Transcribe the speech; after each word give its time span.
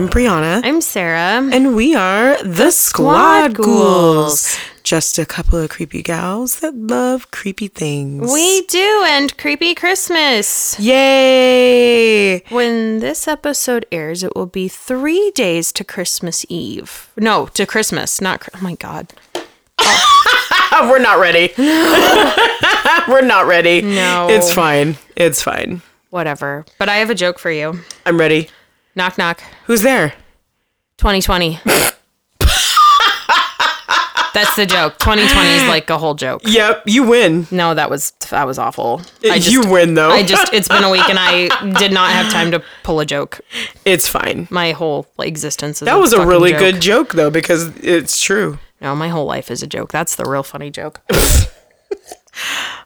I'm 0.00 0.08
Brianna. 0.08 0.62
I'm 0.64 0.80
Sarah. 0.80 1.46
and 1.52 1.76
we 1.76 1.94
are 1.94 2.42
the, 2.42 2.70
Squad, 2.70 3.52
Squad 3.52 3.54
Ghouls. 3.54 3.66
Ghouls. 3.66 4.58
Just 4.82 5.18
a 5.18 5.26
couple 5.26 5.58
of 5.58 5.68
creepy 5.68 6.02
gals 6.02 6.60
that 6.60 6.74
love 6.74 7.30
creepy 7.30 7.68
things. 7.68 8.32
We 8.32 8.62
do, 8.62 9.04
and 9.06 9.36
creepy 9.36 9.74
Christmas. 9.74 10.80
Yay! 10.80 12.38
When 12.48 13.00
this 13.00 13.28
episode 13.28 13.84
airs, 13.92 14.22
it 14.22 14.34
will 14.34 14.46
be 14.46 14.68
three 14.68 15.32
days 15.32 15.70
to 15.72 15.84
Christmas 15.84 16.46
Eve. 16.48 17.10
No, 17.18 17.48
to 17.48 17.66
Christmas, 17.66 18.22
not. 18.22 18.48
Oh 18.54 18.60
my 18.62 18.76
God. 18.76 19.12
We're 20.80 20.98
not 20.98 21.18
ready. 21.20 21.52
We're 21.58 23.20
not 23.20 23.46
ready. 23.46 23.82
No. 23.82 24.28
It's 24.30 24.50
fine. 24.50 24.96
It's 25.14 25.42
fine. 25.42 25.82
Whatever. 26.08 26.64
But 26.78 26.88
I 26.88 26.96
have 26.96 27.10
a 27.10 27.14
joke 27.14 27.38
for 27.38 27.50
you. 27.50 27.80
I'm 28.06 28.18
ready. 28.18 28.48
Knock, 29.00 29.16
knock. 29.16 29.42
Who's 29.64 29.80
there? 29.80 30.10
2020. 30.98 31.58
That's 34.34 34.54
the 34.56 34.66
joke. 34.66 34.98
2020 34.98 35.48
is 35.48 35.68
like 35.68 35.88
a 35.88 35.96
whole 35.96 36.14
joke. 36.14 36.42
Yep, 36.44 36.82
you 36.84 37.04
win. 37.04 37.46
No, 37.50 37.72
that 37.72 37.88
was 37.88 38.10
that 38.28 38.46
was 38.46 38.58
awful. 38.58 39.00
I 39.24 39.38
just, 39.38 39.52
you 39.52 39.66
win 39.66 39.94
though. 39.94 40.10
I 40.10 40.22
just 40.22 40.52
it's 40.52 40.68
been 40.68 40.84
a 40.84 40.90
week 40.90 41.08
and 41.08 41.18
I 41.18 41.48
did 41.78 41.92
not 41.92 42.10
have 42.10 42.30
time 42.30 42.50
to 42.50 42.62
pull 42.82 43.00
a 43.00 43.06
joke. 43.06 43.40
it's 43.86 44.06
fine. 44.06 44.46
My 44.50 44.72
whole 44.72 45.06
existence 45.18 45.80
is 45.80 45.86
That 45.86 45.94
was 45.98 46.12
a 46.12 46.26
really 46.26 46.50
joke. 46.50 46.58
good 46.60 46.80
joke 46.82 47.12
though 47.14 47.30
because 47.30 47.74
it's 47.78 48.22
true. 48.22 48.58
No, 48.82 48.94
my 48.94 49.08
whole 49.08 49.24
life 49.24 49.50
is 49.50 49.62
a 49.62 49.66
joke. 49.66 49.92
That's 49.92 50.14
the 50.14 50.26
real 50.26 50.42
funny 50.42 50.70
joke. 50.70 51.00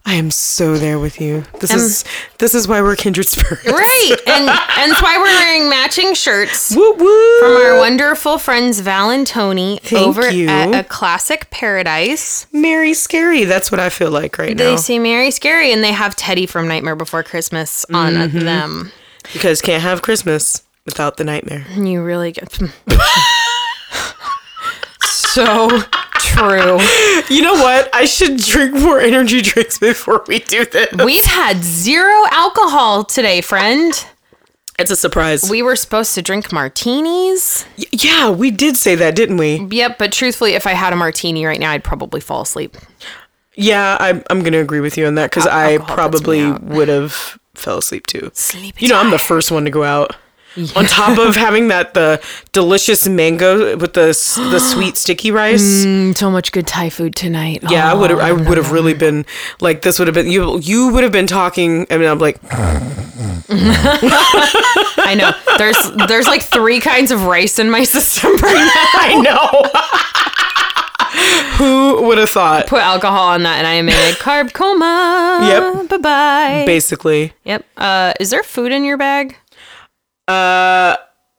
I 0.06 0.14
am 0.14 0.30
so 0.30 0.76
there 0.76 0.98
with 0.98 1.20
you. 1.20 1.44
This 1.60 1.70
Um, 1.70 1.78
is 1.78 2.04
this 2.38 2.54
is 2.54 2.66
why 2.68 2.80
we're 2.82 2.96
kindred 2.96 3.26
spirits. 3.26 3.64
right. 3.66 4.16
And 4.26 4.48
and 4.48 4.90
that's 4.90 5.02
why 5.02 5.16
we're 5.18 5.24
wearing 5.24 5.68
matching 5.70 6.14
shirts. 6.14 6.74
Woo 6.74 6.92
woo. 6.94 7.38
From 7.40 7.52
our 7.56 7.78
wonderful 7.78 8.38
friends 8.38 8.80
Val 8.80 9.10
and 9.10 9.26
Tony 9.26 9.78
Thank 9.82 10.06
over 10.06 10.30
you. 10.30 10.48
at 10.48 10.74
a 10.74 10.82
classic 10.84 11.48
paradise. 11.50 12.46
Mary 12.52 12.94
Scary. 12.94 13.44
That's 13.44 13.70
what 13.70 13.80
I 13.80 13.88
feel 13.90 14.10
like 14.10 14.38
right 14.38 14.56
now. 14.56 14.64
They 14.64 14.70
now. 14.72 14.76
say 14.76 14.98
Mary 14.98 15.30
Scary 15.30 15.72
and 15.72 15.82
they 15.84 15.92
have 15.92 16.16
Teddy 16.16 16.46
from 16.46 16.66
Nightmare 16.68 16.96
Before 16.96 17.22
Christmas 17.22 17.84
on 17.92 18.14
Mm-hmm. 18.14 18.38
them. 18.40 18.92
Because 19.32 19.60
can't 19.62 19.82
have 19.82 20.02
Christmas 20.02 20.62
without 20.84 21.16
the 21.16 21.24
nightmare. 21.24 21.64
And 21.70 21.90
you 21.90 22.02
really 22.02 22.32
get 22.32 22.52
so 25.02 25.68
true. 26.36 26.78
You 27.34 27.42
know 27.42 27.54
what? 27.54 27.88
I 27.94 28.04
should 28.04 28.36
drink 28.36 28.74
more 28.74 29.00
energy 29.00 29.40
drinks 29.40 29.78
before 29.78 30.24
we 30.28 30.40
do 30.40 30.64
this. 30.66 30.92
We've 31.04 31.24
had 31.24 31.62
zero 31.64 32.24
alcohol 32.30 33.04
today, 33.04 33.40
friend. 33.40 33.92
It's 34.78 34.90
a 34.90 34.96
surprise. 34.96 35.48
We 35.48 35.62
were 35.62 35.76
supposed 35.76 36.14
to 36.16 36.22
drink 36.22 36.52
martinis. 36.52 37.64
Y- 37.78 37.84
yeah, 37.92 38.30
we 38.30 38.50
did 38.50 38.76
say 38.76 38.94
that, 38.96 39.14
didn't 39.16 39.36
we? 39.36 39.66
Yep, 39.70 39.98
but 39.98 40.12
truthfully, 40.12 40.52
if 40.54 40.66
I 40.66 40.72
had 40.72 40.92
a 40.92 40.96
martini 40.96 41.46
right 41.46 41.60
now, 41.60 41.70
I'd 41.70 41.84
probably 41.84 42.20
fall 42.20 42.42
asleep. 42.42 42.76
Yeah, 43.54 43.96
I'm, 44.00 44.22
I'm 44.30 44.40
going 44.40 44.52
to 44.52 44.58
agree 44.58 44.80
with 44.80 44.98
you 44.98 45.06
on 45.06 45.14
that 45.14 45.30
because 45.30 45.46
uh, 45.46 45.50
I 45.50 45.72
alcohol 45.74 45.94
probably 45.96 46.50
would 46.52 46.88
have 46.88 47.38
fell 47.54 47.78
asleep 47.78 48.06
too. 48.06 48.30
Sleepy 48.34 48.84
You 48.84 48.90
know, 48.90 48.98
I'm 49.00 49.10
the 49.12 49.18
first 49.18 49.50
one 49.52 49.64
to 49.64 49.70
go 49.70 49.84
out. 49.84 50.16
On 50.76 50.84
top 50.86 51.18
of 51.18 51.34
having 51.46 51.68
that 51.68 51.94
the 51.94 52.22
delicious 52.52 53.08
mango 53.08 53.76
with 53.76 53.94
the 53.94 54.06
the 54.50 54.58
sweet 54.72 54.96
sticky 54.96 55.30
rice. 55.30 55.84
Mm, 55.84 56.16
so 56.16 56.30
much 56.30 56.52
good 56.52 56.66
Thai 56.66 56.90
food 56.90 57.16
tonight. 57.16 57.62
Yeah, 57.68 57.90
I 57.90 57.94
would 57.94 58.10
have. 58.10 58.20
I 58.20 58.30
Oh, 58.30 58.42
would 58.48 58.56
have 58.56 58.70
really 58.72 58.94
been 58.94 59.26
like 59.60 59.82
this. 59.82 59.98
Would 59.98 60.06
have 60.08 60.14
been 60.14 60.30
you. 60.30 60.58
You 60.60 60.88
would 60.92 61.02
have 61.02 61.12
been 61.12 61.26
talking. 61.26 61.86
I 61.90 61.98
mean, 61.98 62.08
I'm 62.08 62.18
like, 62.18 62.38
I 63.46 65.14
know. 65.18 65.32
There's 65.58 65.76
there's 66.08 66.26
like 66.26 66.42
three 66.42 66.80
kinds 66.80 67.10
of 67.10 67.24
rice 67.26 67.58
in 67.58 67.70
my 67.70 67.84
system 67.94 68.36
right 68.36 68.72
now. 68.74 69.00
I 69.00 69.14
know. 69.20 69.70
Who 71.58 72.02
would 72.08 72.18
have 72.18 72.30
thought? 72.30 72.66
Put 72.66 72.80
alcohol 72.80 73.28
on 73.28 73.44
that, 73.44 73.58
and 73.58 73.66
I 73.66 73.74
am 73.74 73.88
in 73.88 73.94
a 73.94 74.12
carb 74.16 74.52
coma. 74.52 75.40
Yep. 75.48 75.88
Bye 75.88 75.96
bye. 75.98 76.62
Basically. 76.66 77.32
Yep. 77.44 77.64
Uh, 77.76 78.12
is 78.18 78.30
there 78.30 78.42
food 78.42 78.72
in 78.72 78.84
your 78.84 78.96
bag? 78.96 79.36
Uh. 80.28 80.96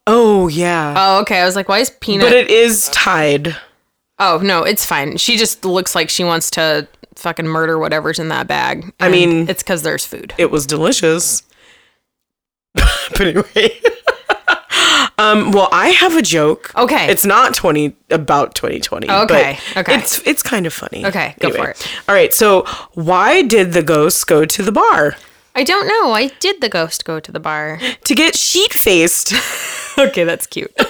Oh 0.08 0.48
yeah. 0.48 0.94
Oh, 0.98 1.22
okay. 1.22 1.40
I 1.42 1.46
was 1.46 1.56
like, 1.56 1.68
why 1.68 1.80
is 1.80 1.90
peanut? 1.90 2.26
but 2.28 2.34
it 2.34 2.50
is 2.50 2.90
Thai. 2.90 3.56
oh 4.20 4.40
no, 4.44 4.64
it's 4.64 4.86
fine. 4.86 5.18
She 5.18 5.36
just 5.38 5.66
looks 5.66 5.96
like 5.96 6.10
she 6.10 6.24
wants 6.24 6.52
to 6.52 6.88
fucking 7.16 7.48
murder 7.48 7.80
whatever's 7.80 8.20
in 8.20 8.28
that 8.30 8.48
bag. 8.48 8.94
I 9.00 9.10
mean- 9.10 9.50
it's 9.50 9.64
because 9.64 9.82
there's 9.82 10.06
food. 10.06 10.34
It 10.38 10.52
was 10.52 10.66
delicious. 10.68 11.42
but 12.76 13.22
anyway. 13.22 13.80
um. 15.18 15.52
Well, 15.52 15.70
I 15.72 15.90
have 15.90 16.16
a 16.16 16.22
joke. 16.22 16.72
Okay. 16.76 17.08
It's 17.10 17.26
not 17.26 17.54
twenty 17.56 17.96
about 18.12 18.54
2020. 18.54 19.10
Okay, 19.10 19.58
okay. 19.78 19.96
It's 19.98 20.20
it's 20.28 20.44
kind 20.44 20.66
of 20.68 20.74
funny. 20.74 21.06
Okay, 21.06 21.36
go 21.40 21.52
for 21.52 21.70
it. 21.70 21.88
All 22.08 22.14
right. 22.14 22.34
So, 22.34 22.64
why 22.94 23.42
did 23.42 23.74
the 23.74 23.82
ghost 23.82 24.28
go 24.28 24.46
to 24.46 24.62
the 24.62 24.72
bar 24.74 25.16
I 25.56 25.64
don't 25.64 25.88
know. 25.88 26.12
I 26.12 26.28
did 26.40 26.62
the 26.62 26.70
ghost 26.70 27.06
go 27.06 27.20
to 27.20 27.32
the 27.32 27.40
bar? 27.40 27.80
to 28.04 28.16
get 28.16 28.36
sheet 28.36 28.74
faced? 28.74 29.34
okay, 29.98 30.24
that's 30.24 30.48
cute. 30.48 30.72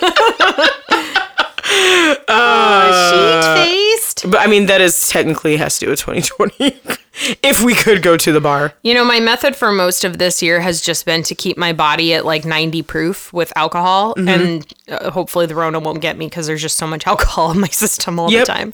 Uh, 2.28 3.12
Sheet 3.12 3.66
faced. 3.72 4.32
But 4.32 4.40
I 4.40 4.48
mean, 4.48 4.68
that 4.68 4.82
is 4.82 5.08
technically 5.10 5.58
has 5.58 5.80
to 5.80 5.86
do 5.86 5.90
with 5.92 6.00
2020. 6.00 6.80
if 7.44 7.62
we 7.64 7.74
could 7.74 8.02
go 8.02 8.18
to 8.18 8.32
the 8.32 8.40
bar. 8.40 8.74
You 8.84 8.94
know, 8.94 9.04
my 9.04 9.20
method 9.20 9.56
for 9.56 9.72
most 9.72 10.04
of 10.04 10.18
this 10.18 10.42
year 10.44 10.62
has 10.62 10.82
just 10.82 11.06
been 11.06 11.24
to 11.24 11.36
keep 11.36 11.58
my 11.58 11.74
body 11.74 12.14
at 12.14 12.24
like 12.26 12.46
90 12.46 12.82
proof 12.84 13.34
with 13.34 13.52
alcohol. 13.56 14.14
Mm-hmm. 14.16 14.28
And 14.30 14.74
uh, 14.90 15.12
hopefully 15.12 15.46
the 15.48 15.56
Rona 15.56 15.80
won't 15.80 16.02
get 16.02 16.18
me 16.18 16.28
because 16.28 16.48
there's 16.48 16.62
just 16.62 16.78
so 16.78 16.88
much 16.88 17.08
alcohol 17.08 17.52
in 17.52 17.60
my 17.60 17.68
system 17.68 18.20
all 18.20 18.32
Yep. 18.32 18.46
the 18.46 18.54
time. 18.54 18.74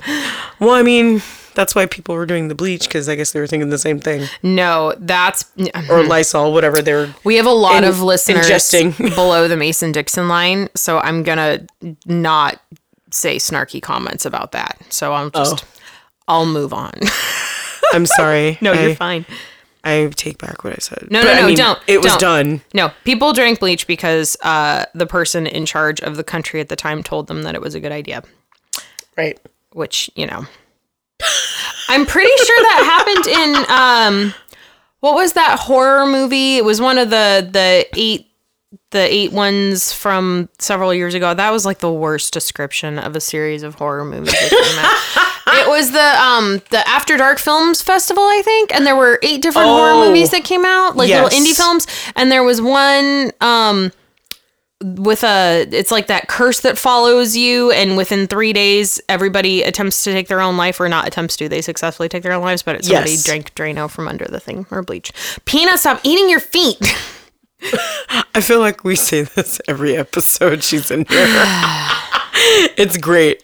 Well, 0.60 0.72
I 0.72 0.84
mean, 0.84 1.22
that's 1.54 1.76
why 1.76 1.86
people 1.86 2.16
were 2.16 2.26
doing 2.26 2.48
the 2.48 2.56
bleach 2.56 2.84
because 2.88 3.08
I 3.10 3.16
guess 3.16 3.32
they 3.32 3.40
were 3.40 3.48
thinking 3.48 3.70
the 3.70 3.78
same 3.78 4.00
thing. 4.00 4.28
No, 4.44 4.94
that's. 4.98 5.46
Or 5.90 6.04
Lysol, 6.04 6.54
whatever 6.54 6.82
they're. 6.82 7.14
We 7.24 7.36
have 7.36 7.46
a 7.46 7.52
lot 7.52 7.84
In- 7.84 7.90
of 7.90 8.02
listeners 8.02 8.48
ingesting. 8.50 8.98
below 9.16 9.48
the 9.48 9.58
Mason 9.58 9.92
Dixon 9.92 10.28
line. 10.28 10.70
So 10.76 11.00
I'm 11.00 11.24
going 11.24 11.38
to 11.38 11.96
not 12.06 12.60
say 13.12 13.38
snarky 13.38 13.82
comments 13.82 14.26
about 14.26 14.52
that. 14.54 14.78
So 14.90 15.14
I'm 15.14 15.32
just. 15.32 15.66
I'll 16.28 16.46
move 16.46 16.74
on. 16.74 16.94
I'm 17.94 18.06
sorry. 18.06 18.58
no, 18.62 18.72
I, 18.72 18.86
you're 18.88 18.96
fine. 18.96 19.26
I 19.84 20.10
take 20.16 20.38
back 20.38 20.64
what 20.64 20.74
I 20.74 20.78
said. 20.78 21.08
No, 21.10 21.22
But, 21.22 21.26
no, 21.26 21.32
I 21.32 21.42
no, 21.42 21.48
mean, 21.48 21.58
don't. 21.58 21.80
It 21.88 21.98
was 21.98 22.12
don't. 22.18 22.20
done. 22.22 22.62
No, 22.74 22.92
people 23.04 23.34
drank 23.34 23.60
bleach 23.60 23.88
because 23.88 24.38
uh, 24.44 24.86
the 24.94 25.08
person 25.08 25.48
in 25.48 25.66
charge 25.66 26.00
of 26.02 26.16
the 26.18 26.24
country 26.24 26.62
at 26.62 26.70
the 26.70 26.76
time 26.76 27.04
told 27.04 27.28
them 27.28 27.44
that 27.44 27.56
it 27.56 27.62
was 27.62 27.74
a 27.76 27.80
good 27.80 27.92
idea. 27.92 28.24
Right. 29.18 29.40
Which 29.74 30.10
you 30.16 30.26
know, 30.28 30.46
I'm 31.90 32.06
pretty 32.06 32.32
sure 32.44 32.64
that 32.64 33.06
happened 33.06 33.28
in 33.28 34.26
um, 34.30 34.34
what 35.02 35.16
was 35.16 35.34
that 35.34 35.60
horror 35.60 36.06
movie? 36.06 36.58
It 36.58 36.66
was 36.66 36.80
one 36.82 36.98
of 36.98 37.10
the 37.10 37.48
the 37.52 37.86
eight 38.00 38.28
the 38.92 39.00
eight 39.14 39.32
ones 39.34 39.92
from 39.94 40.48
several 40.60 40.94
years 40.94 41.14
ago. 41.14 41.34
That 41.34 41.52
was 41.52 41.66
like 41.66 41.80
the 41.80 41.92
worst 41.92 42.34
description 42.34 42.98
of 43.00 43.16
a 43.16 43.22
series 43.22 43.64
of 43.64 43.76
horror 43.76 44.06
movies 44.06 44.32
that 44.32 44.50
came 44.50 44.86
out. 44.86 45.28
It 45.54 45.68
was 45.68 45.92
the 45.92 46.00
um 46.22 46.62
the 46.70 46.88
After 46.88 47.18
Dark 47.18 47.38
Films 47.40 47.82
Festival, 47.82 48.24
I 48.24 48.42
think, 48.44 48.74
and 48.74 48.86
there 48.86 48.96
were 48.96 49.20
eight 49.22 49.42
different 49.42 49.68
horror 49.68 49.92
Oh. 49.94 50.08
movies 50.08 50.30
that 50.30 50.44
came 50.46 50.64
out, 50.66 50.96
like 50.96 51.10
little 51.10 51.30
indie 51.30 51.56
films, 51.56 51.88
and 52.16 52.32
there 52.32 52.44
was 52.44 52.62
one 52.62 53.32
um 53.42 53.92
with 54.84 55.24
a 55.24 55.68
it's 55.72 55.92
like 55.92 56.08
that 56.08 56.28
curse 56.28 56.62
that 56.62 56.78
follows 56.78 57.36
you 57.38 57.72
and 57.72 57.96
within 57.98 58.26
three 58.28 58.52
days 58.54 59.00
everybody 59.10 59.62
attempts 59.64 60.04
to 60.04 60.12
take 60.12 60.28
their 60.28 60.42
own 60.42 60.58
life 60.58 60.80
or 60.80 60.90
not 60.90 61.06
attempts 61.08 61.38
to 61.38 61.48
they 61.48 61.62
successfully 61.62 62.10
take 62.10 62.24
their 62.24 62.32
own 62.34 62.42
lives 62.42 62.64
but 62.64 62.76
it's 62.76 62.88
somebody 62.88 63.12
Yes. 63.12 63.24
drank 63.24 63.54
drano 63.56 63.90
from 63.90 64.08
under 64.08 64.26
the 64.26 64.40
thing 64.40 64.66
or 64.72 64.82
bleach 64.82 65.12
peanut 65.46 65.80
stop 65.80 66.00
eating 66.04 66.30
your 66.30 66.40
feet 66.40 66.78
I 68.34 68.42
feel 68.42 68.60
like 68.60 68.84
we 68.84 68.96
say 68.96 69.22
this 69.22 69.62
every 69.68 69.96
episode 69.96 70.64
she's 70.64 70.90
in 70.90 71.06
here. 71.08 71.26
it's 72.76 72.98
great. 72.98 73.44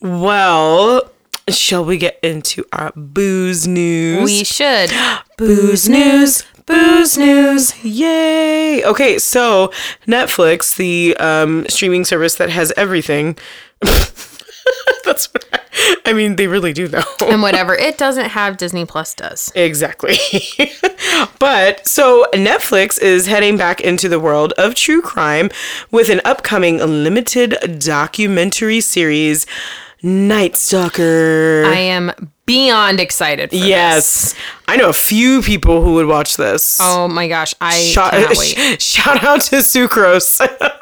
well, 0.00 1.10
shall 1.48 1.84
we 1.84 1.96
get 1.98 2.18
into 2.22 2.64
our 2.72 2.92
booze 2.96 3.66
news? 3.68 4.24
we 4.24 4.42
should 4.44 4.90
Booze 5.38 5.88
news, 5.88 6.44
booze 6.66 7.16
news, 7.16 7.84
yay! 7.84 8.84
Okay, 8.84 9.18
so 9.18 9.72
Netflix, 10.06 10.76
the 10.76 11.16
um, 11.18 11.64
streaming 11.68 12.04
service 12.04 12.34
that 12.36 12.50
has 12.50 12.72
everything. 12.76 13.38
That's 15.04 15.32
what 15.32 15.46
I, 15.52 15.60
I 16.06 16.12
mean. 16.12 16.36
They 16.36 16.48
really 16.48 16.72
do, 16.72 16.88
though. 16.88 17.02
and 17.20 17.40
whatever 17.40 17.74
it 17.74 17.96
doesn't 17.96 18.30
have 18.30 18.56
disney 18.56 18.84
plus 18.84 19.14
does 19.14 19.52
Exactly. 19.54 20.16
but 21.38 21.86
so 21.86 22.26
Netflix 22.32 23.00
is 23.00 23.26
heading 23.26 23.56
back 23.56 23.80
into 23.80 24.08
the 24.08 24.18
world 24.18 24.52
of 24.58 24.74
true 24.74 25.00
crime 25.00 25.50
with 25.90 26.10
an 26.10 26.20
upcoming 26.24 26.78
limited 26.78 27.78
documentary 27.78 28.80
series, 28.80 29.46
Night 30.02 30.56
Stalker. 30.56 31.64
i 31.66 31.76
am 31.78 32.10
beyond 32.46 33.00
excited 33.00 33.50
for 33.50 33.56
this. 33.56 33.66
Yes. 33.66 34.34
I 34.68 34.76
know 34.76 34.88
a 34.88 34.94
few 34.94 35.42
people 35.42 35.82
who 35.82 35.94
would 35.94 36.06
watch 36.06 36.36
this. 36.36 36.78
Oh 36.80 37.08
my 37.08 37.28
gosh, 37.28 37.54
I 37.60 37.78
Shout, 37.82 38.12
cannot 38.12 38.36
wait. 38.36 38.80
shout 38.80 39.22
out 39.24 39.40
to 39.42 39.56
Sucrose. 39.56 40.40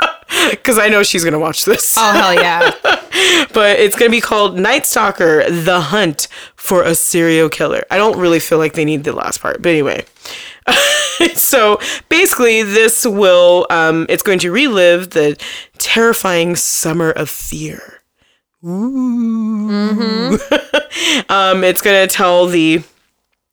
Because 0.50 0.78
I 0.78 0.88
know 0.88 1.04
she's 1.04 1.22
going 1.22 1.34
to 1.34 1.38
watch 1.38 1.64
this. 1.64 1.96
Oh 1.96 2.10
hell 2.12 2.34
yeah. 2.34 2.72
But 3.52 3.78
it's 3.78 3.94
going 3.94 4.10
to 4.10 4.16
be 4.16 4.20
called 4.20 4.58
Night 4.58 4.84
Stalker 4.84 5.48
The 5.48 5.80
Hunt 5.80 6.26
for 6.56 6.82
a 6.82 6.94
Serial 6.96 7.48
Killer. 7.48 7.84
I 7.90 7.98
don't 7.98 8.18
really 8.18 8.40
feel 8.40 8.58
like 8.58 8.72
they 8.72 8.84
need 8.84 9.04
the 9.04 9.12
last 9.12 9.40
part. 9.40 9.62
But 9.62 9.68
anyway. 9.68 10.04
so 11.34 11.78
basically, 12.08 12.62
this 12.64 13.06
will, 13.06 13.66
um, 13.70 14.06
it's 14.08 14.24
going 14.24 14.40
to 14.40 14.50
relive 14.50 15.10
the 15.10 15.40
terrifying 15.78 16.56
summer 16.56 17.12
of 17.12 17.30
fear. 17.30 18.00
Ooh. 18.66 20.38
um, 21.28 21.64
it's 21.64 21.82
going 21.82 22.08
to 22.08 22.12
tell 22.12 22.46
the 22.46 22.82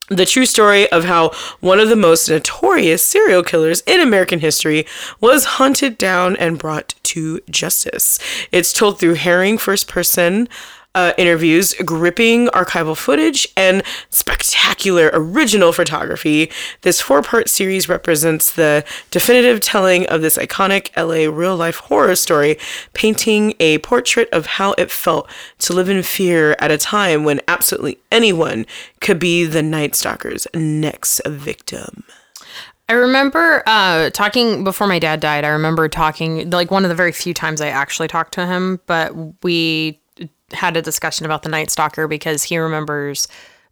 the 0.08 0.26
true 0.26 0.44
story 0.44 0.90
of 0.92 1.04
how 1.04 1.30
one 1.60 1.80
of 1.80 1.88
the 1.88 1.96
most 1.96 2.28
notorious 2.28 3.02
serial 3.02 3.42
killers 3.42 3.82
in 3.86 4.00
American 4.00 4.40
history 4.40 4.84
was 5.20 5.44
hunted 5.44 5.96
down 5.96 6.36
and 6.36 6.58
brought 6.58 6.94
to 7.04 7.40
justice. 7.48 8.18
It's 8.50 8.72
told 8.72 8.98
through 8.98 9.14
herring 9.14 9.56
first 9.58 9.88
person 9.88 10.48
uh, 10.94 11.12
interviews, 11.16 11.74
gripping 11.84 12.48
archival 12.48 12.96
footage, 12.96 13.48
and 13.56 13.82
spectacular 14.10 15.10
original 15.12 15.72
photography. 15.72 16.50
This 16.82 17.00
four 17.00 17.22
part 17.22 17.48
series 17.48 17.88
represents 17.88 18.52
the 18.52 18.84
definitive 19.10 19.60
telling 19.60 20.06
of 20.06 20.22
this 20.22 20.36
iconic 20.36 20.90
LA 20.96 21.34
real 21.34 21.56
life 21.56 21.76
horror 21.76 22.16
story, 22.16 22.58
painting 22.92 23.54
a 23.60 23.78
portrait 23.78 24.28
of 24.32 24.46
how 24.46 24.72
it 24.78 24.90
felt 24.90 25.30
to 25.60 25.72
live 25.72 25.88
in 25.88 26.02
fear 26.02 26.56
at 26.58 26.70
a 26.70 26.78
time 26.78 27.24
when 27.24 27.40
absolutely 27.48 27.98
anyone 28.10 28.66
could 29.00 29.18
be 29.18 29.44
the 29.44 29.62
Night 29.62 29.92
Stalker's 29.92 30.46
next 30.54 31.20
victim. 31.26 32.04
I 32.88 32.94
remember 32.94 33.62
uh, 33.64 34.10
talking 34.10 34.64
before 34.64 34.86
my 34.86 34.98
dad 34.98 35.20
died. 35.20 35.44
I 35.44 35.48
remember 35.48 35.88
talking 35.88 36.50
like 36.50 36.70
one 36.70 36.84
of 36.84 36.90
the 36.90 36.94
very 36.94 37.12
few 37.12 37.32
times 37.32 37.62
I 37.62 37.68
actually 37.68 38.08
talked 38.08 38.34
to 38.34 38.46
him, 38.46 38.80
but 38.86 39.14
we 39.42 40.01
had 40.54 40.76
a 40.76 40.82
discussion 40.82 41.26
about 41.26 41.42
the 41.42 41.48
Night 41.48 41.70
Stalker 41.70 42.06
because 42.08 42.42
he 42.42 42.58
remembers 42.58 43.28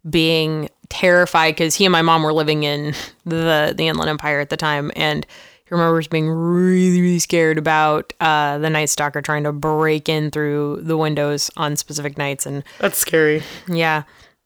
being 0.09 0.69
terrified 0.89 1.51
because 1.51 1.75
he 1.75 1.85
and 1.85 1.91
my 1.91 2.01
mom 2.01 2.23
were 2.23 2.33
living 2.33 2.63
in 2.63 2.93
the 3.25 3.73
the 3.75 3.87
Inland 3.87 4.09
Empire 4.09 4.39
at 4.39 4.49
the 4.49 4.57
time, 4.57 4.91
and 4.95 5.25
he 5.63 5.69
remembers 5.71 6.07
being 6.07 6.27
really 6.29 7.01
really 7.01 7.19
scared 7.19 7.57
about 7.57 8.13
uh, 8.19 8.57
the 8.57 8.69
Night 8.69 8.89
Stalker 8.89 9.21
trying 9.21 9.43
to 9.43 9.51
break 9.51 10.09
in 10.09 10.31
through 10.31 10.81
the 10.81 10.97
windows 10.97 11.49
on 11.57 11.75
specific 11.75 12.17
nights, 12.17 12.45
and 12.45 12.63
That's 12.79 12.97
scary. 12.97 13.43
yeah, 13.67 14.03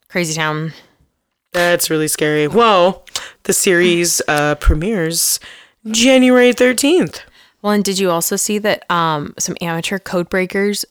crazy 0.10 0.34
town. 0.34 0.74
That's 1.54 1.90
really 1.90 2.10
scary. 2.10 2.48
Well, 2.50 3.06
the 3.44 3.54
series 3.54 4.22
uh, 4.28 4.56
premieres 4.56 5.40
January 5.90 6.54
13th. 6.54 7.22
Well, 7.62 7.72
and 7.72 7.84
did 7.84 7.98
you 7.98 8.12
also 8.12 8.36
see 8.36 8.58
that 8.60 8.84
um, 8.92 9.34
some 9.40 9.56
amateur 9.62 9.98
code 9.98 10.28
breakers 10.30 10.84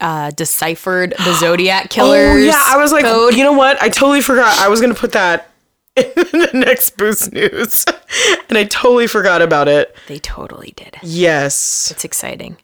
uh, 0.00 0.30
deciphered 0.30 1.14
the 1.18 1.34
Zodiac 1.40 1.90
killers? 1.90 2.34
Oh, 2.34 2.36
yeah. 2.36 2.62
I 2.64 2.76
was 2.76 2.92
like, 2.92 3.04
code? 3.04 3.34
you 3.34 3.44
know 3.44 3.52
what? 3.52 3.80
I 3.82 3.88
totally 3.88 4.20
forgot. 4.22 4.58
I 4.58 4.68
was 4.68 4.80
going 4.80 4.94
to 4.94 4.98
put 4.98 5.12
that 5.12 5.50
in 5.96 6.04
the 6.14 6.50
next 6.54 6.96
Booze 6.96 7.32
News. 7.32 7.84
and 8.48 8.56
I 8.58 8.64
totally 8.64 9.06
forgot 9.06 9.42
about 9.42 9.68
it. 9.68 9.94
they 10.06 10.18
totally 10.18 10.72
did. 10.76 10.96
Yes. 11.02 11.90
It's 11.90 12.04
exciting. 12.04 12.56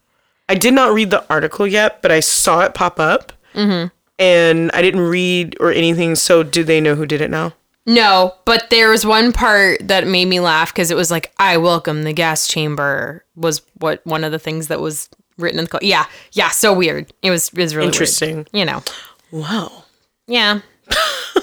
I 0.49 0.55
did 0.55 0.75
not 0.75 0.93
read 0.93 1.11
the 1.11 1.25
article 1.31 1.67
yet, 1.67 2.03
but 2.03 2.13
I 2.13 2.21
saw 2.21 2.61
it 2.61 2.75
pop 2.75 3.01
up. 3.01 3.33
Mm-hmm. 3.55 3.89
And 4.19 4.71
I 4.73 4.83
didn't 4.83 5.01
read 5.01 5.57
or 5.59 5.73
anything. 5.73 6.15
So 6.15 6.43
do 6.43 6.63
they 6.63 6.81
know 6.81 6.95
who 6.95 7.07
did 7.07 7.21
it 7.21 7.31
now? 7.31 7.55
No, 7.87 8.35
but 8.45 8.71
there 8.71 8.89
was 8.91 9.05
one 9.05 9.33
part 9.33 9.87
that 9.89 10.07
made 10.07 10.27
me 10.27 10.41
laugh 10.41 10.73
because 10.73 10.91
it 10.91 10.97
was 10.97 11.11
like, 11.11 11.35
"I 11.39 11.59
welcome 11.59 12.05
the 12.05 12.15
gas 12.15 12.49
chamber." 12.49 13.25
Was 13.37 13.61
what 13.75 14.01
one 14.07 14.25
of 14.25 14.33
the 14.33 14.39
things 14.39 14.69
that 14.69 14.81
was 14.81 15.11
written 15.39 15.59
in 15.59 15.65
the 15.65 15.71
code. 15.71 15.83
Yeah, 15.83 16.07
yeah, 16.33 16.51
so 16.51 16.73
weird. 16.73 17.13
It 17.23 17.31
was 17.31 17.49
it 17.49 17.57
was 17.59 17.75
really 17.75 17.87
weird. 17.87 17.95
Interesting. 17.95 18.47
You 18.53 18.65
know, 18.65 18.83
Wow. 19.31 19.85
yeah, 20.27 20.61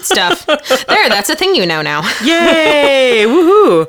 stuff. 0.00 0.46
there, 0.46 1.08
that's 1.08 1.30
a 1.30 1.36
thing 1.36 1.54
you 1.54 1.66
know 1.66 1.82
now. 1.82 2.00
Yay! 2.24 3.24
Woohoo! 3.26 3.86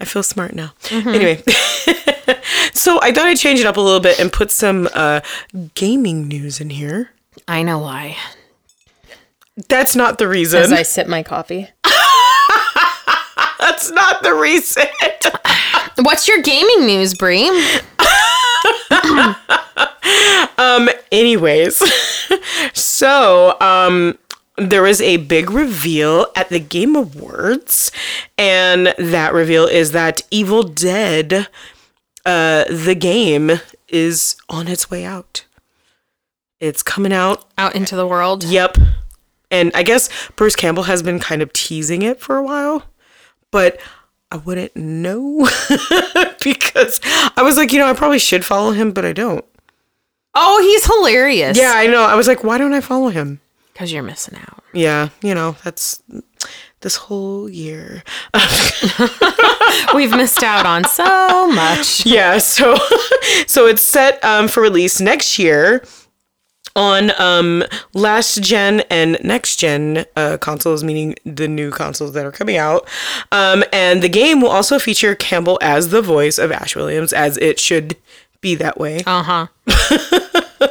I 0.00 0.04
feel 0.04 0.22
smart 0.22 0.54
now. 0.54 0.72
Anyway, 0.90 1.42
so 2.74 3.00
I 3.00 3.12
thought 3.12 3.26
I'd 3.26 3.38
change 3.38 3.60
it 3.60 3.66
up 3.66 3.76
a 3.78 3.80
little 3.80 4.00
bit 4.00 4.20
and 4.20 4.30
put 4.32 4.50
some 4.50 4.88
uh, 4.92 5.20
gaming 5.74 6.28
news 6.28 6.60
in 6.60 6.68
here. 6.70 7.10
I 7.48 7.62
know 7.62 7.78
why. 7.78 8.16
That's 9.70 9.96
not 9.96 10.18
the 10.18 10.28
reason. 10.28 10.60
As 10.62 10.72
I 10.72 10.82
sip 10.82 11.06
my 11.06 11.22
coffee. 11.22 11.68
That's 13.58 13.90
not 13.90 14.22
the 14.22 14.34
reason. 14.34 14.84
What's 15.98 16.28
your 16.28 16.42
gaming 16.42 16.86
news, 16.86 17.14
Bree? 17.14 17.48
Anyways, 21.16 21.82
so 22.74 23.58
um, 23.60 24.18
there 24.58 24.82
was 24.82 25.00
a 25.00 25.16
big 25.16 25.50
reveal 25.50 26.26
at 26.36 26.50
the 26.50 26.60
Game 26.60 26.94
Awards, 26.94 27.90
and 28.36 28.94
that 28.98 29.32
reveal 29.32 29.64
is 29.64 29.92
that 29.92 30.22
Evil 30.30 30.62
Dead, 30.62 31.48
uh, 32.26 32.64
the 32.64 32.94
game, 32.94 33.60
is 33.88 34.36
on 34.50 34.68
its 34.68 34.90
way 34.90 35.06
out. 35.06 35.46
It's 36.60 36.82
coming 36.82 37.14
out 37.14 37.46
Out 37.56 37.74
into 37.74 37.96
the 37.96 38.06
world. 38.06 38.44
Yep. 38.44 38.76
And 39.50 39.70
I 39.74 39.82
guess 39.82 40.10
Bruce 40.36 40.56
Campbell 40.56 40.82
has 40.84 41.02
been 41.02 41.18
kind 41.18 41.40
of 41.40 41.52
teasing 41.54 42.02
it 42.02 42.20
for 42.20 42.36
a 42.36 42.42
while, 42.42 42.82
but 43.50 43.80
I 44.36 44.38
wouldn't 44.38 44.76
know 44.76 45.48
because 46.44 47.00
I 47.38 47.42
was 47.42 47.56
like, 47.56 47.72
you 47.72 47.78
know, 47.78 47.86
I 47.86 47.94
probably 47.94 48.18
should 48.18 48.44
follow 48.44 48.72
him, 48.72 48.92
but 48.92 49.06
I 49.06 49.14
don't. 49.14 49.42
Oh, 50.34 50.60
he's 50.60 50.84
hilarious. 50.84 51.56
Yeah, 51.56 51.72
I 51.74 51.86
know. 51.86 52.02
I 52.02 52.14
was 52.16 52.28
like, 52.28 52.44
why 52.44 52.58
don't 52.58 52.74
I 52.74 52.82
follow 52.82 53.08
him? 53.08 53.40
Because 53.72 53.90
you're 53.90 54.02
missing 54.02 54.36
out. 54.36 54.62
Yeah, 54.74 55.08
you 55.22 55.34
know, 55.34 55.56
that's 55.64 56.02
this 56.82 56.96
whole 56.96 57.48
year. 57.48 58.02
We've 59.94 60.10
missed 60.10 60.42
out 60.42 60.66
on 60.66 60.84
so 60.84 61.50
much. 61.50 62.04
yeah, 62.06 62.36
so 62.36 62.76
so 63.46 63.66
it's 63.66 63.80
set 63.80 64.22
um, 64.22 64.48
for 64.48 64.60
release 64.62 65.00
next 65.00 65.38
year 65.38 65.82
on 66.76 67.10
um, 67.20 67.64
last 67.94 68.42
gen 68.42 68.80
and 68.90 69.18
next 69.24 69.56
gen 69.56 70.04
uh, 70.14 70.36
consoles, 70.36 70.84
meaning 70.84 71.16
the 71.24 71.48
new 71.48 71.70
consoles 71.70 72.12
that 72.12 72.24
are 72.24 72.30
coming 72.30 72.56
out. 72.56 72.86
Um, 73.32 73.64
and 73.72 74.02
the 74.02 74.08
game 74.08 74.40
will 74.40 74.50
also 74.50 74.78
feature 74.78 75.14
Campbell 75.14 75.58
as 75.62 75.88
the 75.88 76.02
voice 76.02 76.38
of 76.38 76.52
Ash 76.52 76.76
Williams, 76.76 77.12
as 77.12 77.38
it 77.38 77.58
should 77.58 77.96
be 78.40 78.54
that 78.56 78.78
way. 78.78 79.02
Uh 79.06 79.22
huh. 79.22 79.46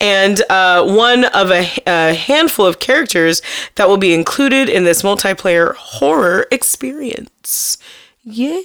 and 0.00 0.42
uh, 0.50 0.84
one 0.84 1.24
of 1.26 1.50
a, 1.50 1.70
a 1.86 2.14
handful 2.14 2.66
of 2.66 2.80
characters 2.80 3.40
that 3.76 3.88
will 3.88 3.96
be 3.96 4.12
included 4.12 4.68
in 4.68 4.84
this 4.84 5.02
multiplayer 5.02 5.74
horror 5.76 6.46
experience. 6.50 7.78
Yeah. 8.24 8.56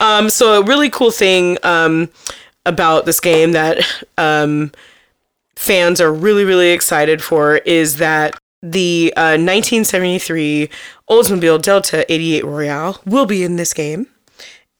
um, 0.00 0.30
so 0.30 0.60
a 0.60 0.64
really 0.64 0.90
cool 0.90 1.10
thing 1.10 1.58
um, 1.62 2.08
about 2.66 3.06
this 3.06 3.20
game 3.20 3.52
that 3.52 3.78
um, 4.18 4.72
fans 5.56 6.00
are 6.00 6.12
really 6.12 6.44
really 6.44 6.70
excited 6.70 7.22
for 7.22 7.56
is 7.58 7.96
that 7.96 8.38
the 8.62 9.12
uh, 9.16 9.38
1973 9.38 10.68
Oldsmobile 11.08 11.62
Delta 11.62 12.10
88 12.12 12.44
Royale 12.44 13.00
will 13.06 13.26
be 13.26 13.44
in 13.44 13.56
this 13.56 13.72
game, 13.72 14.08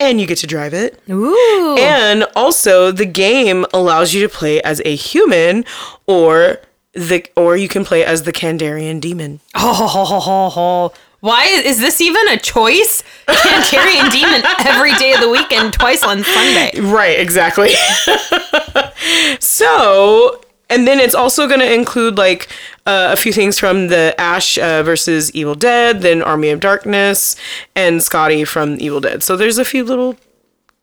and 0.00 0.20
you 0.20 0.26
get 0.26 0.38
to 0.38 0.47
drive 0.47 0.75
it. 0.75 1.00
Ooh. 1.08 1.76
And 1.78 2.26
also, 2.35 2.90
the 2.90 3.06
game 3.06 3.64
allows 3.73 4.14
you 4.14 4.20
to 4.23 4.28
play 4.28 4.61
as 4.62 4.82
a 4.85 4.97
human, 4.97 5.64
or 6.06 6.58
the 6.92 7.25
or 7.37 7.56
you 7.56 7.68
can 7.68 7.85
play 7.85 8.04
as 8.04 8.25
the 8.25 8.32
Kandarian 8.32 9.00
demon. 9.00 9.40
Oh, 9.54 10.90
why 11.20 11.44
is 11.46 11.78
this 11.78 12.00
even 12.00 12.28
a 12.28 12.37
choice? 12.38 13.02
Kandarian 13.26 14.10
demon 14.10 14.42
every 14.66 14.94
day 14.94 15.12
of 15.14 15.20
the 15.20 15.28
week 15.28 15.52
and 15.52 15.72
twice 15.72 16.02
on 16.04 16.22
Sunday. 16.22 16.78
Right, 16.80 17.18
exactly. 17.18 17.70
so, 19.40 20.40
and 20.70 20.87
then 20.87 21.00
it's 21.00 21.14
also 21.14 21.46
going 21.46 21.60
to 21.60 21.72
include 21.72 22.18
like 22.18 22.48
uh, 22.87 23.10
a 23.12 23.16
few 23.16 23.32
things 23.32 23.58
from 23.58 23.88
the 23.88 24.14
Ash 24.18 24.58
uh, 24.58 24.82
versus 24.82 25.32
Evil 25.32 25.54
Dead, 25.54 26.02
then 26.02 26.22
Army 26.22 26.50
of 26.50 26.60
Darkness, 26.60 27.37
and 27.75 28.02
Scotty 28.02 28.44
from 28.44 28.76
Evil 28.80 29.00
Dead. 29.00 29.22
So 29.22 29.37
there's 29.37 29.58
a 29.58 29.64
few 29.64 29.84
little 29.84 30.16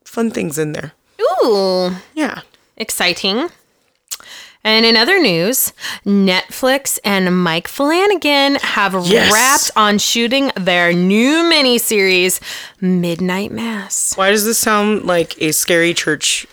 fun 0.03 0.31
things 0.31 0.57
in 0.57 0.73
there. 0.73 0.93
Ooh, 1.43 1.91
Yeah. 2.13 2.41
exciting. 2.77 3.49
And 4.65 4.83
in 4.85 4.97
other 4.97 5.19
news, 5.21 5.71
Netflix 6.05 6.97
and 7.03 7.41
Mike 7.43 7.67
Flanagan 7.67 8.55
have 8.55 8.95
Yes. 9.05 9.31
wrapped 9.31 9.71
on 9.77 9.99
shooting 9.99 10.51
their 10.57 10.91
new 10.91 11.43
miniseries, 11.43 12.39
Midnight 12.81 13.51
Mass. 13.51 14.13
Why 14.17 14.31
does 14.31 14.43
this 14.43 14.57
sound 14.57 15.05
like 15.05 15.39
a 15.39 15.51
scary 15.51 15.93
church 15.93 16.47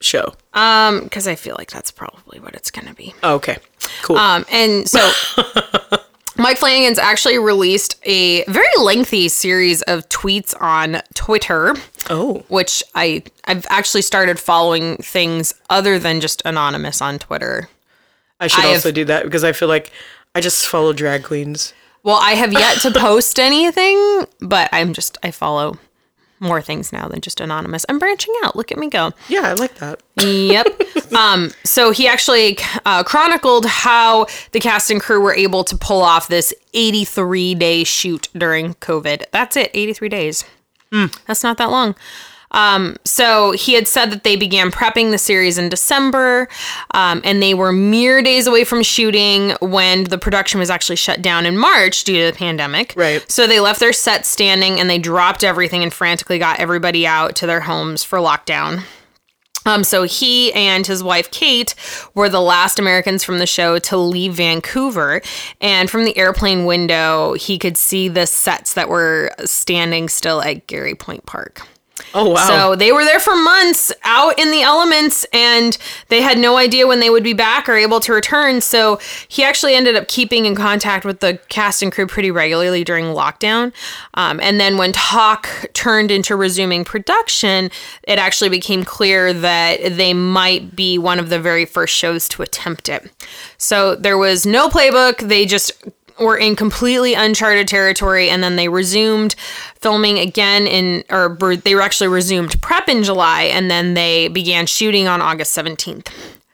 show? 0.00 0.32
Um, 0.54 1.02
because 1.02 1.26
I 1.26 1.34
feel 1.34 1.56
like 1.58 1.72
that's 1.72 1.90
probably 1.90 2.38
what 2.38 2.54
it's 2.54 2.70
gonna 2.70 2.94
be. 2.94 3.12
Oh, 3.24 3.34
okay, 3.34 3.58
cool. 4.02 4.16
Um, 4.16 4.46
and 4.50 4.88
so 4.88 5.10
Mike 6.38 6.58
Flanagan's 6.58 6.98
actually 6.98 7.38
released 7.38 7.96
a 8.04 8.44
very 8.44 8.66
lengthy 8.80 9.28
series 9.28 9.82
of 9.82 10.08
tweets 10.08 10.54
on 10.60 11.02
Twitter, 11.14 11.74
oh, 12.10 12.44
which 12.48 12.82
I 12.94 13.24
I've 13.44 13.66
actually 13.70 14.02
started 14.02 14.38
following 14.38 14.96
things 14.98 15.52
other 15.68 15.98
than 15.98 16.20
just 16.20 16.40
anonymous 16.44 17.02
on 17.02 17.18
Twitter. 17.18 17.68
I 18.40 18.46
should 18.46 18.60
I 18.64 18.68
have- 18.68 18.76
also 18.76 18.92
do 18.92 19.04
that 19.06 19.24
because 19.24 19.42
I 19.42 19.52
feel 19.52 19.68
like 19.68 19.90
I 20.34 20.40
just 20.40 20.66
follow 20.66 20.92
drag 20.92 21.24
queens. 21.24 21.74
Well, 22.04 22.18
I 22.22 22.32
have 22.32 22.52
yet 22.52 22.78
to 22.82 22.92
post 22.92 23.40
anything, 23.40 24.24
but 24.40 24.68
I'm 24.72 24.92
just 24.92 25.18
I 25.24 25.32
follow 25.32 25.76
more 26.40 26.60
things 26.62 26.92
now 26.92 27.08
than 27.08 27.20
just 27.20 27.40
anonymous. 27.40 27.84
I'm 27.88 27.98
branching 27.98 28.34
out. 28.42 28.56
Look 28.56 28.72
at 28.72 28.78
me 28.78 28.88
go. 28.88 29.12
Yeah, 29.28 29.42
I 29.42 29.52
like 29.54 29.74
that. 29.76 30.00
Yep. 30.16 31.12
um, 31.12 31.52
so 31.64 31.90
he 31.90 32.06
actually 32.06 32.58
uh, 32.84 33.02
chronicled 33.04 33.66
how 33.66 34.26
the 34.52 34.60
cast 34.60 34.90
and 34.90 35.00
crew 35.00 35.20
were 35.20 35.34
able 35.34 35.64
to 35.64 35.76
pull 35.76 36.02
off 36.02 36.28
this 36.28 36.54
83 36.74 37.54
day 37.54 37.84
shoot 37.84 38.28
during 38.36 38.74
COVID. 38.74 39.24
That's 39.32 39.56
it, 39.56 39.70
83 39.74 40.08
days. 40.08 40.44
That's 41.26 41.42
not 41.42 41.58
that 41.58 41.70
long. 41.70 41.94
Um, 42.50 42.96
so 43.04 43.52
he 43.52 43.74
had 43.74 43.86
said 43.86 44.10
that 44.10 44.24
they 44.24 44.36
began 44.36 44.70
prepping 44.70 45.10
the 45.10 45.18
series 45.18 45.58
in 45.58 45.68
December, 45.68 46.48
um, 46.92 47.20
and 47.24 47.42
they 47.42 47.54
were 47.54 47.72
mere 47.72 48.22
days 48.22 48.46
away 48.46 48.64
from 48.64 48.82
shooting 48.82 49.54
when 49.60 50.04
the 50.04 50.18
production 50.18 50.58
was 50.60 50.70
actually 50.70 50.96
shut 50.96 51.22
down 51.22 51.46
in 51.46 51.58
March 51.58 52.04
due 52.04 52.18
to 52.18 52.32
the 52.32 52.38
pandemic. 52.38 52.94
Right. 52.96 53.30
So 53.30 53.46
they 53.46 53.60
left 53.60 53.80
their 53.80 53.92
set 53.92 54.24
standing 54.24 54.80
and 54.80 54.88
they 54.88 54.98
dropped 54.98 55.44
everything 55.44 55.82
and 55.82 55.92
frantically 55.92 56.38
got 56.38 56.58
everybody 56.58 57.06
out 57.06 57.36
to 57.36 57.46
their 57.46 57.60
homes 57.60 58.02
for 58.02 58.18
lockdown. 58.18 58.84
Um, 59.66 59.84
so 59.84 60.04
he 60.04 60.52
and 60.54 60.86
his 60.86 61.02
wife 61.02 61.30
Kate 61.30 61.74
were 62.14 62.30
the 62.30 62.40
last 62.40 62.78
Americans 62.78 63.22
from 63.22 63.38
the 63.38 63.46
show 63.46 63.78
to 63.80 63.96
leave 63.98 64.34
Vancouver, 64.34 65.20
and 65.60 65.90
from 65.90 66.04
the 66.04 66.16
airplane 66.16 66.64
window, 66.64 67.34
he 67.34 67.58
could 67.58 67.76
see 67.76 68.08
the 68.08 68.26
sets 68.26 68.72
that 68.74 68.88
were 68.88 69.30
standing 69.44 70.08
still 70.08 70.40
at 70.40 70.66
Garry 70.68 70.94
Point 70.94 71.26
Park. 71.26 71.60
Oh 72.14 72.30
wow. 72.30 72.46
So 72.46 72.76
they 72.76 72.92
were 72.92 73.04
there 73.04 73.20
for 73.20 73.36
months 73.36 73.92
out 74.04 74.38
in 74.38 74.50
the 74.50 74.62
elements 74.62 75.26
and 75.32 75.76
they 76.08 76.22
had 76.22 76.38
no 76.38 76.56
idea 76.56 76.86
when 76.86 77.00
they 77.00 77.10
would 77.10 77.24
be 77.24 77.32
back 77.32 77.68
or 77.68 77.74
able 77.74 78.00
to 78.00 78.12
return. 78.12 78.60
So 78.60 78.98
he 79.28 79.44
actually 79.44 79.74
ended 79.74 79.96
up 79.96 80.08
keeping 80.08 80.46
in 80.46 80.54
contact 80.54 81.04
with 81.04 81.20
the 81.20 81.38
cast 81.48 81.82
and 81.82 81.92
crew 81.92 82.06
pretty 82.06 82.30
regularly 82.30 82.84
during 82.84 83.06
lockdown. 83.06 83.72
Um, 84.14 84.40
and 84.42 84.58
then 84.60 84.78
when 84.78 84.92
talk 84.92 85.48
turned 85.74 86.10
into 86.10 86.36
resuming 86.36 86.84
production, 86.84 87.70
it 88.04 88.18
actually 88.18 88.50
became 88.50 88.84
clear 88.84 89.32
that 89.32 89.96
they 89.96 90.14
might 90.14 90.74
be 90.74 90.98
one 90.98 91.18
of 91.18 91.28
the 91.28 91.38
very 91.38 91.64
first 91.64 91.94
shows 91.94 92.28
to 92.30 92.42
attempt 92.42 92.88
it. 92.88 93.10
So 93.58 93.94
there 93.94 94.18
was 94.18 94.46
no 94.46 94.68
playbook. 94.68 95.28
They 95.28 95.44
just 95.44 95.72
were 96.20 96.36
in 96.36 96.56
completely 96.56 97.14
uncharted 97.14 97.68
territory 97.68 98.28
and 98.30 98.42
then 98.42 98.56
they 98.56 98.68
resumed 98.68 99.34
filming 99.80 100.18
again 100.18 100.66
in 100.66 101.04
or 101.10 101.36
they 101.56 101.74
were 101.74 101.80
actually 101.82 102.08
resumed 102.08 102.60
prep 102.60 102.88
in 102.88 103.02
July 103.02 103.42
and 103.42 103.70
then 103.70 103.94
they 103.94 104.28
began 104.28 104.66
shooting 104.66 105.06
on 105.08 105.20
August 105.22 105.56
17th. 105.56 106.08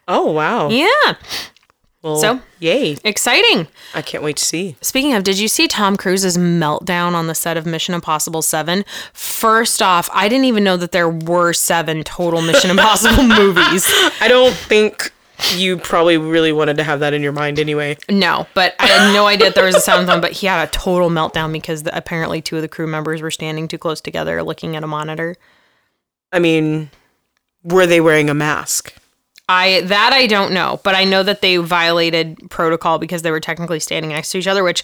oh 0.09 0.31
wow. 0.33 0.69
Yeah, 0.69 1.15
Well, 2.03 2.17
So? 2.19 2.41
yay! 2.61 2.99
exciting. 3.05 3.67
I 3.95 4.03
can't 4.03 4.23
wait 4.23 4.37
to 4.37 4.45
see. 4.45 4.77
Speaking 4.83 5.15
of, 5.15 5.25
did 5.25 5.39
you 5.39 5.49
see 5.49 5.67
Tom 5.69 5.97
Cruise's 5.97 6.37
meltdown 6.37 7.15
on 7.15 7.27
the 7.29 7.35
set 7.35 7.57
of 7.57 7.65
Mission 7.65 7.95
Impossible 7.95 8.43
7? 8.43 8.85
First 9.15 9.81
off, 9.81 10.11
I 10.13 10.29
didn't 10.29 10.45
even 10.45 10.65
know 10.65 10.77
that 10.77 10.93
there 10.93 11.09
were 11.09 11.53
7 11.55 12.05
total 12.05 12.43
Mission 12.43 12.71
Impossible 12.77 13.23
movies. 13.23 13.85
I 14.21 14.27
don't 14.29 14.53
think 14.55 15.13
you 15.57 15.79
probably 15.79 16.17
really 16.17 16.53
wanted 16.53 16.77
to 16.77 16.85
have 16.85 17.01
that 17.01 17.13
in 17.13 17.23
your 17.23 17.33
mind 17.33 17.59
anyway. 17.59 17.97
No, 18.09 18.47
but 18.55 18.75
I 18.79 18.87
had 18.87 19.13
no 19.13 19.27
idea 19.27 19.49
that 19.49 19.55
there 19.55 19.65
was 19.65 19.75
a 19.75 19.81
seventh 19.81 20.09
one. 20.09 20.21
But 20.21 20.33
he 20.33 20.47
had 20.47 20.67
a 20.67 20.71
total 20.71 21.11
meltdown 21.11 21.53
because 21.53 21.83
the, 21.83 21.97
apparently 21.97 22.41
two 22.41 22.57
of 22.57 22.63
the 22.63 22.69
crew 22.69 22.87
members 22.87 23.23
were 23.23 23.31
standing 23.31 23.69
too 23.69 23.79
close 23.79 24.01
together, 24.01 24.43
looking 24.43 24.77
at 24.77 24.83
a 24.83 24.87
monitor. 24.87 25.37
I 26.33 26.39
mean, 26.39 26.91
were 27.63 27.87
they 27.87 28.01
wearing 28.01 28.31
a 28.31 28.35
mask? 28.35 28.95
I 29.49 29.83
that 29.83 30.13
I 30.13 30.27
don't 30.27 30.53
know, 30.53 30.81
but 30.85 30.95
I 30.95 31.05
know 31.05 31.23
that 31.23 31.43
they 31.43 31.59
violated 31.59 32.39
protocol 32.51 32.99
because 32.99 33.23
they 33.23 33.31
were 33.31 33.41
technically 33.41 33.81
standing 33.81 34.11
next 34.11 34.31
to 34.31 34.39
each 34.39 34.47
other, 34.47 34.65
which 34.65 34.83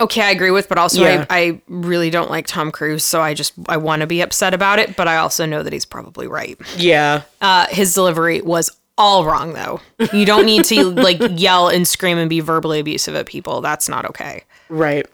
okay, 0.00 0.22
I 0.22 0.30
agree 0.30 0.50
with, 0.50 0.68
but 0.68 0.78
also 0.78 1.02
Yeah. 1.02 1.26
I, 1.28 1.38
I 1.38 1.62
really 1.68 2.08
don't 2.08 2.30
like 2.30 2.46
Tom 2.46 2.72
Cruise, 2.72 3.04
so 3.04 3.20
I 3.20 3.34
just 3.34 3.52
I 3.68 3.76
want 3.76 4.00
to 4.00 4.06
be 4.06 4.22
upset 4.22 4.54
about 4.54 4.78
it, 4.78 4.96
but 4.96 5.06
I 5.06 5.16
also 5.16 5.44
know 5.44 5.62
that 5.62 5.72
he's 5.72 5.84
probably 5.84 6.26
right. 6.26 6.58
Yeah. 6.76 7.22
Uh, 7.42 7.66
his 7.68 7.92
delivery 7.92 8.40
was 8.40 8.70
all 8.96 9.24
wrong 9.24 9.52
though. 9.54 9.80
You 10.12 10.24
don't 10.26 10.46
need 10.46 10.64
to 10.66 10.90
like 10.90 11.20
yell 11.38 11.68
and 11.68 11.86
scream 11.86 12.18
and 12.18 12.30
be 12.30 12.40
verbally 12.40 12.80
abusive 12.80 13.14
at 13.14 13.26
people. 13.26 13.60
That's 13.60 13.88
not 13.88 14.04
okay. 14.06 14.44
Right. 14.68 15.06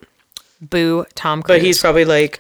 Boo, 0.60 1.06
Tom 1.14 1.42
Cruise. 1.42 1.56
But 1.58 1.62
he's 1.64 1.80
probably 1.80 2.04
like, 2.04 2.38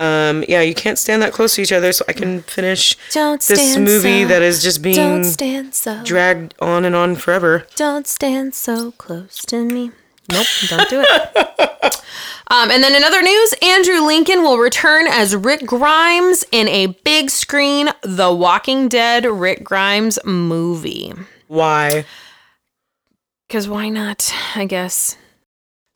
um, 0.00 0.44
yeah, 0.48 0.60
you 0.60 0.74
can't 0.74 0.98
stand 0.98 1.22
that 1.22 1.32
close 1.32 1.54
to 1.54 1.62
each 1.62 1.72
other, 1.72 1.92
so 1.92 2.04
I 2.08 2.12
can 2.12 2.40
finish 2.42 2.96
Don't 3.12 3.40
this 3.42 3.76
movie 3.76 4.22
so- 4.22 4.28
that 4.28 4.42
is 4.42 4.62
just 4.62 4.82
being 4.82 4.96
Don't 4.96 5.24
stand 5.24 5.74
so. 5.74 6.02
dragged 6.04 6.54
on 6.60 6.84
and 6.84 6.96
on 6.96 7.14
forever. 7.16 7.66
Don't 7.76 8.06
stand 8.08 8.54
so 8.54 8.90
close 8.92 9.36
to 9.46 9.64
me. 9.64 9.92
Nope, 10.32 10.46
don't 10.68 10.88
do 10.88 11.04
it. 11.06 11.94
um, 12.48 12.70
and 12.70 12.82
then 12.82 12.94
in 12.94 13.04
other 13.04 13.22
news, 13.22 13.54
Andrew 13.62 14.00
Lincoln 14.00 14.42
will 14.42 14.58
return 14.58 15.06
as 15.06 15.34
Rick 15.34 15.66
Grimes 15.66 16.44
in 16.52 16.68
a 16.68 16.86
big 17.04 17.30
screen 17.30 17.88
The 18.02 18.32
Walking 18.32 18.88
Dead 18.88 19.24
Rick 19.24 19.64
Grimes 19.64 20.18
movie. 20.24 21.12
Why? 21.48 22.04
Because 23.48 23.68
why 23.68 23.88
not? 23.88 24.32
I 24.54 24.64
guess. 24.64 25.16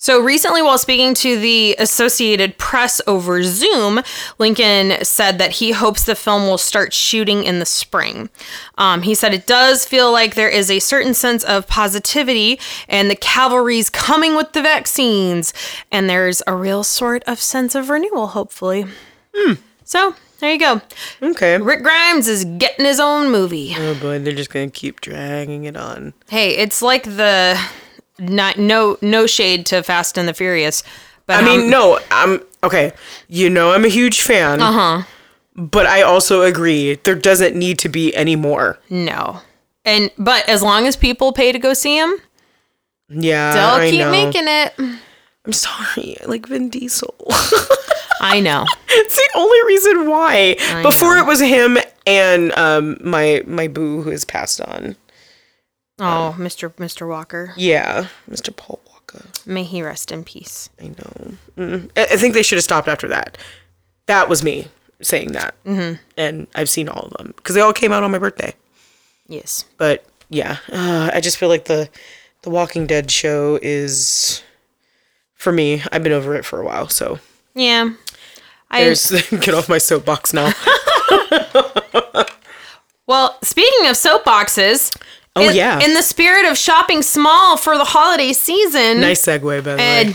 So 0.05 0.21
recently, 0.21 0.61
while 0.61 0.77
speaking 0.77 1.15
to 1.15 1.41
the 1.41 1.77
Associated 1.79 2.59
Press 2.59 3.01
over 3.07 3.43
Zoom, 3.43 4.03
Lincoln 4.39 5.03
said 5.03 5.39
that 5.39 5.53
he 5.53 5.73
hopes 5.73 6.03
the 6.03 6.15
film 6.15 6.43
will 6.43 6.59
start 6.59 6.93
shooting 6.93 7.43
in 7.43 7.59
the 7.59 7.65
spring. 7.65 8.29
Um, 8.77 9.01
he 9.01 9.15
said 9.15 9.33
it 9.33 9.47
does 9.47 9.87
feel 9.87 10.13
like 10.13 10.35
there 10.35 10.51
is 10.51 10.71
a 10.71 10.79
certain 10.79 11.15
sense 11.15 11.43
of 11.45 11.67
positivity, 11.69 12.61
and 12.87 13.11
the 13.11 13.17
cavalry's 13.17 13.89
coming 13.89 14.37
with 14.37 14.53
the 14.53 14.61
vaccines, 14.61 15.55
and 15.91 16.11
there's 16.11 16.43
a 16.47 16.55
real 16.55 16.85
sort 16.85 17.23
of 17.25 17.41
sense 17.41 17.75
of 17.75 17.89
renewal, 17.89 18.27
hopefully. 18.27 18.85
So 19.85 20.17
there 20.39 20.53
you 20.53 20.59
go. 20.59 20.83
Okay. 21.23 21.57
Rick 21.57 21.83
Grimes 21.83 22.29
is 22.29 22.45
getting 22.45 22.85
his 22.85 23.01
own 23.01 23.33
movie. 23.33 23.75
Oh 23.79 23.95
boy, 23.95 24.19
they're 24.19 24.35
just 24.35 24.51
gonna 24.51 24.69
keep 24.69 25.01
dragging 25.01 25.65
it 25.65 25.79
on. 25.79 26.13
Hey, 26.29 26.59
it's 26.59 26.83
like 26.83 27.05
the 27.05 27.59
not 28.18 28.59
no 28.59 28.97
no 29.02 29.26
shade 29.26 29.66
to 29.66 29.83
Fast 29.83 30.16
and 30.18 30.28
the 30.28 30.35
Furious, 30.35 30.83
but 31.26 31.42
I 31.42 31.44
mean, 31.44 31.71
no, 31.71 31.99
I'm 32.11 32.40
okay. 32.62 32.92
You 33.28 33.50
know, 33.50 33.73
I'm 33.73 33.85
a 33.85 33.88
huge 33.88 34.23
fan. 34.23 34.61
Uh 34.61 34.66
Uh-huh. 34.68 34.99
huh. 34.99 35.04
But 35.56 35.87
I 35.87 36.02
also 36.02 36.42
agree 36.42 36.94
there 37.04 37.14
doesn't 37.14 37.54
need 37.54 37.78
to 37.80 37.88
be 37.88 38.14
any 38.14 38.35
more. 38.37 38.78
no. 38.90 39.40
And 39.87 40.11
but 40.16 40.49
as 40.49 40.62
long 40.62 40.87
as 40.87 40.97
people 40.97 41.33
pay 41.33 41.52
to 41.52 41.59
go 41.59 41.75
see 41.75 41.99
him, 41.99 42.14
Yeah, 43.09 43.52
they'll 43.52 43.85
I 43.87 43.90
keep 43.90 44.00
know. 44.00 44.11
making 44.11 44.44
it. 44.49 44.73
I'm 45.47 45.52
sorry, 45.52 46.16
I 46.23 46.25
like 46.26 46.47
Vin 46.47 46.71
Diesel. 46.71 47.14
I 48.21 48.40
know. 48.40 48.64
it's 48.88 49.14
the 49.16 49.30
only 49.37 49.59
reason 49.66 50.09
why. 50.09 50.56
I 50.71 50.83
Before 50.83 51.14
know. 51.16 51.23
it 51.23 51.26
was 51.26 51.40
him 51.40 51.76
and 52.06 52.50
um 52.56 52.97
my 53.02 53.42
my 53.47 53.68
boo 53.68 54.00
who 54.02 54.11
has 54.11 54.25
passed 54.25 54.61
on. 54.62 54.97
Oh, 55.99 56.35
Mr. 56.39 56.73
Mr. 56.75 57.09
Walker, 57.09 57.53
Yeah, 57.57 58.09
Mr. 58.29 58.55
Paul 58.55 58.81
Walker. 58.89 59.27
may 59.47 59.63
he 59.63 59.83
rest 59.83 60.11
in 60.11 60.25
peace. 60.25 60.69
I 60.81 60.89
know. 60.89 61.35
Mm. 61.57 61.91
I 61.97 62.03
I 62.03 62.17
think 62.17 62.35
they 62.35 62.43
should 62.43 62.57
have 62.57 62.65
stopped 62.65 62.89
after 62.89 63.07
that. 63.09 63.39
That 64.07 64.29
was 64.29 64.43
me 64.43 64.69
saying 65.01 65.33
that, 65.33 65.55
mm-hmm. 65.65 65.95
and 66.17 66.47
I've 66.55 66.69
seen 66.71 66.89
all 66.89 67.07
of 67.07 67.13
them 67.15 67.33
because 67.37 67.55
they 67.55 67.61
all 67.61 67.73
came 67.73 67.93
out 67.93 68.03
on 68.03 68.11
my 68.11 68.19
birthday. 68.19 68.55
Yes. 69.29 69.65
But 69.79 70.05
yeah, 70.31 70.57
uh, 70.73 71.11
I 71.13 71.21
just 71.21 71.37
feel 71.37 71.49
like 71.49 71.67
the 71.67 71.89
the 72.43 72.51
Walking 72.51 72.87
Dead 72.87 73.11
show 73.11 73.59
is 73.63 74.43
for 75.37 75.53
me. 75.53 75.83
I've 75.93 76.03
been 76.03 76.13
over 76.13 76.35
it 76.35 76.45
for 76.45 76.61
a 76.61 76.65
while, 76.65 76.89
so 76.89 77.19
Yeah. 77.55 77.91
I 78.71 78.83
there's 78.85 79.11
get 79.31 79.55
off 79.55 79.69
my 79.69 79.79
soapbox 79.79 80.33
now. 80.33 80.53
well, 83.07 83.39
speaking 83.43 83.87
of 83.87 83.97
soapboxes, 83.97 84.95
Oh 85.37 85.49
in, 85.49 85.57
yeah, 85.57 85.81
in 85.81 85.95
the 85.95 86.03
spirit 86.03 86.49
of 86.49 86.57
shopping 86.57 87.03
small 87.03 87.57
for 87.57 87.76
the 87.76 87.85
holiday 87.85 88.33
season, 88.33 89.00
nice 89.00 89.25
segue 89.25 89.64
by 89.64 89.75
the 89.75 89.76
way. 89.76 90.14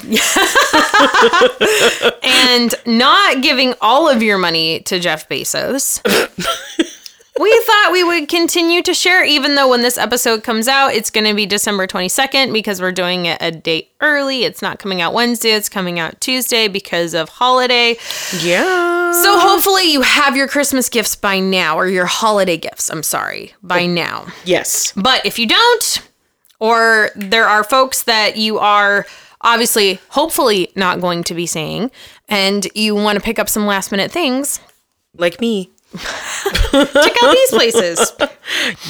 and 2.24 2.74
and 2.88 3.00
not 3.00 3.44
giving 3.44 3.74
all 3.82 4.08
of 4.08 4.24
your 4.24 4.38
money 4.38 4.80
to 4.82 4.98
Jeff 4.98 5.28
Bezos. 5.28 6.00
we 7.40 7.64
thought 7.66 7.92
we 7.94 8.04
would 8.04 8.28
continue 8.28 8.84
to 8.84 8.94
share, 8.94 9.24
even 9.24 9.56
though 9.56 9.70
when 9.70 9.82
this 9.82 9.98
episode 9.98 10.44
comes 10.44 10.68
out, 10.68 10.94
it's 10.94 11.10
going 11.10 11.26
to 11.26 11.34
be 11.34 11.46
December 11.46 11.88
22nd 11.88 12.52
because 12.52 12.82
we're 12.82 12.92
doing 12.92 13.28
it 13.28 13.38
a 13.40 13.50
day 13.50 13.90
early. 14.02 14.44
It's 14.44 14.62
not 14.62 14.78
coming 14.78 15.00
out 15.00 15.14
Wednesday, 15.14 15.52
it's 15.52 15.70
coming 15.70 16.00
out 16.00 16.20
Tuesday 16.20 16.68
because 16.68 17.14
of 17.14 17.30
holiday. 17.30 17.96
Yeah. 18.42 19.14
So 19.24 19.40
hopefully 19.40 19.90
you 19.90 20.02
have 20.02 20.36
your 20.36 20.50
Christmas 20.50 20.90
gifts 20.90 21.16
by 21.16 21.40
now, 21.40 21.78
or 21.78 21.88
your 21.88 22.06
holiday 22.06 22.58
gifts, 22.58 22.90
I'm 22.90 23.04
sorry, 23.04 23.54
by 23.64 23.84
oh, 23.84 23.88
now. 23.88 24.28
yes. 24.44 24.92
But 24.98 25.26
if 25.26 25.40
you 25.40 25.48
don't, 25.48 26.10
or 26.60 27.12
there 27.16 27.48
are 27.48 27.64
folks 27.64 28.04
that 28.04 28.36
you 28.36 28.60
are 28.60 29.06
obviously, 29.40 30.00
hopefully 30.10 30.74
not 30.76 31.00
going 31.00 31.24
to 31.24 31.34
be 31.34 31.46
seeing, 31.46 31.90
and 32.28 32.68
you 32.76 32.96
want 32.96 33.18
to 33.18 33.24
pick 33.24 33.40
up 33.40 33.48
some 33.48 33.66
last 33.66 33.92
minute 33.92 34.12
things, 34.12 34.60
Like 35.16 35.40
me. 35.40 35.72
Check 35.98 37.16
out 37.24 37.34
these 37.34 37.50
places. 37.52 38.14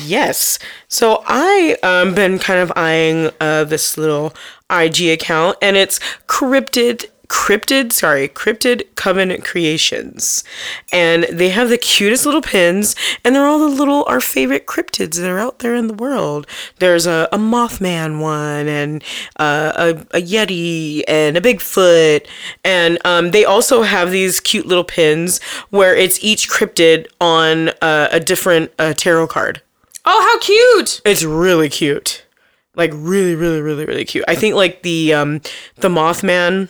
Yes. 0.06 0.58
So 0.88 1.22
I 1.28 1.78
um 1.84 2.16
been 2.16 2.40
kind 2.40 2.60
of 2.62 2.72
eyeing 2.78 3.30
uh 3.42 3.66
this 3.66 3.98
little 3.98 4.34
IG 4.72 5.10
account 5.10 5.58
and 5.62 5.76
it's 5.76 6.00
cryptid 6.28 7.08
cryptid 7.30 7.94
sorry 7.94 8.28
cryptid 8.28 8.84
coven 8.96 9.40
creations 9.42 10.44
and 10.92 11.24
they 11.26 11.50
have 11.50 11.70
the 11.70 11.78
cutest 11.78 12.26
little 12.26 12.42
pins 12.42 12.96
and 13.24 13.36
they're 13.36 13.46
all 13.46 13.60
the 13.60 13.68
little 13.68 14.04
our 14.08 14.20
favorite 14.20 14.66
cryptids 14.66 15.16
that 15.22 15.30
are 15.30 15.38
out 15.40 15.60
there 15.60 15.76
in 15.76 15.88
the 15.88 15.94
world 15.94 16.48
there's 16.80 17.06
a, 17.06 17.30
a 17.32 17.38
mothman 17.38 18.20
one 18.20 18.68
and 18.68 19.04
uh, 19.38 19.72
a, 20.12 20.18
a 20.18 20.22
yeti 20.22 21.04
and 21.08 21.38
a 21.38 21.42
bigfoot 21.42 22.26
and 22.66 22.98
um, 23.06 23.30
they 23.32 23.46
also 23.46 23.84
have 23.84 24.10
these 24.10 24.40
cute 24.40 24.66
little 24.66 24.84
pins 24.84 25.40
where 25.70 25.96
it's 25.96 26.22
each 26.24 26.50
cryptid 26.50 27.06
on 27.22 27.70
uh, 27.82 28.08
a 28.12 28.20
different 28.20 28.72
uh, 28.80 28.94
tarot 28.94 29.28
card 29.28 29.62
Oh, 30.06 30.22
how 30.22 30.40
cute! 30.40 31.02
it's 31.06 31.24
really 31.24 31.70
cute. 31.70 32.26
Like 32.74 32.92
really, 32.96 33.36
really, 33.36 33.62
really, 33.62 33.86
really 33.86 34.06
cute. 34.06 34.24
I 34.28 34.34
think 34.34 34.56
like 34.56 34.82
the 34.82 35.14
um 35.14 35.42
the 35.76 35.90
Mothman 35.90 36.70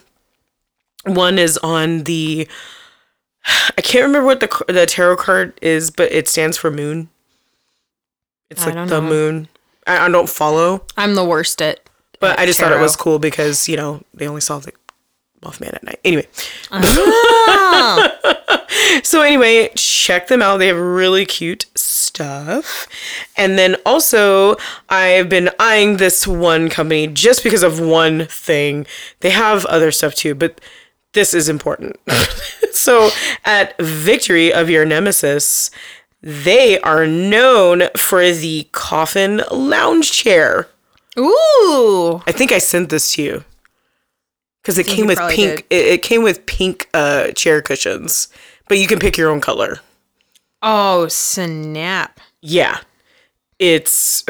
one 1.05 1.39
is 1.39 1.57
on 1.59 2.03
the 2.03 2.47
I 3.77 3.81
can't 3.81 4.05
remember 4.05 4.25
what 4.25 4.39
the 4.39 4.65
the 4.71 4.85
tarot 4.85 5.17
card 5.17 5.57
is, 5.61 5.91
but 5.91 6.11
it 6.11 6.27
stands 6.27 6.57
for 6.57 6.69
moon. 6.69 7.09
It's 8.49 8.63
I 8.63 8.71
like 8.71 8.89
the 8.89 8.99
know. 8.99 9.07
moon. 9.07 9.47
I, 9.87 10.05
I 10.05 10.09
don't 10.09 10.29
follow, 10.29 10.85
I'm 10.97 11.15
the 11.15 11.25
worst 11.25 11.61
at. 11.61 11.79
but 12.19 12.31
at 12.31 12.39
I 12.39 12.45
just 12.45 12.59
thought 12.59 12.71
it 12.71 12.79
was 12.81 12.95
cool 12.95 13.19
because 13.19 13.67
you 13.67 13.77
know 13.77 14.01
they 14.13 14.27
only 14.27 14.41
saw 14.41 14.59
the 14.59 14.73
Mothman 15.41 15.73
at 15.73 15.83
night. 15.83 15.99
Anyway, 16.03 16.27
ah. 16.71 18.15
so 19.03 19.21
anyway, 19.21 19.69
check 19.75 20.27
them 20.27 20.41
out. 20.41 20.57
They 20.57 20.67
have 20.67 20.77
really 20.77 21.25
cute 21.25 21.65
stuff. 21.75 22.87
And 23.37 23.57
then 23.57 23.77
also, 23.85 24.57
I've 24.89 25.29
been 25.29 25.49
eyeing 25.59 25.97
this 25.97 26.27
one 26.27 26.69
company 26.69 27.07
just 27.07 27.43
because 27.43 27.63
of 27.63 27.79
one 27.79 28.25
thing. 28.25 28.85
They 29.21 29.29
have 29.29 29.65
other 29.67 29.91
stuff 29.91 30.13
too, 30.13 30.35
but 30.35 30.59
this 31.13 31.33
is 31.33 31.49
important. 31.49 31.99
so, 32.71 33.09
at 33.45 33.77
Victory 33.79 34.53
of 34.53 34.69
Your 34.69 34.85
Nemesis, 34.85 35.71
they 36.21 36.79
are 36.81 37.07
known 37.07 37.83
for 37.97 38.31
the 38.31 38.67
coffin 38.71 39.41
lounge 39.51 40.11
chair. 40.11 40.67
Ooh. 41.17 42.21
I 42.27 42.31
think 42.31 42.51
I 42.51 42.59
sent 42.59 42.89
this 42.89 43.13
to 43.13 43.21
you 43.21 43.43
because 44.61 44.77
it 44.77 44.85
came 44.85 45.07
with 45.07 45.19
pink. 45.29 45.65
It, 45.69 45.85
it 45.85 46.01
came 46.03 46.23
with 46.23 46.45
pink 46.45 46.89
uh, 46.93 47.31
chair 47.31 47.61
cushions, 47.61 48.27
but 48.67 48.77
you 48.77 48.87
can 48.87 48.99
pick 48.99 49.17
your 49.17 49.29
own 49.29 49.41
color. 49.41 49.79
Oh, 50.61 51.07
snap. 51.07 52.19
Yeah, 52.41 52.79
it's 53.57 54.23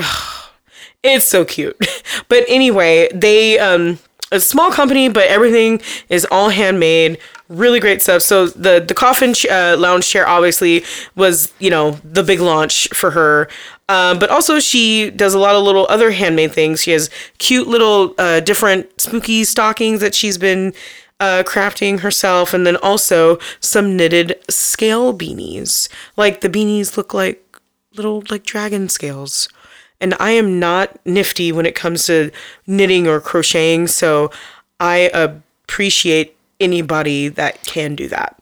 it's 1.03 1.25
so 1.25 1.45
cute. 1.45 1.77
But 2.27 2.43
anyway, 2.47 3.09
they 3.13 3.57
um 3.57 3.97
a 4.31 4.39
small 4.39 4.71
company, 4.71 5.09
but 5.09 5.27
everything 5.27 5.81
is 6.09 6.25
all 6.31 6.49
handmade. 6.49 7.17
Really 7.47 7.79
great 7.79 8.01
stuff. 8.01 8.21
So 8.21 8.47
the 8.47 8.83
the 8.85 8.93
coffin 8.93 9.33
uh, 9.49 9.75
lounge 9.77 10.07
chair 10.07 10.27
obviously 10.27 10.83
was 11.15 11.51
you 11.59 11.69
know 11.69 11.99
the 12.03 12.23
big 12.23 12.39
launch 12.39 12.87
for 12.89 13.11
her. 13.11 13.49
Um, 13.87 14.19
but 14.19 14.29
also 14.29 14.59
she 14.59 15.09
does 15.09 15.33
a 15.33 15.39
lot 15.39 15.55
of 15.55 15.63
little 15.63 15.87
other 15.89 16.11
handmade 16.11 16.51
things. 16.51 16.83
She 16.83 16.91
has 16.91 17.09
cute 17.39 17.67
little 17.67 18.13
uh, 18.19 18.39
different 18.39 19.01
spooky 19.01 19.43
stockings 19.43 19.99
that 20.01 20.13
she's 20.13 20.37
been 20.37 20.73
uh, 21.19 21.43
crafting 21.45 22.01
herself, 22.01 22.53
and 22.53 22.67
then 22.67 22.77
also 22.77 23.39
some 23.59 23.97
knitted 23.97 24.39
scale 24.47 25.17
beanies. 25.17 25.89
Like 26.15 26.41
the 26.41 26.49
beanies 26.49 26.97
look 26.97 27.13
like 27.15 27.43
little 27.95 28.23
like 28.29 28.43
dragon 28.43 28.89
scales. 28.89 29.49
And 30.01 30.15
I 30.19 30.31
am 30.31 30.59
not 30.59 30.97
nifty 31.05 31.51
when 31.51 31.65
it 31.65 31.75
comes 31.75 32.05
to 32.05 32.31
knitting 32.65 33.07
or 33.07 33.19
crocheting, 33.19 33.87
so 33.87 34.31
I 34.79 35.09
appreciate 35.13 36.37
anybody 36.59 37.27
that 37.27 37.63
can 37.63 37.95
do 37.95 38.07
that. 38.07 38.35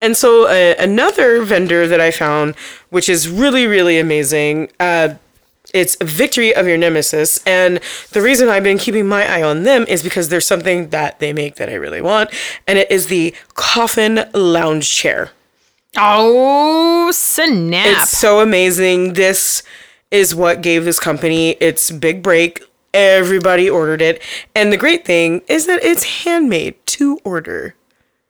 And 0.00 0.16
so 0.16 0.46
uh, 0.46 0.74
another 0.78 1.42
vendor 1.42 1.86
that 1.88 2.00
I 2.00 2.10
found, 2.10 2.56
which 2.90 3.08
is 3.08 3.28
really 3.28 3.66
really 3.66 3.98
amazing, 3.98 4.70
uh, 4.78 5.14
it's 5.72 5.96
Victory 6.02 6.54
of 6.54 6.68
Your 6.68 6.76
Nemesis, 6.76 7.42
and 7.46 7.80
the 8.12 8.20
reason 8.20 8.48
I've 8.48 8.62
been 8.62 8.78
keeping 8.78 9.08
my 9.08 9.26
eye 9.26 9.42
on 9.42 9.62
them 9.62 9.84
is 9.88 10.02
because 10.02 10.28
there's 10.28 10.46
something 10.46 10.90
that 10.90 11.20
they 11.20 11.32
make 11.32 11.56
that 11.56 11.70
I 11.70 11.74
really 11.74 12.02
want, 12.02 12.30
and 12.66 12.78
it 12.78 12.90
is 12.90 13.06
the 13.06 13.34
coffin 13.54 14.28
lounge 14.34 14.90
chair. 14.90 15.30
Oh, 15.96 17.10
snap. 17.12 18.02
It's 18.02 18.10
so 18.10 18.40
amazing. 18.40 19.14
This 19.14 19.62
is 20.14 20.34
what 20.34 20.62
gave 20.62 20.84
this 20.84 21.00
company 21.00 21.50
its 21.60 21.90
big 21.90 22.22
break. 22.22 22.62
Everybody 22.94 23.68
ordered 23.68 24.00
it. 24.00 24.22
And 24.54 24.72
the 24.72 24.76
great 24.76 25.04
thing 25.04 25.42
is 25.48 25.66
that 25.66 25.82
it's 25.84 26.04
handmade 26.24 26.76
to 26.86 27.18
order. 27.24 27.74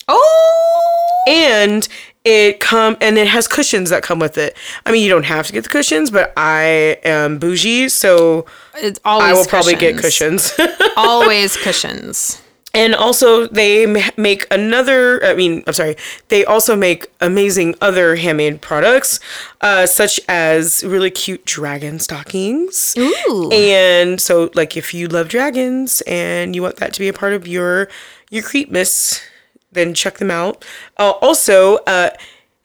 oh. 0.09 1.23
And 1.29 1.87
it 2.25 2.61
come 2.61 2.97
and 3.03 3.17
it 3.19 3.27
has 3.29 3.47
cushions 3.49 3.91
that 3.91 4.03
come 4.03 4.19
with 4.19 4.37
it. 4.39 4.57
I 4.87 4.93
mean, 4.93 5.03
you 5.03 5.09
don't 5.11 5.25
have 5.25 5.47
to 5.47 5.53
get 5.53 5.65
the 5.65 5.71
cushions, 5.71 6.11
but 6.11 6.33
I 6.37 6.99
am 7.05 7.39
bougie, 7.39 7.89
so 7.91 8.45
It's 8.77 9.01
always 9.05 9.31
I 9.31 9.33
will 9.35 9.45
probably 9.47 9.75
get 9.75 9.97
cushions. 9.99 10.53
cushions. 10.53 10.81
always 10.97 11.57
cushions. 11.59 12.41
And 12.75 12.95
also, 12.95 13.47
they 13.47 13.87
make 14.17 14.47
another. 14.51 15.25
I 15.25 15.35
mean, 15.35 15.63
I'm 15.67 15.73
sorry. 15.73 15.97
They 16.29 16.45
also 16.45 16.75
make 16.75 17.07
amazing 17.21 17.77
other 17.81 18.17
handmade 18.17 18.61
products, 18.61 19.21
uh, 19.61 19.87
such 19.87 20.19
as 20.29 20.83
really 20.83 21.11
cute 21.11 21.45
dragon 21.45 22.01
stockings. 22.01 22.97
Ooh. 22.99 23.49
And 23.53 24.21
so, 24.21 24.51
like, 24.55 24.77
if 24.77 24.93
you 24.93 25.07
love 25.07 25.29
dragons 25.29 26.03
and 26.09 26.57
you 26.57 26.63
want 26.63 26.77
that 26.77 26.93
to 26.95 27.01
be 27.01 27.07
a 27.07 27.13
part 27.13 27.33
of 27.33 27.47
your 27.47 27.89
your 28.31 28.43
creepmas, 28.43 29.23
then 29.71 29.95
check 29.95 30.19
them 30.19 30.31
out. 30.31 30.65
Uh, 30.99 31.11
also, 31.23 31.77
uh, 31.87 32.11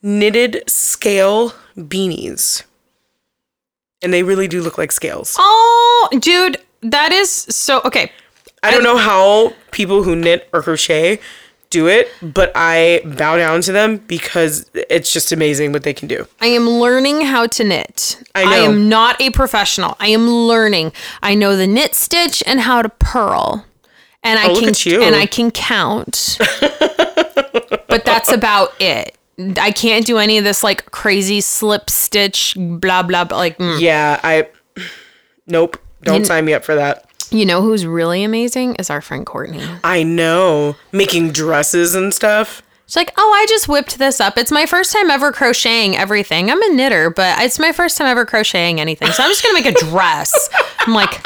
knitted 0.01 0.63
scale 0.67 1.53
beanies, 1.77 2.63
and 4.01 4.11
they 4.11 4.23
really 4.23 4.47
do 4.47 4.61
look 4.61 4.77
like 4.79 4.91
scales. 4.91 5.35
Oh, 5.37 6.09
dude, 6.19 6.57
that 6.81 7.11
is 7.11 7.29
so 7.29 7.81
okay. 7.85 8.11
I 8.63 8.71
don't 8.71 8.83
know 8.83 8.97
how 8.97 9.53
people 9.71 10.03
who 10.03 10.15
knit 10.15 10.49
or 10.53 10.61
crochet 10.61 11.19
do 11.69 11.87
it, 11.87 12.09
but 12.21 12.51
I 12.55 13.01
bow 13.05 13.37
down 13.37 13.61
to 13.61 13.71
them 13.71 13.97
because 13.97 14.69
it's 14.73 15.13
just 15.13 15.31
amazing 15.31 15.71
what 15.71 15.83
they 15.83 15.93
can 15.93 16.07
do. 16.07 16.27
I 16.41 16.47
am 16.47 16.67
learning 16.67 17.21
how 17.21 17.45
to 17.47 17.63
knit. 17.63 18.21
I 18.33 18.43
know. 18.43 18.51
I 18.51 18.55
am 18.57 18.89
not 18.89 19.21
a 19.21 19.29
professional. 19.29 19.95
I 19.99 20.07
am 20.07 20.27
learning. 20.27 20.91
I 21.21 21.35
know 21.35 21.55
the 21.55 21.67
knit 21.67 21.93
stitch 21.93 22.41
and 22.47 22.61
how 22.61 22.81
to 22.81 22.89
purl. 22.89 23.65
And 24.23 24.39
I 24.39 24.49
Oh, 24.49 24.59
can 24.59 24.73
you. 24.79 25.01
and 25.01 25.15
I 25.15 25.25
can 25.25 25.51
count. 25.51 26.37
but 27.87 28.03
that's 28.03 28.31
about 28.31 28.73
it. 28.81 29.15
I 29.57 29.71
can't 29.71 30.05
do 30.05 30.17
any 30.17 30.37
of 30.37 30.43
this 30.43 30.63
like 30.63 30.91
crazy 30.91 31.39
slip 31.39 31.89
stitch 31.89 32.55
blah 32.59 33.03
blah 33.03 33.23
blah 33.23 33.37
like 33.37 33.57
mm. 33.57 33.79
Yeah, 33.79 34.19
I. 34.21 34.49
Nope. 35.47 35.77
Don't 36.01 36.25
sign 36.25 36.45
me 36.45 36.53
up 36.53 36.63
for 36.65 36.75
that. 36.75 37.08
You 37.31 37.45
know 37.45 37.61
who's 37.61 37.85
really 37.85 38.23
amazing 38.23 38.75
is 38.75 38.89
our 38.89 39.01
friend 39.01 39.25
Courtney. 39.25 39.65
I 39.83 40.03
know. 40.03 40.75
Making 40.91 41.31
dresses 41.31 41.95
and 41.95 42.13
stuff. 42.13 42.61
She's 42.85 42.95
like, 42.95 43.13
oh, 43.17 43.33
I 43.35 43.45
just 43.47 43.67
whipped 43.67 43.99
this 43.99 44.19
up. 44.19 44.37
It's 44.37 44.51
my 44.51 44.65
first 44.65 44.91
time 44.91 45.11
ever 45.11 45.31
crocheting 45.31 45.95
everything. 45.95 46.49
I'm 46.49 46.61
a 46.61 46.73
knitter, 46.73 47.11
but 47.11 47.39
it's 47.39 47.59
my 47.59 47.71
first 47.71 47.97
time 47.97 48.07
ever 48.07 48.25
crocheting 48.25 48.79
anything. 48.81 49.11
So 49.11 49.23
I'm 49.23 49.29
just 49.29 49.43
gonna 49.43 49.53
make 49.53 49.67
a 49.67 49.73
dress. 49.73 50.49
I'm 50.79 50.93
like, 50.95 51.23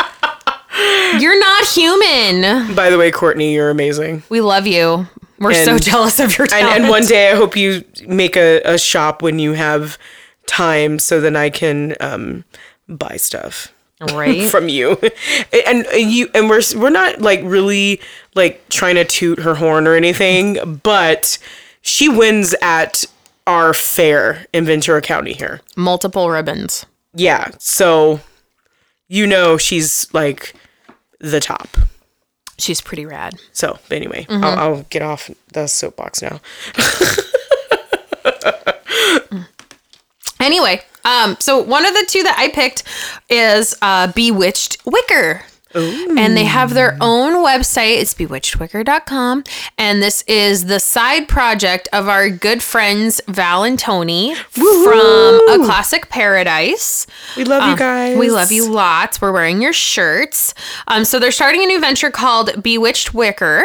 you're 1.19 1.39
not 1.39 1.65
human. 1.67 2.75
By 2.75 2.89
the 2.89 2.97
way, 2.97 3.11
Courtney, 3.11 3.53
you're 3.53 3.69
amazing. 3.69 4.23
We 4.29 4.41
love 4.41 4.67
you. 4.67 5.07
We're 5.39 5.53
so 5.65 5.77
jealous 5.77 6.19
of 6.19 6.37
your 6.37 6.47
And, 6.53 6.67
and 6.67 6.89
one 6.89 7.05
day 7.05 7.31
I 7.31 7.35
hope 7.35 7.55
you 7.55 7.83
make 8.07 8.37
a, 8.37 8.61
a 8.63 8.77
shop 8.77 9.21
when 9.21 9.39
you 9.39 9.53
have 9.53 9.97
time 10.45 10.99
so 10.99 11.19
then 11.19 11.35
I 11.35 11.49
can 11.49 11.95
um, 11.99 12.45
buy 12.87 13.17
stuff. 13.17 13.72
Right? 14.13 14.43
from 14.49 14.69
you 14.69 14.97
and, 15.65 15.85
and 15.87 16.11
you 16.11 16.29
and 16.33 16.49
we're 16.49 16.61
we're 16.75 16.89
not 16.89 17.21
like 17.21 17.41
really 17.43 17.99
like 18.35 18.67
trying 18.69 18.95
to 18.95 19.05
toot 19.05 19.39
her 19.39 19.55
horn 19.55 19.87
or 19.87 19.95
anything 19.95 20.79
but 20.83 21.37
she 21.81 22.09
wins 22.09 22.55
at 22.61 23.05
our 23.45 23.73
fair 23.73 24.45
in 24.53 24.63
Ventura 24.65 25.01
County 25.01 25.33
here. 25.33 25.59
Multiple 25.75 26.29
ribbons. 26.29 26.85
Yeah, 27.13 27.49
so 27.59 28.21
you 29.09 29.27
know 29.27 29.57
she's 29.57 30.07
like 30.13 30.53
the 31.19 31.41
top. 31.41 31.67
She's 32.57 32.79
pretty 32.79 33.05
rad. 33.05 33.33
So 33.51 33.79
anyway, 33.91 34.25
Mm-hmm. 34.29 34.43
I'll, 34.45 34.59
I'll 34.59 34.81
get 34.89 35.01
off 35.01 35.29
the 35.51 35.67
soapbox 35.67 36.21
now. 36.21 36.39
Anyway, 40.39 40.81
um, 41.05 41.37
so 41.39 41.59
one 41.61 41.85
of 41.85 41.93
the 41.93 42.05
two 42.07 42.23
that 42.23 42.35
I 42.37 42.49
picked 42.49 42.83
is 43.29 43.75
uh, 43.81 44.11
Bewitched 44.13 44.77
Wicker. 44.85 45.43
And 45.75 46.37
they 46.37 46.43
have 46.45 46.73
their 46.73 46.97
own 47.01 47.43
website. 47.45 47.97
It's 48.01 48.13
bewitchedwicker.com. 48.13 49.43
And 49.77 50.01
this 50.01 50.23
is 50.27 50.65
the 50.65 50.79
side 50.79 51.27
project 51.27 51.87
of 51.93 52.07
our 52.07 52.29
good 52.29 52.61
friends 52.61 53.21
Val 53.27 53.63
and 53.63 53.77
Tony 53.77 54.35
from 54.35 55.41
A 55.49 55.59
Classic 55.65 56.09
Paradise. 56.09 57.07
We 57.37 57.43
love 57.43 57.69
you 57.69 57.75
guys. 57.77 58.13
Um, 58.13 58.19
We 58.19 58.29
love 58.29 58.51
you 58.51 58.69
lots. 58.71 59.21
We're 59.21 59.31
wearing 59.31 59.61
your 59.61 59.73
shirts. 59.73 60.53
Um, 60.87 61.05
so 61.05 61.19
they're 61.19 61.31
starting 61.31 61.63
a 61.63 61.65
new 61.65 61.79
venture 61.79 62.11
called 62.11 62.61
Bewitched 62.61 63.13
Wicker, 63.13 63.63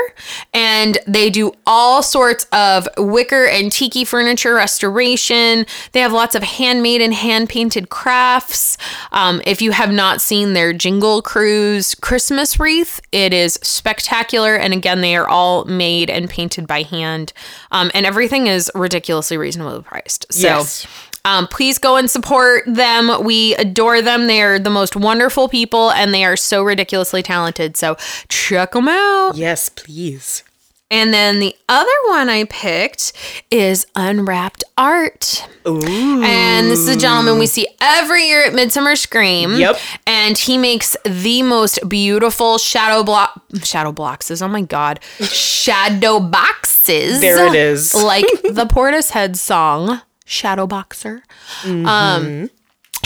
and 0.54 0.98
they 1.06 1.30
do 1.30 1.52
all 1.66 2.02
sorts 2.02 2.44
of 2.52 2.88
wicker 2.96 3.46
and 3.46 3.70
tiki 3.70 4.04
furniture 4.04 4.54
restoration. 4.54 5.66
They 5.92 6.00
have 6.00 6.12
lots 6.12 6.34
of 6.34 6.42
handmade 6.42 7.00
and 7.02 7.12
hand 7.14 7.48
painted 7.48 7.88
crafts. 7.90 8.76
Um, 9.12 9.42
if 9.46 9.60
you 9.62 9.72
have 9.72 9.92
not 9.92 10.20
seen 10.20 10.52
their 10.54 10.72
Jingle 10.72 11.22
Cruise 11.22 11.94
Christmas 12.00 12.58
wreath, 12.60 13.00
it 13.12 13.32
is 13.32 13.58
spectacular. 13.62 14.56
And 14.56 14.72
again, 14.72 15.00
they 15.00 15.16
are 15.16 15.28
all 15.28 15.64
made 15.64 16.10
and 16.10 16.28
painted 16.28 16.66
by 16.66 16.82
hand, 16.82 17.32
um, 17.70 17.90
and 17.94 18.06
everything 18.06 18.46
is 18.46 18.70
ridiculously 18.74 19.36
reasonably 19.36 19.82
priced. 19.82 20.32
So. 20.32 20.48
Yes. 20.48 20.86
Um, 21.24 21.46
please 21.46 21.78
go 21.78 21.96
and 21.96 22.08
support 22.08 22.64
them. 22.66 23.22
We 23.22 23.54
adore 23.56 24.00
them. 24.00 24.28
They 24.28 24.40
are 24.40 24.58
the 24.58 24.70
most 24.70 24.96
wonderful 24.96 25.48
people 25.48 25.90
and 25.90 26.14
they 26.14 26.24
are 26.24 26.36
so 26.36 26.62
ridiculously 26.62 27.22
talented. 27.22 27.76
So 27.76 27.96
check 28.28 28.72
them 28.72 28.88
out. 28.88 29.36
Yes, 29.36 29.68
please. 29.68 30.42
And 30.90 31.12
then 31.12 31.38
the 31.38 31.54
other 31.68 31.90
one 32.06 32.30
I 32.30 32.44
picked 32.44 33.12
is 33.50 33.86
Unwrapped 33.94 34.64
Art. 34.78 35.46
Ooh. 35.66 36.22
And 36.22 36.70
this 36.70 36.78
is 36.78 36.88
a 36.88 36.98
gentleman 36.98 37.38
we 37.38 37.46
see 37.46 37.68
every 37.80 38.26
year 38.26 38.46
at 38.46 38.54
Midsummer 38.54 38.96
Scream. 38.96 39.56
Yep. 39.56 39.78
And 40.06 40.38
he 40.38 40.56
makes 40.56 40.96
the 41.04 41.42
most 41.42 41.86
beautiful 41.88 42.56
shadow 42.56 43.02
block 43.04 43.42
shadow 43.62 43.92
boxes. 43.92 44.40
Oh 44.40 44.48
my 44.48 44.62
god. 44.62 45.00
shadow 45.20 46.20
boxes. 46.20 47.20
There 47.20 47.46
it 47.46 47.54
is. 47.54 47.94
like 47.94 48.24
the 48.42 48.64
Portishead 48.64 49.36
song, 49.36 50.00
Shadow 50.24 50.66
Boxer. 50.66 51.22
Mm-hmm. 51.62 51.86
Um 51.86 52.50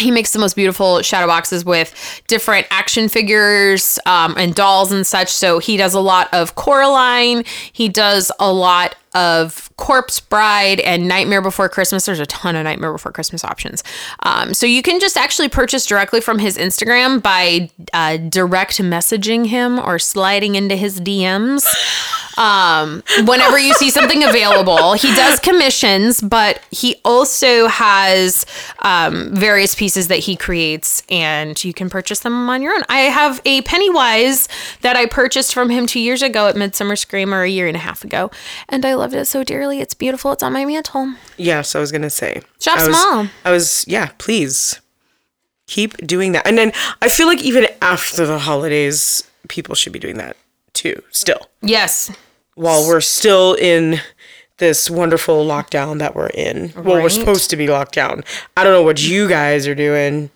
he 0.03 0.11
makes 0.11 0.33
the 0.33 0.39
most 0.39 0.55
beautiful 0.57 1.03
shadow 1.03 1.27
boxes 1.27 1.65
with 1.65 2.23
different 2.27 2.67
action 2.71 3.09
figures 3.09 3.99
um, 4.07 4.35
and 4.37 4.55
dolls 4.55 4.93
and 4.93 5.07
such. 5.07 5.29
So 5.29 5.59
he 5.59 5.77
does 5.77 5.95
a 5.95 6.01
lot 6.01 6.33
of 6.33 6.55
Coraline. 6.55 7.45
He 7.73 7.89
does 7.89 8.31
a 8.39 8.53
lot 8.53 8.97
of 9.15 9.71
Corpse 9.77 10.21
Bride 10.21 10.81
and 10.81 11.09
Nightmare 11.09 11.43
Before 11.43 11.69
Christmas. 11.69 12.07
There's 12.07 12.21
a 12.21 12.27
ton 12.27 12.57
of 12.57 12.65
Nightmare 12.65 12.93
Before 12.93 13.13
Christmas 13.13 13.45
options. 13.45 13.83
Um, 14.21 14.55
so 14.55 14.67
you 14.67 14.83
can 14.83 15.01
just 15.01 15.17
actually 15.17 15.49
purchase 15.49 15.87
directly 15.87 16.21
from 16.21 16.39
his 16.39 16.57
Instagram 16.57 17.23
by 17.23 17.71
uh, 17.93 18.17
direct 18.17 18.79
messaging 18.79 19.47
him 19.47 19.79
or 19.79 19.99
sliding 19.99 20.55
into 20.55 20.77
his 20.77 21.01
DMs. 21.01 21.65
Um, 22.39 23.03
whenever 23.25 23.59
you 23.59 23.75
see 23.75 23.91
something 23.91 24.25
available, 24.25 24.95
he 24.95 25.15
does 25.15 25.39
commissions, 25.41 26.21
but 26.21 26.63
he 26.71 26.97
also 27.05 27.67
has 27.69 28.47
um, 28.81 29.35
various 29.35 29.75
pieces 29.75 30.09
that 30.09 30.21
he 30.21 30.37
creates, 30.37 31.03
and 31.11 31.63
you 31.63 31.75
can 31.75 31.91
purchase 31.91 32.21
them 32.21 32.49
on 32.49 32.63
your 32.63 32.75
own. 32.75 32.83
I 32.89 33.01
have 33.01 33.41
a 33.45 33.63
Pennywise 33.63 34.49
that 34.81 34.97
I 34.97 35.07
purchased 35.07 35.53
from 35.53 35.71
him 35.71 35.87
two 35.87 36.01
years 36.01 36.23
ago 36.23 36.47
at 36.49 36.57
Midsummer 36.57 36.97
Scream, 36.97 37.35
or 37.35 37.43
a 37.43 37.49
year 37.49 37.69
and 37.69 37.77
a 37.77 37.81
half 37.81 38.05
ago, 38.05 38.31
and 38.69 38.85
I 38.85 38.95
loved 39.03 39.15
it 39.15 39.27
so 39.27 39.43
dearly. 39.45 39.81
It's 39.81 39.95
beautiful. 39.95 40.33
It's 40.33 40.43
on 40.43 40.53
my 40.53 40.65
mantle. 40.65 41.15
Yes, 41.37 41.75
I 41.75 41.81
was 41.81 41.93
gonna 41.93 42.09
say. 42.09 42.41
Shop 42.61 42.79
I 42.79 42.87
was, 42.87 42.97
small. 42.97 43.27
I 43.45 43.51
was 43.51 43.85
yeah, 43.87 44.11
please. 44.19 44.81
Keep 45.67 45.97
doing 46.07 46.33
that. 46.33 46.47
And 46.47 46.59
then 46.59 46.73
I 47.01 47.09
feel 47.09 47.27
like 47.27 47.43
even 47.43 47.67
after 47.81 48.27
the 48.27 48.39
holidays, 48.39 49.25
people 49.49 49.75
should 49.75 49.93
be 49.93 49.99
doing 49.99 50.17
that 50.19 50.37
too, 50.73 51.03
still. 51.11 51.49
Yes, 51.63 52.11
While 52.55 52.87
we're 52.87 53.01
still 53.01 53.55
in 53.55 54.01
this 54.59 54.91
wonderful 54.91 55.45
lockdown 55.45 55.99
that 55.99 56.15
we're 56.15 56.29
in. 56.29 56.73
Well, 56.77 57.03
we're 57.03 57.09
supposed 57.09 57.51
to 57.51 57.57
be 57.57 57.67
locked 57.69 57.95
down. 57.95 58.23
I 58.57 58.63
don't 58.63 58.73
know 58.73 58.83
what 58.83 59.03
you 59.03 59.29
guys 59.29 59.67
are 59.67 59.75
doing, 59.75 60.31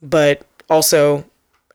but 0.00 0.46
also, 0.68 1.24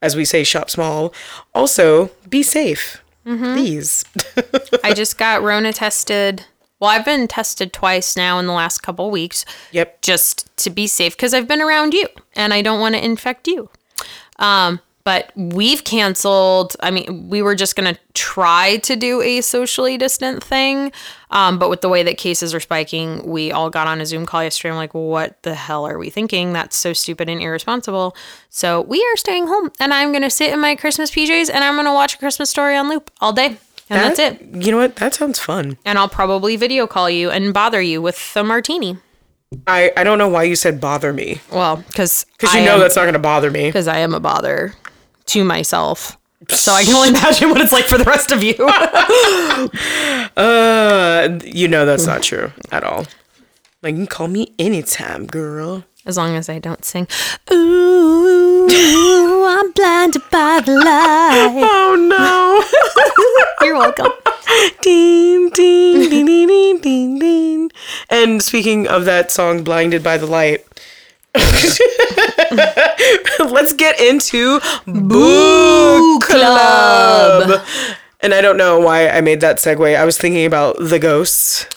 as 0.01 0.15
we 0.15 0.25
say, 0.25 0.43
shop 0.43 0.69
small. 0.69 1.13
Also, 1.53 2.11
be 2.29 2.41
safe. 2.41 3.03
Mm-hmm. 3.25 3.53
Please. 3.55 4.05
I 4.83 4.93
just 4.93 5.17
got 5.17 5.41
Rona 5.41 5.73
tested. 5.73 6.45
Well, 6.79 6.89
I've 6.89 7.05
been 7.05 7.27
tested 7.27 7.73
twice 7.73 8.15
now 8.15 8.37
in 8.37 8.47
the 8.47 8.53
last 8.53 8.79
couple 8.79 9.09
weeks. 9.09 9.45
yep. 9.71 10.01
just 10.01 10.55
to 10.57 10.69
be 10.69 10.87
safe 10.87 11.15
because 11.15 11.33
I've 11.33 11.47
been 11.47 11.61
around 11.61 11.93
you 11.93 12.07
and 12.33 12.53
I 12.53 12.61
don't 12.61 12.79
want 12.79 12.95
to 12.95 13.03
infect 13.03 13.47
you. 13.47 13.69
Um, 14.37 14.81
but 15.05 15.31
we've 15.35 15.83
canceled. 15.83 16.75
I 16.81 16.91
mean, 16.91 17.29
we 17.29 17.41
were 17.41 17.55
just 17.55 17.75
going 17.75 17.93
to 17.93 17.99
try 18.13 18.77
to 18.77 18.95
do 18.95 19.21
a 19.21 19.39
socially 19.41 19.97
distant 19.97 20.43
thing. 20.43 20.91
Um, 21.29 21.59
but 21.59 21.69
with 21.69 21.81
the 21.81 21.89
way 21.89 22.01
that 22.03 22.17
cases 22.17 22.53
are 22.53 22.59
spiking, 22.59 23.25
we 23.25 23.51
all 23.51 23.69
got 23.69 23.87
on 23.87 24.01
a 24.01 24.05
Zoom 24.05 24.25
call 24.25 24.43
yesterday. 24.43 24.71
I'm 24.71 24.77
like, 24.77 24.93
what 24.93 25.41
the 25.43 25.53
hell 25.53 25.85
are 25.85 25.97
we 25.99 26.09
thinking? 26.09 26.53
That's 26.53 26.75
so 26.75 26.91
stupid 26.91 27.29
and 27.29 27.39
irresponsible. 27.41 28.15
So 28.49 28.81
we 28.81 28.99
are 28.99 29.15
staying 29.17 29.47
home 29.47 29.71
and 29.79 29.93
I'm 29.93 30.11
going 30.11 30.23
to 30.23 30.29
sit 30.29 30.51
in 30.51 30.59
my 30.59 30.75
Christmas 30.75 31.11
PJs 31.11 31.51
and 31.53 31.63
I'm 31.63 31.75
going 31.75 31.85
to 31.85 31.93
watch 31.93 32.15
a 32.15 32.17
Christmas 32.17 32.49
story 32.49 32.75
on 32.75 32.89
loop 32.89 33.11
all 33.21 33.31
day. 33.31 33.57
And 33.87 34.01
that's 34.01 34.17
it. 34.17 34.41
You 34.41 34.71
know 34.71 34.77
what? 34.77 34.95
That 34.95 35.13
sounds 35.13 35.37
fun. 35.37 35.77
And 35.85 35.99
I'll 35.99 36.09
probably 36.09 36.55
video 36.55 36.87
call 36.87 37.07
you 37.11 37.29
and 37.29 37.53
bother 37.53 37.79
you 37.81 38.01
with 38.01 38.33
the 38.33 38.43
martini. 38.43 38.97
I, 39.67 39.91
I 39.95 40.03
don't 40.03 40.17
know 40.17 40.27
why 40.27 40.43
you 40.43 40.55
said 40.55 40.81
bother 40.81 41.13
me. 41.13 41.39
Well, 41.51 41.77
because 41.77 42.25
Because 42.39 42.55
you 42.55 42.65
know 42.65 42.79
that's 42.79 42.95
not 42.95 43.03
going 43.03 43.13
to 43.13 43.19
bother 43.19 43.51
me. 43.51 43.67
because 43.67 43.87
I 43.87 43.99
am 43.99 44.15
a 44.15 44.19
bother 44.19 44.73
to 45.27 45.43
myself. 45.43 46.17
So 46.49 46.71
I 46.73 46.83
can 46.83 46.93
only 46.95 47.09
imagine 47.17 47.49
what 47.49 47.61
it's 47.61 47.71
like 47.71 47.85
for 47.85 47.97
the 47.97 48.03
rest 48.03 48.31
of 48.31 48.43
you. 48.43 48.55
Uh, 50.37 51.39
you 51.45 51.67
know 51.67 51.85
that's 51.85 52.05
not 52.05 52.21
true 52.21 52.51
at 52.71 52.83
all. 52.83 53.05
Like, 53.81 53.93
you 53.93 53.99
can 53.99 54.07
call 54.07 54.27
me 54.27 54.53
anytime, 54.59 55.25
girl. 55.27 55.85
as 56.05 56.17
long 56.17 56.35
as 56.35 56.49
I 56.49 56.59
don't 56.59 56.83
sing. 56.83 57.07
Ooh, 57.51 59.45
I'm 59.47 59.71
blinded 59.71 60.23
by 60.31 60.61
the 60.65 60.73
light. 60.73 61.51
Oh, 61.71 61.95
no. 61.95 63.65
You're 63.65 63.77
welcome. 63.77 64.11
ding, 64.81 65.49
ding, 65.51 66.09
ding, 66.09 66.25
ding, 66.25 66.47
ding, 66.47 66.79
ding, 66.81 67.19
ding. 67.19 67.71
And 68.09 68.41
speaking 68.41 68.87
of 68.87 69.05
that 69.05 69.31
song, 69.31 69.63
Blinded 69.63 70.03
by 70.03 70.17
the 70.17 70.27
Light, 70.27 70.65
let's 73.51 73.73
get 73.73 73.99
into 73.99 74.59
Book 74.85 76.23
Club. 76.23 77.65
And 78.21 78.33
I 78.33 78.41
don't 78.41 78.57
know 78.57 78.79
why 78.79 79.09
I 79.09 79.21
made 79.21 79.41
that 79.41 79.57
segue. 79.57 79.95
I 79.95 80.05
was 80.05 80.17
thinking 80.17 80.45
about 80.45 80.77
the 80.79 80.99
ghosts 80.99 81.67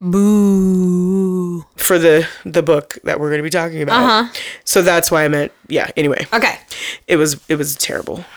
Boo. 0.00 1.64
for 1.76 1.98
the 1.98 2.26
the 2.44 2.62
book 2.62 2.98
that 3.04 3.20
we're 3.20 3.28
going 3.28 3.40
to 3.40 3.44
be 3.44 3.50
talking 3.50 3.82
about. 3.82 4.02
Uh-huh. 4.02 4.32
So 4.64 4.82
that's 4.82 5.10
why 5.10 5.24
I 5.24 5.28
meant 5.28 5.52
yeah, 5.68 5.90
anyway. 5.96 6.26
Okay. 6.32 6.58
It 7.06 7.16
was 7.16 7.40
it 7.48 7.56
was 7.56 7.76
terrible. 7.76 8.24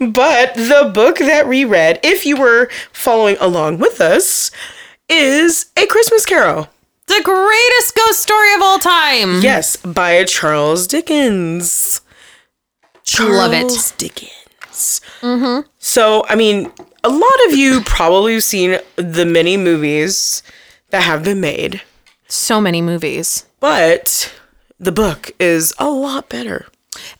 but 0.00 0.54
the 0.54 0.90
book 0.92 1.18
that 1.18 1.46
we 1.48 1.64
read, 1.64 2.00
if 2.02 2.26
you 2.26 2.36
were 2.36 2.68
following 2.92 3.36
along 3.40 3.78
with 3.78 4.00
us, 4.00 4.50
is 5.08 5.66
A 5.76 5.86
Christmas 5.86 6.26
Carol. 6.26 6.68
The 7.06 7.20
greatest 7.22 7.94
ghost 7.94 8.22
story 8.22 8.54
of 8.54 8.62
all 8.62 8.78
time. 8.78 9.40
Yes, 9.42 9.76
by 9.76 10.24
Charles 10.24 10.86
Dickens. 10.86 12.00
Love 13.20 13.52
it. 13.52 13.92
Dickens. 13.98 15.00
Mm-hmm. 15.20 15.68
So, 15.78 16.24
I 16.28 16.34
mean, 16.34 16.72
a 17.04 17.08
lot 17.10 17.46
of 17.46 17.52
you 17.52 17.82
probably 17.82 18.34
have 18.34 18.44
seen 18.44 18.78
the 18.96 19.24
many 19.26 19.56
movies 19.56 20.42
that 20.90 21.02
have 21.02 21.22
been 21.22 21.40
made, 21.40 21.82
So 22.28 22.60
many 22.60 22.80
movies. 22.82 23.44
but 23.60 24.32
the 24.80 24.92
book 24.92 25.30
is 25.38 25.72
a 25.78 25.88
lot 25.90 26.28
better. 26.28 26.66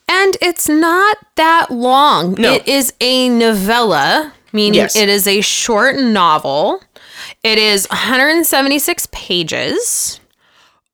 And 0.08 0.36
it's 0.40 0.68
not 0.68 1.18
that 1.36 1.70
long. 1.70 2.34
No. 2.38 2.54
It 2.54 2.66
is 2.68 2.92
a 3.00 3.28
novella, 3.28 4.32
meaning 4.52 4.74
Yes. 4.74 4.96
it 4.96 5.08
is 5.08 5.26
a 5.28 5.40
short 5.40 5.96
novel. 5.96 6.82
It 7.44 7.58
is 7.58 7.86
176 7.90 9.06
pages. 9.12 10.18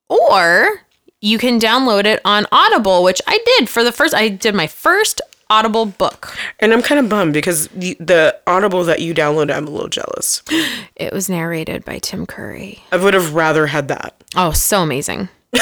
Or 0.09 0.83
you 1.21 1.39
can 1.39 1.61
download 1.61 2.05
it 2.07 2.21
on 2.25 2.47
Audible, 2.51 3.05
which 3.05 3.23
I 3.29 3.39
did 3.57 3.69
for 3.69 3.85
the 3.85 3.93
first 3.93 4.15
I 4.15 4.29
did 4.29 4.55
my 4.57 4.67
first 4.67 5.21
Audible 5.49 5.87
book. 5.87 6.37
And 6.59 6.73
I'm 6.73 6.83
kind 6.83 6.99
of 6.99 7.09
bummed 7.09 7.35
because 7.35 7.69
the, 7.69 7.97
the 8.01 8.37
Audible 8.49 8.83
that 8.85 9.01
you 9.01 9.15
downloaded, 9.15 9.55
I'm 9.55 9.69
a 9.69 9.71
little 9.71 9.89
jealous. 9.89 10.43
It 10.97 11.15
was 11.15 11.31
narrated 11.31 11.85
by 11.85 11.99
Tim 11.99 12.27
Curry. 12.27 12.83
I 12.93 12.99
would 12.99 13.15
have 13.15 13.33
rather 13.33 13.69
had 13.69 13.89
that. 13.89 14.23
Oh, 14.37 14.51
so 14.51 14.83
amazing. 14.83 15.29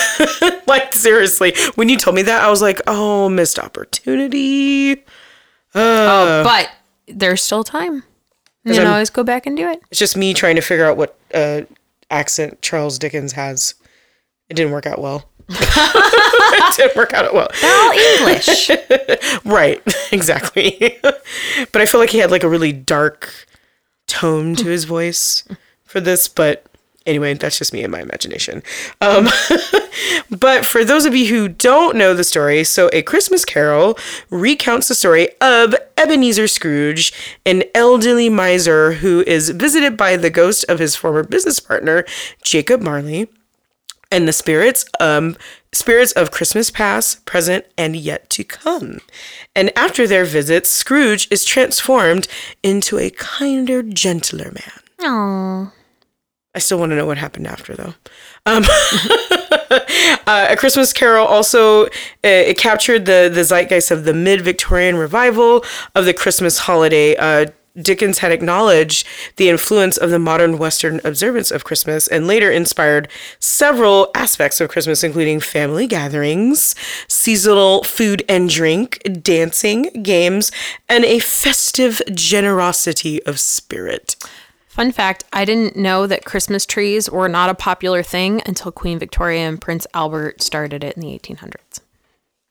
Like, 0.66 0.94
seriously. 0.94 1.54
When 1.76 1.88
you 1.88 1.96
told 1.96 2.14
me 2.14 2.20
that, 2.22 2.42
I 2.44 2.50
was 2.50 2.60
like, 2.60 2.82
oh, 2.86 3.30
missed 3.30 3.58
opportunity. 3.58 5.02
oh, 5.74 6.44
but 6.44 6.70
there's 7.06 7.42
still 7.42 7.64
time. 7.64 8.04
You 8.74 8.80
can 8.80 8.86
I'm- 8.86 8.92
always 8.94 9.10
go 9.10 9.22
back 9.24 9.46
and 9.46 9.56
do 9.56 9.68
it. 9.68 9.80
It's 9.90 9.98
just 9.98 10.16
me 10.16 10.34
trying 10.34 10.56
to 10.56 10.62
figure 10.62 10.86
out 10.86 10.96
what 10.96 11.18
uh, 11.34 11.62
accent 12.10 12.60
Charles 12.62 12.98
Dickens 12.98 13.32
has. 13.32 13.74
It 14.48 14.54
didn't 14.54 14.72
work 14.72 14.86
out 14.86 15.00
well. 15.00 15.28
it 15.50 16.76
didn't 16.76 16.96
work 16.96 17.12
out 17.14 17.32
well. 17.32 17.48
They're 17.60 17.74
All 17.74 17.92
English. 17.92 18.70
Right, 19.44 19.82
exactly. 20.12 20.98
but 21.02 21.76
I 21.82 21.86
feel 21.86 22.00
like 22.00 22.10
he 22.10 22.18
had 22.18 22.30
like 22.30 22.42
a 22.42 22.48
really 22.48 22.72
dark 22.72 23.32
tone 24.06 24.54
to 24.56 24.64
his 24.66 24.84
voice 24.84 25.44
for 25.84 26.00
this, 26.00 26.28
but 26.28 26.64
anyway, 27.08 27.34
that's 27.34 27.58
just 27.58 27.72
me 27.72 27.82
and 27.82 27.90
my 27.90 28.00
imagination. 28.00 28.62
Um, 29.00 29.28
but 30.30 30.64
for 30.64 30.84
those 30.84 31.06
of 31.06 31.16
you 31.16 31.26
who 31.26 31.48
don't 31.48 31.96
know 31.96 32.14
the 32.14 32.22
story, 32.22 32.62
so 32.62 32.88
A 32.92 33.02
Christmas 33.02 33.44
Carol 33.44 33.98
recounts 34.30 34.88
the 34.88 34.94
story 34.94 35.30
of 35.40 35.74
Ebenezer 35.96 36.46
Scrooge, 36.46 37.12
an 37.44 37.64
elderly 37.74 38.28
miser 38.28 38.92
who 38.92 39.24
is 39.26 39.50
visited 39.50 39.96
by 39.96 40.16
the 40.16 40.30
ghost 40.30 40.64
of 40.68 40.78
his 40.78 40.94
former 40.94 41.24
business 41.24 41.58
partner, 41.58 42.04
Jacob 42.42 42.80
Marley 42.82 43.28
and 44.10 44.26
the 44.26 44.32
spirits 44.32 44.86
um 45.00 45.36
spirits 45.70 46.12
of 46.12 46.30
Christmas 46.30 46.70
past, 46.70 47.26
present, 47.26 47.66
and 47.76 47.94
yet 47.94 48.30
to 48.30 48.42
come. 48.42 49.00
And 49.54 49.70
after 49.76 50.06
their 50.06 50.24
visit, 50.24 50.66
Scrooge 50.66 51.28
is 51.30 51.44
transformed 51.44 52.26
into 52.62 52.98
a 52.98 53.10
kinder, 53.10 53.82
gentler 53.82 54.50
man. 54.50 54.80
Oh. 55.00 55.72
I 56.58 56.60
still 56.60 56.80
want 56.80 56.90
to 56.90 56.96
know 56.96 57.06
what 57.06 57.18
happened 57.18 57.46
after, 57.46 57.76
though. 57.76 57.94
Um, 58.44 58.64
uh, 60.26 60.48
a 60.50 60.56
Christmas 60.56 60.92
Carol 60.92 61.24
also 61.24 61.84
uh, 61.84 61.88
it 62.24 62.58
captured 62.58 63.06
the 63.06 63.30
the 63.32 63.44
zeitgeist 63.44 63.92
of 63.92 64.04
the 64.04 64.12
mid 64.12 64.40
Victorian 64.40 64.96
revival 64.96 65.64
of 65.94 66.04
the 66.04 66.12
Christmas 66.12 66.58
holiday. 66.58 67.14
Uh, 67.14 67.46
Dickens 67.80 68.18
had 68.18 68.32
acknowledged 68.32 69.06
the 69.36 69.48
influence 69.48 69.96
of 69.96 70.10
the 70.10 70.18
modern 70.18 70.58
Western 70.58 71.00
observance 71.04 71.52
of 71.52 71.62
Christmas 71.62 72.08
and 72.08 72.26
later 72.26 72.50
inspired 72.50 73.06
several 73.38 74.10
aspects 74.16 74.60
of 74.60 74.68
Christmas, 74.68 75.04
including 75.04 75.38
family 75.38 75.86
gatherings, 75.86 76.74
seasonal 77.06 77.84
food 77.84 78.24
and 78.28 78.50
drink, 78.50 79.00
dancing, 79.22 80.02
games, 80.02 80.50
and 80.88 81.04
a 81.04 81.20
festive 81.20 82.02
generosity 82.12 83.22
of 83.26 83.38
spirit. 83.38 84.16
Fun 84.78 84.92
fact 84.92 85.24
I 85.32 85.44
didn't 85.44 85.74
know 85.74 86.06
that 86.06 86.24
Christmas 86.24 86.64
trees 86.64 87.10
were 87.10 87.28
not 87.28 87.50
a 87.50 87.54
popular 87.54 88.00
thing 88.04 88.40
until 88.46 88.70
Queen 88.70 88.96
Victoria 88.96 89.40
and 89.40 89.60
Prince 89.60 89.88
Albert 89.92 90.40
started 90.40 90.84
it 90.84 90.94
in 90.94 91.02
the 91.02 91.18
1800s. 91.18 91.80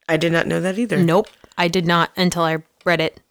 I 0.10 0.18
did 0.18 0.34
not 0.34 0.46
know 0.46 0.60
that 0.60 0.78
either. 0.78 0.98
Nope. 0.98 1.30
I 1.58 1.70
did 1.70 1.88
not 1.88 2.12
until 2.18 2.44
I 2.44 2.58
read 2.84 3.00
it 3.00 3.22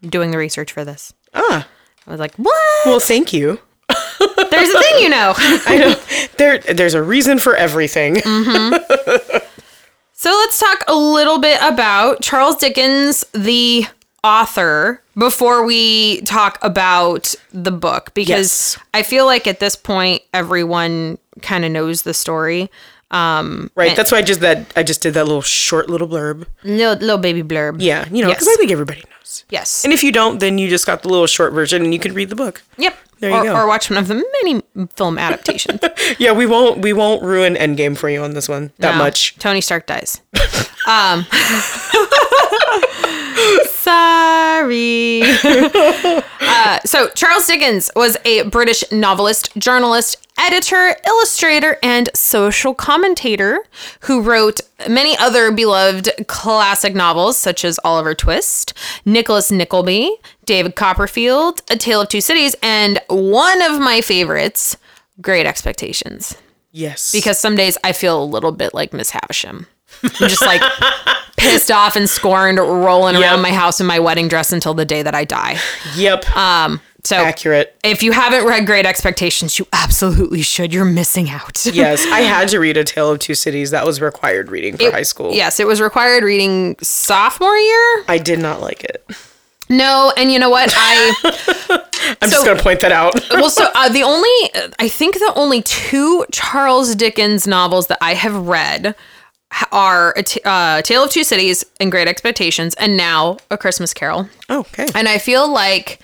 doing 0.00 0.30
the 0.30 0.38
research 0.38 0.72
for 0.72 0.86
this. 0.86 1.12
Ah, 1.34 1.68
I 2.06 2.10
was 2.10 2.18
like, 2.18 2.34
what? 2.36 2.86
well, 2.86 2.98
thank 2.98 3.34
you. 3.34 3.60
There's 3.90 4.70
a 4.70 4.82
thing 4.82 5.02
you 5.02 5.10
know. 5.10 5.34
I 5.36 5.76
know 5.76 6.28
there 6.38 6.60
there's 6.60 6.94
a 6.94 7.02
reason 7.02 7.38
for 7.38 7.56
everything. 7.56 8.22
So 10.20 10.30
let's 10.30 10.58
talk 10.58 10.82
a 10.88 10.96
little 10.96 11.38
bit 11.38 11.60
about 11.62 12.22
Charles 12.22 12.56
Dickens, 12.56 13.24
the 13.32 13.86
author, 14.24 15.02
before 15.16 15.64
we 15.64 16.20
talk 16.22 16.58
about 16.62 17.34
the 17.52 17.70
book, 17.70 18.12
because 18.14 18.28
Yes. 18.76 18.78
I 18.94 19.02
feel 19.02 19.26
like 19.26 19.46
at 19.46 19.60
this 19.60 19.76
point 19.76 20.22
everyone 20.34 21.18
kind 21.42 21.64
of 21.64 21.70
knows 21.72 22.02
the 22.02 22.14
story. 22.14 22.70
Um, 23.10 23.70
Right. 23.74 23.96
That's 23.96 24.12
why 24.12 24.18
I 24.18 24.22
just 24.22 24.40
that 24.40 24.70
I 24.76 24.82
just 24.82 25.00
did 25.02 25.14
that 25.14 25.24
little 25.26 25.40
short 25.42 25.88
little 25.88 26.08
blurb. 26.08 26.46
little, 26.64 26.94
little 26.96 27.18
baby 27.18 27.42
blurb. 27.42 27.76
Yeah, 27.80 28.06
you 28.10 28.22
know, 28.22 28.28
because 28.28 28.46
Yes. 28.46 28.54
I 28.54 28.58
think 28.58 28.70
everybody 28.70 29.00
knows. 29.00 29.44
Yes. 29.50 29.84
And 29.84 29.92
if 29.94 30.02
you 30.02 30.12
don't, 30.12 30.40
then 30.40 30.58
you 30.58 30.68
just 30.68 30.84
got 30.86 31.02
the 31.02 31.08
little 31.08 31.26
short 31.26 31.52
version 31.52 31.82
and 31.84 31.92
you 31.94 32.00
can 32.00 32.12
read 32.12 32.28
the 32.28 32.36
book. 32.36 32.62
Yep. 32.76 32.96
There 33.20 33.30
you 33.30 33.36
or, 33.36 33.42
go. 33.44 33.54
or 33.56 33.66
watch 33.66 33.90
one 33.90 33.98
of 33.98 34.06
the 34.08 34.14
many 34.44 34.62
film 34.94 35.18
adaptations. 35.18 35.80
Yeah, 36.18 36.32
we 36.32 36.46
won't 36.46 36.80
we 36.82 36.92
won't 36.92 37.22
ruin 37.22 37.54
Endgame 37.54 37.96
for 37.96 38.08
you 38.08 38.22
on 38.22 38.32
this 38.34 38.48
one 38.48 38.72
that 38.78 38.92
No, 38.92 38.98
much. 38.98 39.36
Tony 39.38 39.60
Stark 39.60 39.86
dies. 39.86 40.20
um. 40.86 41.26
Sorry. 43.70 45.22
uh, 46.40 46.78
so 46.84 47.08
Charles 47.14 47.46
Dickens 47.46 47.90
was 47.96 48.16
a 48.24 48.42
British 48.42 48.84
novelist, 48.92 49.56
journalist, 49.56 50.26
editor, 50.38 50.96
illustrator, 51.06 51.76
and 51.82 52.08
social 52.14 52.74
commentator 52.74 53.60
who 54.00 54.20
wrote 54.22 54.60
many 54.88 55.16
other 55.18 55.50
beloved 55.52 56.10
classic 56.26 56.94
novels 56.94 57.36
such 57.36 57.64
as 57.64 57.78
Oliver 57.84 58.14
Twist, 58.14 58.74
Nicholas 59.04 59.50
Nickleby, 59.50 60.10
David 60.44 60.76
Copperfield, 60.76 61.62
A 61.70 61.76
Tale 61.76 62.02
of 62.02 62.08
Two 62.08 62.20
Cities, 62.20 62.54
and 62.62 63.00
one 63.08 63.62
of 63.62 63.80
my 63.80 64.00
favorites, 64.00 64.76
Great 65.20 65.46
Expectations 65.46 66.36
Yes. 66.70 67.10
because 67.10 67.38
some 67.38 67.56
days 67.56 67.76
I 67.82 67.92
feel 67.92 68.22
a 68.22 68.24
little 68.24 68.52
bit 68.52 68.74
like 68.74 68.92
Miss 68.92 69.10
Havisham. 69.10 69.66
I'm 70.02 70.10
just 70.28 70.42
like 70.42 70.62
pissed 71.36 71.70
off 71.70 71.96
and 71.96 72.08
scorned, 72.08 72.58
rolling 72.58 73.14
Yep. 73.14 73.22
around 73.22 73.42
my 73.42 73.52
house 73.52 73.80
in 73.80 73.86
my 73.86 73.98
wedding 73.98 74.28
dress 74.28 74.52
until 74.52 74.74
the 74.74 74.84
day 74.84 75.02
that 75.02 75.14
I 75.14 75.24
die. 75.24 75.58
Yep. 75.96 76.28
Um, 76.36 76.80
so 77.04 77.16
Accurate. 77.16 77.74
if 77.84 78.02
you 78.02 78.12
haven't 78.12 78.44
read 78.44 78.66
Great 78.66 78.84
Expectations, 78.84 79.58
you 79.58 79.66
absolutely 79.72 80.42
should. 80.42 80.74
You're 80.74 80.84
missing 80.84 81.30
out. 81.30 81.64
Yes, 81.72 82.04
I 82.06 82.20
had 82.20 82.48
to 82.48 82.58
read 82.58 82.76
A 82.76 82.84
Tale 82.84 83.10
of 83.12 83.18
Two 83.20 83.34
Cities. 83.34 83.70
That 83.70 83.86
was 83.86 84.00
required 84.00 84.50
reading 84.50 84.76
for 84.76 84.90
high 84.90 85.02
school. 85.02 85.32
Yes, 85.32 85.58
it 85.60 85.66
was 85.66 85.80
required 85.80 86.22
reading 86.24 86.76
sophomore 86.82 87.56
year. 87.56 88.04
I 88.08 88.18
did 88.22 88.40
not 88.40 88.60
like 88.60 88.84
it. 88.84 89.04
No, 89.70 90.12
and 90.16 90.32
you 90.32 90.38
know 90.38 90.50
what? 90.50 90.72
I 90.74 91.12
I'm 92.22 92.28
So- 92.28 92.36
just 92.36 92.46
gonna 92.46 92.62
point 92.62 92.80
that 92.80 92.92
out. 92.92 93.14
well, 93.30 93.50
so 93.50 93.68
uh, 93.74 93.88
the 93.88 94.02
only 94.02 94.72
I 94.78 94.88
think 94.88 95.14
the 95.14 95.32
only 95.36 95.62
two 95.62 96.24
Charles 96.32 96.94
Dickens 96.94 97.46
novels 97.46 97.86
that 97.88 97.98
I 98.00 98.14
have 98.14 98.34
read 98.48 98.94
are 99.72 100.14
a 100.16 100.22
T- 100.22 100.40
uh, 100.44 100.82
Tale 100.82 101.04
of 101.04 101.10
Two 101.10 101.24
Cities 101.24 101.64
and 101.80 101.90
Great 101.90 102.08
Expectations, 102.08 102.74
and 102.74 102.96
now 102.96 103.38
A 103.50 103.58
Christmas 103.58 103.92
Carol. 103.94 104.28
okay. 104.50 104.86
And 104.94 105.08
I 105.08 105.18
feel 105.18 105.50
like 105.50 106.00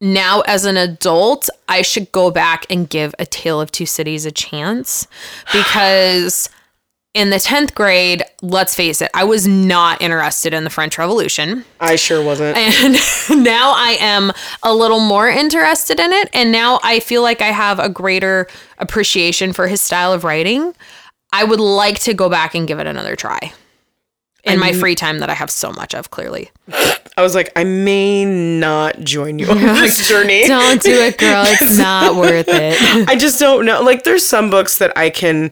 now 0.00 0.40
as 0.42 0.64
an 0.64 0.76
adult, 0.76 1.48
I 1.68 1.82
should 1.82 2.10
go 2.12 2.30
back 2.30 2.66
and 2.68 2.88
give 2.88 3.14
A 3.18 3.26
Tale 3.26 3.60
of 3.60 3.70
Two 3.70 3.86
Cities 3.86 4.26
a 4.26 4.32
chance 4.32 5.06
because 5.52 6.48
in 7.14 7.28
the 7.28 7.36
10th 7.36 7.74
grade, 7.74 8.22
let's 8.40 8.74
face 8.74 9.02
it, 9.02 9.10
I 9.12 9.24
was 9.24 9.46
not 9.46 10.00
interested 10.00 10.54
in 10.54 10.64
the 10.64 10.70
French 10.70 10.96
Revolution. 10.96 11.62
I 11.78 11.96
sure 11.96 12.24
wasn't. 12.24 12.56
And 12.56 12.94
now 13.44 13.74
I 13.76 13.98
am 14.00 14.32
a 14.62 14.74
little 14.74 14.98
more 15.00 15.28
interested 15.28 16.00
in 16.00 16.10
it. 16.10 16.30
And 16.32 16.50
now 16.50 16.80
I 16.82 17.00
feel 17.00 17.20
like 17.20 17.42
I 17.42 17.48
have 17.48 17.78
a 17.78 17.90
greater 17.90 18.48
appreciation 18.78 19.52
for 19.52 19.68
his 19.68 19.82
style 19.82 20.14
of 20.14 20.24
writing. 20.24 20.74
I 21.32 21.44
would 21.44 21.60
like 21.60 21.98
to 22.00 22.14
go 22.14 22.28
back 22.28 22.54
and 22.54 22.68
give 22.68 22.78
it 22.78 22.86
another 22.86 23.16
try 23.16 23.52
in 24.44 24.58
my 24.58 24.72
free 24.72 24.94
time 24.94 25.20
that 25.20 25.30
I 25.30 25.34
have 25.34 25.50
so 25.50 25.72
much 25.72 25.94
of, 25.94 26.10
clearly. 26.10 26.50
I 27.16 27.22
was 27.22 27.34
like, 27.34 27.52
I 27.54 27.64
may 27.64 28.24
not 28.24 29.00
join 29.00 29.38
you 29.38 29.48
on 29.48 29.56
this 29.58 30.08
journey. 30.08 30.46
Don't 30.48 30.82
do 30.82 30.90
it, 30.90 31.18
girl. 31.18 31.44
It's 31.46 31.78
not 31.78 32.16
worth 32.16 32.48
it. 32.48 33.08
I 33.08 33.16
just 33.16 33.38
don't 33.38 33.64
know. 33.66 33.82
Like, 33.82 34.04
there's 34.04 34.26
some 34.26 34.50
books 34.50 34.78
that 34.78 34.96
I 34.96 35.10
can 35.10 35.50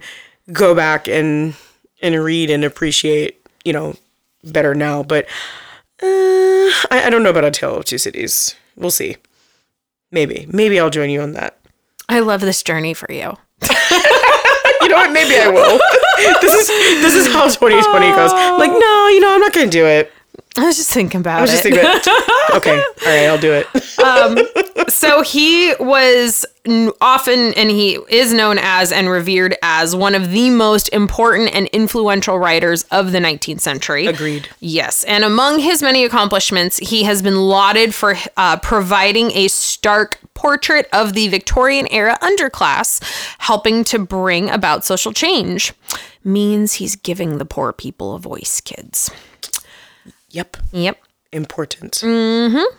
go 0.52 0.74
back 0.74 1.06
and 1.06 1.54
and 2.02 2.14
read 2.24 2.50
and 2.50 2.64
appreciate, 2.64 3.46
you 3.64 3.72
know, 3.74 3.94
better 4.42 4.74
now. 4.74 5.02
But 5.02 5.26
uh, 6.02 6.06
I, 6.06 7.02
I 7.04 7.10
don't 7.10 7.22
know 7.22 7.30
about 7.30 7.44
A 7.44 7.50
Tale 7.50 7.76
of 7.76 7.84
Two 7.84 7.98
Cities. 7.98 8.54
We'll 8.74 8.90
see. 8.90 9.16
Maybe, 10.10 10.46
maybe 10.48 10.80
I'll 10.80 10.90
join 10.90 11.10
you 11.10 11.20
on 11.20 11.32
that. 11.32 11.58
I 12.08 12.20
love 12.20 12.40
this 12.40 12.62
journey 12.62 12.94
for 12.94 13.12
you. 13.12 13.36
You 14.90 14.96
know 14.96 15.02
what? 15.02 15.12
Maybe 15.12 15.36
I 15.36 15.48
will. 15.48 15.78
this 16.40 16.52
is 16.54 16.66
this 17.02 17.14
is 17.14 17.26
how 17.32 17.44
2020 17.48 18.10
goes. 18.10 18.32
Like, 18.32 18.70
no, 18.72 19.06
you 19.08 19.20
know, 19.20 19.32
I'm 19.32 19.40
not 19.40 19.52
gonna 19.52 19.70
do 19.70 19.86
it. 19.86 20.12
I 20.58 20.64
was 20.66 20.76
just 20.76 20.90
thinking 20.90 21.20
about 21.20 21.38
I 21.38 21.42
was 21.42 21.50
it. 21.50 21.52
just 21.52 21.62
thinking, 21.62 21.80
about- 21.80 22.54
okay, 22.56 22.76
all 22.76 23.06
right, 23.06 23.26
I'll 23.28 23.38
do 23.38 23.52
it. 23.52 24.90
so 24.90 25.22
he 25.22 25.72
was 25.78 26.44
often 27.00 27.54
and 27.54 27.70
he 27.70 27.98
is 28.08 28.32
known 28.34 28.58
as 28.60 28.90
and 28.90 29.08
revered 29.08 29.56
as 29.62 29.94
one 29.94 30.14
of 30.16 30.32
the 30.32 30.50
most 30.50 30.88
important 30.92 31.54
and 31.54 31.68
influential 31.68 32.38
writers 32.38 32.82
of 32.90 33.12
the 33.12 33.18
19th 33.18 33.60
century. 33.60 34.06
Agreed. 34.06 34.48
Yes, 34.58 35.04
and 35.04 35.22
among 35.24 35.60
his 35.60 35.82
many 35.82 36.04
accomplishments, 36.04 36.78
he 36.78 37.04
has 37.04 37.22
been 37.22 37.36
lauded 37.36 37.94
for 37.94 38.16
uh, 38.36 38.56
providing 38.58 39.30
a 39.32 39.46
stark 39.48 40.18
portrait 40.40 40.88
of 40.92 41.12
the 41.12 41.28
Victorian 41.28 41.86
era 41.90 42.18
underclass, 42.22 43.02
helping 43.38 43.84
to 43.84 43.98
bring 43.98 44.48
about 44.48 44.86
social 44.86 45.12
change. 45.12 45.74
Means 46.24 46.74
he's 46.74 46.96
giving 46.96 47.36
the 47.36 47.44
poor 47.44 47.74
people 47.74 48.14
a 48.14 48.18
voice, 48.18 48.62
kids. 48.62 49.10
Yep. 50.30 50.56
Yep. 50.72 50.98
Important. 51.32 51.92
Mm-hmm. 51.92 52.76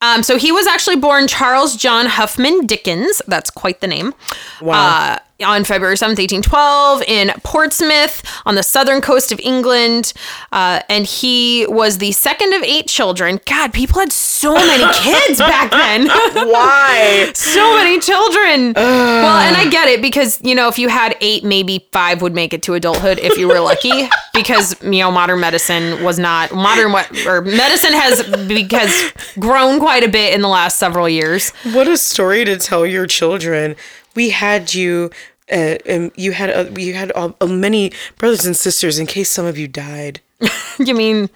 Um, 0.00 0.22
so 0.22 0.38
he 0.38 0.52
was 0.52 0.66
actually 0.66 0.96
born 0.96 1.28
Charles 1.28 1.76
John 1.76 2.06
Huffam 2.06 2.66
Dickens. 2.66 3.20
That's 3.26 3.50
quite 3.50 3.80
the 3.80 3.86
name. 3.86 4.14
Wow. 4.62 4.88
Uh, 4.88 5.18
on 5.42 5.64
February 5.64 5.96
7th, 5.96 6.18
1812, 6.18 7.02
in 7.02 7.32
Portsmouth 7.42 8.22
on 8.46 8.54
the 8.54 8.62
southern 8.62 9.00
coast 9.00 9.32
of 9.32 9.40
England. 9.40 10.12
Uh, 10.52 10.80
and 10.88 11.06
he 11.06 11.66
was 11.68 11.98
the 11.98 12.12
second 12.12 12.52
of 12.54 12.62
eight 12.62 12.86
children. 12.86 13.40
God, 13.46 13.72
people 13.72 13.98
had 13.98 14.12
so 14.12 14.54
many 14.54 14.84
kids 14.98 15.40
back 15.40 15.70
then. 15.70 16.06
Why? 16.34 17.32
so 17.34 17.74
many 17.76 17.98
children. 17.98 18.72
well, 18.76 19.38
and 19.38 19.56
I 19.56 19.68
get 19.70 19.88
it 19.88 20.00
because, 20.00 20.40
you 20.42 20.54
know, 20.54 20.68
if 20.68 20.78
you 20.78 20.88
had 20.88 21.16
eight, 21.20 21.42
maybe 21.42 21.88
five 21.92 22.22
would 22.22 22.34
make 22.34 22.54
it 22.54 22.62
to 22.64 22.74
adulthood 22.74 23.18
if 23.18 23.36
you 23.36 23.48
were 23.48 23.60
lucky 23.60 24.08
because, 24.34 24.80
you 24.82 25.00
know, 25.00 25.10
modern 25.10 25.40
medicine 25.40 26.02
was 26.04 26.18
not 26.18 26.52
modern 26.52 26.92
what 26.92 27.10
or 27.26 27.42
medicine 27.42 27.92
has 27.92 28.22
because 28.46 29.12
grown 29.38 29.80
quite 29.80 30.04
a 30.04 30.08
bit 30.08 30.32
in 30.32 30.42
the 30.42 30.48
last 30.48 30.78
several 30.78 31.08
years. 31.08 31.50
What 31.72 31.88
a 31.88 31.96
story 31.96 32.44
to 32.44 32.56
tell 32.56 32.86
your 32.86 33.06
children. 33.06 33.76
We 34.14 34.30
had 34.30 34.74
you. 34.74 35.10
Uh, 35.52 35.76
and 35.84 36.10
you 36.16 36.32
had 36.32 36.48
uh, 36.50 36.70
you 36.74 36.94
had 36.94 37.12
uh, 37.14 37.30
uh, 37.38 37.46
many 37.46 37.92
brothers 38.16 38.46
and 38.46 38.56
sisters 38.56 38.98
in 38.98 39.06
case 39.06 39.28
some 39.30 39.44
of 39.44 39.58
you 39.58 39.68
died. 39.68 40.20
You 40.78 40.94
mean 40.94 41.30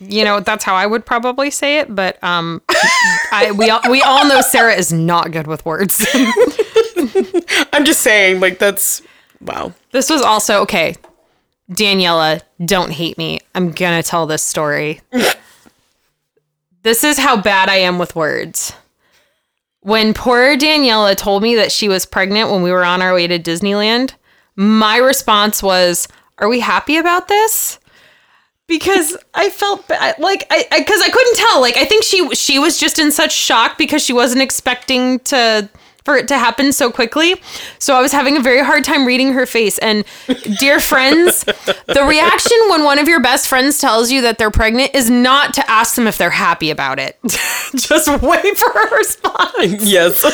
you 0.00 0.24
know, 0.24 0.40
that's 0.40 0.64
how 0.64 0.74
I 0.74 0.86
would 0.86 1.06
probably 1.06 1.50
say 1.50 1.78
it, 1.78 1.94
but 1.94 2.22
um 2.22 2.62
I 3.32 3.52
we 3.56 3.70
all, 3.70 3.80
we 3.90 4.02
all 4.02 4.26
know 4.26 4.40
Sarah 4.40 4.74
is 4.74 4.92
not 4.92 5.30
good 5.30 5.46
with 5.46 5.64
words. 5.64 6.06
I'm 7.72 7.84
just 7.84 8.00
saying, 8.00 8.40
like 8.40 8.58
that's 8.58 9.02
wow. 9.40 9.72
This 9.92 10.10
was 10.10 10.22
also 10.22 10.60
okay. 10.62 10.96
Daniela, 11.70 12.42
don't 12.64 12.92
hate 12.92 13.16
me. 13.16 13.40
I'm 13.54 13.70
gonna 13.70 14.02
tell 14.02 14.26
this 14.26 14.42
story. 14.42 15.00
this 16.82 17.04
is 17.04 17.18
how 17.18 17.40
bad 17.40 17.68
I 17.68 17.76
am 17.76 17.98
with 17.98 18.14
words. 18.14 18.74
When 19.84 20.14
poor 20.14 20.56
Daniela 20.56 21.14
told 21.14 21.42
me 21.42 21.56
that 21.56 21.70
she 21.70 21.90
was 21.90 22.06
pregnant 22.06 22.50
when 22.50 22.62
we 22.62 22.72
were 22.72 22.86
on 22.86 23.02
our 23.02 23.12
way 23.12 23.26
to 23.26 23.38
Disneyland, 23.38 24.14
my 24.56 24.96
response 24.96 25.62
was, 25.62 26.08
Are 26.38 26.48
we 26.48 26.60
happy 26.60 26.96
about 26.96 27.28
this? 27.28 27.78
Because 28.66 29.14
I 29.34 29.50
felt 29.50 29.86
bad, 29.86 30.18
like 30.18 30.46
I, 30.48 30.64
because 30.78 31.02
I, 31.02 31.10
couldn't 31.10 31.36
tell. 31.36 31.60
Like 31.60 31.76
I 31.76 31.84
think 31.84 32.02
she 32.02 32.26
she 32.34 32.58
was 32.58 32.78
just 32.78 32.98
in 32.98 33.12
such 33.12 33.30
shock 33.30 33.76
because 33.76 34.02
she 34.02 34.14
wasn't 34.14 34.40
expecting 34.40 35.18
to 35.20 35.68
for 36.04 36.16
it 36.16 36.28
to 36.28 36.36
happen 36.38 36.72
so 36.72 36.90
quickly. 36.90 37.40
So 37.78 37.94
I 37.94 38.02
was 38.02 38.12
having 38.12 38.36
a 38.36 38.40
very 38.40 38.62
hard 38.62 38.84
time 38.84 39.06
reading 39.06 39.32
her 39.32 39.46
face. 39.46 39.78
And 39.78 40.04
dear 40.58 40.78
friends, 40.78 41.44
the 41.44 42.04
reaction 42.06 42.58
when 42.68 42.84
one 42.84 42.98
of 42.98 43.08
your 43.08 43.20
best 43.20 43.48
friends 43.48 43.78
tells 43.78 44.10
you 44.12 44.20
that 44.22 44.36
they're 44.38 44.50
pregnant 44.50 44.94
is 44.94 45.08
not 45.08 45.54
to 45.54 45.70
ask 45.70 45.94
them 45.94 46.06
if 46.06 46.18
they're 46.18 46.30
happy 46.30 46.70
about 46.70 46.98
it. 46.98 47.18
Just 47.74 48.08
wait 48.22 48.56
for 48.56 48.70
a 48.70 48.96
response. 48.96 49.82
Yes. 49.84 50.24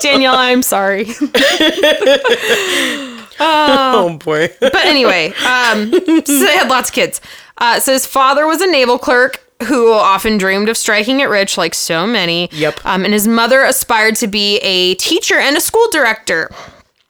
Danielle, 0.00 0.36
I'm 0.36 0.62
sorry. 0.62 1.06
oh 3.38 4.18
boy. 4.24 4.48
But 4.60 4.74
anyway, 4.76 5.28
um, 5.44 5.92
so 5.92 6.38
they 6.38 6.56
had 6.56 6.68
lots 6.68 6.88
of 6.88 6.94
kids. 6.94 7.20
Uh, 7.58 7.80
so 7.80 7.92
his 7.92 8.06
father 8.06 8.46
was 8.46 8.60
a 8.62 8.66
naval 8.66 8.98
clerk 8.98 9.45
who 9.64 9.92
often 9.92 10.38
dreamed 10.38 10.68
of 10.68 10.76
striking 10.76 11.20
it 11.20 11.24
rich, 11.24 11.56
like 11.56 11.74
so 11.74 12.06
many. 12.06 12.48
Yep. 12.52 12.84
Um, 12.84 13.04
and 13.04 13.12
his 13.12 13.26
mother 13.26 13.62
aspired 13.62 14.16
to 14.16 14.26
be 14.26 14.58
a 14.58 14.94
teacher 14.96 15.36
and 15.36 15.56
a 15.56 15.60
school 15.60 15.88
director. 15.90 16.50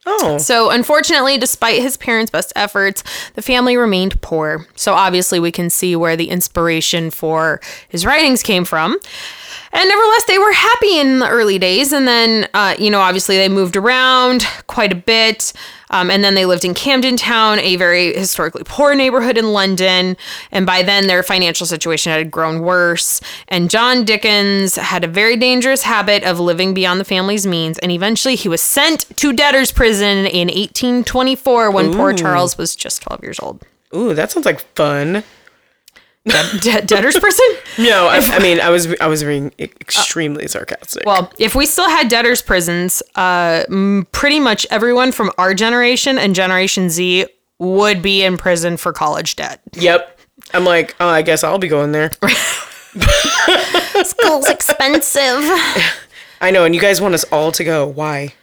Oh. 0.08 0.38
So, 0.38 0.70
unfortunately, 0.70 1.36
despite 1.36 1.82
his 1.82 1.96
parents' 1.96 2.30
best 2.30 2.52
efforts, 2.54 3.02
the 3.34 3.42
family 3.42 3.76
remained 3.76 4.20
poor. 4.22 4.64
So, 4.76 4.94
obviously, 4.94 5.40
we 5.40 5.50
can 5.50 5.68
see 5.68 5.96
where 5.96 6.16
the 6.16 6.30
inspiration 6.30 7.10
for 7.10 7.60
his 7.88 8.06
writings 8.06 8.44
came 8.44 8.64
from. 8.64 8.98
And 9.72 9.88
nevertheless, 9.88 10.24
they 10.26 10.38
were 10.38 10.52
happy 10.52 10.98
in 10.98 11.18
the 11.18 11.28
early 11.28 11.58
days. 11.58 11.92
And 11.92 12.06
then, 12.06 12.48
uh, 12.54 12.76
you 12.78 12.90
know, 12.90 13.00
obviously 13.00 13.36
they 13.36 13.48
moved 13.48 13.76
around 13.76 14.46
quite 14.68 14.92
a 14.92 14.96
bit. 14.96 15.52
Um, 15.90 16.10
and 16.10 16.24
then 16.24 16.34
they 16.34 16.46
lived 16.46 16.64
in 16.64 16.74
Camden 16.74 17.16
Town, 17.16 17.58
a 17.60 17.76
very 17.76 18.12
historically 18.14 18.62
poor 18.64 18.94
neighborhood 18.94 19.38
in 19.38 19.52
London. 19.52 20.16
And 20.50 20.66
by 20.66 20.82
then, 20.82 21.06
their 21.06 21.22
financial 21.22 21.66
situation 21.66 22.12
had 22.12 22.30
grown 22.30 22.60
worse. 22.60 23.20
And 23.48 23.70
John 23.70 24.04
Dickens 24.04 24.76
had 24.76 25.04
a 25.04 25.08
very 25.08 25.36
dangerous 25.36 25.82
habit 25.82 26.24
of 26.24 26.40
living 26.40 26.74
beyond 26.74 27.00
the 27.00 27.04
family's 27.04 27.46
means. 27.46 27.78
And 27.78 27.92
eventually, 27.92 28.34
he 28.34 28.48
was 28.48 28.60
sent 28.60 29.16
to 29.16 29.32
debtor's 29.32 29.72
prison 29.72 30.26
in 30.26 30.48
1824 30.48 31.70
when 31.70 31.92
poor 31.92 32.12
Charles 32.12 32.58
was 32.58 32.74
just 32.74 33.02
12 33.02 33.22
years 33.22 33.40
old. 33.40 33.62
Ooh, 33.94 34.14
that 34.14 34.30
sounds 34.30 34.46
like 34.46 34.60
fun. 34.74 35.22
De- 36.26 36.82
debtor's 36.82 37.18
prison? 37.18 37.44
No, 37.78 38.06
I, 38.06 38.16
I 38.22 38.38
mean, 38.38 38.58
I 38.58 38.70
was 38.70 38.88
I 39.02 39.06
was 39.06 39.22
being 39.22 39.52
extremely 39.58 40.46
sarcastic. 40.48 41.04
Well, 41.04 41.30
if 41.38 41.54
we 41.54 41.66
still 41.66 41.90
had 41.90 42.08
debtors' 42.08 42.40
prisons, 42.40 43.02
uh, 43.16 43.64
pretty 44.12 44.40
much 44.40 44.66
everyone 44.70 45.12
from 45.12 45.30
our 45.36 45.52
generation 45.52 46.16
and 46.18 46.34
Generation 46.34 46.88
Z 46.88 47.26
would 47.58 48.00
be 48.00 48.22
in 48.24 48.38
prison 48.38 48.76
for 48.78 48.92
college 48.94 49.36
debt. 49.36 49.60
yep. 49.74 50.18
I'm 50.54 50.64
like, 50.64 50.94
oh, 51.00 51.08
I 51.08 51.20
guess 51.22 51.42
I'll 51.44 51.58
be 51.58 51.68
going 51.68 51.92
there. 51.92 52.10
School's 54.04 54.48
expensive. 54.48 55.22
I 56.40 56.50
know, 56.50 56.64
and 56.64 56.74
you 56.74 56.80
guys 56.80 57.00
want 57.00 57.14
us 57.14 57.24
all 57.24 57.52
to 57.52 57.64
go. 57.64 57.86
Why? 57.86 58.34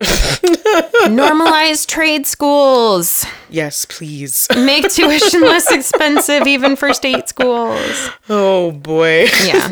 Normalize 1.10 1.86
trade 1.86 2.26
schools. 2.26 3.26
Yes, 3.50 3.84
please. 3.84 4.48
Make 4.54 4.88
tuition 4.92 5.42
less 5.42 5.70
expensive, 5.70 6.46
even 6.46 6.74
for 6.76 6.94
state 6.94 7.28
schools. 7.28 8.10
Oh 8.28 8.72
boy. 8.72 9.26
Yeah. 9.44 9.68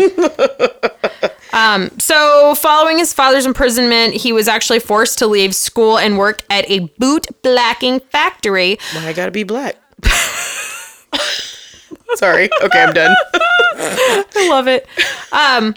Um, 1.53 1.91
so, 1.99 2.55
following 2.57 2.99
his 2.99 3.13
father's 3.13 3.47
imprisonment, 3.47 4.15
he 4.15 4.33
was 4.33 4.49
actually 4.49 4.81
forced 4.81 5.19
to 5.19 5.27
leave 5.27 5.55
school 5.55 5.99
and 5.99 6.19
work 6.19 6.43
at 6.51 6.69
a 6.71 6.81
boot 6.99 7.27
blacking 7.43 8.01
factory. 8.01 8.79
Why 8.95 9.09
I 9.09 9.13
gotta 9.15 9.31
be 9.31 9.45
black? 9.45 9.77
Sorry. 12.15 12.51
Okay, 12.63 12.83
I'm 12.83 12.93
done. 12.93 13.15
I 13.41 14.47
love 14.51 14.69
it. 14.69 14.87
Um, 15.33 15.75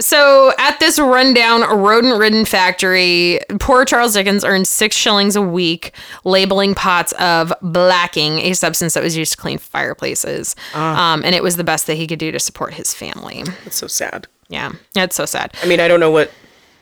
so 0.00 0.52
at 0.58 0.80
this 0.80 0.98
rundown 0.98 1.60
rodent 1.78 2.18
ridden 2.18 2.44
factory, 2.44 3.40
poor 3.58 3.84
Charles 3.84 4.14
Dickens 4.14 4.44
earned 4.44 4.66
six 4.66 4.96
shillings 4.96 5.36
a 5.36 5.42
week 5.42 5.94
labeling 6.24 6.74
pots 6.74 7.12
of 7.12 7.52
blacking, 7.62 8.38
a 8.40 8.54
substance 8.54 8.94
that 8.94 9.02
was 9.02 9.16
used 9.16 9.32
to 9.32 9.38
clean 9.38 9.58
fireplaces. 9.58 10.56
Um, 10.74 11.22
and 11.24 11.34
it 11.34 11.42
was 11.42 11.56
the 11.56 11.64
best 11.64 11.86
that 11.86 11.94
he 11.94 12.06
could 12.06 12.18
do 12.18 12.32
to 12.32 12.40
support 12.40 12.74
his 12.74 12.92
family. 12.94 13.42
That's 13.64 13.76
so 13.76 13.86
sad. 13.86 14.26
Yeah, 14.48 14.72
it's 14.96 15.14
so 15.16 15.26
sad. 15.26 15.54
I 15.62 15.66
mean, 15.66 15.78
I 15.78 15.86
don't 15.86 16.00
know 16.00 16.10
what 16.10 16.32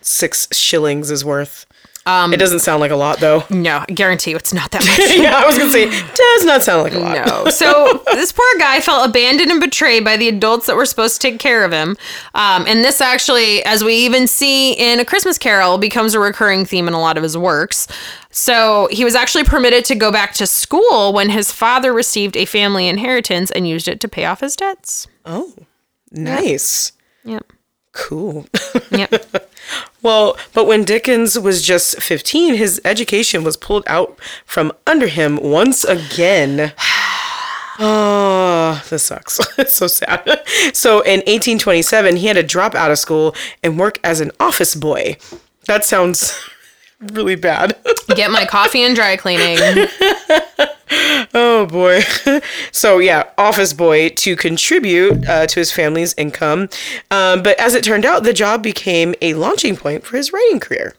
six 0.00 0.48
shillings 0.52 1.10
is 1.10 1.24
worth. 1.24 1.66
Um, 2.08 2.32
it 2.32 2.38
doesn't 2.38 2.60
sound 2.60 2.80
like 2.80 2.90
a 2.90 2.96
lot, 2.96 3.20
though. 3.20 3.44
No, 3.50 3.84
I 3.88 3.92
guarantee 3.92 4.30
you 4.30 4.36
it's 4.36 4.54
not 4.54 4.70
that 4.70 4.80
much. 4.86 5.16
yeah, 5.16 5.36
I 5.36 5.46
was 5.46 5.58
gonna 5.58 5.70
say, 5.70 5.86
does 5.90 6.44
not 6.44 6.62
sound 6.64 6.82
like 6.84 6.94
a 6.94 6.98
lot. 6.98 7.26
No. 7.26 7.50
So 7.50 8.02
this 8.12 8.32
poor 8.32 8.46
guy 8.58 8.80
felt 8.80 9.08
abandoned 9.08 9.50
and 9.50 9.60
betrayed 9.60 10.04
by 10.04 10.16
the 10.16 10.28
adults 10.28 10.66
that 10.66 10.76
were 10.76 10.86
supposed 10.86 11.20
to 11.20 11.30
take 11.30 11.38
care 11.40 11.64
of 11.64 11.72
him. 11.72 11.96
Um, 12.34 12.64
and 12.66 12.84
this 12.84 13.00
actually, 13.00 13.62
as 13.64 13.84
we 13.84 13.94
even 13.94 14.26
see 14.26 14.72
in 14.72 15.00
A 15.00 15.04
Christmas 15.04 15.38
Carol, 15.38 15.76
becomes 15.78 16.14
a 16.14 16.20
recurring 16.20 16.64
theme 16.64 16.88
in 16.88 16.94
a 16.94 17.00
lot 17.00 17.16
of 17.16 17.22
his 17.22 17.36
works. 17.36 17.88
So 18.30 18.88
he 18.90 19.04
was 19.04 19.14
actually 19.14 19.44
permitted 19.44 19.84
to 19.86 19.94
go 19.94 20.12
back 20.12 20.32
to 20.34 20.46
school 20.46 21.12
when 21.12 21.30
his 21.30 21.50
father 21.52 21.92
received 21.92 22.36
a 22.36 22.44
family 22.44 22.86
inheritance 22.88 23.50
and 23.50 23.68
used 23.68 23.88
it 23.88 24.00
to 24.00 24.08
pay 24.08 24.24
off 24.24 24.40
his 24.40 24.54
debts. 24.56 25.08
Oh, 25.24 25.52
nice. 26.10 26.92
Yep. 27.24 27.52
Cool. 27.98 28.46
Yep. 28.92 29.50
well, 30.02 30.38
but 30.54 30.66
when 30.66 30.84
Dickens 30.84 31.36
was 31.36 31.62
just 31.62 32.00
15, 32.00 32.54
his 32.54 32.80
education 32.84 33.42
was 33.42 33.56
pulled 33.56 33.82
out 33.88 34.18
from 34.46 34.72
under 34.86 35.08
him 35.08 35.36
once 35.42 35.82
again. 35.82 36.72
Oh, 37.80 38.82
this 38.88 39.02
sucks. 39.02 39.40
it's 39.58 39.74
so 39.74 39.88
sad. 39.88 40.24
So 40.72 41.00
in 41.00 41.20
1827, 41.20 42.16
he 42.16 42.26
had 42.28 42.34
to 42.34 42.42
drop 42.42 42.74
out 42.74 42.90
of 42.90 42.98
school 42.98 43.34
and 43.62 43.78
work 43.78 43.98
as 44.04 44.20
an 44.20 44.30
office 44.38 44.74
boy. 44.74 45.16
That 45.66 45.84
sounds 45.84 46.38
really 47.00 47.36
bad. 47.36 47.76
Get 48.14 48.30
my 48.30 48.44
coffee 48.44 48.82
and 48.82 48.94
dry 48.94 49.16
cleaning. 49.16 49.88
Oh 51.34 51.66
boy. 51.66 52.00
so 52.72 52.98
yeah, 52.98 53.30
office 53.36 53.72
boy 53.72 54.08
to 54.10 54.36
contribute 54.36 55.28
uh, 55.28 55.46
to 55.46 55.60
his 55.60 55.72
family's 55.72 56.14
income. 56.16 56.68
Um, 57.10 57.42
but 57.42 57.58
as 57.60 57.74
it 57.74 57.84
turned 57.84 58.04
out, 58.04 58.22
the 58.22 58.32
job 58.32 58.62
became 58.62 59.14
a 59.20 59.34
launching 59.34 59.76
point 59.76 60.04
for 60.04 60.16
his 60.16 60.32
writing 60.32 60.60
career. 60.60 60.94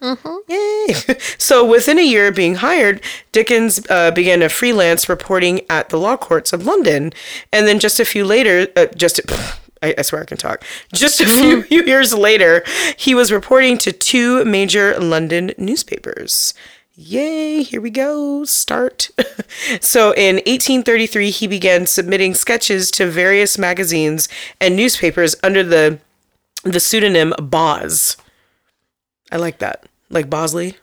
Yay! 0.48 0.94
so 1.38 1.66
within 1.66 1.98
a 1.98 2.06
year 2.06 2.28
of 2.28 2.36
being 2.36 2.56
hired, 2.56 3.02
Dickens 3.32 3.86
uh, 3.90 4.12
began 4.12 4.42
a 4.42 4.50
freelance 4.50 5.10
reporting 5.10 5.62
at 5.70 5.90
the 5.90 5.98
law 5.98 6.18
courts 6.18 6.54
of 6.54 6.66
London, 6.66 7.12
and 7.52 7.68
then 7.68 7.80
just 7.80 8.00
a 8.00 8.06
few 8.06 8.26
later, 8.26 8.68
uh, 8.76 8.88
just. 8.96 9.22
I, 9.82 9.96
I 9.98 10.02
swear 10.02 10.22
I 10.22 10.26
can 10.26 10.38
talk. 10.38 10.64
Just 10.94 11.20
a 11.22 11.26
mm-hmm. 11.26 11.62
few 11.68 11.84
years 11.84 12.14
later, 12.14 12.64
he 12.98 13.16
was 13.16 13.32
reporting 13.32 13.78
to 13.80 13.92
two 13.92 14.44
major 14.46 14.98
London 15.00 15.52
newspapers. 15.58 16.54
Yay, 16.96 17.64
here 17.64 17.80
we 17.80 17.90
go. 17.90 18.44
Start. 18.44 19.10
so 19.80 20.14
in 20.16 20.36
1833, 20.36 21.32
he 21.32 21.48
began 21.48 21.86
submitting 21.86 22.34
sketches 22.34 22.92
to 22.92 23.10
various 23.10 23.58
magazines 23.58 24.28
and 24.60 24.76
newspapers 24.76 25.36
under 25.42 25.64
the 25.64 26.00
the 26.64 26.80
pseudonym 26.82 27.34
Boz. 27.42 28.18
I 29.32 29.38
like 29.38 29.60
that. 29.60 29.86
Like 30.10 30.30
Bosley. 30.30 30.76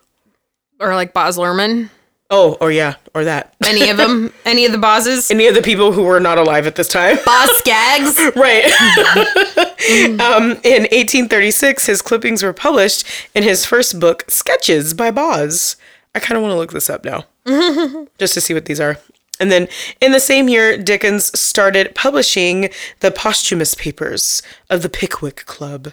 Or 0.81 0.95
like 0.95 1.13
Boz 1.13 1.37
Lerman. 1.37 1.91
Oh, 2.29 2.57
or 2.61 2.73
yeah, 2.73 2.97
or 3.15 3.25
that. 3.25 3.55
Any 3.65 3.89
of 3.89 3.97
them? 3.97 4.33
Any 4.45 4.67
of 4.67 4.73
the 4.73 4.79
bosses? 4.79 5.31
Any 5.31 5.47
of 5.47 5.55
the 5.55 5.63
people 5.63 5.93
who 5.93 6.03
were 6.03 6.19
not 6.19 6.39
alive 6.39 6.67
at 6.67 6.75
this 6.75 6.89
time. 6.89 7.19
Boz 7.25 7.51
Skaggs? 7.59 8.17
Right. 8.37 8.65
um, 10.21 10.53
in 10.65 10.83
1836, 10.83 11.87
his 11.87 12.03
clippings 12.03 12.43
were 12.43 12.53
published 12.53 13.07
in 13.35 13.43
his 13.43 13.65
first 13.65 14.01
book, 14.01 14.25
Sketches 14.29 14.95
by 14.95 15.11
Boz. 15.11 15.77
I 16.15 16.19
kind 16.19 16.37
of 16.37 16.43
want 16.43 16.53
to 16.53 16.57
look 16.57 16.73
this 16.73 16.91
up 16.91 17.05
now, 17.05 17.25
just 18.19 18.35
to 18.35 18.41
see 18.41 18.55
what 18.55 18.65
these 18.65 18.81
are. 18.81 18.99
And 19.39 19.53
then 19.53 19.69
in 20.01 20.13
the 20.13 20.21
same 20.21 20.49
year, 20.49 20.77
Dickens 20.77 21.39
started 21.39 21.95
publishing 21.95 22.71
the 23.01 23.11
posthumous 23.11 23.75
papers 23.75 24.43
of 24.71 24.83
the 24.83 24.89
Pickwick 24.89 25.45
Club. 25.47 25.93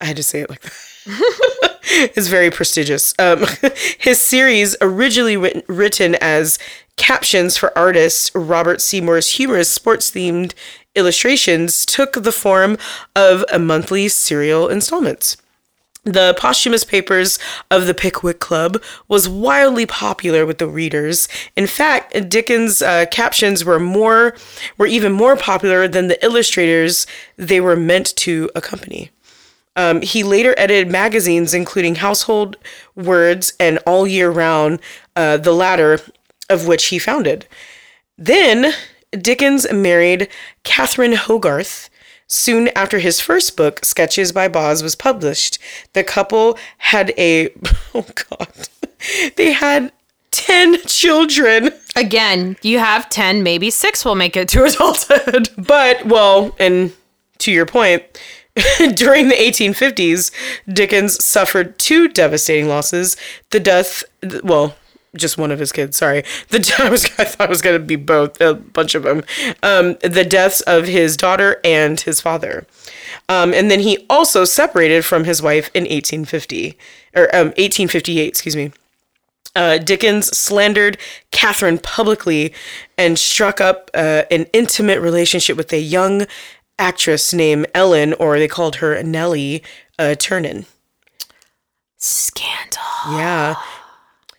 I 0.00 0.04
had 0.04 0.16
to 0.16 0.22
say 0.22 0.40
it 0.40 0.50
like 0.50 0.60
that. 0.60 1.65
it's 2.16 2.26
very 2.26 2.50
prestigious. 2.50 3.14
Um, 3.16 3.44
his 3.98 4.20
series, 4.20 4.76
originally 4.80 5.36
written, 5.36 5.62
written 5.68 6.16
as 6.16 6.58
captions 6.96 7.56
for 7.56 7.76
artist 7.78 8.32
Robert 8.34 8.80
Seymour's 8.80 9.32
humorous 9.32 9.70
sports 9.70 10.10
themed 10.10 10.52
illustrations, 10.96 11.86
took 11.86 12.14
the 12.14 12.32
form 12.32 12.76
of 13.14 13.44
a 13.52 13.60
monthly 13.60 14.08
serial 14.08 14.68
installments. 14.68 15.36
The 16.02 16.34
posthumous 16.36 16.84
papers 16.84 17.38
of 17.70 17.86
the 17.86 17.94
Pickwick 17.94 18.40
Club 18.40 18.82
was 19.06 19.28
wildly 19.28 19.86
popular 19.86 20.44
with 20.44 20.58
the 20.58 20.68
readers. 20.68 21.28
In 21.56 21.68
fact, 21.68 22.28
Dickens' 22.28 22.82
uh, 22.82 23.06
captions 23.12 23.64
were 23.64 23.80
more, 23.80 24.34
were 24.76 24.86
even 24.86 25.12
more 25.12 25.36
popular 25.36 25.86
than 25.86 26.08
the 26.08 26.24
illustrators 26.24 27.06
they 27.36 27.60
were 27.60 27.76
meant 27.76 28.14
to 28.16 28.50
accompany. 28.56 29.10
Um, 29.76 30.00
he 30.00 30.22
later 30.22 30.54
edited 30.56 30.90
magazines, 30.90 31.54
including 31.54 31.96
Household 31.96 32.56
Words 32.94 33.52
and 33.60 33.78
All 33.86 34.06
Year 34.06 34.30
Round, 34.30 34.80
uh, 35.14 35.36
the 35.36 35.52
latter 35.52 36.00
of 36.48 36.66
which 36.66 36.86
he 36.86 36.98
founded. 36.98 37.46
Then 38.16 38.72
Dickens 39.12 39.70
married 39.72 40.28
Catherine 40.64 41.12
Hogarth. 41.14 41.90
Soon 42.28 42.70
after 42.74 42.98
his 42.98 43.20
first 43.20 43.56
book, 43.56 43.84
Sketches 43.84 44.32
by 44.32 44.48
Boz, 44.48 44.82
was 44.82 44.96
published, 44.96 45.58
the 45.92 46.02
couple 46.02 46.58
had 46.78 47.12
a 47.16 47.50
oh 47.94 48.06
god, 48.28 48.48
they 49.36 49.52
had 49.52 49.92
ten 50.32 50.76
children. 50.86 51.70
Again, 51.94 52.56
you 52.62 52.78
have 52.78 53.08
10, 53.08 53.42
maybe 53.42 53.70
six 53.70 54.04
will 54.04 54.16
make 54.16 54.36
it 54.36 54.48
to 54.50 54.64
adulthood. 54.64 55.50
But 55.56 56.04
well, 56.04 56.54
and 56.58 56.92
to 57.38 57.52
your 57.52 57.64
point, 57.64 58.02
during 58.94 59.28
the 59.28 59.34
1850s, 59.34 60.30
Dickens 60.66 61.22
suffered 61.24 61.78
two 61.78 62.08
devastating 62.08 62.68
losses: 62.68 63.16
the 63.50 63.60
death, 63.60 64.04
well, 64.42 64.74
just 65.14 65.38
one 65.38 65.50
of 65.50 65.58
his 65.58 65.72
kids. 65.72 65.96
Sorry, 65.96 66.24
the 66.48 66.74
I 66.78 66.88
was 66.88 67.04
I 67.18 67.24
thought 67.24 67.48
it 67.48 67.50
was 67.50 67.62
gonna 67.62 67.78
be 67.78 67.96
both, 67.96 68.40
a 68.40 68.54
bunch 68.54 68.94
of 68.94 69.02
them. 69.02 69.22
Um, 69.62 69.96
the 70.02 70.24
deaths 70.24 70.60
of 70.62 70.86
his 70.86 71.16
daughter 71.16 71.60
and 71.64 72.00
his 72.00 72.20
father, 72.20 72.66
um, 73.28 73.52
and 73.52 73.70
then 73.70 73.80
he 73.80 74.06
also 74.08 74.44
separated 74.44 75.04
from 75.04 75.24
his 75.24 75.42
wife 75.42 75.70
in 75.74 75.82
1850 75.82 76.78
or 77.14 77.24
um, 77.34 77.48
1858. 77.48 78.28
Excuse 78.28 78.56
me. 78.56 78.72
Uh, 79.54 79.78
Dickens 79.78 80.26
slandered 80.36 80.98
Catherine 81.30 81.78
publicly 81.78 82.52
and 82.98 83.18
struck 83.18 83.58
up 83.58 83.90
uh, 83.94 84.24
an 84.30 84.44
intimate 84.52 85.00
relationship 85.00 85.56
with 85.56 85.72
a 85.72 85.80
young 85.80 86.26
actress 86.78 87.32
named 87.32 87.66
Ellen, 87.74 88.14
or 88.14 88.38
they 88.38 88.48
called 88.48 88.76
her 88.76 89.02
Nellie 89.02 89.62
uh, 89.98 90.14
Ternan. 90.18 90.66
Scandal. 91.96 92.82
Yeah, 93.10 93.56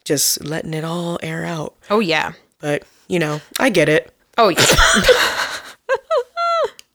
just 0.05 0.43
letting 0.43 0.73
it 0.73 0.83
all 0.83 1.19
air 1.23 1.45
out. 1.45 1.75
Oh, 1.89 1.99
yeah. 1.99 2.33
But 2.59 2.83
you 3.07 3.19
know, 3.19 3.41
I 3.59 3.69
get 3.69 3.89
it. 3.89 4.13
Oh, 4.37 4.49
yeah. 4.49 4.65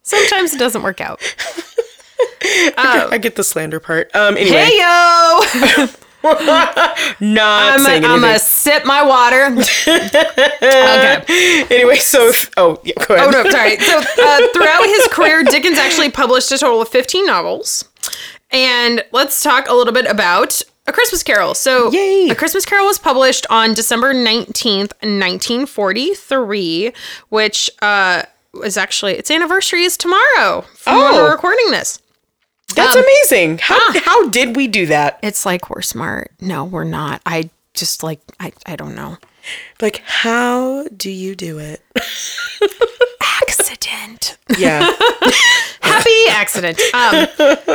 Sometimes 0.02 0.54
it 0.54 0.58
doesn't 0.58 0.82
work 0.82 1.00
out. 1.00 1.20
I 2.76 3.18
get 3.20 3.36
the 3.36 3.44
slander 3.44 3.80
part. 3.80 4.14
Um, 4.14 4.36
anyway, 4.36 4.56
Hey, 4.64 4.78
yo! 4.78 5.86
not 7.20 7.72
I'm 7.74 7.80
saying 7.80 8.02
going 8.02 8.20
to 8.20 8.26
anything. 8.28 8.38
sip 8.46 8.84
my 8.84 9.02
water. 9.04 9.46
okay. 9.86 11.64
Anyway, 11.70 11.96
so 11.96 12.30
oh, 12.56 12.80
yeah, 12.84 12.94
go 13.06 13.14
ahead. 13.14 13.28
Oh 13.34 13.42
no, 13.42 13.50
sorry. 13.50 13.78
So 13.78 13.98
uh, 13.98 14.48
throughout 14.54 14.84
his 14.84 15.08
career, 15.08 15.42
Dickens 15.44 15.78
actually 15.78 16.10
published 16.10 16.50
a 16.52 16.58
total 16.58 16.80
of 16.82 16.88
15 16.88 17.26
novels. 17.26 17.88
And 18.50 19.02
let's 19.12 19.42
talk 19.42 19.68
a 19.68 19.74
little 19.74 19.92
bit 19.94 20.06
about 20.06 20.60
A 20.86 20.92
Christmas 20.92 21.22
Carol. 21.22 21.54
So 21.54 21.90
Yay. 21.90 22.28
A 22.30 22.34
Christmas 22.34 22.64
Carol 22.66 22.86
was 22.86 22.98
published 22.98 23.46
on 23.50 23.72
December 23.74 24.12
19th, 24.14 24.92
1943, 25.02 26.92
which 27.30 27.70
uh, 27.80 28.22
was 28.52 28.76
actually 28.76 29.14
its 29.14 29.30
anniversary 29.30 29.84
is 29.84 29.96
tomorrow 29.96 30.62
from 30.74 30.96
when 30.96 31.14
Oh. 31.14 31.22
we're 31.24 31.30
recording 31.32 31.70
this. 31.70 31.98
That's 32.74 32.96
Um, 32.96 33.02
amazing. 33.02 33.58
How 33.58 33.78
ah. 33.78 34.02
how 34.04 34.28
did 34.28 34.56
we 34.56 34.68
do 34.68 34.86
that? 34.86 35.18
It's 35.22 35.44
like 35.46 35.70
we're 35.70 35.82
smart. 35.82 36.32
No, 36.40 36.64
we're 36.64 36.84
not. 36.84 37.20
I 37.26 37.50
just 37.74 38.02
like 38.02 38.20
I, 38.40 38.52
I 38.66 38.76
don't 38.76 38.94
know. 38.94 39.18
Like, 39.80 40.02
how 40.04 40.84
do 40.96 41.10
you 41.10 41.34
do 41.34 41.58
it? 41.58 41.82
Accident. 43.20 44.38
Yeah. 44.58 44.92
happy 45.80 46.10
accident. 46.30 46.80
Um, 46.94 47.26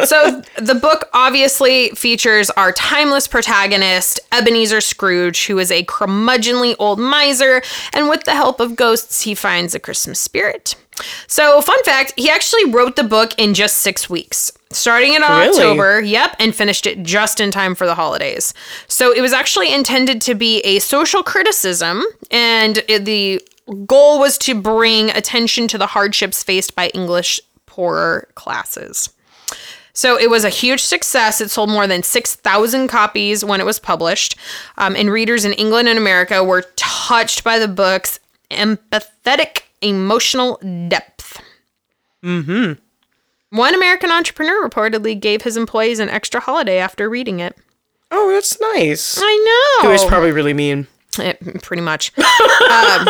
so 0.06 0.42
the 0.58 0.78
book 0.80 1.10
obviously 1.14 1.90
features 1.90 2.50
our 2.52 2.72
timeless 2.72 3.28
protagonist, 3.28 4.20
Ebenezer 4.32 4.82
Scrooge, 4.82 5.48
who 5.48 5.60
is 5.60 5.72
a 5.72 5.84
curmudgeonly 5.84 6.76
old 6.80 7.00
miser, 7.00 7.62
and 7.94 8.10
with 8.10 8.24
the 8.24 8.34
help 8.36 8.60
of 8.60 8.76
ghosts, 8.76 9.22
he 9.22 9.36
finds 9.36 9.76
a 9.76 9.80
Christmas 9.80 10.20
spirit. 10.20 10.76
So, 11.28 11.62
fun 11.62 11.84
fact, 11.84 12.14
he 12.18 12.30
actually 12.30 12.66
wrote 12.72 12.96
the 12.96 13.04
book 13.04 13.34
in 13.38 13.54
just 13.54 13.78
six 13.80 14.10
weeks. 14.10 14.52
Starting 14.72 15.14
in 15.14 15.22
Really? 15.22 15.50
October, 15.50 16.02
yep, 16.02 16.36
and 16.40 16.54
finished 16.54 16.86
it 16.88 17.04
just 17.04 17.40
in 17.40 17.52
time 17.52 17.76
for 17.76 17.86
the 17.86 17.96
holidays. 17.96 18.54
So 18.88 19.14
it 19.14 19.22
was 19.22 19.32
actually 19.32 19.74
intended 19.74 20.22
to 20.24 20.36
be 20.36 20.60
a 20.62 20.80
social 20.80 21.24
criticism, 21.24 22.04
and 22.32 22.84
it- 22.88 23.06
the 23.06 23.42
goal 23.86 24.20
was 24.20 24.38
to 24.40 24.56
bring 24.56 25.10
attention 25.12 25.68
to 25.70 25.78
the 25.78 25.88
hardships 25.88 26.44
faced 26.44 26.76
by 26.76 26.88
English 26.90 27.40
poorer 27.66 28.28
classes. 28.36 29.10
So 29.94 30.18
it 30.20 30.30
was 30.30 30.44
a 30.44 30.50
huge 30.50 30.84
success. 30.84 31.42
It 31.42 31.50
sold 31.50 31.70
more 31.70 31.88
than 31.88 32.04
6,000 32.04 32.88
copies 32.88 33.44
when 33.44 33.60
it 33.60 33.66
was 33.66 33.80
published. 33.80 34.36
Um, 34.78 34.96
and 34.96 35.10
readers 35.12 35.44
in 35.44 35.54
England 35.54 35.88
and 35.90 35.98
America 35.98 36.44
were 36.44 36.66
touched 36.76 37.44
by 37.44 37.58
the 37.58 37.68
book's 37.68 38.20
empathetic 38.52 39.62
emotional 39.82 40.60
depth. 40.88 41.42
Mm-hmm. 42.24 42.74
One 43.58 43.76
American 43.76 44.12
entrepreneur 44.12 44.68
reportedly 44.68 45.20
gave 45.20 45.44
his 45.44 45.56
employees 45.56 46.00
an 46.00 46.10
extra 46.10 46.42
holiday 46.42 46.80
after 46.80 47.10
reading 47.10 47.40
it. 47.40 47.56
oh, 48.12 48.32
that's 48.32 48.60
nice. 48.74 49.18
I 49.22 49.80
know. 49.82 49.90
It 49.90 49.94
was 49.94 50.06
probably 50.06 50.32
really 50.32 50.54
mean. 50.54 50.88
Eh, 51.20 51.34
pretty 51.62 51.82
much. 51.82 52.12
um, 52.72 53.08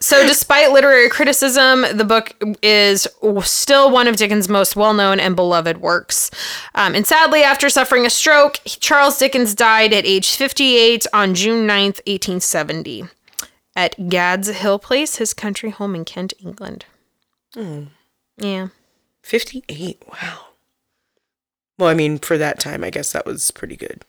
so, 0.00 0.26
despite 0.26 0.72
literary 0.72 1.08
criticism, 1.08 1.86
the 1.92 2.04
book 2.04 2.34
is 2.62 3.06
still 3.42 3.90
one 3.90 4.08
of 4.08 4.16
Dickens' 4.16 4.48
most 4.48 4.76
well 4.76 4.94
known 4.94 5.18
and 5.18 5.34
beloved 5.34 5.78
works. 5.78 6.30
Um, 6.74 6.94
and 6.94 7.06
sadly, 7.06 7.42
after 7.42 7.68
suffering 7.68 8.04
a 8.06 8.10
stroke, 8.10 8.60
Charles 8.64 9.18
Dickens 9.18 9.54
died 9.54 9.92
at 9.92 10.04
age 10.04 10.34
58 10.36 11.06
on 11.12 11.34
June 11.34 11.66
9th, 11.66 12.00
1870, 12.06 13.04
at 13.74 14.08
Gad's 14.08 14.48
Hill 14.48 14.78
Place, 14.78 15.16
his 15.16 15.34
country 15.34 15.70
home 15.70 15.94
in 15.94 16.04
Kent, 16.04 16.32
England. 16.40 16.84
Hmm. 17.54 17.84
Yeah. 18.36 18.68
58. 19.22 20.02
Wow. 20.10 20.46
Well, 21.78 21.88
I 21.88 21.94
mean, 21.94 22.18
for 22.18 22.36
that 22.38 22.58
time, 22.58 22.84
I 22.84 22.90
guess 22.90 23.12
that 23.12 23.26
was 23.26 23.50
pretty 23.50 23.76
good. 23.76 24.04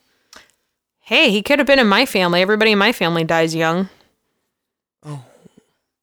Hey, 0.99 1.31
he 1.31 1.41
could 1.41 1.59
have 1.59 1.67
been 1.67 1.79
in 1.79 1.87
my 1.87 2.05
family. 2.05 2.41
Everybody 2.41 2.71
in 2.71 2.77
my 2.77 2.91
family 2.91 3.23
dies 3.23 3.53
young. 3.55 3.89
Oh. 5.05 5.23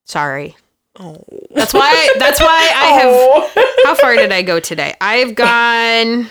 Sorry. 0.04 0.56
Oh. 0.98 1.24
That's 1.54 1.72
why. 1.72 2.14
That's 2.18 2.40
why 2.40 2.72
I 2.76 2.84
have. 3.00 3.08
Oh. 3.08 3.82
How 3.84 3.94
far 3.94 4.14
did 4.16 4.32
I 4.32 4.42
go 4.42 4.60
today? 4.60 4.94
I've 5.00 5.34
gone 5.34 6.28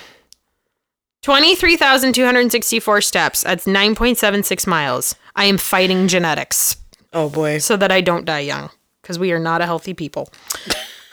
23,264 1.23 3.01
steps. 3.01 3.41
That's 3.43 3.65
9.76 3.65 4.67
miles. 4.67 5.15
I 5.35 5.45
am 5.45 5.57
fighting 5.57 6.07
genetics 6.07 6.77
Oh 7.13 7.29
boy. 7.29 7.57
so 7.59 7.75
that 7.77 7.91
I 7.91 8.01
don't 8.01 8.25
die 8.25 8.39
young 8.41 8.69
because 9.01 9.17
we 9.19 9.31
are 9.31 9.39
not 9.39 9.61
a 9.61 9.65
healthy 9.65 9.93
people. 9.93 10.29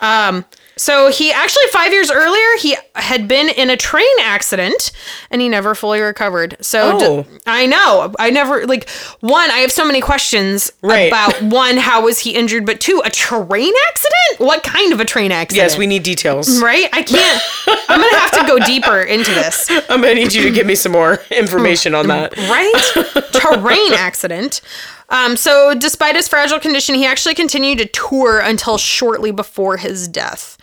Um, 0.01 0.45
So 0.79 1.11
he 1.11 1.33
actually 1.33 1.65
five 1.73 1.91
years 1.91 2.11
earlier 2.11 2.45
he 2.59 2.77
had 2.97 3.27
been 3.27 3.49
in 3.49 3.71
a 3.71 3.79
train 3.79 4.05
accident 4.21 4.93
and 5.31 5.41
he 5.41 5.49
never 5.49 5.75
fully 5.75 6.03
recovered. 6.03 6.59
So 6.61 6.99
Oh. 7.01 7.27
I 7.47 7.65
know 7.65 8.13
I 8.19 8.29
never 8.29 8.67
like 8.67 8.91
one. 9.21 9.51
I 9.51 9.61
have 9.61 9.73
so 9.73 9.87
many 9.87 10.03
questions 10.03 10.71
Right. 10.83 11.09
about 11.09 11.41
one. 11.41 11.79
How 11.79 12.03
was 12.05 12.19
he 12.19 12.33
injured? 12.35 12.67
But 12.67 12.79
two, 12.81 13.01
a 13.07 13.11
train 13.11 13.73
accident? 13.89 14.47
What 14.47 14.63
kind 14.65 14.93
of 14.93 15.01
a 15.01 15.07
train 15.07 15.33
accident? 15.33 15.65
Yes, 15.65 15.79
we 15.79 15.87
need 15.87 16.03
details. 16.03 16.61
Right? 16.61 16.91
I 16.93 17.03
can't. 17.03 17.43
I'm 17.89 17.99
gonna 17.99 18.19
have 18.19 18.33
to 18.33 18.47
go 18.47 18.59
deeper 18.67 19.01
into 19.01 19.31
this. 19.33 19.71
I'm 19.89 20.03
gonna 20.03 20.13
need 20.15 20.35
you 20.35 20.43
to 20.43 20.51
give 20.51 20.67
me 20.67 20.75
some 20.75 20.93
more 20.93 21.21
information 21.31 21.95
on 21.95 22.09
that. 22.09 22.37
Right? 22.37 23.23
Train 23.33 23.95
accident. 23.95 24.61
Um, 25.09 25.37
so, 25.37 25.75
despite 25.75 26.17
his 26.17 26.29
fragile 26.29 26.59
condition, 26.59 26.95
he 26.95 27.07
actually 27.07 27.35
continued 27.35 27.79
to 27.79 27.87
tour 27.87 28.41
until 28.41 28.79
shortly 28.79 29.31
before 29.31 29.77
his 29.77 30.09
death. 30.09 30.57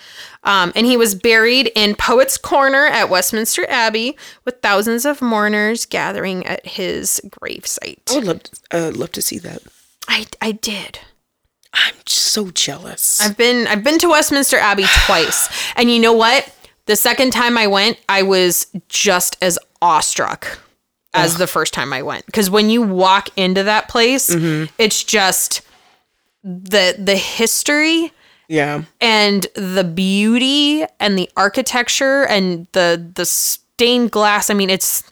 Um, 0.43 0.73
and 0.75 0.85
he 0.85 0.97
was 0.97 1.15
buried 1.15 1.71
in 1.75 1.95
Poets' 1.95 2.37
Corner 2.37 2.85
at 2.85 3.09
Westminster 3.09 3.65
Abbey 3.69 4.17
with 4.43 4.61
thousands 4.61 5.05
of 5.05 5.21
mourners 5.21 5.85
gathering 5.85 6.45
at 6.45 6.65
his 6.65 7.21
gravesite. 7.29 8.11
I 8.11 8.15
would 8.15 8.25
love, 8.25 8.41
uh, 8.71 8.91
love 8.93 9.11
to 9.13 9.21
see 9.21 9.39
that. 9.39 9.61
I, 10.07 10.25
I 10.41 10.51
did. 10.51 10.99
I'm 11.73 11.95
so 12.05 12.51
jealous. 12.51 13.19
I've 13.21 13.37
been 13.37 13.67
I've 13.67 13.83
been 13.83 13.97
to 13.99 14.09
Westminster 14.09 14.57
Abbey 14.57 14.85
twice. 15.05 15.49
And 15.75 15.89
you 15.89 15.99
know 15.99 16.13
what? 16.13 16.53
The 16.85 16.95
second 16.95 17.31
time 17.31 17.57
I 17.57 17.67
went, 17.67 17.97
I 18.09 18.23
was 18.23 18.67
just 18.89 19.37
as 19.41 19.57
awestruck 19.81 20.59
as 21.13 21.37
the 21.37 21.47
first 21.47 21.73
time 21.73 21.93
I 21.93 22.01
went. 22.01 22.25
Cuz 22.31 22.49
when 22.49 22.69
you 22.69 22.81
walk 22.81 23.29
into 23.35 23.63
that 23.63 23.87
place, 23.87 24.29
mm-hmm. 24.29 24.65
it's 24.77 25.03
just 25.03 25.61
the 26.43 26.95
the 26.97 27.15
history 27.15 28.11
yeah. 28.47 28.83
and 29.01 29.47
the 29.55 29.83
beauty 29.83 30.85
and 30.99 31.17
the 31.17 31.29
architecture 31.35 32.25
and 32.25 32.67
the 32.73 33.11
the 33.15 33.25
stained 33.25 34.11
glass. 34.11 34.49
I 34.49 34.53
mean, 34.53 34.69
it's 34.69 35.03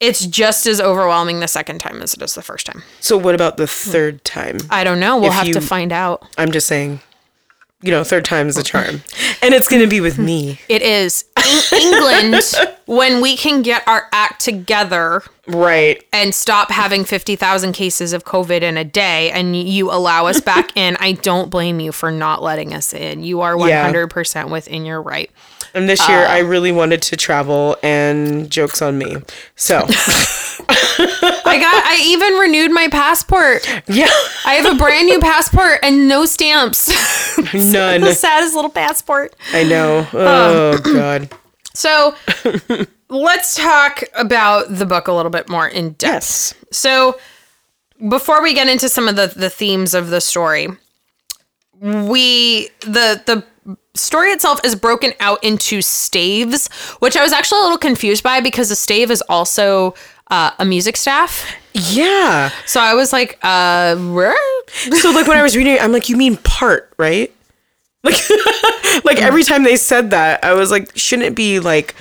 it's 0.00 0.26
just 0.26 0.66
as 0.66 0.80
overwhelming 0.80 1.40
the 1.40 1.48
second 1.48 1.80
time 1.80 2.00
as 2.02 2.14
it 2.14 2.22
is 2.22 2.34
the 2.34 2.42
first 2.42 2.66
time. 2.66 2.82
So 3.00 3.16
what 3.16 3.34
about 3.34 3.56
the 3.56 3.64
hmm. 3.64 3.90
third 3.90 4.24
time? 4.24 4.58
I 4.70 4.84
don't 4.84 5.00
know. 5.00 5.16
We'll 5.18 5.30
If 5.30 5.34
have 5.34 5.52
to 5.52 5.60
find 5.60 5.92
out. 5.92 6.24
I'm 6.36 6.52
just 6.52 6.66
saying, 6.66 7.00
you 7.82 7.90
know, 7.90 8.02
third 8.04 8.24
time's 8.24 8.56
a 8.56 8.62
charm, 8.62 9.02
and 9.42 9.54
it's 9.54 9.68
gonna 9.68 9.86
be 9.86 10.00
with 10.00 10.18
me, 10.18 10.60
It 10.68 10.82
is 10.82 11.24
in 11.36 11.78
England 11.80 12.42
when 12.86 13.20
we 13.20 13.36
can 13.36 13.62
get 13.62 13.86
our 13.86 14.08
act 14.12 14.40
together 14.40 15.22
right? 15.46 16.02
and 16.12 16.34
stop 16.34 16.70
having 16.70 17.04
50,000 17.04 17.72
cases 17.72 18.12
of 18.12 18.24
COVID 18.24 18.62
in 18.62 18.76
a 18.76 18.84
day 18.84 19.30
and 19.30 19.56
you 19.56 19.90
allow 19.90 20.26
us 20.26 20.40
back 20.40 20.70
in. 20.76 20.96
I 21.00 21.12
don't 21.12 21.50
blame 21.50 21.80
you 21.80 21.92
for 21.92 22.10
not 22.10 22.42
letting 22.42 22.74
us 22.74 22.92
in. 22.92 23.22
You 23.22 23.40
are 23.42 23.54
100% 23.54 24.50
within 24.50 24.84
your 24.84 25.00
right. 25.00 25.30
And 25.74 25.88
this 25.88 26.08
year, 26.08 26.20
Uh. 26.24 26.28
I 26.28 26.38
really 26.38 26.72
wanted 26.72 27.02
to 27.02 27.16
travel, 27.16 27.76
and 27.82 28.50
jokes 28.50 28.80
on 28.82 28.98
me. 28.98 29.16
So, 29.56 29.78
I 29.88 31.58
got 31.60 31.84
I 31.84 32.02
even 32.06 32.34
renewed 32.34 32.70
my 32.72 32.88
passport. 32.88 33.66
yeah, 33.88 34.08
I 34.44 34.54
have 34.54 34.74
a 34.74 34.76
brand 34.78 35.06
new 35.06 35.20
passport 35.20 35.78
and 35.82 36.08
no 36.08 36.24
stamps. 36.26 36.88
none. 37.54 38.00
the 38.00 38.14
saddest 38.14 38.54
little 38.54 38.70
passport. 38.70 39.34
I 39.52 39.64
know. 39.64 40.06
Oh 40.12 40.78
God. 40.78 41.30
So, 41.74 42.16
let's 43.08 43.54
talk 43.54 44.02
about 44.16 44.66
the 44.68 44.84
book 44.84 45.06
a 45.06 45.12
little 45.12 45.30
bit 45.30 45.48
more 45.48 45.68
in 45.68 45.90
depth. 45.90 46.02
Yes. 46.24 46.54
So, 46.72 47.20
before 48.08 48.42
we 48.42 48.52
get 48.52 48.66
into 48.68 48.88
some 48.88 49.06
of 49.06 49.14
the 49.14 49.28
the 49.28 49.48
themes 49.48 49.94
of 49.94 50.10
the 50.10 50.20
story, 50.20 50.66
we 51.80 52.68
the 52.80 53.22
the 53.26 53.44
story 53.98 54.30
itself 54.30 54.60
is 54.64 54.74
broken 54.74 55.12
out 55.20 55.42
into 55.42 55.82
staves, 55.82 56.68
which 57.00 57.16
I 57.16 57.22
was 57.22 57.32
actually 57.32 57.60
a 57.60 57.62
little 57.62 57.78
confused 57.78 58.22
by 58.22 58.40
because 58.40 58.70
a 58.70 58.76
stave 58.76 59.10
is 59.10 59.22
also 59.28 59.94
uh, 60.28 60.52
a 60.58 60.64
music 60.64 60.96
staff. 60.96 61.50
Yeah. 61.74 62.50
So 62.66 62.80
I 62.80 62.94
was 62.94 63.12
like, 63.12 63.38
uh, 63.42 63.96
where? 63.96 64.36
So 64.68 65.10
like 65.10 65.26
when 65.26 65.38
I 65.38 65.42
was 65.42 65.56
reading, 65.56 65.74
it, 65.74 65.82
I'm 65.82 65.92
like, 65.92 66.08
you 66.08 66.16
mean 66.16 66.36
part, 66.38 66.92
right? 66.98 67.32
Like, 68.02 68.14
like 69.04 69.18
every 69.20 69.42
time 69.44 69.64
they 69.64 69.76
said 69.76 70.10
that, 70.10 70.44
I 70.44 70.54
was 70.54 70.70
like, 70.70 70.96
shouldn't 70.96 71.28
it 71.28 71.34
be 71.34 71.60
like 71.60 71.94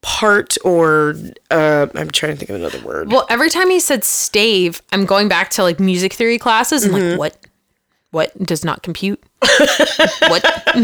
part 0.00 0.56
or 0.64 1.14
uh 1.50 1.86
I'm 1.94 2.10
trying 2.10 2.32
to 2.32 2.38
think 2.38 2.50
of 2.50 2.56
another 2.56 2.80
word. 2.80 3.10
Well, 3.10 3.26
every 3.28 3.50
time 3.50 3.68
he 3.68 3.80
said 3.80 4.04
stave, 4.04 4.80
I'm 4.92 5.04
going 5.06 5.28
back 5.28 5.50
to 5.50 5.62
like 5.62 5.80
music 5.80 6.12
theory 6.12 6.38
classes 6.38 6.84
and 6.84 6.92
like, 6.92 7.18
what? 7.18 7.36
What 8.10 8.42
does 8.42 8.64
not 8.64 8.82
compute? 8.82 9.22
What? 10.28 10.76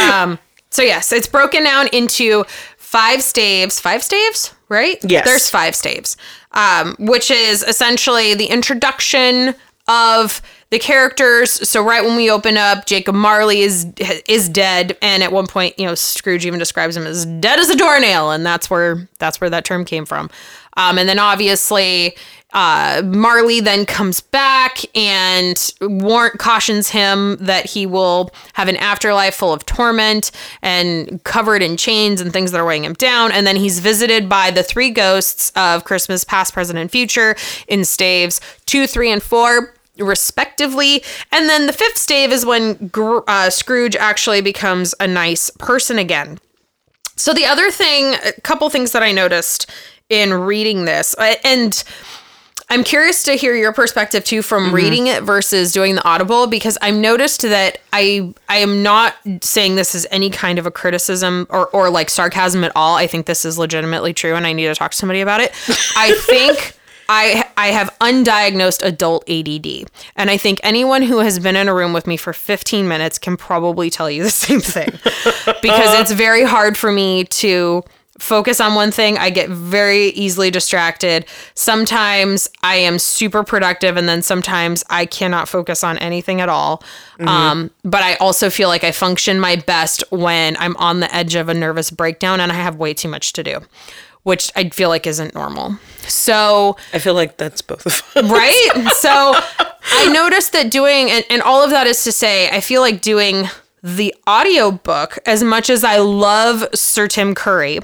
um, 0.00 0.38
so 0.70 0.82
yes, 0.82 1.12
it's 1.12 1.26
broken 1.26 1.64
down 1.64 1.88
into 1.88 2.44
five 2.76 3.22
staves. 3.22 3.78
Five 3.78 4.02
staves, 4.02 4.54
right? 4.68 4.98
Yes. 5.02 5.24
There's 5.24 5.50
five 5.50 5.74
staves, 5.74 6.16
um, 6.52 6.96
which 6.98 7.30
is 7.30 7.62
essentially 7.62 8.34
the 8.34 8.46
introduction 8.46 9.54
of 9.88 10.40
the 10.70 10.78
characters. 10.78 11.68
So 11.68 11.82
right 11.82 12.02
when 12.02 12.16
we 12.16 12.30
open 12.30 12.56
up, 12.56 12.86
Jacob 12.86 13.14
Marley 13.14 13.60
is 13.60 13.86
is 14.28 14.48
dead, 14.48 14.96
and 15.02 15.22
at 15.22 15.32
one 15.32 15.46
point, 15.46 15.78
you 15.78 15.86
know, 15.86 15.94
Scrooge 15.94 16.46
even 16.46 16.58
describes 16.58 16.96
him 16.96 17.06
as 17.06 17.26
dead 17.26 17.58
as 17.58 17.68
a 17.70 17.76
doornail, 17.76 18.30
and 18.30 18.46
that's 18.46 18.70
where 18.70 19.08
that's 19.18 19.40
where 19.40 19.50
that 19.50 19.64
term 19.64 19.84
came 19.84 20.06
from. 20.06 20.30
Um, 20.76 20.98
and 20.98 21.08
then 21.08 21.18
obviously, 21.18 22.16
uh, 22.52 23.02
Marley 23.04 23.60
then 23.60 23.86
comes 23.86 24.20
back 24.20 24.84
and 24.96 25.72
warn 25.80 26.32
cautions 26.38 26.90
him 26.90 27.36
that 27.40 27.66
he 27.66 27.86
will 27.86 28.30
have 28.54 28.68
an 28.68 28.76
afterlife 28.76 29.34
full 29.34 29.52
of 29.52 29.64
torment 29.66 30.30
and 30.62 31.22
covered 31.24 31.62
in 31.62 31.76
chains 31.76 32.20
and 32.20 32.32
things 32.32 32.52
that 32.52 32.60
are 32.60 32.66
weighing 32.66 32.84
him 32.84 32.94
down. 32.94 33.32
And 33.32 33.46
then 33.46 33.56
he's 33.56 33.78
visited 33.78 34.28
by 34.28 34.50
the 34.50 34.62
three 34.62 34.90
ghosts 34.90 35.52
of 35.56 35.84
Christmas 35.84 36.24
past, 36.24 36.52
present, 36.52 36.78
and 36.78 36.90
future 36.90 37.36
in 37.68 37.84
staves 37.84 38.40
two, 38.66 38.86
three, 38.86 39.10
and 39.10 39.22
four 39.22 39.74
respectively. 39.98 41.02
And 41.32 41.48
then 41.48 41.66
the 41.66 41.72
fifth 41.72 41.98
stave 41.98 42.32
is 42.32 42.46
when 42.46 42.90
uh, 42.96 43.50
Scrooge 43.50 43.96
actually 43.96 44.40
becomes 44.40 44.94
a 45.00 45.06
nice 45.06 45.50
person 45.58 45.98
again. 45.98 46.38
So 47.16 47.34
the 47.34 47.44
other 47.44 47.70
thing, 47.70 48.14
a 48.24 48.32
couple 48.40 48.70
things 48.70 48.92
that 48.92 49.02
I 49.02 49.12
noticed 49.12 49.70
in 50.08 50.32
reading 50.32 50.86
this, 50.86 51.14
uh, 51.18 51.34
and 51.44 51.84
I'm 52.70 52.84
curious 52.84 53.24
to 53.24 53.32
hear 53.32 53.56
your 53.56 53.72
perspective 53.72 54.22
too 54.24 54.42
from 54.42 54.66
mm-hmm. 54.66 54.74
reading 54.74 55.06
it 55.08 55.24
versus 55.24 55.72
doing 55.72 55.96
the 55.96 56.04
audible 56.08 56.46
because 56.46 56.78
I've 56.80 56.94
noticed 56.94 57.42
that 57.42 57.78
I 57.92 58.32
I 58.48 58.58
am 58.58 58.82
not 58.82 59.16
saying 59.42 59.74
this 59.74 59.94
is 59.94 60.06
any 60.12 60.30
kind 60.30 60.58
of 60.58 60.66
a 60.66 60.70
criticism 60.70 61.48
or 61.50 61.66
or 61.68 61.90
like 61.90 62.08
sarcasm 62.08 62.62
at 62.62 62.70
all. 62.76 62.96
I 62.96 63.08
think 63.08 63.26
this 63.26 63.44
is 63.44 63.58
legitimately 63.58 64.14
true 64.14 64.36
and 64.36 64.46
I 64.46 64.52
need 64.52 64.66
to 64.66 64.74
talk 64.76 64.92
to 64.92 64.96
somebody 64.96 65.20
about 65.20 65.40
it. 65.40 65.50
I 65.96 66.12
think 66.26 66.76
I 67.08 67.44
I 67.56 67.68
have 67.68 67.90
undiagnosed 68.00 68.84
adult 68.84 69.28
ADD. 69.28 69.90
And 70.14 70.30
I 70.30 70.36
think 70.36 70.60
anyone 70.62 71.02
who 71.02 71.18
has 71.18 71.40
been 71.40 71.56
in 71.56 71.68
a 71.68 71.74
room 71.74 71.92
with 71.92 72.06
me 72.06 72.16
for 72.16 72.32
15 72.32 72.86
minutes 72.86 73.18
can 73.18 73.36
probably 73.36 73.90
tell 73.90 74.08
you 74.08 74.22
the 74.22 74.30
same 74.46 74.60
thing. 74.60 74.90
because 75.60 75.94
it's 76.00 76.12
very 76.12 76.44
hard 76.44 76.76
for 76.76 76.92
me 76.92 77.24
to 77.24 77.82
focus 78.20 78.60
on 78.60 78.74
one 78.74 78.90
thing. 78.92 79.18
I 79.18 79.30
get 79.30 79.48
very 79.48 80.08
easily 80.08 80.50
distracted. 80.50 81.24
Sometimes 81.54 82.48
I 82.62 82.76
am 82.76 82.98
super 82.98 83.42
productive 83.42 83.96
and 83.96 84.08
then 84.08 84.22
sometimes 84.22 84.84
I 84.90 85.06
cannot 85.06 85.48
focus 85.48 85.82
on 85.82 85.98
anything 85.98 86.40
at 86.40 86.48
all. 86.48 86.82
Um, 87.20 87.70
but 87.82 88.02
I 88.02 88.14
also 88.16 88.48
feel 88.48 88.68
like 88.68 88.84
I 88.84 88.92
function 88.92 89.40
my 89.40 89.56
best 89.56 90.04
when 90.10 90.56
I'm 90.58 90.76
on 90.76 91.00
the 91.00 91.14
edge 91.14 91.34
of 91.34 91.48
a 91.48 91.54
nervous 91.54 91.90
breakdown 91.90 92.40
and 92.40 92.52
I 92.52 92.54
have 92.54 92.76
way 92.76 92.94
too 92.94 93.08
much 93.08 93.32
to 93.34 93.42
do, 93.42 93.60
which 94.22 94.50
I 94.56 94.68
feel 94.70 94.88
like 94.88 95.06
isn't 95.06 95.34
normal. 95.34 95.76
So, 96.06 96.76
I 96.92 96.98
feel 96.98 97.14
like 97.14 97.36
that's 97.36 97.62
both 97.62 97.84
of 97.86 97.92
us. 97.92 98.30
right? 98.30 98.92
So 98.96 99.10
I 99.92 100.12
noticed 100.12 100.52
that 100.52 100.70
doing, 100.70 101.10
and, 101.10 101.24
and 101.30 101.42
all 101.42 101.62
of 101.62 101.70
that 101.70 101.86
is 101.86 102.02
to 102.04 102.12
say, 102.12 102.48
I 102.50 102.60
feel 102.60 102.80
like 102.80 103.00
doing 103.00 103.48
the 103.82 104.14
audiobook 104.28 105.18
as 105.26 105.42
much 105.42 105.70
as 105.70 105.84
I 105.84 105.98
love 105.98 106.64
Sir 106.74 107.08
Tim 107.08 107.34
Curry, 107.34 107.78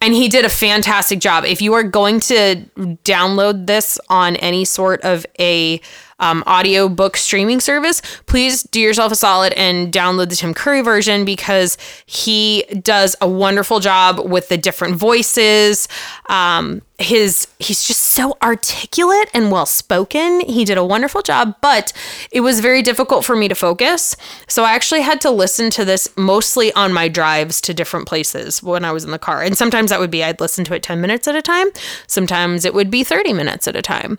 and 0.00 0.14
he 0.14 0.28
did 0.28 0.44
a 0.44 0.48
fantastic 0.48 1.18
job. 1.18 1.44
If 1.44 1.60
you 1.60 1.74
are 1.74 1.82
going 1.82 2.20
to 2.20 2.64
download 3.04 3.66
this 3.66 3.98
on 4.08 4.36
any 4.36 4.64
sort 4.64 5.02
of 5.02 5.26
a 5.38 5.80
um, 6.18 6.42
audiobook 6.46 7.16
streaming 7.16 7.60
service, 7.60 8.00
please 8.26 8.62
do 8.62 8.80
yourself 8.80 9.12
a 9.12 9.16
solid 9.16 9.52
and 9.52 9.92
download 9.92 10.30
the 10.30 10.36
Tim 10.36 10.54
Curry 10.54 10.80
version 10.80 11.24
because 11.24 11.76
he 12.06 12.64
does 12.82 13.16
a 13.20 13.28
wonderful 13.28 13.80
job 13.80 14.20
with 14.20 14.48
the 14.48 14.56
different 14.56 14.96
voices. 14.96 15.88
Um, 16.28 16.82
his 16.98 17.46
he's 17.58 17.86
just 17.86 18.02
so 18.02 18.38
articulate 18.42 19.28
and 19.34 19.50
well 19.50 19.66
spoken. 19.66 20.40
He 20.40 20.64
did 20.64 20.78
a 20.78 20.84
wonderful 20.84 21.20
job, 21.20 21.54
but 21.60 21.92
it 22.30 22.40
was 22.40 22.60
very 22.60 22.80
difficult 22.80 23.24
for 23.24 23.36
me 23.36 23.48
to 23.48 23.54
focus. 23.54 24.16
So 24.48 24.64
I 24.64 24.72
actually 24.72 25.02
had 25.02 25.20
to 25.20 25.30
listen 25.30 25.68
to 25.70 25.84
this 25.84 26.08
mostly 26.16 26.72
on 26.72 26.94
my 26.94 27.08
drives 27.08 27.60
to 27.62 27.74
different 27.74 28.08
places 28.08 28.62
when 28.62 28.84
I 28.84 28.92
was 28.92 29.04
in 29.04 29.10
the 29.10 29.18
car. 29.18 29.42
And 29.42 29.58
sometimes 29.58 29.90
that 29.90 30.00
would 30.00 30.10
be 30.10 30.24
I'd 30.24 30.40
listen 30.40 30.64
to 30.64 30.74
it 30.74 30.82
10 30.82 31.00
minutes 31.02 31.28
at 31.28 31.36
a 31.36 31.42
time. 31.42 31.66
Sometimes 32.06 32.64
it 32.64 32.72
would 32.72 32.90
be 32.90 33.04
30 33.04 33.34
minutes 33.34 33.68
at 33.68 33.76
a 33.76 33.82
time. 33.82 34.18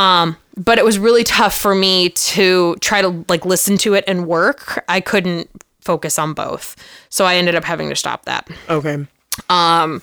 Um, 0.00 0.36
but 0.56 0.78
it 0.78 0.84
was 0.84 0.98
really 0.98 1.24
tough 1.24 1.54
for 1.56 1.74
me 1.74 2.10
to 2.10 2.76
try 2.80 3.02
to 3.02 3.24
like 3.28 3.44
listen 3.44 3.76
to 3.78 3.94
it 3.94 4.04
and 4.06 4.26
work. 4.26 4.84
I 4.88 5.00
couldn't 5.00 5.48
focus 5.80 6.18
on 6.18 6.32
both. 6.34 6.76
So 7.08 7.24
I 7.24 7.36
ended 7.36 7.54
up 7.54 7.64
having 7.64 7.88
to 7.90 7.96
stop 7.96 8.24
that. 8.24 8.48
Okay. 8.68 9.06
Um, 9.48 10.02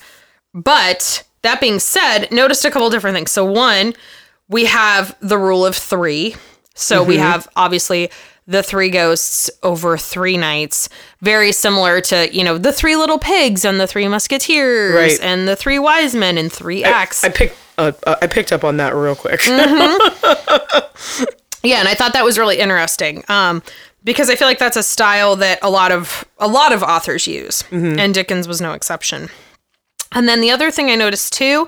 but 0.53 1.23
that 1.41 1.61
being 1.61 1.79
said, 1.79 2.31
noticed 2.31 2.65
a 2.65 2.71
couple 2.71 2.89
different 2.89 3.15
things. 3.15 3.31
So 3.31 3.45
one, 3.45 3.93
we 4.49 4.65
have 4.65 5.15
the 5.19 5.37
rule 5.37 5.65
of 5.65 5.75
three. 5.75 6.35
So 6.73 7.03
we 7.03 7.17
have 7.17 7.47
obviously 7.55 8.09
the 8.45 8.61
three 8.63 8.89
ghosts 8.89 9.49
over 9.63 9.97
three 9.97 10.37
nights, 10.37 10.89
very 11.21 11.51
similar 11.51 12.01
to 12.01 12.33
you 12.33 12.43
know 12.43 12.57
the 12.57 12.71
three 12.71 12.95
little 12.95 13.19
pigs 13.19 13.65
and 13.65 13.79
the 13.79 13.87
three 13.87 14.07
musketeers 14.07 14.95
Right. 14.95 15.19
and 15.21 15.47
the 15.47 15.55
three 15.55 15.79
wise 15.79 16.13
men 16.15 16.37
and 16.37 16.51
three 16.53 16.83
acts. 16.83 17.23
I 17.23 17.29
picked. 17.29 17.57
Uh, 17.77 17.91
uh, 18.05 18.15
I 18.21 18.27
picked 18.27 18.51
up 18.51 18.63
on 18.63 18.77
that 18.77 18.95
real 18.95 19.15
quick. 19.15 19.41
Yeah, 21.63 21.79
and 21.79 21.87
I 21.87 21.95
thought 21.95 22.13
that 22.13 22.23
was 22.23 22.37
really 22.37 22.59
interesting. 22.59 23.23
Um, 23.27 23.61
because 24.03 24.29
I 24.29 24.35
feel 24.35 24.47
like 24.47 24.59
that's 24.59 24.77
a 24.77 24.83
style 24.83 25.35
that 25.37 25.59
a 25.61 25.69
lot 25.69 25.91
of 25.91 26.23
a 26.37 26.47
lot 26.47 26.71
of 26.71 26.81
authors 26.81 27.27
use, 27.27 27.63
and 27.71 28.13
Dickens 28.13 28.47
was 28.47 28.61
no 28.61 28.71
exception. 28.73 29.29
And 30.13 30.29
then 30.29 30.39
the 30.39 30.51
other 30.51 30.71
thing 30.71 30.89
I 30.89 30.95
noticed 30.95 31.33
too, 31.33 31.67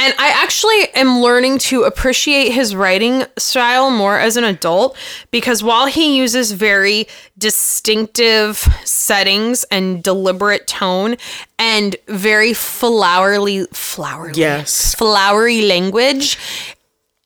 and 0.00 0.14
I 0.18 0.30
actually 0.30 0.88
am 0.94 1.20
learning 1.20 1.58
to 1.58 1.82
appreciate 1.82 2.52
his 2.52 2.74
writing 2.74 3.26
style 3.36 3.90
more 3.90 4.18
as 4.18 4.38
an 4.38 4.44
adult 4.44 4.96
because 5.30 5.62
while 5.62 5.86
he 5.86 6.16
uses 6.16 6.52
very 6.52 7.06
distinctive 7.36 8.56
settings 8.82 9.64
and 9.64 10.02
deliberate 10.02 10.66
tone 10.66 11.16
and 11.58 11.96
very 12.08 12.54
flowery 12.54 13.66
flowery 13.74 14.32
yes. 14.34 14.94
flowery 14.94 15.60
language, 15.66 16.38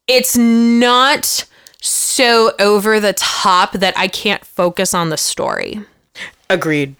it's 0.08 0.36
not 0.36 1.46
so 1.80 2.50
over 2.58 2.98
the 2.98 3.12
top 3.12 3.74
that 3.74 3.96
I 3.96 4.08
can't 4.08 4.44
focus 4.44 4.94
on 4.94 5.10
the 5.10 5.16
story. 5.16 5.78
Agreed. 6.50 6.96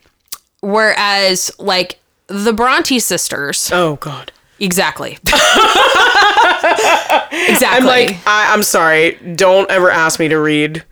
Whereas, 0.60 1.50
like, 1.58 1.98
the 2.28 2.52
Bronte 2.52 3.00
sisters, 3.00 3.70
Oh 3.72 3.96
God. 3.96 4.30
Exactly. 4.60 5.12
exactly. 5.22 5.36
I'm 7.66 7.84
like. 7.84 8.10
I, 8.26 8.52
I'm 8.52 8.62
sorry. 8.62 9.12
Don't 9.34 9.70
ever 9.70 9.90
ask 9.90 10.20
me 10.20 10.28
to 10.28 10.38
read 10.38 10.84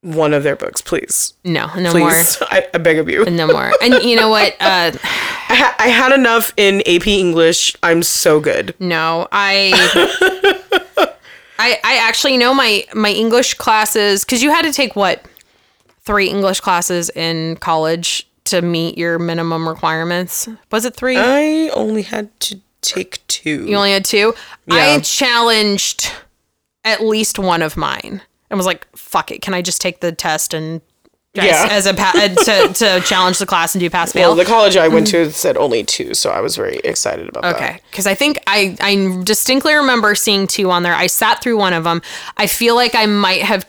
one 0.00 0.32
of 0.32 0.44
their 0.44 0.56
books, 0.56 0.80
please. 0.80 1.34
no, 1.44 1.66
no 1.76 1.90
Please. 1.90 2.38
I, 2.42 2.66
I 2.72 2.78
beg 2.78 2.98
of 2.98 3.08
you. 3.08 3.24
No 3.26 3.48
more. 3.48 3.72
And 3.82 3.94
you 4.02 4.16
know 4.16 4.28
what? 4.28 4.54
Uh, 4.68 4.92
I, 5.50 5.54
ha- 5.54 5.76
I 5.78 5.88
had 5.88 6.12
enough 6.12 6.52
in 6.58 6.82
AP 6.86 7.06
English. 7.06 7.74
I'm 7.82 8.02
so 8.02 8.38
good. 8.38 8.74
no, 8.78 9.26
I. 9.32 9.72
I, 11.58 11.78
I 11.82 11.96
actually 11.96 12.36
know 12.36 12.54
my 12.54 12.84
my 12.94 13.10
English 13.10 13.54
classes 13.54 14.24
because 14.24 14.42
you 14.42 14.50
had 14.50 14.62
to 14.62 14.72
take 14.72 14.94
what 14.94 15.24
three 16.02 16.28
English 16.28 16.60
classes 16.60 17.10
in 17.10 17.56
college 17.56 18.28
to 18.44 18.62
meet 18.62 18.96
your 18.98 19.18
minimum 19.18 19.68
requirements. 19.68 20.48
Was 20.70 20.84
it 20.84 20.94
three? 20.94 21.16
I 21.16 21.70
only 21.74 22.02
had 22.02 22.38
to 22.40 22.60
take 22.80 23.26
two. 23.26 23.66
You 23.66 23.76
only 23.76 23.92
had 23.92 24.04
two. 24.04 24.34
I 24.70 25.00
challenged 25.00 26.12
at 26.84 27.02
least 27.02 27.38
one 27.38 27.62
of 27.62 27.76
mine 27.76 28.22
and 28.50 28.56
was 28.56 28.66
like, 28.66 28.86
"Fuck 28.96 29.30
it, 29.30 29.42
can 29.42 29.54
I 29.54 29.62
just 29.62 29.80
take 29.80 30.00
the 30.00 30.12
test 30.12 30.54
and 30.54 30.80
Yeah. 31.34 31.66
as, 31.70 31.86
as 31.86 31.86
a 31.86 31.94
pa- 31.94 32.12
to 32.12 32.72
to 32.72 33.00
challenge 33.00 33.38
the 33.38 33.46
class 33.46 33.74
and 33.74 33.80
do 33.80 33.90
pass 33.90 34.12
fail?" 34.12 34.30
well, 34.30 34.36
the 34.36 34.44
college 34.44 34.76
I 34.76 34.88
went 34.88 35.06
mm. 35.08 35.10
to 35.12 35.32
said 35.32 35.56
only 35.56 35.84
two, 35.84 36.14
so 36.14 36.30
I 36.30 36.40
was 36.40 36.56
very 36.56 36.78
excited 36.78 37.28
about 37.28 37.42
that. 37.42 37.56
Okay, 37.56 37.80
because 37.90 38.06
I 38.06 38.14
think 38.14 38.38
I 38.46 38.76
I 38.80 39.22
distinctly 39.24 39.74
remember 39.74 40.14
seeing 40.14 40.46
two 40.46 40.70
on 40.70 40.82
there. 40.82 40.94
I 40.94 41.06
sat 41.06 41.42
through 41.42 41.58
one 41.58 41.72
of 41.72 41.84
them. 41.84 42.02
I 42.36 42.46
feel 42.46 42.74
like 42.74 42.94
I 42.94 43.06
might 43.06 43.42
have 43.42 43.66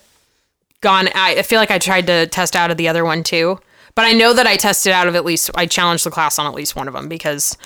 gone. 0.82 1.10
I 1.14 1.42
feel 1.42 1.60
like 1.60 1.72
I 1.72 1.78
tried 1.78 2.08
to 2.08 2.28
test 2.28 2.56
out 2.56 2.72
of 2.72 2.78
the 2.78 2.88
other 2.88 3.04
one 3.04 3.24
too, 3.24 3.60
but 3.96 4.06
I 4.06 4.14
know 4.14 4.34
that 4.34 4.48
I 4.48 4.56
tested 4.56 4.94
out 4.94 5.08
of 5.08 5.16
at 5.16 5.26
least. 5.26 5.52
I 5.56 5.66
challenged 5.66 6.06
the 6.06 6.12
class 6.12 6.40
on 6.40 6.46
at 6.48 6.54
least 6.54 6.76
one 6.76 6.88
of 6.88 6.94
them 6.94 7.10
because. 7.10 7.58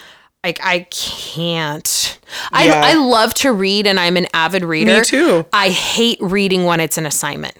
Like 0.44 0.60
I 0.62 0.82
can't. 0.90 2.20
I 2.52 2.66
Yeah. 2.66 2.82
I 2.84 2.94
love 2.96 3.34
to 3.36 3.54
read 3.54 3.88
and 3.88 4.00
I'm 4.00 4.18
an 4.18 4.28
avid 4.34 4.64
reader. 4.64 4.98
Me 4.98 5.04
too. 5.04 5.46
I 5.54 5.70
hate 5.70 6.20
reading 6.22 6.66
when 6.66 6.80
it's 6.80 6.98
an 6.98 7.06
assignment. 7.06 7.56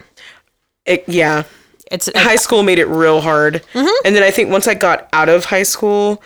It, 0.86 1.08
yeah. 1.08 1.44
It's 1.92 2.10
high 2.16 2.36
school 2.36 2.64
made 2.64 2.80
it 2.80 2.88
real 2.88 3.22
hard. 3.22 3.64
And 3.74 4.16
then 4.16 4.24
I 4.24 4.32
think 4.32 4.50
once 4.50 4.68
I 4.68 4.74
got 4.74 5.08
out 5.14 5.30
of 5.30 5.46
high 5.46 5.64
school, 5.64 6.22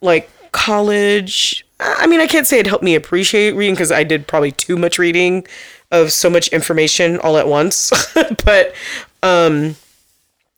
like 0.00 0.28
college, 0.52 1.64
I 1.78 2.06
mean, 2.06 2.20
I 2.20 2.26
can't 2.26 2.46
say 2.46 2.58
it 2.58 2.66
helped 2.66 2.84
me 2.84 2.94
appreciate 2.94 3.52
reading 3.52 3.74
because 3.74 3.92
I 3.92 4.04
did 4.04 4.26
probably 4.26 4.52
too 4.52 4.76
much 4.76 4.98
reading 4.98 5.46
of 5.90 6.12
so 6.12 6.28
much 6.28 6.48
information 6.48 7.18
all 7.20 7.36
at 7.38 7.46
once. 7.46 7.90
but 8.44 8.74
um, 9.22 9.76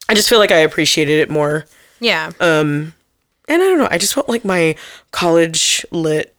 I 0.08 0.14
just 0.14 0.28
feel 0.28 0.38
like 0.38 0.50
I 0.50 0.58
appreciated 0.58 1.20
it 1.20 1.30
more. 1.30 1.66
yeah. 2.00 2.32
And 3.48 3.62
I 3.62 3.66
don't 3.66 3.78
know, 3.78 3.88
I 3.90 3.98
just 3.98 4.14
felt 4.14 4.28
like 4.28 4.44
my 4.44 4.76
college 5.10 5.84
lit 5.90 6.34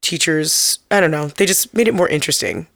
teachers, 0.00 0.78
I 0.90 1.00
don't 1.00 1.10
know, 1.10 1.28
they 1.28 1.46
just 1.46 1.74
made 1.74 1.88
it 1.88 1.94
more 1.94 2.08
interesting, 2.08 2.66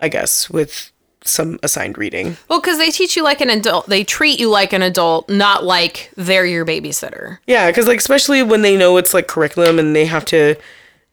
I 0.00 0.08
guess, 0.08 0.50
with 0.50 0.90
some 1.22 1.58
assigned 1.62 1.98
reading. 1.98 2.36
well, 2.48 2.60
because 2.60 2.78
they 2.78 2.90
teach 2.90 3.16
you 3.16 3.22
like 3.22 3.40
an 3.40 3.50
adult. 3.50 3.86
They 3.86 4.04
treat 4.04 4.40
you 4.40 4.48
like 4.48 4.72
an 4.72 4.82
adult, 4.82 5.28
not 5.28 5.64
like 5.64 6.10
they're 6.16 6.46
your 6.46 6.64
babysitter. 6.64 7.38
Yeah, 7.46 7.68
because 7.70 7.86
like 7.86 7.98
especially 7.98 8.42
when 8.42 8.62
they 8.62 8.76
know 8.76 8.96
it's 8.96 9.12
like 9.14 9.28
curriculum 9.28 9.78
and 9.78 9.94
they 9.94 10.06
have 10.06 10.24
to, 10.26 10.56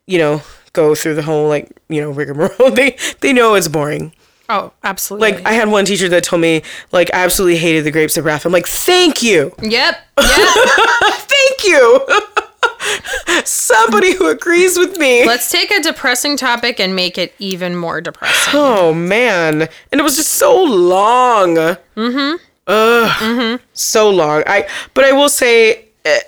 you 0.05 0.17
know, 0.17 0.41
go 0.73 0.95
through 0.95 1.15
the 1.15 1.23
whole 1.23 1.47
like 1.49 1.71
you 1.89 1.99
know 2.01 2.11
rigmarole. 2.11 2.71
They 2.71 2.97
they 3.19 3.33
know 3.33 3.55
it's 3.55 3.67
boring. 3.67 4.13
Oh, 4.49 4.71
absolutely. 4.83 5.31
Like 5.33 5.45
I 5.45 5.53
had 5.53 5.67
one 5.69 5.85
teacher 5.85 6.07
that 6.09 6.23
told 6.23 6.41
me 6.41 6.61
like 6.91 7.09
I 7.13 7.17
absolutely 7.23 7.57
hated 7.57 7.83
the 7.83 7.91
grapes 7.91 8.17
of 8.17 8.25
wrath. 8.25 8.45
I'm 8.45 8.51
like, 8.53 8.65
thank 8.67 9.21
you, 9.21 9.53
Yep. 9.61 9.97
Yep. 10.17 11.17
thank 11.17 11.63
you. 11.63 12.07
Somebody 13.43 14.13
who 14.15 14.27
agrees 14.27 14.77
with 14.77 14.97
me. 14.97 15.25
Let's 15.25 15.51
take 15.51 15.71
a 15.71 15.81
depressing 15.81 16.37
topic 16.37 16.79
and 16.79 16.95
make 16.95 17.17
it 17.17 17.33
even 17.39 17.75
more 17.75 18.01
depressing. 18.01 18.53
Oh 18.59 18.93
man, 18.93 19.63
and 19.91 19.99
it 19.99 20.03
was 20.03 20.15
just 20.15 20.31
so 20.33 20.63
long. 20.63 21.55
Mm-hmm. 21.95 22.35
Ugh. 22.67 23.59
So 23.73 24.09
long. 24.09 24.43
I 24.47 24.67
but 24.93 25.03
I 25.05 25.11
will 25.11 25.29
say 25.29 25.85
eh, 26.05 26.19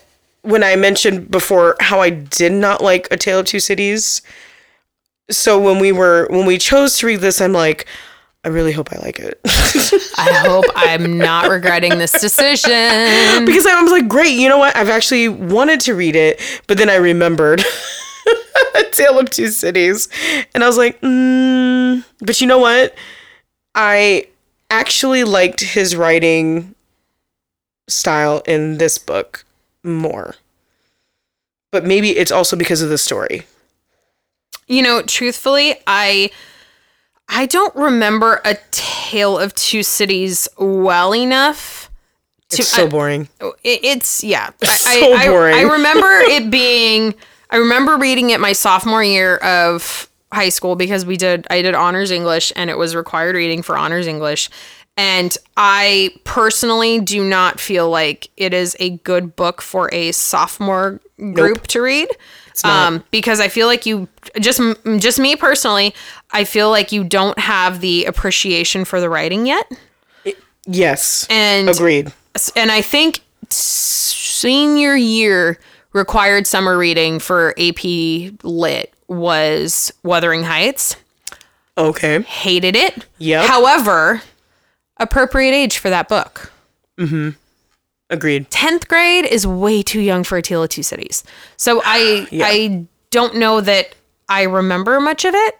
when 0.41 0.63
I 0.63 0.75
mentioned 0.75 1.31
before 1.31 1.75
how 1.79 2.01
I 2.01 2.09
did 2.09 2.51
not 2.51 2.81
like 2.81 3.07
A 3.11 3.17
Tale 3.17 3.39
of 3.39 3.45
Two 3.45 3.59
Cities. 3.59 4.21
So 5.29 5.59
when 5.59 5.79
we 5.79 5.91
were 5.91 6.27
when 6.29 6.45
we 6.45 6.57
chose 6.57 6.97
to 6.99 7.07
read 7.07 7.21
this, 7.21 7.39
I'm 7.41 7.53
like, 7.53 7.85
I 8.43 8.49
really 8.49 8.71
hope 8.71 8.93
I 8.93 8.97
like 8.99 9.19
it 9.19 9.39
I 10.17 10.33
hope 10.45 10.65
I'm 10.75 11.17
not 11.17 11.49
regretting 11.49 11.97
this 11.97 12.11
decision. 12.11 13.45
because 13.45 13.65
I 13.65 13.81
was 13.81 13.91
like, 13.91 14.07
great. 14.07 14.37
You 14.37 14.49
know 14.49 14.57
what? 14.57 14.75
I've 14.75 14.89
actually 14.89 15.29
wanted 15.29 15.79
to 15.81 15.95
read 15.95 16.15
it, 16.15 16.41
but 16.67 16.77
then 16.77 16.89
I 16.89 16.95
remembered 16.95 17.63
A 18.75 18.83
Tale 18.91 19.19
of 19.19 19.29
Two 19.29 19.47
Cities, 19.47 20.07
and 20.53 20.63
I 20.63 20.67
was 20.67 20.77
like, 20.77 20.99
mm. 21.01 22.03
but 22.19 22.41
you 22.41 22.47
know 22.47 22.59
what? 22.59 22.95
I 23.75 24.27
actually 24.69 25.23
liked 25.23 25.61
his 25.61 25.95
writing 25.95 26.75
style 27.87 28.41
in 28.45 28.77
this 28.77 28.97
book 28.97 29.45
more. 29.83 30.35
But 31.71 31.85
maybe 31.85 32.09
it's 32.17 32.31
also 32.31 32.55
because 32.55 32.81
of 32.81 32.89
the 32.89 32.97
story. 32.97 33.43
You 34.67 34.81
know, 34.81 35.01
truthfully, 35.01 35.75
I 35.87 36.31
I 37.29 37.45
don't 37.45 37.75
remember 37.75 38.41
a 38.43 38.57
Tale 38.71 39.37
of 39.37 39.53
Two 39.55 39.83
Cities 39.83 40.47
well 40.57 41.13
enough. 41.15 41.89
To, 42.49 42.61
It's 42.61 42.69
so 42.69 42.85
I- 42.85 42.89
boring. 42.89 43.27
It, 43.63 43.79
it's 43.83 44.23
yeah. 44.23 44.49
I, 44.63 44.65
So 44.75 45.13
I, 45.13 45.17
I- 45.23 45.27
boring. 45.27 45.55
I, 45.55 45.61
remember 45.61 46.07
it 46.21 46.49
being. 46.49 47.13
I 47.51 47.57
remember 47.57 47.97
reading 47.97 48.29
it 48.31 48.39
my 48.39 48.53
sophomore 48.53 49.03
year 49.03 49.37
of 49.37 50.09
high 50.31 50.49
school 50.49 50.75
because 50.75 51.05
we 51.05 51.17
did. 51.17 51.45
I 51.49 51.61
did 51.61 51.75
honors 51.75 52.11
English 52.11 52.51
and 52.55 52.69
it 52.69 52.77
was 52.77 52.95
required 52.95 53.35
reading 53.35 53.61
for 53.61 53.77
honors 53.77 54.07
English. 54.07 54.49
And 54.97 55.35
I 55.55 56.09
personally 56.25 56.99
do 56.99 57.23
not 57.23 57.59
feel 57.59 57.89
like 57.89 58.29
it 58.35 58.53
is 58.53 58.75
a 58.81 58.89
good 58.97 59.35
book 59.35 59.61
for 59.61 59.89
a 59.93 60.11
sophomore 60.11 60.99
group 61.33 61.67
to 61.67 61.81
read. 61.81 62.09
Um, 62.67 63.03
because 63.11 63.39
I 63.39 63.47
feel 63.47 63.67
like 63.67 63.85
you 63.85 64.07
just 64.39 64.61
just 64.97 65.19
me 65.19 65.35
personally, 65.35 65.93
I 66.31 66.43
feel 66.43 66.69
like 66.69 66.91
you 66.91 67.03
don't 67.03 67.37
have 67.39 67.81
the 67.81 68.05
appreciation 68.05 68.85
for 68.85 68.99
the 68.99 69.09
writing 69.09 69.45
yet. 69.45 69.69
Yes. 70.65 71.25
And 71.29 71.69
Agreed. 71.69 72.13
and 72.55 72.71
I 72.71 72.81
think 72.81 73.21
senior 73.49 74.95
year 74.95 75.59
required 75.93 76.45
summer 76.45 76.77
reading 76.77 77.19
for 77.19 77.55
AP 77.57 77.83
Lit 78.43 78.93
was 79.07 79.91
Wuthering 80.03 80.43
Heights. 80.43 80.95
Okay. 81.77 82.21
Hated 82.21 82.75
it. 82.75 83.05
Yep. 83.17 83.47
However, 83.47 84.21
appropriate 84.97 85.53
age 85.53 85.77
for 85.77 85.89
that 85.89 86.09
book. 86.09 86.51
Agreed. 88.09 88.49
10th 88.49 88.87
grade 88.87 89.25
is 89.25 89.45
way 89.45 89.81
too 89.83 90.01
young 90.01 90.23
for 90.23 90.37
A 90.37 90.41
Tale 90.41 90.63
of 90.63 90.69
Two 90.69 90.83
Cities. 90.83 91.23
So 91.57 91.81
I 91.85 92.27
Yeah. 92.31 92.45
I 92.47 92.85
don't 93.11 93.35
know 93.35 93.61
that 93.61 93.95
I 94.27 94.43
remember 94.43 94.99
much 94.99 95.25
of 95.25 95.33
it. 95.35 95.55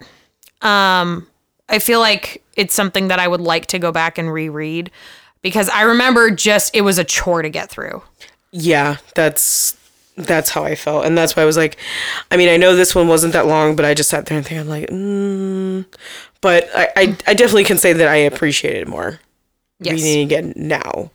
Um 0.61 1.27
I 1.69 1.79
feel 1.79 1.99
like 1.99 2.43
it's 2.55 2.73
something 2.73 3.09
that 3.09 3.19
I 3.19 3.27
would 3.27 3.41
like 3.41 3.67
to 3.67 3.79
go 3.79 3.91
back 3.91 4.17
and 4.17 4.31
reread. 4.33 4.91
because 5.41 5.69
I 5.69 5.83
remember 5.83 6.31
just 6.31 6.75
it 6.75 6.81
was 6.81 6.97
a 6.97 7.03
chore 7.03 7.41
to 7.41 7.49
get 7.49 7.69
through. 7.69 8.01
Yeah, 8.51 8.97
that's 9.15 9.77
that's 10.17 10.49
how 10.49 10.65
I 10.65 10.75
felt, 10.75 11.05
and 11.05 11.17
that's 11.17 11.35
why 11.37 11.43
I 11.43 11.45
was 11.45 11.55
like, 11.55 11.77
I 12.29 12.35
mean, 12.35 12.49
I 12.49 12.57
know 12.57 12.75
this 12.75 12.93
one 12.93 13.07
wasn't 13.07 13.31
that 13.33 13.45
long, 13.47 13.75
but 13.77 13.85
I 13.85 13.93
just 13.93 14.09
sat 14.09 14.25
there 14.25 14.37
and 14.37 14.45
think 14.45 14.59
I'm 14.59 14.67
like, 14.67 14.89
mm. 14.89 15.85
but 16.41 16.67
I, 16.75 16.89
I 16.97 17.17
I 17.27 17.33
definitely 17.35 17.63
can 17.63 17.77
say 17.77 17.93
that 17.93 18.07
I 18.09 18.15
appreciate 18.15 18.75
it 18.75 18.87
more 18.87 19.19
Yes. 19.79 19.93
reading 19.93 20.19
it 20.19 20.23
again 20.23 20.53
now 20.57 21.11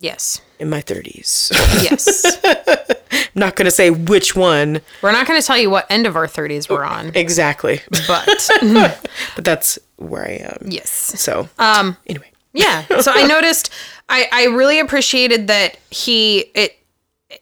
Yes. 0.00 0.40
in 0.58 0.70
my 0.70 0.80
30s. 0.82 1.50
Yes. 1.82 2.38
I'm 2.44 3.20
not 3.34 3.56
gonna 3.56 3.70
say 3.70 3.90
which 3.90 4.36
one 4.36 4.80
we're 5.02 5.12
not 5.12 5.26
going 5.26 5.40
to 5.40 5.46
tell 5.46 5.58
you 5.58 5.70
what 5.70 5.86
end 5.90 6.06
of 6.06 6.14
our 6.16 6.26
30s 6.26 6.68
we're 6.68 6.84
on, 6.84 7.12
exactly, 7.14 7.80
but 8.06 8.48
but 9.34 9.44
that's 9.44 9.78
where 9.96 10.24
I 10.24 10.32
am. 10.54 10.58
yes. 10.70 10.90
So 10.90 11.48
um, 11.58 11.96
anyway, 12.06 12.30
Yeah. 12.52 12.84
So 13.00 13.12
I 13.14 13.26
noticed 13.26 13.72
I 14.08 14.28
I 14.32 14.44
really 14.46 14.78
appreciated 14.80 15.46
that 15.48 15.76
he 15.90 16.50
it 16.54 16.74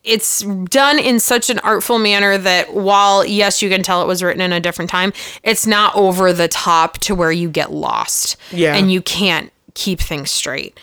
it's 0.03 0.41
done 0.65 0.99
in 0.99 1.21
such 1.21 1.49
an 1.49 1.59
artful 1.61 1.99
manner 1.99 2.37
that 2.39 2.75
while 2.75 3.25
yes 3.25 3.63
you 3.63 3.69
can 3.71 3.83
tell 3.83 4.03
it 4.03 4.07
was 4.07 4.23
written 4.23 4.41
in 4.43 4.53
a 4.53 4.61
different 4.61 4.91
time, 4.91 5.13
it's 5.45 5.67
not 5.67 5.95
over 5.95 6.33
the 6.33 6.49
top 6.49 6.99
to 6.99 7.15
where 7.15 7.31
you 7.33 7.49
get 7.51 7.71
lost. 7.73 8.37
Yeah. 8.51 8.75
And 8.75 8.91
you 8.91 9.01
can't 9.03 9.53
keep 9.75 10.01
things 10.01 10.31
straight. 10.31 10.79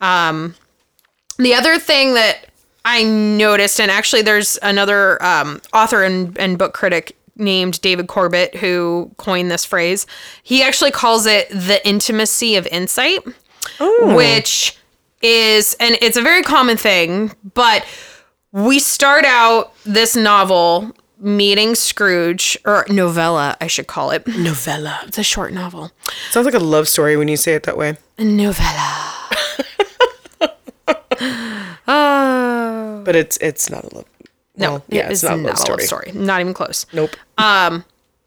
Um 0.00 0.54
the 1.38 1.54
other 1.54 1.78
thing 1.78 2.14
that 2.14 2.46
I 2.84 3.02
noticed, 3.04 3.80
and 3.80 3.90
actually 3.90 4.22
there's 4.22 4.58
another 4.62 5.22
um, 5.22 5.60
author 5.72 6.02
and, 6.04 6.36
and 6.38 6.58
book 6.58 6.74
critic 6.74 7.16
named 7.36 7.80
David 7.80 8.08
Corbett 8.08 8.56
who 8.56 9.10
coined 9.16 9.50
this 9.50 9.64
phrase. 9.64 10.06
He 10.42 10.62
actually 10.62 10.90
calls 10.90 11.26
it 11.26 11.48
the 11.50 11.80
intimacy 11.86 12.56
of 12.56 12.66
insight, 12.68 13.20
which 14.16 14.76
is, 15.22 15.76
and 15.80 15.96
it's 16.00 16.16
a 16.16 16.22
very 16.22 16.42
common 16.42 16.76
thing, 16.76 17.32
but 17.54 17.84
we 18.52 18.78
start 18.78 19.24
out 19.24 19.72
this 19.84 20.16
novel 20.16 20.92
meeting 21.20 21.74
Scrooge, 21.74 22.56
or 22.64 22.86
novella, 22.88 23.56
I 23.60 23.66
should 23.66 23.86
call 23.86 24.10
it. 24.10 24.26
novella 24.26 25.00
It's 25.06 25.18
a 25.18 25.22
short 25.22 25.52
novel. 25.52 25.90
sounds 26.30 26.44
like 26.44 26.54
a 26.54 26.60
love 26.60 26.88
story 26.88 27.16
when 27.16 27.28
you 27.28 27.36
say 27.36 27.54
it 27.54 27.64
that 27.64 27.76
way. 27.76 27.96
A 28.18 28.24
Novella. 28.24 29.14
oh. 31.88 33.02
But 33.04 33.16
it's 33.16 33.36
it's 33.38 33.70
not 33.70 33.84
a 33.84 33.94
love. 33.94 34.04
No, 34.56 34.70
well, 34.72 34.84
yeah, 34.88 35.08
it's, 35.08 35.22
not, 35.22 35.34
a 35.38 35.42
love 35.42 35.58
story. 35.58 35.84
story. 35.84 36.10
Not 36.12 36.40
even 36.40 36.52
close. 36.52 36.84
Nope. 36.92 37.10
Um, 37.38 37.84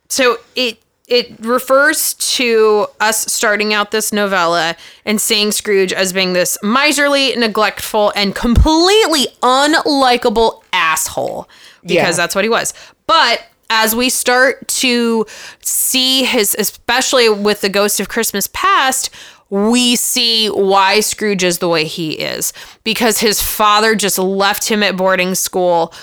So 0.10 0.38
it 0.56 0.80
it 1.08 1.36
refers 1.42 2.14
to 2.38 2.88
us 3.02 3.30
starting 3.32 3.74
out 3.74 3.92
this 3.92 4.14
novella 4.14 4.78
and 5.06 5.20
seeing 5.20 5.52
Scrooge 5.52 5.92
as 5.92 6.14
being 6.14 6.32
this 6.32 6.58
miserly, 6.64 7.36
neglectful, 7.36 8.14
and 8.16 8.34
completely 8.34 9.28
unlikable 9.44 10.64
asshole 10.72 11.50
because 11.82 11.94
Yeah. 11.96 12.12
that's 12.14 12.34
what 12.34 12.46
he 12.46 12.50
was. 12.50 12.74
But 13.08 13.44
as 13.70 13.94
we 13.94 14.10
start 14.10 14.66
to 14.70 15.26
see 15.62 16.24
his, 16.24 16.56
especially 16.58 17.28
with 17.30 17.60
the 17.62 17.70
Ghost 17.70 18.00
of 18.00 18.08
Christmas 18.08 18.48
Past, 18.54 19.10
we 19.52 19.98
see 19.98 20.48
why 20.48 21.02
Scrooge 21.02 21.44
is 21.44 21.60
the 21.60 21.68
way 21.68 21.84
he 21.84 22.14
is 22.14 22.54
because 22.86 23.20
his 23.20 23.42
father 23.44 23.96
just 23.96 24.18
left 24.18 24.68
him 24.70 24.82
at 24.82 24.96
boarding 24.98 25.36
school 25.36 25.94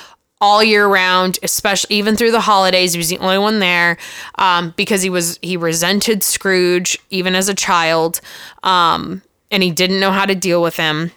all 0.40 0.62
year 0.62 0.86
round, 0.86 1.38
especially 1.42 1.96
even 1.96 2.14
through 2.14 2.30
the 2.30 2.42
holidays. 2.42 2.92
He 2.92 2.98
was 2.98 3.08
the 3.08 3.18
only 3.18 3.38
one 3.38 3.58
there 3.58 3.96
um, 4.36 4.74
because 4.76 5.02
he 5.02 5.10
was 5.10 5.38
he 5.42 5.56
resented 5.56 6.22
Scrooge 6.22 6.98
even 7.10 7.34
as 7.34 7.48
a 7.48 7.54
child, 7.54 8.20
um, 8.62 9.22
and 9.50 9.62
he 9.62 9.70
didn't 9.70 9.98
know 9.98 10.12
how 10.12 10.26
to 10.26 10.34
deal 10.34 10.62
with 10.62 10.76
him. 10.76 11.10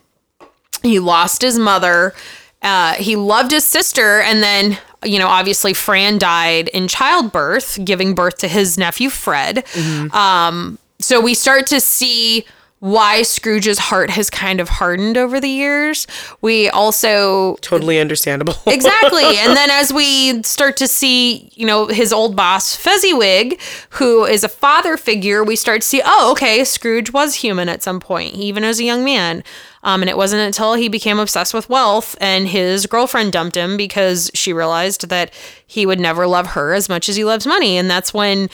He 0.84 1.00
lost 1.00 1.42
his 1.42 1.60
mother. 1.60 2.14
Uh, 2.62 2.94
he 2.94 3.16
loved 3.18 3.52
his 3.52 3.68
sister, 3.68 4.22
and 4.22 4.42
then 4.42 4.78
you 5.04 5.20
know 5.20 5.28
obviously 5.28 5.74
Fran 5.74 6.18
died 6.18 6.70
in 6.70 6.88
childbirth, 6.88 7.78
giving 7.84 8.16
birth 8.16 8.38
to 8.38 8.48
his 8.48 8.78
nephew 8.78 9.10
Fred. 9.10 9.66
Um, 10.14 10.78
so 11.04 11.20
we 11.20 11.34
start 11.34 11.68
to 11.68 11.80
see 11.80 12.46
why 12.82 13.22
Scrooge's 13.22 13.78
heart 13.78 14.10
has 14.10 14.32
kind 14.32 14.60
of 14.60 14.68
hardened 14.68 15.16
over 15.16 15.40
the 15.40 15.48
years. 15.48 16.08
We 16.42 16.68
also 16.70 17.58
Totally 17.62 18.00
understandable. 18.00 18.56
exactly. 18.66 19.24
And 19.24 19.56
then 19.56 19.70
as 19.70 19.94
we 19.94 20.42
start 20.42 20.78
to 20.78 20.88
see, 20.88 21.52
you 21.54 21.68
know, 21.68 21.86
his 21.86 22.12
old 22.12 22.36
boss, 22.36 22.76
Fezziwig, 22.76 23.62
who 23.92 24.26
is 24.26 24.44
a 24.44 24.50
father 24.50 24.98
figure, 24.98 25.44
we 25.44 25.56
start 25.56 25.82
to 25.84 25.88
see, 25.88 26.02
oh, 26.04 26.32
okay, 26.32 26.64
Scrooge 26.64 27.14
was 27.14 27.36
human 27.36 27.70
at 27.70 27.84
some 27.84 28.00
point, 28.00 28.34
even 28.34 28.64
as 28.64 28.80
a 28.80 28.84
young 28.84 29.06
man. 29.06 29.44
Um, 29.84 30.02
and 30.02 30.10
it 30.10 30.18
wasn't 30.18 30.42
until 30.42 30.74
he 30.74 30.90
became 30.90 31.20
obsessed 31.20 31.54
with 31.54 31.70
wealth 31.70 32.16
and 32.20 32.48
his 32.48 32.88
girlfriend 32.88 33.32
dumped 33.32 33.56
him 33.56 33.78
because 33.78 34.32
she 34.34 34.54
realized 34.54 35.10
that 35.10 35.32
he 35.68 35.86
would 35.86 36.00
never 36.00 36.26
love 36.26 36.48
her 36.48 36.74
as 36.74 36.90
much 36.90 37.10
as 37.10 37.16
he 37.16 37.24
loves 37.24 37.46
money. 37.46 37.78
And 37.78 37.92
that's 37.92 38.12
when 38.12 38.50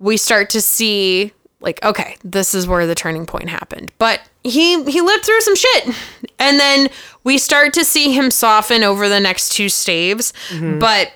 we 0.00 0.16
start 0.16 0.50
to 0.50 0.60
see 0.60 1.32
like 1.62 1.82
okay 1.84 2.16
this 2.24 2.54
is 2.54 2.66
where 2.66 2.86
the 2.86 2.94
turning 2.94 3.26
point 3.26 3.48
happened. 3.48 3.92
But 3.98 4.20
he 4.44 4.82
he 4.84 5.00
lived 5.00 5.24
through 5.24 5.40
some 5.40 5.56
shit. 5.56 5.94
And 6.38 6.58
then 6.58 6.88
we 7.22 7.38
start 7.38 7.72
to 7.74 7.84
see 7.84 8.12
him 8.12 8.30
soften 8.30 8.82
over 8.82 9.08
the 9.08 9.20
next 9.20 9.52
two 9.52 9.68
staves. 9.68 10.32
Mm-hmm. 10.48 10.80
But 10.80 11.12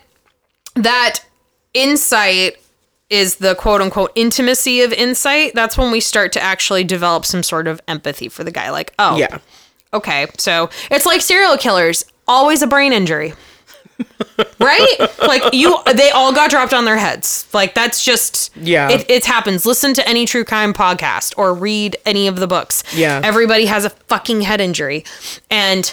that 0.76 1.20
insight 1.74 2.58
is 3.10 3.36
the 3.36 3.54
quote 3.56 3.80
unquote 3.80 4.12
intimacy 4.14 4.82
of 4.82 4.92
insight. 4.92 5.52
That's 5.54 5.76
when 5.76 5.90
we 5.90 6.00
start 6.00 6.32
to 6.32 6.40
actually 6.40 6.84
develop 6.84 7.24
some 7.24 7.42
sort 7.42 7.66
of 7.66 7.80
empathy 7.88 8.28
for 8.28 8.44
the 8.44 8.50
guy. 8.52 8.70
Like 8.70 8.94
oh 8.98 9.16
yeah. 9.16 9.38
okay. 9.92 10.26
So 10.38 10.70
it's 10.90 11.06
like 11.06 11.22
serial 11.22 11.56
killers 11.56 12.04
always 12.28 12.62
a 12.62 12.66
brain 12.66 12.92
injury 12.92 13.32
right? 14.60 14.96
Like 15.20 15.54
you 15.54 15.78
they 15.94 16.10
all 16.10 16.32
got 16.32 16.50
dropped 16.50 16.74
on 16.74 16.84
their 16.84 16.96
heads. 16.96 17.46
Like 17.52 17.74
that's 17.74 18.04
just 18.04 18.54
Yeah. 18.56 18.90
it, 18.90 19.08
it 19.10 19.24
happens. 19.24 19.64
Listen 19.66 19.94
to 19.94 20.06
any 20.08 20.26
true 20.26 20.44
crime 20.44 20.72
podcast 20.74 21.34
or 21.36 21.54
read 21.54 21.96
any 22.04 22.26
of 22.26 22.36
the 22.36 22.46
books. 22.46 22.82
Yeah. 22.94 23.20
everybody 23.24 23.66
has 23.66 23.84
a 23.84 23.90
fucking 23.90 24.42
head 24.42 24.60
injury 24.60 25.04
and 25.50 25.92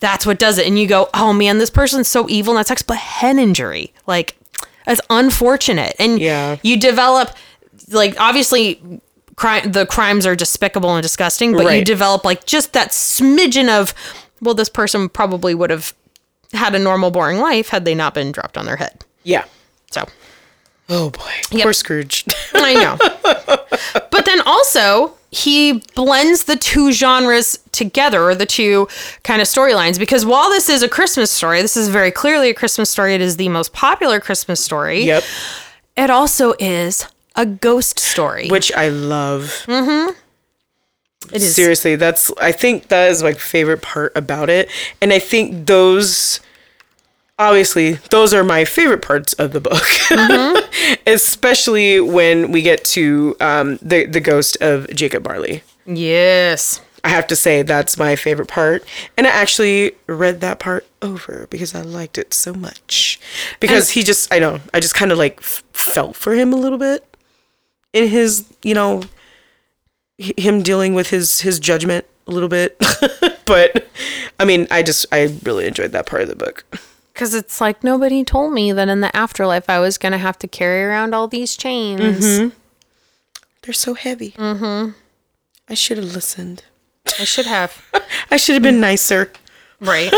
that's 0.00 0.24
what 0.24 0.38
does 0.38 0.58
it. 0.58 0.66
And 0.66 0.78
you 0.78 0.86
go 0.86 1.08
oh 1.14 1.32
man 1.32 1.58
this 1.58 1.70
person's 1.70 2.08
so 2.08 2.28
evil 2.28 2.54
and 2.54 2.58
that 2.60 2.68
sucks. 2.68 2.82
But 2.82 2.96
head 2.98 3.36
injury 3.36 3.92
like 4.06 4.36
that's 4.86 5.00
unfortunate. 5.10 5.96
And 5.98 6.20
Yeah. 6.20 6.56
you 6.62 6.78
develop 6.78 7.30
like 7.90 8.18
obviously 8.20 8.80
crime 9.36 9.70
the 9.72 9.84
crimes 9.86 10.24
are 10.26 10.34
despicable 10.34 10.94
and 10.94 11.02
disgusting 11.02 11.52
but 11.52 11.66
you 11.76 11.84
develop 11.84 12.24
like 12.24 12.46
just 12.46 12.72
that 12.72 12.88
smidgen 12.88 13.68
of 13.68 13.92
well 14.40 14.54
this 14.54 14.70
person 14.70 15.08
probably 15.10 15.54
would 15.54 15.68
have 15.68 15.92
had 16.52 16.74
a 16.74 16.78
normal 16.78 17.10
boring 17.10 17.38
life 17.38 17.68
had 17.68 17.84
they 17.84 17.94
not 17.94 18.14
been 18.14 18.32
dropped 18.32 18.56
on 18.58 18.66
their 18.66 18.76
head 18.76 19.04
Yeah. 19.24 19.44
so 19.90 20.04
Oh 20.88 21.10
boy. 21.10 21.32
Poor 21.62 21.72
Scrooge. 21.72 22.24
I 22.54 22.74
know. 22.74 22.96
but 24.12 24.24
then 24.24 24.40
also, 24.46 25.14
he 25.32 25.82
blends 25.96 26.44
the 26.44 26.54
two 26.54 26.92
genres 26.92 27.58
together, 27.72 28.36
the 28.36 28.46
two 28.46 28.86
kind 29.24 29.42
of 29.42 29.48
storylines, 29.48 29.98
because 29.98 30.24
while 30.24 30.48
this 30.48 30.68
is 30.68 30.84
a 30.84 30.88
Christmas 30.88 31.28
story, 31.32 31.60
this 31.60 31.76
is 31.76 31.88
very 31.88 32.12
clearly 32.12 32.50
a 32.50 32.54
Christmas 32.54 32.88
story. 32.88 33.14
It 33.16 33.20
is 33.20 33.36
the 33.36 33.48
most 33.48 33.72
popular 33.72 34.20
Christmas 34.20 34.60
story. 34.64 35.02
yep. 35.02 35.24
It 35.96 36.08
also 36.08 36.54
is 36.60 37.08
a 37.34 37.44
ghost 37.46 37.98
story. 37.98 38.48
Which 38.48 38.70
I 38.72 38.88
love. 38.88 39.64
Mm-hmm. 39.66 40.12
It 41.32 41.42
is. 41.42 41.54
Seriously, 41.54 41.96
that's 41.96 42.30
I 42.40 42.52
think 42.52 42.88
that 42.88 43.10
is 43.10 43.22
my 43.22 43.32
favorite 43.32 43.82
part 43.82 44.12
about 44.14 44.48
it. 44.48 44.70
And 45.00 45.12
I 45.12 45.18
think 45.18 45.66
those 45.66 46.40
obviously 47.38 47.94
those 48.10 48.32
are 48.32 48.44
my 48.44 48.64
favorite 48.64 49.02
parts 49.02 49.32
of 49.34 49.52
the 49.52 49.60
book. 49.60 49.82
Especially 51.06 52.00
when 52.00 52.52
we 52.52 52.62
get 52.62 52.84
to 52.86 53.36
um, 53.40 53.78
the 53.82 54.06
the 54.06 54.20
ghost 54.20 54.56
of 54.60 54.88
Jacob 54.94 55.24
Marley 55.24 55.62
Yes. 55.86 56.80
I 57.04 57.08
have 57.10 57.28
to 57.28 57.36
say 57.36 57.62
that's 57.62 57.96
my 57.96 58.16
favorite 58.16 58.48
part. 58.48 58.84
And 59.16 59.28
I 59.28 59.30
actually 59.30 59.92
read 60.08 60.40
that 60.40 60.58
part 60.58 60.84
over 61.00 61.46
because 61.50 61.72
I 61.72 61.82
liked 61.82 62.18
it 62.18 62.34
so 62.34 62.52
much. 62.52 63.20
Because 63.60 63.90
he 63.90 64.02
just, 64.02 64.32
I 64.32 64.40
know, 64.40 64.58
I 64.74 64.80
just 64.80 64.96
kind 64.96 65.12
of 65.12 65.18
like 65.18 65.38
f- 65.38 65.62
felt 65.72 66.16
for 66.16 66.34
him 66.34 66.52
a 66.52 66.56
little 66.56 66.78
bit 66.78 67.16
in 67.92 68.08
his, 68.08 68.52
you 68.64 68.74
know, 68.74 69.04
him 70.18 70.62
dealing 70.62 70.94
with 70.94 71.10
his 71.10 71.40
his 71.40 71.58
judgment 71.60 72.04
a 72.26 72.30
little 72.32 72.48
bit. 72.48 72.76
but 73.46 73.86
I 74.38 74.44
mean, 74.44 74.66
I 74.70 74.82
just 74.82 75.06
I 75.12 75.36
really 75.44 75.66
enjoyed 75.66 75.92
that 75.92 76.06
part 76.06 76.22
of 76.22 76.28
the 76.28 76.36
book. 76.36 76.64
Because 77.12 77.34
it's 77.34 77.60
like 77.60 77.82
nobody 77.82 78.24
told 78.24 78.52
me 78.52 78.72
that 78.72 78.88
in 78.88 79.00
the 79.00 79.14
afterlife 79.16 79.70
I 79.70 79.78
was 79.78 79.96
going 79.98 80.12
to 80.12 80.18
have 80.18 80.38
to 80.40 80.48
carry 80.48 80.82
around 80.84 81.14
all 81.14 81.28
these 81.28 81.56
chains. 81.56 82.52
They're 83.62 83.72
so 83.72 83.94
heavy. 83.94 84.32
Mhm. 84.32 84.94
I 85.68 85.74
should 85.74 85.96
have 85.96 86.12
listened. 86.14 86.64
I 87.18 87.24
should 87.24 87.46
have. 87.46 87.82
I 88.30 88.36
should 88.36 88.54
have 88.54 88.62
been 88.62 88.80
nicer. 88.80 89.32
Right. 89.80 90.10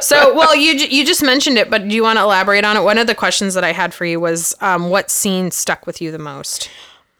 so, 0.00 0.34
well, 0.34 0.54
you 0.54 0.72
you 0.72 1.04
just 1.06 1.22
mentioned 1.22 1.56
it, 1.58 1.70
but 1.70 1.86
do 1.88 1.94
you 1.94 2.02
want 2.02 2.18
to 2.18 2.22
elaborate 2.22 2.64
on 2.64 2.76
it? 2.76 2.82
One 2.82 2.98
of 2.98 3.06
the 3.06 3.14
questions 3.14 3.54
that 3.54 3.64
I 3.64 3.72
had 3.72 3.94
for 3.94 4.04
you 4.04 4.20
was, 4.20 4.54
um, 4.60 4.90
what 4.90 5.10
scene 5.10 5.50
stuck 5.50 5.86
with 5.86 6.00
you 6.02 6.10
the 6.12 6.18
most? 6.18 6.68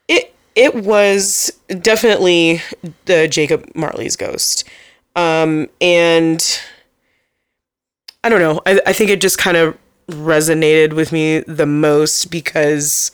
it 0.09 0.35
it 0.57 0.75
was 0.75 1.53
definitely 1.83 2.63
the 3.05 3.29
Jacob 3.29 3.71
Marley's 3.75 4.17
ghost. 4.17 4.65
Um, 5.15 5.69
and 5.81 6.61
I 8.25 8.31
don't 8.31 8.41
know. 8.41 8.61
I, 8.67 8.81
I 8.87 8.93
think 8.93 9.11
it 9.11 9.21
just 9.21 9.39
kind 9.39 9.57
of 9.57 9.79
resonated 10.09 10.95
with 10.95 11.13
me 11.13 11.41
the 11.41 11.67
most 11.67 12.31
because 12.31 13.11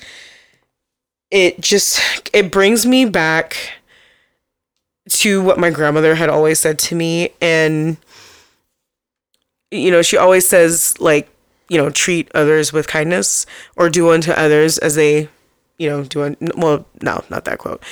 it 1.31 1.61
just 1.61 2.01
it 2.33 2.53
brings 2.53 2.87
me 2.87 3.07
back 3.07 3.57
to 5.09 5.43
what 5.43 5.59
my 5.59 5.71
grandmother 5.71 6.15
had 6.15 6.29
always 6.29 6.59
said 6.59 6.79
to 6.79 6.95
me 6.95 7.31
and 7.41 7.97
you 9.71 9.91
know 9.91 10.03
she 10.03 10.17
always 10.17 10.47
says 10.47 10.95
like 11.01 11.29
you 11.69 11.79
know 11.79 11.89
treat 11.89 12.31
others 12.35 12.73
with 12.73 12.87
kindness 12.87 13.47
or 13.75 13.89
do 13.89 14.11
unto 14.11 14.31
others 14.33 14.77
as 14.79 14.95
they 14.95 15.29
you 15.83 15.91
know 15.91 16.05
do 16.05 16.23
un- 16.23 16.37
well 16.57 16.87
no 17.03 17.25
not 17.29 17.45
that 17.45 17.59
quote. 17.59 17.83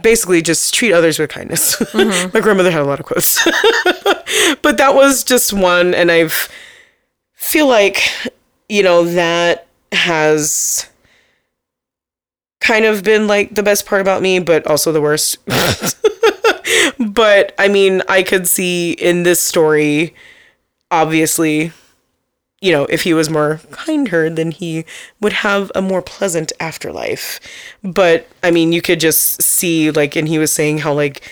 Basically 0.00 0.40
just 0.42 0.72
treat 0.74 0.92
others 0.92 1.18
with 1.18 1.30
kindness. 1.30 1.76
Mm-hmm. 1.92 2.30
My 2.32 2.40
grandmother 2.40 2.70
had 2.70 2.82
a 2.82 2.84
lot 2.84 3.00
of 3.00 3.06
quotes. 3.06 3.46
But 4.62 4.76
that 4.78 4.94
was 4.94 5.24
just 5.24 5.52
one 5.52 5.94
and 5.94 6.10
i've 6.10 6.48
feel 7.34 7.66
like 7.66 7.98
you 8.68 8.82
know 8.82 9.04
that 9.04 9.66
has 9.92 10.86
kind 12.60 12.84
of 12.84 13.02
been 13.02 13.26
like 13.26 13.54
the 13.54 13.62
best 13.62 13.86
part 13.86 14.00
about 14.00 14.20
me 14.22 14.38
but 14.38 14.66
also 14.66 14.92
the 14.92 15.00
worst. 15.00 15.38
But 16.98 17.54
i 17.58 17.68
mean 17.68 18.02
i 18.08 18.22
could 18.22 18.46
see 18.46 18.92
in 18.92 19.22
this 19.22 19.40
story 19.40 20.14
obviously 20.90 21.72
you 22.60 22.72
know 22.72 22.84
if 22.86 23.02
he 23.02 23.14
was 23.14 23.30
more 23.30 23.60
kinder 23.70 24.28
then 24.28 24.50
he 24.50 24.84
would 25.20 25.32
have 25.32 25.70
a 25.74 25.82
more 25.82 26.02
pleasant 26.02 26.52
afterlife. 26.60 27.40
But 27.82 28.26
i 28.42 28.50
mean 28.50 28.72
you 28.72 28.82
could 28.82 29.00
just 29.00 29.42
see 29.42 29.90
like 29.90 30.16
and 30.16 30.28
he 30.28 30.38
was 30.38 30.52
saying 30.52 30.78
how 30.78 30.92
like 30.92 31.22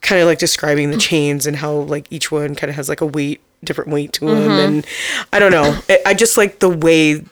kind 0.00 0.20
of 0.20 0.26
like 0.26 0.38
describing 0.38 0.90
the 0.90 0.98
chains 0.98 1.46
and 1.46 1.56
how 1.56 1.72
like 1.72 2.10
each 2.10 2.32
one 2.32 2.54
kind 2.54 2.70
of 2.70 2.76
has 2.76 2.88
like 2.88 3.00
a 3.00 3.06
weight 3.06 3.40
different 3.64 3.90
weight 3.90 4.12
to 4.14 4.26
them. 4.26 4.36
Mm-hmm. 4.36 4.50
And 4.74 4.86
i 5.32 5.38
don't 5.38 5.52
know. 5.52 5.78
I, 5.88 5.98
I 6.06 6.14
just 6.14 6.36
like 6.36 6.58
the 6.58 6.68
way 6.68 7.24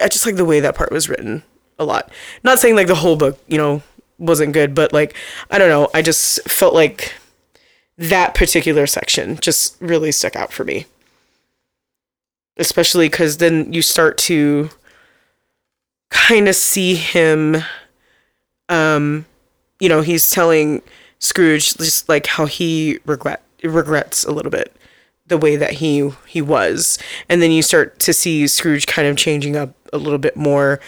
i 0.00 0.08
just 0.08 0.26
like 0.26 0.36
the 0.36 0.44
way 0.44 0.60
that 0.60 0.74
part 0.74 0.92
was 0.92 1.08
written 1.08 1.42
a 1.78 1.84
lot. 1.84 2.10
Not 2.42 2.58
saying 2.58 2.76
like 2.76 2.86
the 2.86 2.94
whole 2.94 3.16
book 3.16 3.38
you 3.46 3.58
know 3.58 3.82
wasn't 4.18 4.54
good 4.54 4.74
but 4.74 4.94
like 4.94 5.14
i 5.50 5.58
don't 5.58 5.68
know. 5.68 5.90
I 5.92 6.00
just 6.00 6.40
felt 6.48 6.72
like 6.72 7.12
that 7.98 8.34
particular 8.34 8.86
section 8.86 9.36
just 9.36 9.76
really 9.80 10.12
stuck 10.12 10.36
out 10.36 10.52
for 10.52 10.64
me 10.64 10.86
especially 12.56 13.08
because 13.08 13.38
then 13.38 13.72
you 13.72 13.82
start 13.82 14.18
to 14.18 14.70
kind 16.10 16.48
of 16.48 16.54
see 16.54 16.94
him 16.94 17.56
um 18.68 19.26
you 19.80 19.88
know 19.88 20.00
he's 20.00 20.30
telling 20.30 20.82
scrooge 21.18 21.74
just 21.76 22.08
like 22.08 22.26
how 22.26 22.46
he 22.46 22.98
regret 23.06 23.42
regrets 23.62 24.24
a 24.24 24.30
little 24.32 24.50
bit 24.50 24.74
the 25.26 25.36
way 25.38 25.56
that 25.56 25.72
he 25.72 26.10
he 26.26 26.40
was 26.40 26.98
and 27.28 27.42
then 27.42 27.50
you 27.50 27.62
start 27.62 27.98
to 27.98 28.12
see 28.12 28.46
scrooge 28.46 28.86
kind 28.86 29.08
of 29.08 29.16
changing 29.16 29.56
up 29.56 29.74
a 29.92 29.98
little 29.98 30.18
bit 30.18 30.36
more 30.36 30.80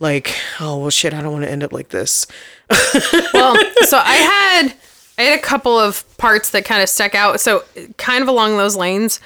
like 0.00 0.34
oh 0.60 0.78
well 0.78 0.90
shit 0.90 1.12
i 1.12 1.20
don't 1.20 1.32
want 1.32 1.44
to 1.44 1.50
end 1.50 1.62
up 1.62 1.72
like 1.72 1.90
this 1.90 2.26
well, 3.34 3.56
so 3.82 3.98
I 3.98 4.14
had 4.14 4.74
I 5.18 5.22
had 5.22 5.38
a 5.38 5.42
couple 5.42 5.78
of 5.78 6.04
parts 6.16 6.50
that 6.50 6.64
kind 6.64 6.82
of 6.82 6.88
stuck 6.88 7.14
out. 7.14 7.40
So 7.40 7.64
kind 7.96 8.22
of 8.22 8.28
along 8.28 8.56
those 8.56 8.76
lanes, 8.76 9.20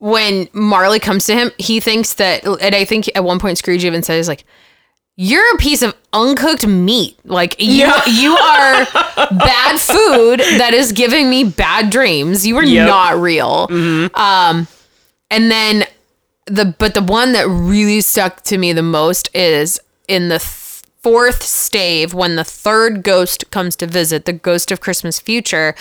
when 0.00 0.48
Marley 0.52 0.98
comes 0.98 1.24
to 1.26 1.34
him, 1.34 1.50
he 1.58 1.78
thinks 1.80 2.14
that, 2.14 2.44
and 2.44 2.74
I 2.74 2.84
think 2.84 3.08
at 3.14 3.22
one 3.24 3.38
point 3.38 3.58
Scrooge 3.58 3.84
even 3.84 4.02
says 4.02 4.26
like, 4.28 4.44
"You're 5.16 5.54
a 5.54 5.58
piece 5.58 5.82
of 5.82 5.94
uncooked 6.12 6.66
meat. 6.66 7.18
Like 7.24 7.54
you, 7.58 7.86
you 8.06 8.34
are 8.36 8.86
bad 9.30 9.78
food 9.80 10.40
that 10.58 10.72
is 10.74 10.92
giving 10.92 11.30
me 11.30 11.44
bad 11.44 11.90
dreams. 11.90 12.46
You 12.46 12.56
are 12.56 12.64
Yep. 12.64 12.88
not 12.88 13.16
real." 13.20 13.66
Um, 14.14 14.66
and 15.30 15.50
then 15.50 15.84
the 16.46 16.74
but 16.78 16.94
the 16.94 17.02
one 17.02 17.32
that 17.34 17.46
really 17.46 18.00
stuck 18.00 18.42
to 18.44 18.58
me 18.58 18.72
the 18.72 18.82
most 18.82 19.28
is 19.34 19.78
in 20.08 20.28
the 20.28 20.38
th- 20.38 20.82
fourth 21.02 21.42
stave 21.42 22.12
when 22.12 22.36
the 22.36 22.42
third 22.44 23.02
ghost 23.02 23.50
comes 23.50 23.76
to 23.76 23.86
visit 23.86 24.24
the 24.26 24.32
ghost 24.34 24.70
of 24.72 24.80
christmas 24.80 25.18
future 25.20 25.74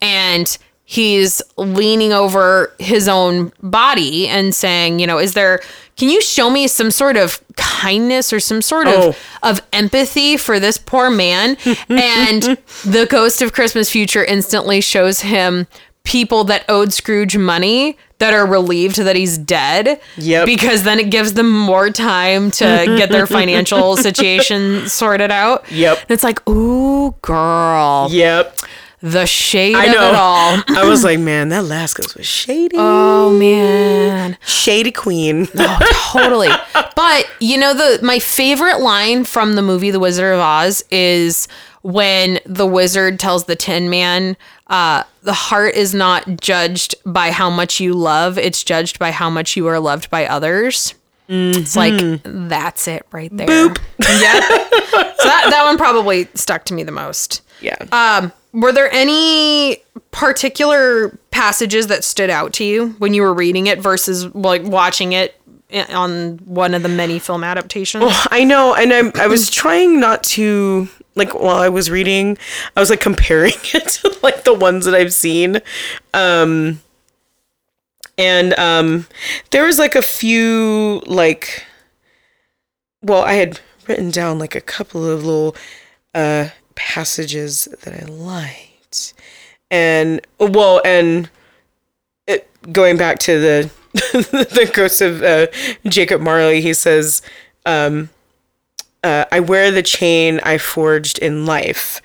and 0.00 0.58
he's 0.84 1.40
leaning 1.56 2.12
over 2.12 2.72
his 2.78 3.08
own 3.08 3.50
body 3.62 4.28
and 4.28 4.54
saying 4.54 4.98
you 4.98 5.06
know 5.06 5.18
is 5.18 5.32
there 5.34 5.60
can 5.96 6.08
you 6.10 6.20
show 6.20 6.50
me 6.50 6.66
some 6.68 6.90
sort 6.90 7.16
of 7.16 7.40
kindness 7.56 8.32
or 8.32 8.40
some 8.40 8.60
sort 8.60 8.86
of 8.88 8.94
Oh. 8.94 9.14
of 9.42 9.62
empathy 9.72 10.36
for 10.36 10.60
this 10.60 10.76
poor 10.76 11.08
man 11.10 11.56
and 11.88 12.42
the 12.84 13.06
ghost 13.08 13.40
of 13.40 13.52
christmas 13.54 13.90
future 13.90 14.22
instantly 14.24 14.80
shows 14.82 15.20
him 15.20 15.66
people 16.04 16.44
that 16.44 16.66
owed 16.68 16.92
scrooge 16.92 17.34
money 17.38 17.96
that 18.18 18.34
are 18.34 18.46
relieved 18.46 18.96
that 18.96 19.16
he's 19.16 19.38
dead 19.38 19.98
Yep. 20.18 20.44
because 20.46 20.82
then 20.82 20.98
it 21.00 21.10
gives 21.10 21.32
them 21.32 21.50
more 21.50 21.88
time 21.90 22.50
to 22.52 22.64
get 22.98 23.08
their 23.10 23.26
financial 23.26 23.96
situation 24.08 24.86
sorted 24.86 25.30
out 25.30 25.64
Yep. 25.72 25.98
and 26.02 26.10
it's 26.10 26.22
like 26.24 26.46
ooh 26.46 27.12
girl 27.22 28.08
yep 28.10 28.54
the 29.06 29.26
shade 29.26 29.74
i 29.76 29.84
of 29.84 29.92
know 29.92 30.08
it 30.08 30.14
all 30.14 30.62
i 30.82 30.88
was 30.88 31.04
like 31.04 31.18
man 31.20 31.50
that 31.50 31.64
last 31.64 31.92
ghost 31.94 32.16
was 32.16 32.24
shady 32.26 32.74
oh 32.78 33.30
man 33.38 34.38
shady 34.46 34.90
queen 34.90 35.46
Oh, 35.56 36.10
totally. 36.12 36.48
But 36.96 37.26
you 37.38 37.58
know 37.58 37.74
the 37.74 37.98
my 38.02 38.18
favorite 38.18 38.80
line 38.80 39.24
from 39.24 39.56
the 39.56 39.62
movie 39.62 39.90
The 39.90 40.00
Wizard 40.00 40.32
of 40.34 40.40
Oz 40.40 40.82
is 40.90 41.48
when 41.82 42.38
the 42.46 42.66
wizard 42.66 43.18
tells 43.20 43.44
the 43.44 43.56
Tin 43.56 43.90
Man, 43.90 44.36
uh, 44.68 45.02
"The 45.22 45.34
heart 45.34 45.74
is 45.74 45.92
not 45.94 46.40
judged 46.40 46.94
by 47.04 47.30
how 47.30 47.50
much 47.50 47.78
you 47.80 47.92
love; 47.92 48.38
it's 48.38 48.64
judged 48.64 48.98
by 48.98 49.10
how 49.10 49.28
much 49.28 49.54
you 49.56 49.66
are 49.66 49.78
loved 49.80 50.08
by 50.08 50.26
others." 50.26 50.94
It's 51.28 51.76
like 51.76 51.94
that's 52.24 52.86
it 52.88 53.04
right 53.12 53.34
there. 53.36 53.46
Boop. 53.48 53.78
Yeah. 53.98 54.40
so 54.40 55.24
that 55.28 55.46
that 55.50 55.62
one 55.66 55.76
probably 55.76 56.28
stuck 56.34 56.64
to 56.66 56.74
me 56.74 56.84
the 56.84 56.92
most. 56.92 57.42
yeah 57.60 57.76
Um, 57.92 58.32
were 58.54 58.72
there 58.72 58.90
any 58.92 59.78
particular 60.12 61.18
passages 61.32 61.88
that 61.88 62.04
stood 62.04 62.30
out 62.30 62.52
to 62.54 62.64
you 62.64 62.90
when 62.98 63.12
you 63.12 63.20
were 63.20 63.34
reading 63.34 63.66
it 63.66 63.80
versus 63.80 64.32
like 64.34 64.62
watching 64.62 65.12
it 65.12 65.38
on 65.90 66.38
one 66.44 66.72
of 66.72 66.84
the 66.84 66.88
many 66.88 67.18
film 67.18 67.42
adaptations? 67.42 68.04
I 68.30 68.44
know, 68.44 68.74
and 68.74 68.92
I 68.92 69.24
I 69.24 69.26
was 69.26 69.50
trying 69.50 69.98
not 69.98 70.22
to 70.34 70.88
like 71.16 71.34
while 71.34 71.56
I 71.56 71.68
was 71.68 71.90
reading, 71.90 72.38
I 72.76 72.80
was 72.80 72.90
like 72.90 73.00
comparing 73.00 73.52
it 73.74 73.88
to 73.88 74.16
like 74.22 74.44
the 74.44 74.54
ones 74.54 74.84
that 74.84 74.94
I've 74.94 75.12
seen. 75.12 75.60
Um 76.14 76.80
and 78.16 78.56
um 78.56 79.08
there 79.50 79.64
was 79.64 79.80
like 79.80 79.96
a 79.96 80.02
few 80.02 81.02
like 81.06 81.66
well, 83.02 83.22
I 83.22 83.34
had 83.34 83.60
written 83.88 84.10
down 84.10 84.38
like 84.38 84.54
a 84.54 84.60
couple 84.60 85.04
of 85.04 85.24
little 85.24 85.56
uh 86.14 86.50
passages 86.74 87.68
that 87.82 88.02
I 88.02 88.06
liked. 88.06 89.14
And 89.70 90.20
well, 90.38 90.80
and 90.84 91.28
it, 92.26 92.48
going 92.72 92.96
back 92.96 93.18
to 93.20 93.40
the 93.40 93.70
the 93.92 94.70
ghost 94.74 95.00
of 95.00 95.22
uh, 95.22 95.46
Jacob 95.86 96.20
Marley, 96.20 96.60
he 96.60 96.74
says, 96.74 97.22
um, 97.64 98.10
uh, 99.02 99.24
"I 99.30 99.40
wear 99.40 99.70
the 99.70 99.82
chain 99.82 100.40
I 100.42 100.58
forged 100.58 101.18
in 101.18 101.46
life." 101.46 102.00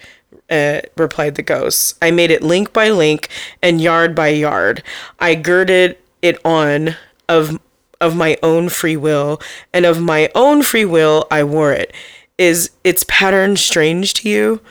Uh, 0.50 0.82
replied 0.98 1.36
the 1.36 1.44
ghost. 1.44 1.96
I 2.02 2.10
made 2.10 2.32
it 2.32 2.42
link 2.42 2.74
by 2.74 2.90
link 2.90 3.30
and 3.62 3.80
yard 3.80 4.16
by 4.16 4.30
yard. 4.30 4.82
I 5.20 5.36
girded 5.36 5.96
it 6.24 6.44
on 6.44 6.96
of 7.28 7.60
of 8.02 8.16
my 8.16 8.38
own 8.42 8.70
free 8.70 8.98
will, 8.98 9.42
and 9.74 9.86
of 9.86 10.02
my 10.02 10.30
own 10.34 10.64
free 10.64 10.86
will 10.86 11.28
I 11.30 11.44
wore 11.44 11.74
it. 11.74 11.94
Is 12.40 12.72
its 12.86 13.04
pattern 13.10 13.58
strange 13.58 14.14
to 14.16 14.30
you? 14.30 14.62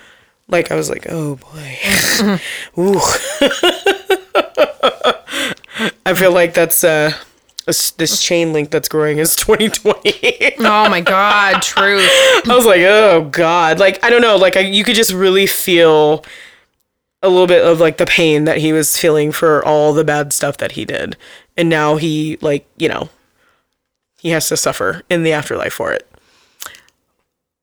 Like 0.49 0.73
I 0.73 0.75
was 0.75 0.89
like, 0.89 1.07
oh 1.11 1.37
boy, 1.37 1.79
ooh. 2.79 2.99
I 6.07 6.15
feel 6.15 6.33
like 6.33 6.55
that's 6.55 6.83
uh 6.83 7.13
this, 7.67 8.23
chain 8.23 8.55
link 8.55 8.71
that's 8.71 8.89
growing 8.89 9.19
is 9.19 9.37
2020. 9.37 10.55
oh 10.61 10.89
my 10.89 11.03
god, 11.03 11.61
truth. 11.61 12.09
I 12.49 12.57
was 12.57 12.65
like, 12.65 12.81
oh 12.81 13.29
god, 13.31 13.79
like 13.79 14.03
I 14.03 14.09
don't 14.09 14.23
know, 14.23 14.37
like 14.37 14.57
I, 14.57 14.61
you 14.61 14.83
could 14.83 14.97
just 14.97 15.13
really 15.13 15.47
feel 15.47 16.25
a 17.23 17.29
little 17.29 17.47
bit 17.47 17.63
of 17.63 17.81
like 17.81 17.99
the 17.99 18.07
pain 18.07 18.45
that 18.45 18.57
he 18.57 18.73
was 18.73 18.97
feeling 18.97 19.31
for 19.31 19.63
all 19.63 19.93
the 19.93 20.05
bad 20.05 20.33
stuff 20.33 20.57
that 20.57 20.73
he 20.73 20.87
did, 20.87 21.19
and 21.59 21.69
now 21.69 21.97
he 21.97 22.39
like 22.41 22.67
you 22.79 22.89
know 22.89 23.11
he 24.19 24.31
has 24.31 24.49
to 24.49 24.57
suffer 24.57 25.03
in 25.11 25.23
the 25.23 25.33
afterlife 25.33 25.75
for 25.75 25.93
it. 25.93 26.09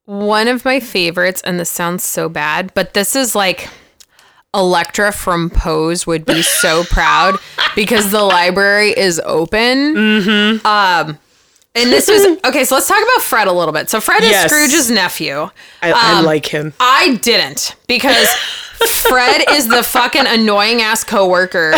One 0.05 0.47
of 0.47 0.63
my 0.65 0.79
favorites, 0.79 1.41
and 1.43 1.59
this 1.59 1.69
sounds 1.69 2.03
so 2.03 2.29
bad, 2.29 2.71
but 2.75 2.93
this 2.93 3.15
is 3.15 3.33
like 3.35 3.69
Elektra 4.53 5.11
from 5.11 5.49
Pose 5.49 6.05
would 6.05 6.25
be 6.25 6.41
so 6.43 6.83
proud 6.89 7.37
because 7.75 8.11
the 8.11 8.21
library 8.21 8.91
is 8.91 9.19
open. 9.25 9.97
Um, 10.65 11.17
and 11.77 11.91
this 11.91 12.07
was 12.07 12.37
okay. 12.45 12.63
So 12.65 12.75
let's 12.75 12.87
talk 12.87 13.01
about 13.01 13.23
Fred 13.23 13.47
a 13.47 13.51
little 13.51 13.73
bit. 13.73 13.89
So 13.89 13.99
Fred 13.99 14.23
is 14.23 14.29
Yes. 14.29 14.49
Scrooge's 14.51 14.91
nephew. 14.91 15.49
I, 15.81 15.91
I 15.91 16.19
Um, 16.19 16.25
like 16.25 16.45
him. 16.45 16.73
I 16.79 17.15
didn't 17.23 17.75
because 17.87 18.27
Fred 19.01 19.43
is 19.51 19.67
the 19.67 19.81
fucking 19.83 20.25
annoying 20.27 20.81
ass 20.81 21.03
coworker 21.03 21.73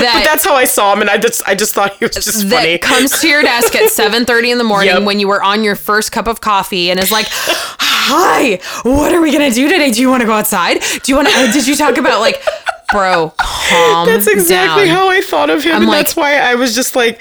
that 0.00 0.22
That's 0.24 0.44
how 0.44 0.54
I 0.54 0.64
saw 0.64 0.92
him, 0.92 1.00
and 1.00 1.10
I 1.10 1.18
just 1.18 1.42
I 1.46 1.54
just 1.54 1.74
thought 1.74 1.96
he 1.98 2.04
was 2.04 2.14
just 2.14 2.48
that 2.50 2.56
funny. 2.60 2.78
comes 2.92 3.10
to 3.20 3.28
your 3.28 3.42
desk 3.42 3.74
at 3.74 3.90
7:30 3.92 4.52
in 4.52 4.58
the 4.58 4.64
morning 4.64 4.94
Yep. 4.94 5.02
when 5.04 5.18
you 5.20 5.28
were 5.28 5.42
on 5.42 5.64
your 5.64 5.76
first 5.76 6.12
cup 6.12 6.26
of 6.26 6.40
coffee 6.40 6.90
and 6.90 6.98
is 7.00 7.10
like, 7.10 7.26
"Hi, 7.30 8.60
what 8.88 9.12
are 9.12 9.20
we 9.20 9.32
going 9.32 9.48
to 9.48 9.54
do 9.54 9.68
today? 9.68 9.90
Do 9.90 10.00
you 10.00 10.08
want 10.10 10.20
to 10.22 10.26
go 10.26 10.32
outside? 10.34 10.80
Do 11.02 11.12
you 11.12 11.16
want 11.16 11.28
to 11.28 11.50
did 11.52 11.66
you 11.66 11.76
talk 11.76 11.96
about 11.98 12.20
like 12.20 12.42
bro, 12.92 13.32
calm 13.38 14.06
That's 14.06 14.26
exactly 14.26 14.86
down. 14.86 14.96
how 14.96 15.08
I 15.08 15.20
thought 15.20 15.48
of 15.48 15.62
him, 15.62 15.76
I'm 15.76 15.82
and 15.82 15.90
like- 15.90 15.98
that's 16.00 16.16
why 16.16 16.38
I 16.38 16.56
was 16.56 16.74
just 16.74 16.96
like, 16.96 17.20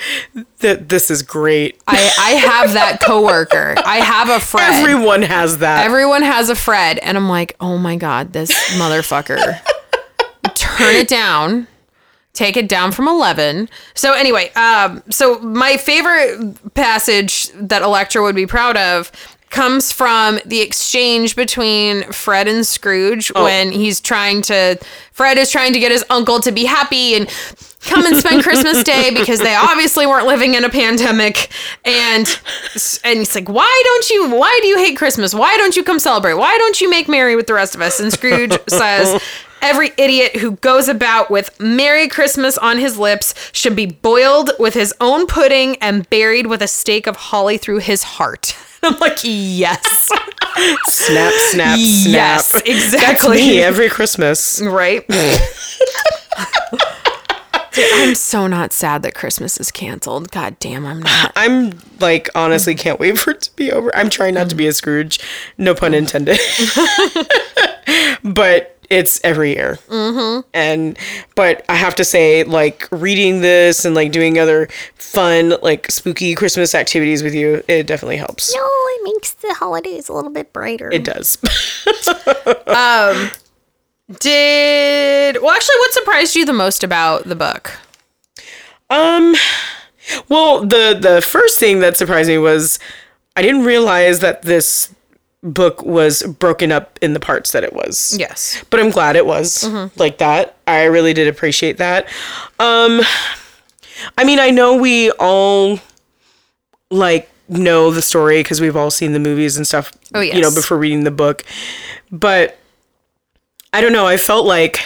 "That 0.59 0.89
this 0.89 1.11
is 1.11 1.21
great." 1.21 1.79
I 1.87 2.11
I 2.19 2.31
have 2.31 2.73
that 2.73 2.99
coworker. 3.01 3.75
I 3.85 3.97
have 3.97 4.29
a 4.29 4.39
Fred. 4.39 4.79
Everyone 4.79 5.21
has 5.21 5.59
that. 5.59 5.85
Everyone 5.85 6.23
has 6.23 6.49
a 6.49 6.55
Fred, 6.55 6.97
and 6.99 7.17
I'm 7.17 7.29
like, 7.29 7.55
oh 7.61 7.77
my 7.77 7.95
god, 7.95 8.33
this 8.33 8.51
motherfucker. 8.77 9.59
Turn 10.55 10.95
it 10.95 11.07
down. 11.07 11.67
Take 12.39 12.55
it 12.55 12.69
down 12.69 12.93
from 12.93 13.09
11. 13.09 13.67
So 13.95 14.13
anyway, 14.13 14.49
um, 14.53 15.03
so 15.09 15.39
my 15.39 15.75
favorite 15.75 16.73
passage 16.73 17.49
that 17.49 17.81
Elektra 17.81 18.21
would 18.21 18.33
be 18.33 18.47
proud 18.47 18.77
of 18.77 19.11
comes 19.49 19.91
from 19.91 20.39
the 20.45 20.61
exchange 20.61 21.35
between 21.35 22.09
Fred 22.13 22.47
and 22.47 22.65
Scrooge 22.65 23.29
when 23.33 23.73
he's 23.73 23.99
trying 23.99 24.41
to 24.43 24.79
Fred 25.11 25.37
is 25.37 25.51
trying 25.51 25.73
to 25.73 25.79
get 25.79 25.91
his 25.91 26.05
uncle 26.09 26.39
to 26.39 26.53
be 26.53 26.63
happy 26.63 27.13
and 27.15 27.27
come 27.81 28.05
and 28.05 28.15
spend 28.15 28.41
Christmas 28.41 28.83
Day 28.85 29.11
because 29.13 29.39
they 29.39 29.55
obviously 29.55 30.07
weren't 30.07 30.25
living 30.25 30.53
in 30.53 30.63
a 30.63 30.69
pandemic. 30.69 31.49
And 31.83 32.25
and 33.03 33.19
he's 33.19 33.35
like 33.35 33.49
why 33.49 33.81
don't 33.85 34.09
you 34.11 34.29
why 34.33 34.57
do 34.61 34.67
you 34.69 34.77
hate 34.77 34.95
Christmas? 34.97 35.33
Why 35.35 35.57
don't 35.57 35.75
you 35.75 35.83
come 35.83 35.99
celebrate? 35.99 36.35
Why 36.35 36.57
don't 36.57 36.79
you 36.79 36.89
make 36.89 37.09
merry 37.09 37.35
with 37.35 37.47
the 37.47 37.53
rest 37.53 37.75
of 37.75 37.81
us? 37.81 37.99
And 37.99 38.13
Scrooge 38.13 38.57
says 38.69 39.21
Every 39.61 39.91
idiot 39.97 40.37
who 40.37 40.51
goes 40.57 40.87
about 40.87 41.29
with 41.29 41.59
Merry 41.59 42.07
Christmas 42.07 42.57
on 42.57 42.77
his 42.77 42.97
lips 42.97 43.33
should 43.51 43.75
be 43.75 43.85
boiled 43.85 44.51
with 44.59 44.73
his 44.73 44.93
own 45.01 45.27
pudding 45.27 45.75
and 45.77 46.09
buried 46.09 46.47
with 46.47 46.61
a 46.61 46.67
stake 46.67 47.07
of 47.07 47.15
holly 47.15 47.57
through 47.57 47.79
his 47.79 48.03
heart. 48.03 48.55
I'm 48.83 48.97
like, 48.99 49.19
yes. 49.23 50.09
snap, 50.85 51.33
snap, 51.33 51.33
snap. 51.33 51.77
Yes, 51.79 52.51
That's 52.53 52.69
exactly. 52.69 53.37
me 53.37 53.61
every 53.61 53.89
Christmas. 53.89 54.61
Right? 54.61 55.05
Dude, 57.71 57.93
I'm 57.93 58.15
so 58.15 58.47
not 58.47 58.73
sad 58.73 59.03
that 59.03 59.13
Christmas 59.13 59.57
is 59.59 59.71
canceled. 59.71 60.31
God 60.31 60.57
damn, 60.59 60.85
I'm 60.85 61.01
not. 61.01 61.31
I'm 61.35 61.79
like 61.99 62.29
honestly 62.35 62.75
can't 62.75 62.99
wait 62.99 63.17
for 63.17 63.31
it 63.31 63.41
to 63.41 63.55
be 63.55 63.71
over. 63.71 63.95
I'm 63.95 64.09
trying 64.09 64.33
not 64.33 64.49
to 64.49 64.55
be 64.55 64.67
a 64.67 64.73
Scrooge, 64.73 65.19
no 65.57 65.75
pun 65.75 65.93
intended. 65.93 66.39
but 68.23 68.78
it's 68.89 69.19
every 69.23 69.55
year, 69.55 69.77
mm-hmm. 69.87 70.47
and 70.53 70.97
but 71.35 71.63
I 71.69 71.75
have 71.75 71.95
to 71.95 72.03
say, 72.03 72.43
like 72.43 72.87
reading 72.91 73.41
this 73.41 73.85
and 73.85 73.95
like 73.95 74.11
doing 74.11 74.39
other 74.39 74.67
fun 74.95 75.53
like 75.61 75.89
spooky 75.91 76.35
Christmas 76.35 76.73
activities 76.73 77.23
with 77.23 77.35
you, 77.35 77.63
it 77.67 77.87
definitely 77.87 78.17
helps. 78.17 78.53
No, 78.53 78.61
it 78.63 79.03
makes 79.03 79.33
the 79.33 79.53
holidays 79.53 80.09
a 80.09 80.13
little 80.13 80.31
bit 80.31 80.53
brighter. 80.53 80.89
It 80.91 81.03
does. 81.03 81.37
um, 82.67 83.31
Did 84.19 85.41
well 85.41 85.51
actually 85.51 85.77
what 85.77 85.93
surprised 85.93 86.35
you 86.35 86.45
the 86.45 86.53
most 86.53 86.83
about 86.83 87.25
the 87.25 87.35
book? 87.35 87.77
Um, 88.89 89.35
well, 90.27 90.61
the 90.61 90.97
the 90.99 91.21
first 91.21 91.59
thing 91.59 91.79
that 91.79 91.97
surprised 91.97 92.29
me 92.29 92.37
was 92.37 92.79
I 93.35 93.41
didn't 93.41 93.63
realize 93.63 94.19
that 94.19 94.41
this 94.41 94.93
book 95.41 95.81
was 95.83 96.21
broken 96.23 96.71
up 96.71 96.99
in 97.01 97.13
the 97.13 97.19
parts 97.19 97.51
that 97.53 97.63
it 97.63 97.73
was. 97.73 98.15
Yes. 98.19 98.63
But 98.69 98.79
I'm 98.79 98.89
glad 98.89 99.15
it 99.15 99.25
was 99.25 99.63
like 99.95 100.17
that. 100.17 100.57
I 100.67 100.83
really 100.85 101.13
did 101.13 101.27
appreciate 101.27 101.77
that. 101.77 102.05
Um, 102.59 103.01
I 104.17 104.23
mean, 104.25 104.39
I 104.39 104.49
know 104.51 104.75
we 104.75 105.11
all 105.11 105.79
like 106.91 107.29
know 107.47 107.91
the 107.91 108.01
story 108.01 108.41
because 108.43 108.59
we've 108.61 108.75
all 108.75 108.91
seen 108.91 109.13
the 109.13 109.19
movies 109.19 109.57
and 109.57 109.65
stuff. 109.65 109.91
Oh, 110.13 110.19
You 110.21 110.41
know, 110.41 110.53
before 110.53 110.77
reading 110.77 111.03
the 111.03 111.11
book, 111.11 111.43
but 112.11 112.57
I 113.71 113.81
don't 113.81 113.93
know. 113.93 114.05
I 114.07 114.17
felt 114.17 114.45
like 114.45 114.79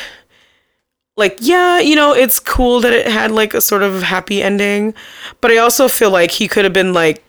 like 1.15 1.37
yeah 1.41 1.79
you 1.79 1.95
know 1.95 2.11
it's 2.13 2.39
cool 2.39 2.79
that 2.79 2.91
it 2.91 3.05
had 3.07 3.29
like 3.29 3.53
a 3.53 3.61
sort 3.61 3.83
of 3.83 4.01
happy 4.01 4.41
ending 4.41 4.95
but 5.41 5.51
i 5.51 5.57
also 5.57 5.87
feel 5.87 6.09
like 6.09 6.31
he 6.31 6.47
could 6.47 6.63
have 6.63 6.73
been 6.73 6.91
like 6.91 7.23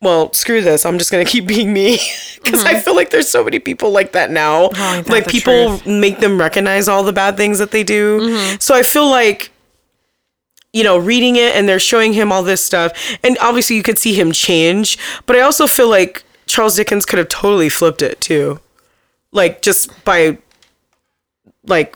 well 0.00 0.32
screw 0.32 0.60
this. 0.62 0.84
I'm 0.86 0.98
just 0.98 1.10
gonna 1.10 1.24
keep 1.24 1.46
being 1.46 1.72
me. 1.72 1.98
Because 2.42 2.64
i 2.64 2.80
feel 2.80 2.96
like 2.96 3.10
there's 3.10 3.28
so 3.28 3.44
many 3.44 3.58
people 3.58 3.90
like 3.90 4.12
that 4.12 4.30
now. 4.30 4.68
Mm-hmm. 4.68 5.10
Oh, 5.10 5.12
like 5.12 5.26
people 5.28 5.78
truth? 5.78 5.86
make 5.86 6.20
them 6.20 6.40
recognize 6.40 6.88
all 6.88 7.02
the 7.02 7.12
bad 7.12 7.36
things 7.36 7.58
that 7.58 7.70
they 7.70 7.84
do. 7.84 8.18
Mm-hmm. 8.20 8.56
so 8.58 8.74
i 8.74 8.82
feel 8.82 9.08
like 9.10 9.50
you 10.72 10.82
know 10.82 10.96
reading 10.96 11.36
it 11.36 11.54
and 11.54 11.68
they're 11.68 11.78
showing 11.78 12.14
him 12.14 12.32
all 12.32 12.42
this 12.42 12.64
stuff 12.64 12.92
and 13.22 13.36
obviously 13.42 13.76
you 13.76 13.82
could 13.82 13.98
see 13.98 14.14
him 14.14 14.32
change 14.32 14.96
but 15.26 15.36
i 15.36 15.40
also 15.40 15.66
feel 15.66 15.88
like 15.90 16.24
charles 16.46 16.76
dickens 16.76 17.04
could 17.04 17.18
have 17.18 17.28
totally 17.28 17.68
flipped 17.68 18.00
it 18.02 18.20
too. 18.22 18.58
Like 19.32 19.60
just 19.60 20.02
by 20.06 20.38
like 21.66 21.94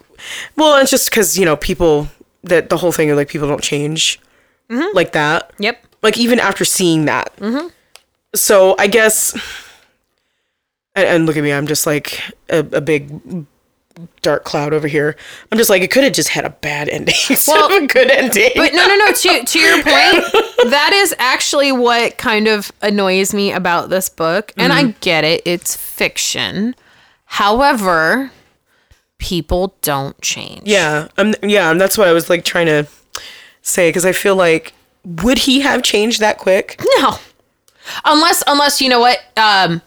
well 0.57 0.77
it's 0.81 0.91
just 0.91 1.09
because 1.09 1.39
you 1.39 1.45
know 1.47 1.57
people 1.57 2.09
that 2.43 2.69
the 2.69 2.77
whole 2.77 2.93
thing 2.93 3.09
of 3.11 3.17
like 3.17 3.29
people 3.29 3.49
don't 3.49 3.63
change 3.63 4.21
like 4.69 5.13
that. 5.13 5.53
Yep. 5.59 5.83
like 6.03 6.19
even 6.19 6.39
after 6.39 6.65
seeing 6.67 7.07
that 7.07 7.33
so 8.35 8.75
i 8.79 8.87
guess 8.87 9.33
and, 10.95 11.07
and 11.07 11.27
look 11.27 11.37
at 11.37 11.43
me 11.43 11.53
i'm 11.53 11.67
just 11.67 11.87
like 11.87 12.21
a, 12.51 12.59
a 12.59 12.81
big 12.81 13.47
dark 14.23 14.45
cloud 14.45 14.73
over 14.73 14.89
here 14.89 15.15
i'm 15.53 15.59
just 15.59 15.71
like 15.71 15.81
it 15.83 15.91
could 15.91 16.03
have 16.03 16.13
just 16.13 16.31
had 16.31 16.45
a 16.45 16.51
bad 16.51 16.89
ending 16.89 17.15
Well, 17.49 17.85
a 17.85 17.87
good 17.87 18.11
ending 18.11 18.51
But 18.57 18.73
no, 18.75 18.87
no, 18.89 18.97
no. 18.97 19.13
To 19.13 19.45
to 19.45 19.59
your 19.61 19.77
point, 19.77 19.85
that 20.71 20.91
is 20.93 21.15
actually 21.19 21.71
what 21.71 22.19
kind 22.19 22.49
of 22.49 22.73
annoys 22.83 23.33
me 23.33 23.53
about 23.53 23.91
this 23.91 24.09
book. 24.09 24.53
And 24.57 24.73
I 24.73 24.95
get 25.01 25.23
it; 25.25 25.43
it's 25.45 25.77
fiction. 25.77 26.75
However, 27.27 28.33
people 29.19 29.77
don't 29.83 30.21
change. 30.21 30.63
yeah 30.65 31.07
um, 31.17 31.35
yeah 31.43 31.71
and 31.71 31.81
that's 31.81 31.97
what 31.97 32.09
i 32.09 32.13
was 32.13 32.29
like 32.29 32.45
trying 32.45 32.67
to 32.67 32.87
say 33.63 33.89
because 33.89 34.05
i 34.05 34.13
feel 34.13 34.35
like 34.37 34.73
would 35.05 35.39
he 35.39 35.61
have 35.61 35.83
changed 35.83 36.19
that 36.21 36.37
quick 36.39 36.81
No. 36.99 37.17
Unless 38.05 38.45
unless 38.47 38.81
you 38.81 38.89
know 38.89 39.01
what? 39.01 39.19
Um 39.37 39.83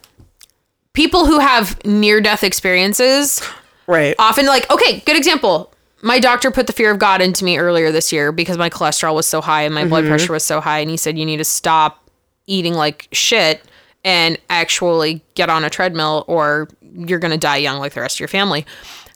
people 0.93 1.25
who 1.25 1.39
have 1.39 1.83
near 1.85 2.19
death 2.19 2.43
experiences 2.43 3.41
right 3.85 4.15
often 4.19 4.45
like 4.45 4.69
okay, 4.71 4.99
good 5.05 5.17
example. 5.17 5.73
My 6.03 6.19
doctor 6.19 6.51
put 6.51 6.67
the 6.67 6.73
fear 6.73 6.91
of 6.91 6.99
God 6.99 7.21
into 7.21 7.43
me 7.43 7.57
earlier 7.57 7.91
this 7.91 8.11
year 8.11 8.31
because 8.31 8.57
my 8.57 8.69
cholesterol 8.69 9.15
was 9.15 9.25
so 9.27 9.41
high 9.41 9.63
and 9.63 9.73
my 9.73 9.83
blood 9.85 10.05
pressure 10.05 10.33
was 10.33 10.43
so 10.43 10.61
high 10.61 10.79
and 10.79 10.89
he 10.89 10.97
said 10.97 11.17
you 11.17 11.25
need 11.25 11.37
to 11.37 11.43
stop 11.43 12.07
eating 12.45 12.73
like 12.75 13.07
shit 13.11 13.63
and 14.03 14.37
actually 14.49 15.21
get 15.33 15.49
on 15.49 15.63
a 15.65 15.69
treadmill 15.69 16.23
or 16.27 16.69
you're 16.93 17.19
going 17.19 17.31
to 17.31 17.37
die 17.37 17.57
young 17.57 17.79
like 17.79 17.93
the 17.93 17.99
rest 18.01 18.17
of 18.17 18.19
your 18.19 18.27
family. 18.29 18.65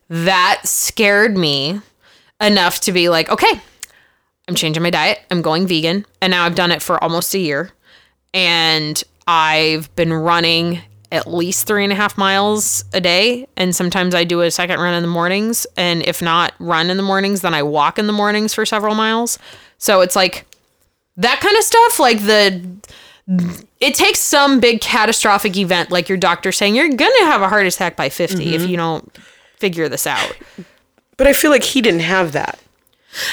That 0.09 0.61
scared 0.65 1.37
me 1.37 1.79
enough 2.41 2.81
to 2.81 2.91
be 2.91 3.09
like, 3.09 3.29
okay, 3.29 3.61
I'm 4.47 4.55
changing 4.55 4.83
my 4.83 4.89
diet. 4.89 5.19
I'm 5.31 5.41
going 5.41 5.67
vegan. 5.67 6.05
And 6.21 6.31
now 6.31 6.45
I've 6.45 6.55
done 6.55 6.71
it 6.71 6.81
for 6.81 7.01
almost 7.01 7.33
a 7.33 7.39
year. 7.39 7.71
And 8.33 9.01
I've 9.27 9.93
been 9.95 10.13
running 10.13 10.81
at 11.11 11.27
least 11.27 11.67
three 11.67 11.83
and 11.83 11.91
a 11.91 11.95
half 11.95 12.17
miles 12.17 12.85
a 12.93 13.01
day. 13.01 13.47
And 13.57 13.75
sometimes 13.75 14.15
I 14.15 14.23
do 14.23 14.41
a 14.41 14.49
second 14.49 14.79
run 14.79 14.93
in 14.93 15.01
the 15.01 15.09
mornings. 15.09 15.67
And 15.75 16.01
if 16.03 16.21
not 16.21 16.53
run 16.59 16.89
in 16.89 16.97
the 16.97 17.03
mornings, 17.03 17.41
then 17.41 17.53
I 17.53 17.63
walk 17.63 17.99
in 17.99 18.07
the 18.07 18.13
mornings 18.13 18.53
for 18.53 18.65
several 18.65 18.95
miles. 18.95 19.37
So 19.77 20.01
it's 20.01 20.15
like 20.15 20.45
that 21.17 21.41
kind 21.41 21.57
of 21.57 21.63
stuff. 21.63 21.99
Like 21.99 22.19
the, 22.21 22.65
it 23.81 23.95
takes 23.95 24.19
some 24.19 24.61
big 24.61 24.79
catastrophic 24.79 25.57
event, 25.57 25.91
like 25.91 26.07
your 26.07 26.17
doctor 26.17 26.51
saying 26.51 26.75
you're 26.75 26.87
going 26.87 26.97
to 27.19 27.25
have 27.25 27.41
a 27.41 27.49
heart 27.49 27.65
attack 27.65 27.97
by 27.97 28.07
50 28.07 28.55
if 28.55 28.61
mm-hmm. 28.61 28.71
you 28.71 28.77
don't 28.77 29.17
figure 29.57 29.89
this 29.89 30.07
out. 30.07 30.37
But 31.17 31.27
I 31.27 31.33
feel 31.33 31.51
like 31.51 31.63
he 31.63 31.81
didn't 31.81 32.01
have 32.01 32.31
that. 32.31 32.57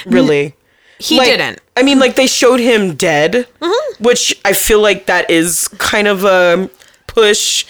Really. 0.04 0.54
He 0.98 1.18
Like, 1.18 1.28
didn't. 1.28 1.60
I 1.76 1.82
mean, 1.82 1.98
like 1.98 2.16
they 2.16 2.26
showed 2.26 2.60
him 2.60 2.94
dead, 2.96 3.46
mm-hmm. 3.60 4.04
which 4.04 4.38
I 4.44 4.52
feel 4.52 4.80
like 4.80 5.06
that 5.06 5.30
is 5.30 5.68
kind 5.78 6.08
of 6.08 6.24
a 6.24 6.68
push 7.06 7.64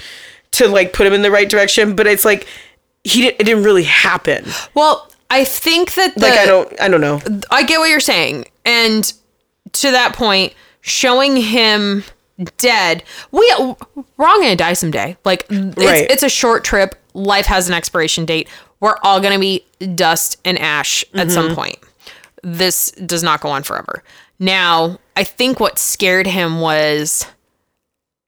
to 0.52 0.66
like 0.68 0.92
put 0.92 1.06
him 1.06 1.12
in 1.12 1.22
the 1.22 1.30
right 1.30 1.48
direction. 1.48 1.94
But 1.94 2.06
it's 2.06 2.24
like 2.24 2.46
he 3.04 3.22
didn't. 3.22 3.40
It 3.40 3.44
didn't 3.44 3.64
really 3.64 3.84
happen. 3.84 4.44
Well, 4.74 5.10
I 5.30 5.44
think 5.44 5.94
that 5.94 6.14
the, 6.14 6.20
Like 6.20 6.38
I 6.38 6.46
don't. 6.46 6.80
I 6.80 6.88
don't 6.88 7.00
know. 7.00 7.20
I 7.50 7.62
get 7.64 7.78
what 7.78 7.90
you're 7.90 8.00
saying. 8.00 8.46
And 8.64 9.12
to 9.72 9.90
that 9.90 10.14
point, 10.14 10.54
showing 10.80 11.36
him 11.36 12.04
dead, 12.56 13.02
we 13.30 13.52
we're 14.16 14.26
all 14.26 14.40
gonna 14.40 14.56
die 14.56 14.72
someday. 14.72 15.16
Like 15.24 15.46
it's, 15.50 15.76
Right. 15.76 16.10
it's 16.10 16.22
a 16.22 16.28
short 16.28 16.64
trip. 16.64 16.94
Life 17.14 17.46
has 17.46 17.68
an 17.68 17.74
expiration 17.74 18.24
date. 18.24 18.48
We're 18.80 18.96
all 19.02 19.20
gonna 19.20 19.38
be 19.38 19.64
dust 19.94 20.38
and 20.44 20.58
ash 20.58 21.04
at 21.14 21.30
some 21.30 21.46
mm-hmm. 21.46 21.54
point. 21.54 21.78
This 22.42 22.90
does 22.92 23.22
not 23.22 23.40
go 23.40 23.48
on 23.48 23.62
forever. 23.62 24.02
Now, 24.38 24.98
I 25.16 25.24
think 25.24 25.58
what 25.60 25.78
scared 25.78 26.26
him 26.26 26.60
was 26.60 27.26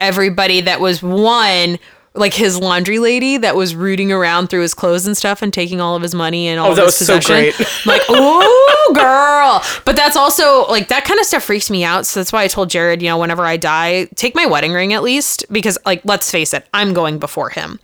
everybody 0.00 0.60
that 0.62 0.80
was 0.80 1.02
one 1.02 1.78
like 2.14 2.34
his 2.34 2.58
laundry 2.58 2.98
lady 2.98 3.36
that 3.36 3.54
was 3.54 3.76
rooting 3.76 4.10
around 4.10 4.48
through 4.48 4.62
his 4.62 4.74
clothes 4.74 5.06
and 5.06 5.16
stuff 5.16 5.42
and 5.42 5.52
taking 5.52 5.80
all 5.80 5.94
of 5.94 6.02
his 6.02 6.12
money 6.12 6.48
and 6.48 6.58
all 6.58 6.66
Oh, 6.66 6.70
of 6.70 6.76
that 6.76 6.86
his 6.86 6.98
was 6.98 7.06
so 7.06 7.20
great. 7.20 7.54
Like, 7.86 8.02
oh 8.08 8.92
girl. 8.96 9.62
But 9.84 9.94
that's 9.94 10.16
also 10.16 10.66
like 10.66 10.88
that 10.88 11.04
kind 11.04 11.20
of 11.20 11.26
stuff 11.26 11.44
freaks 11.44 11.70
me 11.70 11.84
out. 11.84 12.06
So 12.06 12.18
that's 12.18 12.32
why 12.32 12.42
I 12.42 12.48
told 12.48 12.68
Jared, 12.68 13.00
you 13.00 13.08
know, 13.08 13.16
whenever 13.18 13.44
I 13.44 13.56
die, 13.56 14.06
take 14.16 14.34
my 14.34 14.44
wedding 14.46 14.72
ring 14.72 14.92
at 14.92 15.04
least 15.04 15.44
because 15.52 15.78
like 15.86 16.00
let's 16.04 16.28
face 16.32 16.52
it, 16.52 16.66
I'm 16.74 16.92
going 16.94 17.20
before 17.20 17.50
him. 17.50 17.78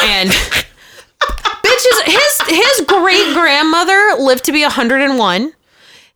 And 0.00 0.30
bitches 1.20 2.02
his 2.04 2.40
his 2.46 2.86
great 2.86 3.34
grandmother 3.34 4.14
lived 4.20 4.44
to 4.44 4.52
be 4.52 4.62
101. 4.62 5.52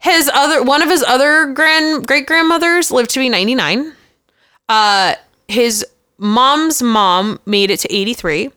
His 0.00 0.30
other 0.32 0.62
one 0.62 0.82
of 0.82 0.88
his 0.88 1.02
other 1.02 1.46
grand 1.52 2.06
great 2.06 2.26
grandmothers 2.26 2.90
lived 2.90 3.10
to 3.10 3.18
be 3.18 3.28
99. 3.28 3.92
Uh 4.68 5.14
his 5.48 5.84
mom's 6.18 6.82
mom 6.82 7.40
made 7.46 7.70
it 7.70 7.80
to 7.80 7.92
83. 7.94 8.50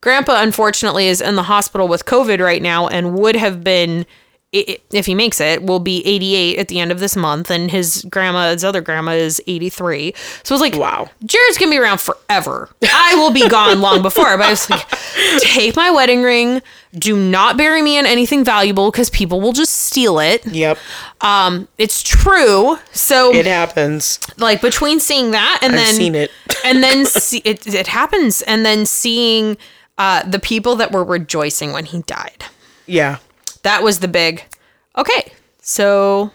Grandpa 0.00 0.42
unfortunately 0.42 1.06
is 1.08 1.20
in 1.20 1.36
the 1.36 1.42
hospital 1.44 1.86
with 1.86 2.06
COVID 2.06 2.40
right 2.42 2.62
now 2.62 2.88
and 2.88 3.14
would 3.18 3.36
have 3.36 3.62
been 3.62 4.06
if 4.52 5.06
he 5.06 5.14
makes 5.14 5.40
it, 5.40 5.62
will 5.62 5.78
be 5.78 6.04
88 6.04 6.58
at 6.58 6.68
the 6.68 6.80
end 6.80 6.90
of 6.90 6.98
this 6.98 7.14
month, 7.14 7.50
and 7.50 7.70
his 7.70 8.04
grandma, 8.10 8.50
his 8.50 8.64
other 8.64 8.80
grandma, 8.80 9.12
is 9.12 9.40
83. 9.46 10.12
So 10.42 10.54
it's 10.54 10.60
like, 10.62 10.74
Wow. 10.76 11.08
Jared's 11.24 11.56
gonna 11.56 11.70
be 11.70 11.78
around 11.78 12.00
forever. 12.00 12.68
I 12.82 13.14
will 13.14 13.30
be 13.30 13.48
gone 13.48 13.80
long 13.80 14.02
before, 14.02 14.36
but 14.36 14.46
I 14.46 14.50
was 14.50 14.68
like, 14.68 14.86
take 15.40 15.76
my 15.76 15.90
wedding 15.92 16.22
ring. 16.22 16.62
Do 16.92 17.16
not 17.16 17.56
bury 17.56 17.80
me 17.82 17.96
in 17.98 18.06
anything 18.06 18.44
valuable 18.44 18.90
because 18.90 19.10
people 19.10 19.40
will 19.40 19.52
just 19.52 19.72
steal 19.72 20.18
it. 20.18 20.44
Yep. 20.44 20.76
Um, 21.20 21.68
it's 21.78 22.02
true. 22.02 22.76
So 22.90 23.32
It 23.32 23.46
happens. 23.46 24.18
like 24.38 24.60
between 24.60 24.98
seeing 24.98 25.30
that 25.30 25.60
and 25.62 25.74
I've 25.74 25.78
then 25.78 25.94
seen 25.94 26.14
it. 26.16 26.32
and 26.64 26.82
then 26.82 27.06
see 27.06 27.42
it, 27.44 27.64
it 27.72 27.86
happens 27.86 28.42
and 28.42 28.66
then 28.66 28.84
seeing 28.86 29.56
uh, 29.98 30.24
the 30.28 30.40
people 30.40 30.74
that 30.76 30.90
were 30.90 31.04
rejoicing 31.04 31.72
when 31.72 31.84
he 31.84 32.02
died 32.02 32.46
Yeah. 32.86 33.18
That 33.62 33.82
was 33.82 34.00
the 34.00 34.08
big 34.08 34.44
okay 34.96 35.32
so 35.60 36.30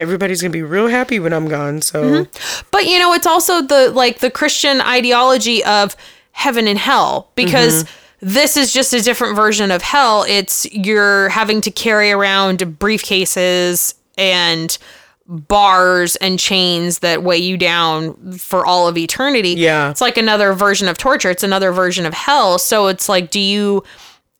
Everybody's 0.00 0.42
gonna 0.42 0.52
be 0.52 0.60
real 0.62 0.88
happy 0.88 1.20
when 1.20 1.32
I'm 1.32 1.48
gone. 1.48 1.80
So 1.80 2.02
Mm-hmm. 2.02 2.66
but 2.72 2.86
you 2.86 2.98
know 2.98 3.12
it's 3.14 3.26
also 3.26 3.62
the 3.62 3.90
like 3.90 4.18
the 4.18 4.30
christian 4.30 4.80
ideology 4.80 5.64
of 5.64 5.96
heaven 6.32 6.66
and 6.66 6.78
hell 6.78 7.30
because 7.36 7.84
this 8.20 8.56
is 8.56 8.72
just 8.72 8.92
a 8.92 9.00
different 9.00 9.36
version 9.36 9.70
of 9.70 9.82
hell 9.82 10.24
it's 10.28 10.66
you're 10.72 11.28
having 11.28 11.60
to 11.60 11.70
carry 11.70 12.10
around 12.10 12.58
briefcases 12.58 13.94
and 14.18 14.76
bars 15.26 16.16
and 16.16 16.38
chains 16.38 16.98
that 16.98 17.22
weigh 17.22 17.38
you 17.38 17.56
down 17.56 18.32
for 18.32 18.66
all 18.66 18.88
of 18.88 18.98
eternity 18.98 19.50
Yeah. 19.50 19.90
it's 19.90 20.00
like 20.00 20.18
another 20.18 20.52
version 20.52 20.88
of 20.88 20.98
torture 20.98 21.30
it's 21.30 21.42
another 21.44 21.72
version 21.72 22.04
of 22.04 22.12
hell 22.14 22.58
so 22.58 22.88
it's 22.88 23.08
like 23.08 23.30
do 23.30 23.40
you 23.40 23.84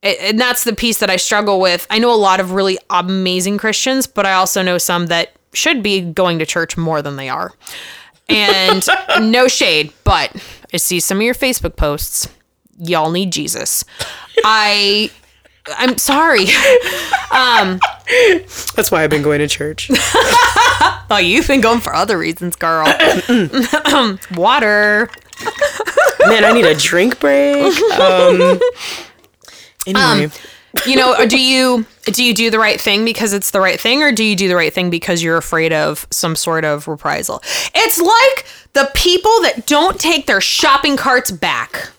and 0.04 0.38
that's 0.38 0.64
the 0.64 0.74
piece 0.74 0.98
that 0.98 1.10
I 1.10 1.16
struggle 1.16 1.60
with. 1.60 1.86
I 1.90 1.98
know 1.98 2.12
a 2.12 2.16
lot 2.16 2.38
of 2.38 2.52
really 2.52 2.78
amazing 2.90 3.58
Christians, 3.58 4.06
but 4.06 4.26
I 4.26 4.34
also 4.34 4.62
know 4.62 4.78
some 4.78 5.06
that 5.06 5.32
should 5.54 5.82
be 5.82 6.00
going 6.00 6.38
to 6.38 6.46
church 6.46 6.76
more 6.76 7.00
than 7.00 7.16
they 7.16 7.28
are. 7.28 7.52
And 8.28 8.86
no 9.20 9.48
shade, 9.48 9.92
but 10.04 10.34
I 10.72 10.76
see 10.76 11.00
some 11.00 11.18
of 11.18 11.22
your 11.22 11.34
Facebook 11.34 11.76
posts. 11.76 12.28
Y'all 12.78 13.10
need 13.10 13.32
Jesus. 13.32 13.84
I 14.44 15.10
I'm 15.78 15.98
sorry. 15.98 16.46
Um, 17.30 17.80
that's 18.76 18.92
why 18.92 19.02
I've 19.02 19.10
been 19.10 19.22
going 19.22 19.40
to 19.40 19.48
church. 19.48 19.90
Oh, 21.10 21.18
you've 21.18 21.46
been 21.46 21.60
going 21.60 21.80
for 21.80 21.94
other 21.94 22.16
reasons, 22.16 22.56
girl. 22.56 22.86
Water. 24.34 25.10
Man, 26.26 26.44
I 26.44 26.52
need 26.52 26.64
a 26.64 26.74
drink 26.74 27.20
break. 27.20 27.76
Um. 27.92 28.58
Anyway, 29.86 30.24
um, 30.24 30.32
you 30.86 30.96
know 30.96 31.24
do 31.26 31.40
you 31.40 31.86
do 32.06 32.24
you 32.24 32.34
do 32.34 32.50
the 32.50 32.58
right 32.58 32.80
thing 32.80 33.04
because 33.04 33.32
it's 33.32 33.50
the 33.52 33.60
right 33.60 33.80
thing 33.80 34.02
or 34.02 34.12
do 34.12 34.24
you 34.24 34.34
do 34.36 34.48
the 34.48 34.56
right 34.56 34.72
thing 34.72 34.90
because 34.90 35.22
you're 35.22 35.36
afraid 35.36 35.72
of 35.72 36.06
some 36.10 36.34
sort 36.36 36.64
of 36.64 36.88
reprisal? 36.88 37.42
It's 37.74 37.98
like 37.98 38.46
the 38.72 38.90
people 38.94 39.30
that 39.42 39.66
don't 39.66 39.98
take 40.00 40.26
their 40.26 40.40
shopping 40.40 40.96
carts 40.96 41.30
back. 41.30 41.90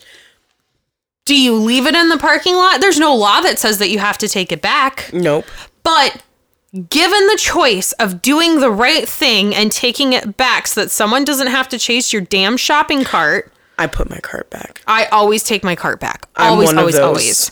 Do 1.25 1.39
you 1.39 1.55
leave 1.55 1.87
it 1.87 1.95
in 1.95 2.09
the 2.09 2.17
parking 2.17 2.55
lot? 2.55 2.81
There's 2.81 2.99
no 2.99 3.15
law 3.15 3.41
that 3.41 3.57
says 3.57 3.79
that 3.79 3.89
you 3.89 3.97
have 3.99 4.17
to 4.19 4.27
take 4.27 4.51
it 4.51 4.61
back. 4.61 5.09
Nope. 5.13 5.45
but 5.81 6.21
given 6.89 7.25
the 7.27 7.37
choice 7.39 7.93
of 7.93 8.21
doing 8.21 8.59
the 8.59 8.69
right 8.69 9.07
thing 9.07 9.55
and 9.55 9.71
taking 9.71 10.11
it 10.11 10.35
back 10.35 10.67
so 10.67 10.81
that 10.81 10.91
someone 10.91 11.23
doesn't 11.23 11.47
have 11.47 11.69
to 11.69 11.79
chase 11.79 12.11
your 12.11 12.21
damn 12.21 12.57
shopping 12.57 13.05
cart 13.05 13.51
I 13.77 13.87
put 13.87 14.09
my 14.09 14.19
cart 14.19 14.49
back. 14.49 14.81
i 14.87 15.05
always 15.05 15.43
take 15.43 15.63
my 15.63 15.75
cart 15.75 15.99
back. 15.99 16.27
Always 16.35 16.73
always 16.73 16.97
always 16.97 17.51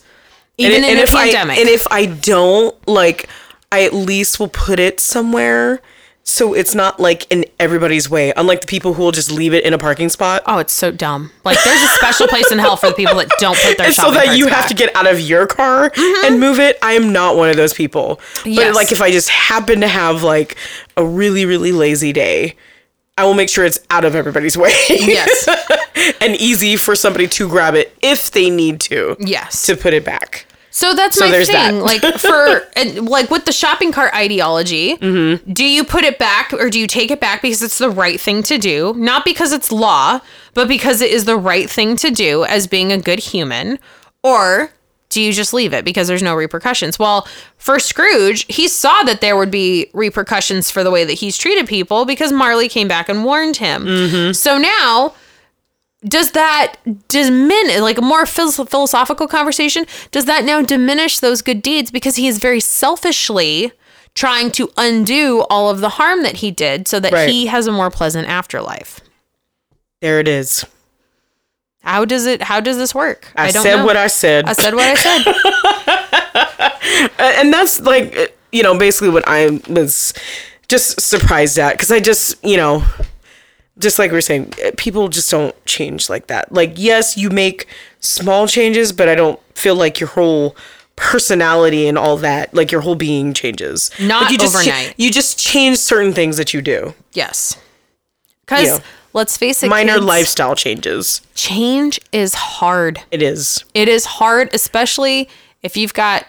even 0.58 0.78
and, 0.78 0.86
in 0.86 0.92
and 0.92 1.00
a 1.00 1.04
if 1.04 1.12
pandemic 1.12 1.58
I 1.58 1.62
and 1.62 1.70
if 1.70 1.88
I 1.92 2.06
don't 2.06 2.88
like, 2.88 3.28
I 3.72 3.84
at 3.84 3.94
least 3.94 4.40
will 4.40 4.50
put 4.50 4.80
it 4.80 5.00
somewhere 5.00 5.82
so 6.26 6.54
it's 6.54 6.74
not 6.74 7.02
like 7.02 7.30
in 7.30 7.46
everybody's 7.60 8.10
way. 8.10 8.32
Unlike 8.36 8.62
the 8.62 8.68
people 8.68 8.94
who 8.94 9.04
will 9.04 9.12
just 9.12 9.30
leave 9.30 9.54
it 9.54 9.66
in 9.66 9.74
a 9.74 9.78
parking 9.78 10.08
spot. 10.08 10.42
Oh, 10.46 10.58
it's 10.58 10.72
so 10.72 10.90
dumb. 10.90 11.32
Like 11.44 11.62
there's 11.64 11.82
a 11.82 11.88
special 11.88 12.28
place 12.28 12.50
in 12.50 12.60
hell 12.60 12.78
for 12.78 12.88
the 12.88 12.96
people 12.96 13.16
that 13.16 13.30
don't 13.40 13.58
put 13.58 13.78
their 13.78 13.88
And 13.88 13.96
so 13.96 14.12
that 14.12 14.38
you 14.38 14.48
have 14.48 14.68
to 14.70 14.74
get 14.74 14.96
out 14.96 15.06
of 15.06 15.20
your 15.20 15.46
car 15.48 15.90
mm-hmm. 15.90 16.26
and 16.26 16.40
move 16.40 16.60
it. 16.60 16.78
I 16.82 16.94
am 16.94 17.12
not 17.12 17.36
one 17.36 17.50
of 17.50 17.58
those 17.58 17.74
people. 17.74 18.22
But 18.46 18.74
like 18.74 18.94
if 18.94 19.02
I 19.02 19.12
just 19.12 19.30
happen 19.30 19.82
to 19.82 19.88
have 19.88 20.24
like 20.24 20.56
a 20.96 21.06
really 21.06 21.46
really 21.46 21.74
lazy 21.74 22.14
day, 22.14 22.56
I 23.18 23.26
will 23.26 23.34
make 23.36 23.50
sure 23.50 23.64
it's 23.64 23.80
out 23.90 24.06
of 24.06 24.16
everybody's 24.16 24.58
way. 24.58 24.74
Yes. 24.90 25.48
and 26.22 26.36
easy 26.38 26.78
for 26.78 26.96
somebody 26.96 27.28
to 27.28 27.48
grab 27.48 27.76
it 27.76 27.96
if 28.02 28.32
they 28.32 28.50
need 28.50 28.80
to. 28.82 29.16
Yes. 29.20 29.66
To 29.68 29.76
put 29.78 29.94
it 29.94 30.04
back. 30.04 30.48
So 30.72 30.96
that's 30.96 31.18
So 31.20 31.30
my 31.30 31.44
thing. 31.46 31.54
that. 31.54 31.74
like 31.84 32.02
for 32.20 32.68
and, 32.76 33.08
like 33.08 33.30
with 33.30 33.46
the 33.46 33.52
shopping 33.52 33.92
cart 33.92 34.12
ideology, 34.16 34.98
Mm-hmm. 34.98 35.52
do 35.54 35.64
you 35.64 35.84
put 35.84 36.04
it 36.04 36.18
back 36.18 36.52
or 36.54 36.72
do 36.72 36.80
you 36.80 36.88
take 36.88 37.12
it 37.12 37.20
back 37.20 37.44
because 37.44 37.62
it's 37.62 37.78
the 37.78 37.92
right 37.92 38.20
thing 38.20 38.42
to 38.44 38.58
do? 38.58 38.96
Not 38.98 39.24
because 39.26 39.52
it's 39.52 39.72
law, 39.72 40.20
but 40.56 40.68
because 40.68 41.00
it 41.02 41.12
is 41.12 41.26
the 41.26 41.38
right 41.38 41.70
thing 41.70 41.96
to 41.98 42.10
do 42.10 42.44
as 42.46 42.66
being 42.66 42.92
a 42.92 42.98
good 42.98 43.20
human, 43.20 43.78
or 44.24 44.72
do 45.14 45.22
you 45.22 45.32
just 45.32 45.54
leave 45.54 45.74
it 45.74 45.86
because 45.86 46.08
there's 46.08 46.24
no 46.24 46.36
repercussions? 46.36 47.00
Well, 47.00 47.28
for 47.58 47.80
Scrooge, 47.80 48.46
he 48.54 48.68
saw 48.68 49.04
that 49.04 49.22
there 49.22 49.38
would 49.38 49.52
be 49.52 49.90
repercussions 49.94 50.70
for 50.72 50.84
the 50.84 50.92
way 50.92 51.04
that 51.06 51.14
he's 51.14 51.38
treated 51.38 51.68
people 51.68 52.06
because 52.06 52.32
Marley 52.32 52.68
came 52.68 52.88
back 52.88 53.08
and 53.10 53.24
warned 53.24 53.58
him. 53.58 53.86
Mm-hmm. 53.86 54.34
So 54.34 54.58
now 54.58 55.14
does 56.06 56.32
that 56.32 56.76
diminish 57.08 57.80
like 57.80 57.98
a 57.98 58.02
more 58.02 58.26
philosophical 58.26 59.26
conversation 59.26 59.86
does 60.12 60.26
that 60.26 60.44
now 60.44 60.62
diminish 60.62 61.20
those 61.20 61.42
good 61.42 61.62
deeds 61.62 61.92
because 61.92 62.18
he 62.18 62.28
is 62.28 62.40
very 62.40 62.60
selfishly 62.60 63.72
trying 64.14 64.52
to 64.52 64.70
undo 64.76 65.46
all 65.50 65.70
of 65.70 65.80
the 65.80 65.88
harm 65.88 66.22
that 66.24 66.36
he 66.38 66.52
did 66.52 66.90
so 66.90 67.00
that 67.00 67.14
Right. 67.14 67.30
he 67.30 67.46
has 67.46 67.68
a 67.68 67.72
more 67.72 67.90
pleasant 67.90 68.28
afterlife 68.28 69.00
There 70.02 70.20
it 70.20 70.28
is. 70.28 70.66
How 71.84 72.06
does 72.06 72.26
it 72.26 72.42
how 72.42 72.60
does 72.60 72.78
this 72.78 72.96
work? 72.96 73.32
I, 73.36 73.52
said 73.52 73.84
what 73.84 73.98
I 73.98 74.08
said. 74.08 74.46
i 74.46 74.54
said 74.54 74.74
what 74.74 74.86
i 74.86 74.96
said. 74.96 76.70
And 77.20 77.54
that's 77.54 77.80
like 77.80 78.38
you 78.52 78.64
know 78.64 78.78
basically 78.78 79.10
what 79.10 79.24
I 79.28 79.60
was 79.70 80.14
just 80.68 81.00
surprised 81.02 81.58
at 81.58 81.74
because 81.74 81.92
I 81.92 82.00
just 82.00 82.44
you 82.44 82.58
know 82.58 82.84
just 83.80 83.98
like 84.00 84.12
we 84.12 84.18
are 84.18 84.22
saying 84.22 84.54
eh, 84.62 84.72
people 84.78 85.08
just 85.08 85.30
don't 85.32 85.56
change 85.66 86.10
like 86.10 86.28
that. 86.28 86.52
Like 86.52 86.74
yes 86.76 87.18
you 87.18 87.30
make 87.30 87.68
small 88.00 88.48
changes 88.48 88.92
but 88.92 89.10
I 89.10 89.16
don't 89.16 89.40
feel 89.56 89.76
like 89.76 90.00
your 90.00 90.10
whole 90.10 90.56
personality 90.96 91.88
and 91.88 91.98
all 91.98 92.18
that 92.18 92.54
like 92.54 92.72
your 92.72 92.82
whole 92.82 92.96
being 92.96 93.34
changes. 93.34 93.90
Not 94.00 94.24
like 94.24 94.32
you 94.32 94.38
just 94.38 94.56
overnight. 94.56 94.94
you 94.98 95.10
just 95.12 95.40
change 95.40 95.78
certain 95.78 96.14
things 96.14 96.38
that 96.38 96.54
you 96.54 96.62
do. 96.62 96.94
Yes. 97.14 97.58
Because 98.46 98.68
Yeah. 98.68 98.80
Let's 99.14 99.38
face 99.38 99.64
it 99.64 99.70
minor 99.70 99.94
kids, 99.94 100.06
lifestyle 100.06 100.56
changes 100.56 101.22
change 101.36 102.00
is 102.12 102.34
hard 102.34 103.02
it 103.12 103.22
is 103.22 103.64
It 103.74 103.88
is 103.88 104.06
hard, 104.06 104.50
especially 104.54 105.30
if 105.62 105.78
you've 105.78 105.94
got, 105.94 106.26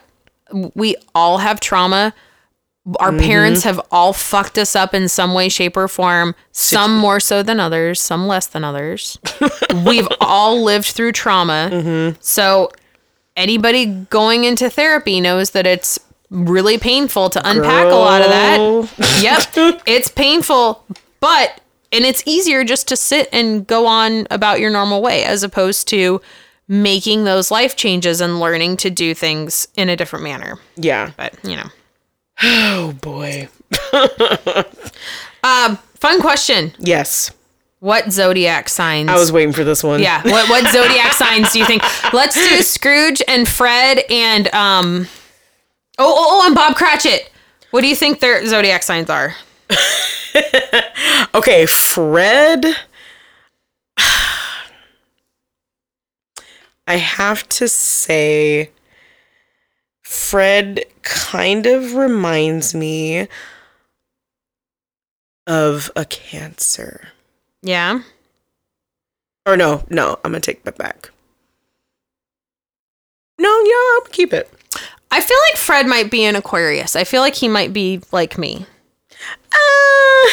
we 0.74 0.96
all 1.14 1.38
have 1.38 1.60
trauma. 1.60 2.14
Our 3.00 3.10
mm-hmm. 3.10 3.20
parents 3.20 3.62
have 3.64 3.80
all 3.90 4.12
fucked 4.12 4.58
us 4.58 4.76
up 4.76 4.94
in 4.94 5.08
some 5.08 5.32
way, 5.32 5.48
shape, 5.48 5.76
or 5.76 5.88
form, 5.88 6.34
some 6.52 6.96
more 6.96 7.18
so 7.18 7.42
than 7.42 7.58
others, 7.58 8.00
some 8.00 8.26
less 8.26 8.46
than 8.46 8.62
others. 8.62 9.18
We've 9.86 10.08
all 10.20 10.62
lived 10.62 10.86
through 10.86 11.12
trauma. 11.12 11.70
Mm-hmm. 11.72 12.18
So, 12.20 12.70
anybody 13.36 13.86
going 13.86 14.44
into 14.44 14.68
therapy 14.68 15.20
knows 15.20 15.50
that 15.50 15.66
it's 15.66 15.98
really 16.30 16.76
painful 16.76 17.30
to 17.30 17.48
unpack 17.48 17.86
a 17.86 17.94
lot 17.94 18.20
of 18.20 18.28
that. 18.28 19.22
Yep, 19.22 19.82
it's 19.86 20.10
painful, 20.10 20.84
but 21.20 21.60
and 21.94 22.04
it's 22.04 22.22
easier 22.26 22.64
just 22.64 22.88
to 22.88 22.96
sit 22.96 23.28
and 23.32 23.66
go 23.66 23.86
on 23.86 24.26
about 24.30 24.60
your 24.60 24.70
normal 24.70 25.00
way 25.00 25.24
as 25.24 25.42
opposed 25.42 25.88
to 25.88 26.20
making 26.68 27.24
those 27.24 27.50
life 27.50 27.76
changes 27.76 28.20
and 28.20 28.40
learning 28.40 28.76
to 28.78 28.90
do 28.90 29.14
things 29.14 29.68
in 29.76 29.88
a 29.88 29.96
different 29.96 30.22
manner. 30.24 30.58
yeah 30.76 31.10
But, 31.16 31.34
you 31.44 31.56
know. 31.56 31.68
Oh 32.42 32.92
boy. 33.00 33.48
Um, 35.44 35.76
fun 35.96 36.22
question. 36.22 36.72
Yes. 36.78 37.30
What 37.80 38.10
zodiac 38.10 38.70
signs? 38.70 39.10
I 39.10 39.14
was 39.16 39.30
waiting 39.30 39.52
for 39.52 39.62
this 39.62 39.84
one. 39.84 40.00
yeah. 40.00 40.22
What 40.22 40.48
what 40.48 40.72
zodiac 40.72 41.12
signs 41.18 41.52
do 41.52 41.58
you 41.58 41.66
think? 41.66 41.82
Let's 42.14 42.34
do 42.34 42.62
Scrooge 42.62 43.20
and 43.28 43.46
Fred 43.46 43.98
and 44.08 44.46
um. 44.54 45.06
Oh 45.98 46.14
oh 46.16 46.40
oh 46.42 46.46
and 46.46 46.54
Bob 46.54 46.76
Cratchit. 46.76 47.30
What 47.72 47.82
do 47.82 47.88
you 47.88 47.94
think 47.94 48.20
their 48.20 48.46
zodiac 48.46 48.82
signs 48.82 49.10
are? 49.10 49.34
Okay, 51.34 51.66
Fred. 51.66 52.64
I 56.86 56.96
have 56.96 57.48
to 57.48 57.66
say, 57.66 58.70
Fred 60.02 60.84
kind 61.02 61.66
of 61.66 61.94
reminds 61.94 62.72
me 62.72 63.26
of 65.48 65.90
a 65.96 66.04
cancer. 66.04 67.08
Yeah. 67.62 68.02
Or 69.44 69.56
no, 69.56 69.84
no, 69.90 70.18
I'm 70.24 70.30
gonna 70.30 70.40
take 70.40 70.62
that 70.64 70.78
back. 70.78 71.10
No, 73.40 73.48
yeah, 73.48 73.94
I'll 73.94 74.02
keep 74.12 74.32
it. 74.32 74.48
I 75.10 75.20
feel 75.20 75.38
like 75.50 75.58
Fred 75.58 75.86
might 75.86 76.10
be 76.12 76.24
an 76.24 76.36
Aquarius. 76.36 76.94
I 76.94 77.02
feel 77.02 77.20
like 77.22 77.34
he 77.34 77.48
might 77.48 77.72
be 77.72 78.00
like 78.12 78.38
me. 78.38 78.66
Uh, 79.52 80.30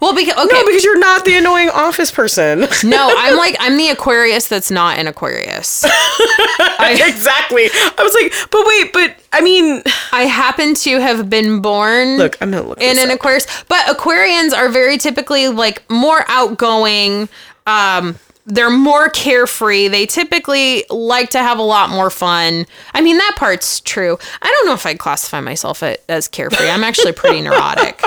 Well, 0.00 0.14
because 0.14 0.34
okay, 0.34 0.60
no, 0.60 0.66
because 0.66 0.84
you're 0.84 0.98
not 0.98 1.24
the 1.24 1.36
annoying 1.36 1.68
office 1.68 2.10
person. 2.10 2.60
no, 2.84 3.12
I'm 3.18 3.36
like 3.36 3.56
I'm 3.60 3.76
the 3.76 3.88
Aquarius 3.88 4.48
that's 4.48 4.70
not 4.70 4.98
an 4.98 5.06
Aquarius. 5.06 5.84
exactly. 6.80 7.68
I 7.72 8.02
was 8.02 8.14
like, 8.14 8.50
but 8.50 8.66
wait, 8.66 8.92
but 8.92 9.16
I 9.32 9.40
mean, 9.40 9.82
I 10.12 10.22
happen 10.22 10.74
to 10.74 11.00
have 11.00 11.28
been 11.28 11.60
born 11.60 12.16
look, 12.18 12.36
I'm 12.40 12.50
gonna 12.50 12.66
look 12.66 12.80
in 12.80 12.98
an 12.98 13.10
up. 13.10 13.16
Aquarius, 13.16 13.46
but 13.68 13.84
Aquarians 13.86 14.52
are 14.56 14.68
very 14.68 14.96
typically 14.98 15.48
like 15.48 15.88
more 15.90 16.24
outgoing. 16.28 17.28
Um, 17.66 18.16
they're 18.46 18.70
more 18.70 19.08
carefree. 19.08 19.88
They 19.88 20.06
typically 20.06 20.84
like 20.90 21.30
to 21.30 21.38
have 21.38 21.58
a 21.58 21.62
lot 21.62 21.90
more 21.90 22.10
fun. 22.10 22.66
I 22.92 23.00
mean, 23.00 23.16
that 23.18 23.34
part's 23.36 23.80
true. 23.80 24.18
I 24.42 24.54
don't 24.56 24.66
know 24.66 24.74
if 24.74 24.84
I'd 24.84 24.98
classify 24.98 25.40
myself 25.40 25.82
as 25.82 26.28
carefree. 26.28 26.68
I'm 26.68 26.84
actually 26.84 27.12
pretty 27.12 27.40
neurotic. 27.40 28.00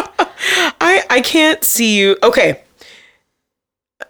I 0.80 1.03
I 1.09 1.22
can't 1.22 1.64
see 1.64 1.97
you. 1.97 2.18
Okay, 2.22 2.61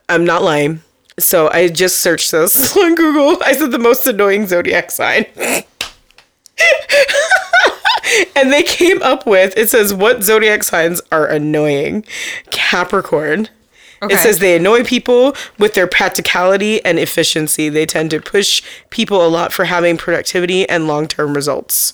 I'm 0.09 0.25
not 0.25 0.43
lying. 0.43 0.81
So 1.19 1.49
I 1.49 1.69
just 1.69 1.99
searched 1.99 2.31
this 2.31 2.75
on 2.77 2.95
Google. 2.95 3.41
I 3.43 3.53
said 3.53 3.71
the 3.71 3.79
most 3.79 4.05
annoying 4.05 4.47
zodiac 4.47 4.91
sign. 4.91 5.25
and 8.35 8.51
they 8.51 8.63
came 8.63 9.01
up 9.01 9.25
with 9.25 9.55
it 9.57 9.69
says 9.69 9.93
what 9.93 10.23
zodiac 10.23 10.63
signs 10.63 11.01
are 11.11 11.25
annoying? 11.25 12.05
Capricorn. 12.51 13.49
Okay. 14.01 14.13
It 14.13 14.19
says 14.19 14.39
they 14.39 14.55
annoy 14.55 14.83
people 14.83 15.35
with 15.57 15.73
their 15.73 15.87
practicality 15.87 16.83
and 16.85 16.99
efficiency. 16.99 17.69
They 17.69 17.85
tend 17.85 18.11
to 18.11 18.21
push 18.21 18.61
people 18.89 19.25
a 19.25 19.29
lot 19.29 19.51
for 19.53 19.65
having 19.65 19.97
productivity 19.97 20.67
and 20.69 20.87
long-term 20.87 21.33
results. 21.33 21.93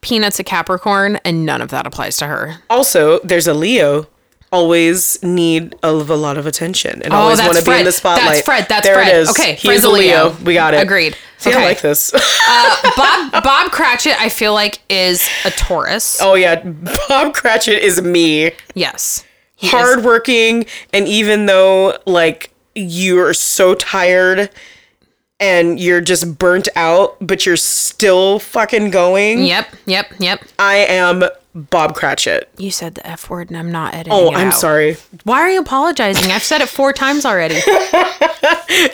Peanuts 0.00 0.38
a 0.38 0.44
Capricorn, 0.44 1.16
and 1.24 1.44
none 1.44 1.60
of 1.60 1.70
that 1.70 1.86
applies 1.86 2.16
to 2.18 2.26
her. 2.26 2.56
Also, 2.70 3.18
there's 3.20 3.46
a 3.46 3.54
Leo. 3.54 4.06
Always 4.50 5.22
need 5.22 5.74
of 5.82 6.08
a 6.08 6.16
lot 6.16 6.38
of 6.38 6.46
attention 6.46 7.02
and 7.02 7.12
Oh, 7.12 7.16
always 7.16 7.38
want 7.38 7.58
to 7.58 7.62
be 7.62 7.78
in 7.78 7.84
the 7.84 7.92
spotlight. 7.92 8.28
That's 8.28 8.40
Fred. 8.40 8.66
That's 8.66 8.86
there 8.86 8.94
Fred. 8.94 9.08
it 9.08 9.16
is. 9.16 9.28
Okay, 9.30 9.54
he's 9.56 9.84
a 9.84 9.90
Leo. 9.90 10.28
Leo. 10.30 10.36
We 10.42 10.54
got 10.54 10.72
it. 10.72 10.82
Agreed. 10.82 11.14
See, 11.36 11.52
I 11.52 11.62
like 11.62 11.82
this. 11.82 12.14
Uh, 12.14 12.92
Bob 12.96 13.42
Bob 13.44 13.70
Cratchit, 13.72 14.18
I 14.18 14.30
feel 14.30 14.54
like 14.54 14.80
is 14.88 15.28
a 15.44 15.50
Taurus. 15.50 16.18
oh 16.22 16.32
yeah, 16.34 16.62
Bob 17.08 17.34
Cratchit 17.34 17.82
is 17.82 18.00
me. 18.00 18.52
Yes. 18.74 19.22
He 19.58 19.68
Hardworking, 19.68 20.66
and 20.92 21.06
even 21.08 21.46
though 21.46 21.98
like 22.06 22.52
you're 22.74 23.34
so 23.34 23.74
tired 23.74 24.50
and 25.40 25.78
you're 25.80 26.00
just 26.00 26.38
burnt 26.38 26.68
out, 26.76 27.16
but 27.20 27.44
you're 27.44 27.56
still 27.56 28.38
fucking 28.38 28.90
going. 28.90 29.44
Yep. 29.44 29.68
Yep. 29.86 30.06
Yep. 30.18 30.44
I 30.60 30.76
am 30.76 31.24
Bob 31.54 31.94
Cratchit. 31.96 32.48
You 32.56 32.70
said 32.70 32.94
the 32.94 33.04
F 33.06 33.28
word, 33.30 33.48
and 33.50 33.56
I'm 33.58 33.70
not 33.72 33.94
editing. 33.94 34.12
Oh, 34.12 34.30
it 34.30 34.36
I'm 34.36 34.48
out. 34.48 34.54
sorry. 34.54 34.96
Why 35.24 35.40
are 35.40 35.50
you 35.50 35.60
apologizing? 35.60 36.30
I've 36.30 36.44
said 36.44 36.60
it 36.60 36.68
four 36.68 36.92
times 36.92 37.24
already. 37.26 37.58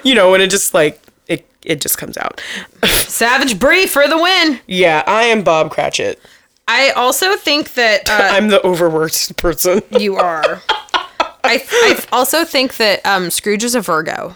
You 0.03 0.15
know 0.15 0.31
when 0.31 0.41
it 0.41 0.51
just 0.51 0.73
like 0.73 1.01
it 1.27 1.47
it 1.63 1.81
just 1.81 1.99
comes 1.99 2.17
out. 2.17 2.41
Savage 2.85 3.59
Brie 3.59 3.87
for 3.87 4.07
the 4.09 4.17
win. 4.17 4.61
yeah, 4.67 5.03
I 5.07 5.25
am 5.25 5.43
Bob 5.43 5.71
Cratchit. 5.71 6.19
I 6.67 6.91
also 6.91 7.37
think 7.37 7.75
that 7.75 8.09
uh, 8.09 8.13
I'm 8.33 8.49
the 8.49 8.65
overworked 8.67 9.37
person. 9.37 9.83
you 9.99 10.17
are. 10.17 10.63
I, 11.47 11.63
I 11.71 12.05
also 12.11 12.45
think 12.45 12.77
that 12.79 13.05
um, 13.05 13.31
Scrooge 13.31 13.65
is 13.65 13.75
a 13.75 13.81
Virgo 13.81 14.35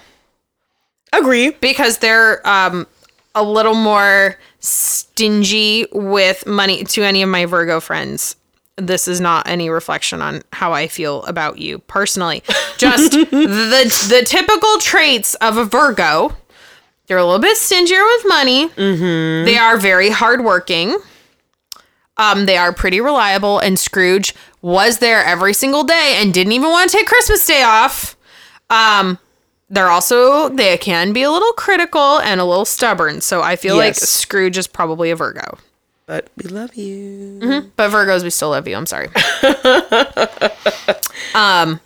Agree. 1.12 1.50
because 1.60 1.98
they're 1.98 2.46
um, 2.46 2.86
a 3.34 3.42
little 3.42 3.74
more 3.74 4.36
stingy 4.60 5.86
with 5.92 6.46
money 6.46 6.84
to 6.84 7.02
any 7.02 7.22
of 7.22 7.30
my 7.30 7.46
Virgo 7.46 7.80
friends. 7.80 8.36
This 8.76 9.08
is 9.08 9.20
not 9.20 9.48
any 9.48 9.70
reflection 9.70 10.20
on 10.20 10.42
how 10.52 10.72
I 10.72 10.86
feel 10.86 11.24
about 11.24 11.58
you 11.58 11.78
personally. 11.80 12.42
Just 12.76 13.12
the 13.30 14.06
the 14.08 14.22
typical 14.24 14.78
traits 14.78 15.34
of 15.36 15.56
a 15.56 15.64
Virgo. 15.64 16.36
They're 17.06 17.18
a 17.18 17.24
little 17.24 17.40
bit 17.40 17.56
stingier 17.56 18.04
with 18.04 18.24
money. 18.28 18.68
They 18.76 19.56
are 19.56 19.78
very 19.78 20.10
hardworking. 20.10 20.96
Um, 22.18 22.46
they 22.46 22.56
are 22.56 22.72
pretty 22.72 23.00
reliable, 23.00 23.60
and 23.60 23.78
Scrooge 23.78 24.34
was 24.60 24.98
there 24.98 25.24
every 25.24 25.54
single 25.54 25.84
day 25.84 26.16
and 26.18 26.34
didn't 26.34 26.52
even 26.52 26.68
want 26.68 26.90
to 26.90 26.96
take 26.96 27.06
Christmas 27.06 27.46
Day 27.46 27.62
off. 27.62 28.16
Um, 28.70 29.18
they're 29.70 29.88
also 29.88 30.48
they 30.48 30.76
can 30.78 31.12
be 31.12 31.22
a 31.22 31.30
little 31.30 31.52
critical 31.52 32.18
and 32.20 32.40
a 32.40 32.44
little 32.44 32.64
stubborn. 32.64 33.20
So 33.20 33.42
I 33.42 33.56
feel 33.56 33.76
like 33.76 33.94
Scrooge 33.94 34.58
is 34.58 34.66
probably 34.66 35.10
a 35.10 35.16
Virgo. 35.16 35.58
But 36.06 36.30
we 36.36 36.48
love 36.48 36.74
you. 36.74 37.38
But 37.76 37.90
Virgos, 37.90 38.22
we 38.22 38.30
still 38.30 38.50
love 38.50 38.66
you. 38.66 38.74
I'm 38.76 38.86
sorry. 38.86 39.08
um, 41.34 41.80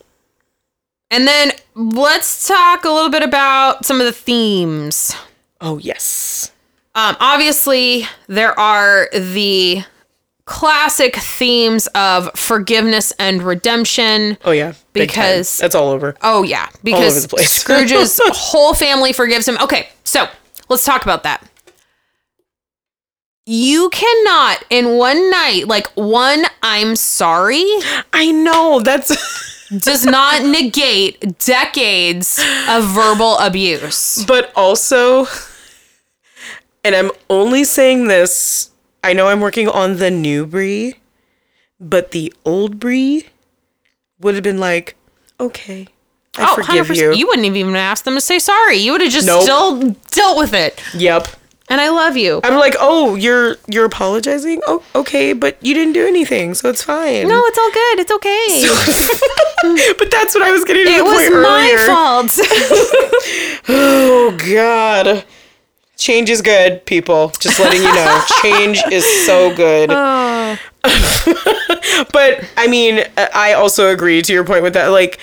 and 1.10 1.26
then 1.26 1.50
let's 1.74 2.46
talk 2.46 2.84
a 2.84 2.88
little 2.88 3.10
bit 3.10 3.24
about 3.24 3.84
some 3.84 3.98
of 4.00 4.06
the 4.06 4.12
themes. 4.12 5.14
Oh 5.60 5.78
yes. 5.78 6.52
Um, 6.94 7.16
obviously, 7.18 8.04
there 8.28 8.58
are 8.58 9.08
the 9.12 9.82
classic 10.52 11.16
themes 11.16 11.86
of 11.94 12.28
forgiveness 12.34 13.10
and 13.18 13.42
redemption. 13.42 14.36
Oh 14.44 14.50
yeah. 14.50 14.74
Big 14.92 15.08
time. 15.10 15.22
Because- 15.22 15.56
that's 15.56 15.74
all 15.74 15.88
over. 15.88 16.14
Oh 16.20 16.42
yeah, 16.42 16.66
over 16.68 16.78
because 16.84 17.22
the 17.22 17.28
place. 17.28 17.50
Scrooge's 17.62 18.20
whole 18.22 18.74
family 18.74 19.14
forgives 19.14 19.48
him. 19.48 19.56
Okay, 19.62 19.88
so 20.04 20.28
let's 20.68 20.84
talk 20.84 21.04
about 21.04 21.22
that. 21.22 21.42
You 23.46 23.88
cannot 23.88 24.62
in 24.68 24.98
one 24.98 25.30
night, 25.30 25.68
like 25.68 25.86
one 25.94 26.44
I'm 26.62 26.96
sorry, 26.96 27.64
I 28.12 28.30
know. 28.30 28.80
That's 28.84 29.68
does 29.78 30.04
not 30.04 30.44
negate 30.44 31.38
decades 31.38 32.38
of 32.68 32.84
verbal 32.84 33.38
abuse. 33.38 34.22
but 34.28 34.52
also 34.54 35.26
and 36.84 36.94
I'm 36.94 37.10
only 37.30 37.64
saying 37.64 38.08
this 38.08 38.71
I 39.04 39.12
know 39.12 39.28
I'm 39.28 39.40
working 39.40 39.68
on 39.68 39.96
the 39.96 40.10
new 40.10 40.46
Brie, 40.46 40.94
but 41.80 42.12
the 42.12 42.32
old 42.44 42.78
Brie 42.78 43.26
would 44.20 44.34
have 44.34 44.44
been 44.44 44.60
like, 44.60 44.96
okay, 45.40 45.88
I 46.38 46.46
oh, 46.50 46.54
forgive 46.62 46.86
100%. 46.86 46.96
you. 46.96 47.08
Oh, 47.08 47.12
You 47.12 47.26
wouldn't 47.26 47.46
have 47.46 47.56
even 47.56 47.74
asked 47.76 48.04
them 48.04 48.14
to 48.14 48.20
say 48.20 48.38
sorry. 48.38 48.76
You 48.76 48.92
would 48.92 49.00
have 49.00 49.12
just 49.12 49.26
Nope. 49.26 49.42
still 49.42 49.96
dealt 50.10 50.38
with 50.38 50.54
it. 50.54 50.80
Yep. 50.94 51.28
And 51.68 51.80
I 51.80 51.88
love 51.88 52.16
you. 52.16 52.40
I'm 52.44 52.56
like, 52.58 52.74
oh, 52.78 53.14
you're 53.14 53.56
you're 53.66 53.86
apologizing. 53.86 54.60
Oh, 54.66 54.82
okay, 54.94 55.32
but 55.32 55.56
you 55.64 55.72
didn't 55.74 55.94
do 55.94 56.06
anything, 56.06 56.52
so 56.54 56.68
it's 56.68 56.82
fine. 56.82 57.26
no, 57.28 57.42
it's 57.46 57.58
all 57.58 57.70
good. 57.72 57.98
It's 58.00 58.12
okay. 58.12 59.94
but 59.98 60.10
that's 60.10 60.34
what 60.34 60.42
I 60.44 60.50
was 60.50 60.64
getting 60.64 60.84
to 60.84 60.90
it 60.92 60.98
the 60.98 61.04
was 61.04 61.14
point 61.14 61.32
my 61.42 61.70
earlier. 61.70 61.86
fault. 61.86 62.38
Oh 63.68 64.36
God. 64.46 65.24
Change 66.02 66.30
is 66.30 66.42
good, 66.42 66.84
people. 66.84 67.28
Just 67.38 67.60
letting 67.60 67.80
you 67.80 67.94
know. 67.94 68.22
Change 68.42 68.82
is 68.90 69.06
so 69.24 69.54
good. 69.54 69.88
Oh. 69.92 70.58
but 72.12 72.44
I 72.56 72.66
mean, 72.68 73.04
I 73.16 73.52
also 73.52 73.88
agree 73.88 74.20
to 74.20 74.32
your 74.32 74.42
point 74.42 74.64
with 74.64 74.72
that. 74.72 74.88
Like, 74.88 75.20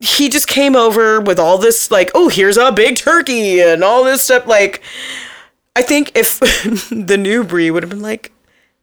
he 0.00 0.28
just 0.28 0.48
came 0.48 0.76
over 0.76 1.18
with 1.18 1.38
all 1.38 1.56
this, 1.56 1.90
like, 1.90 2.10
oh, 2.14 2.28
here's 2.28 2.58
a 2.58 2.72
big 2.72 2.96
turkey 2.96 3.62
and 3.62 3.82
all 3.82 4.04
this 4.04 4.24
stuff. 4.24 4.46
Like, 4.46 4.82
I 5.74 5.80
think 5.80 6.12
if 6.14 6.40
the 6.90 7.16
new 7.16 7.42
Brie 7.42 7.70
would 7.70 7.82
have 7.82 7.88
been 7.88 8.02
like, 8.02 8.32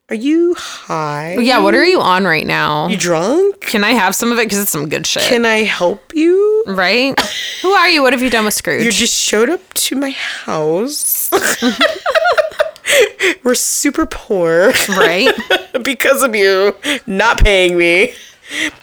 "Are 0.10 0.16
you 0.16 0.56
high? 0.58 1.36
yeah, 1.38 1.60
what 1.60 1.76
are 1.76 1.86
you 1.86 2.02
on 2.02 2.26
right 2.26 2.46
now? 2.46 2.88
you 2.88 2.98
drunk? 2.98 3.62
Can 3.62 3.84
I 3.84 3.92
have 3.92 4.16
some 4.16 4.32
of 4.32 4.38
it? 4.40 4.46
Because 4.46 4.60
it's 4.60 4.72
some 4.72 4.90
good 4.90 5.08
shit. 5.08 5.24
Can 5.24 5.46
I 5.46 5.64
help 5.64 6.14
you?" 6.14 6.64
right? 6.68 7.20
Who 7.62 7.70
are 7.72 7.90
you? 7.90 8.02
What 8.02 8.14
have 8.14 8.22
you 8.22 8.30
done 8.30 8.46
with 8.46 8.54
Scrooge? 8.54 8.84
You 8.84 8.92
just 8.92 9.14
showed 9.14 9.50
up 9.50 9.74
to 9.74 9.96
my 9.96 10.12
house. 10.12 11.30
We're 13.44 13.56
super 13.56 14.06
poor 14.06 14.72
right? 14.90 15.34
because 15.84 16.22
of 16.24 16.36
you 16.36 16.76
not 17.08 17.40
paying 17.44 17.78
me. 17.78 18.14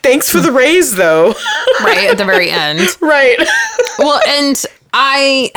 Thanks 0.02 0.30
for 0.30 0.40
the 0.40 0.52
raise, 0.52 0.96
though. 0.96 1.34
right 1.82 2.08
at 2.10 2.18
the 2.18 2.24
very 2.24 2.50
end. 2.50 2.80
right. 3.00 3.38
Well, 3.98 4.20
and 4.28 4.62
I 4.92 5.50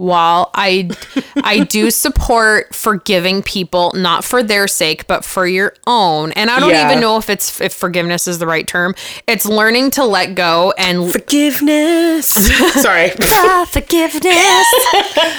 while 0.00 0.50
I 0.54 0.88
I 1.44 1.64
do 1.64 1.90
support 1.90 2.74
forgiving 2.74 3.42
people 3.42 3.92
not 3.94 4.24
for 4.24 4.42
their 4.42 4.66
sake 4.66 5.06
but 5.06 5.26
for 5.26 5.46
your 5.46 5.74
own. 5.86 6.32
And 6.32 6.48
I 6.50 6.58
don't 6.58 6.70
Yeah. 6.70 6.86
even 6.88 7.00
know 7.00 7.18
if 7.18 7.28
it's 7.28 7.60
if 7.60 7.74
forgiveness 7.74 8.26
is 8.26 8.38
the 8.38 8.46
right 8.46 8.66
term. 8.66 8.94
It's 9.26 9.44
learning 9.44 9.90
to 9.92 10.04
let 10.06 10.34
go 10.34 10.72
and 10.78 11.10
Forgiveness. 11.12 12.26
Sorry. 12.82 13.12
Ah, 13.20 13.66
forgiveness. 13.70 14.66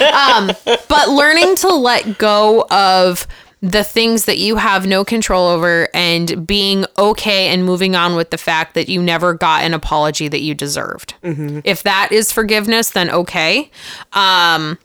um, 0.12 0.78
but 0.88 1.08
learning 1.08 1.56
to 1.56 1.68
let 1.74 2.18
go 2.18 2.64
of 2.70 3.26
the 3.64 3.84
things 3.84 4.24
that 4.24 4.38
you 4.38 4.56
have 4.56 4.86
no 4.86 5.04
control 5.04 5.46
over 5.48 5.88
and 5.94 6.44
being 6.46 6.84
okay 6.98 7.46
and 7.46 7.64
moving 7.64 7.94
on 7.94 8.16
with 8.16 8.30
the 8.30 8.36
fact 8.38 8.74
that 8.74 8.88
you 8.88 9.00
never 9.00 9.34
got 9.34 9.62
an 9.62 9.72
apology 9.72 10.26
that 10.26 10.40
you 10.40 10.52
deserved. 10.52 11.14
If 11.22 11.84
that 11.84 12.10
is 12.10 12.32
forgiveness, 12.32 12.90
then 12.90 13.08
okay. 13.08 13.70
Um, 14.12 14.78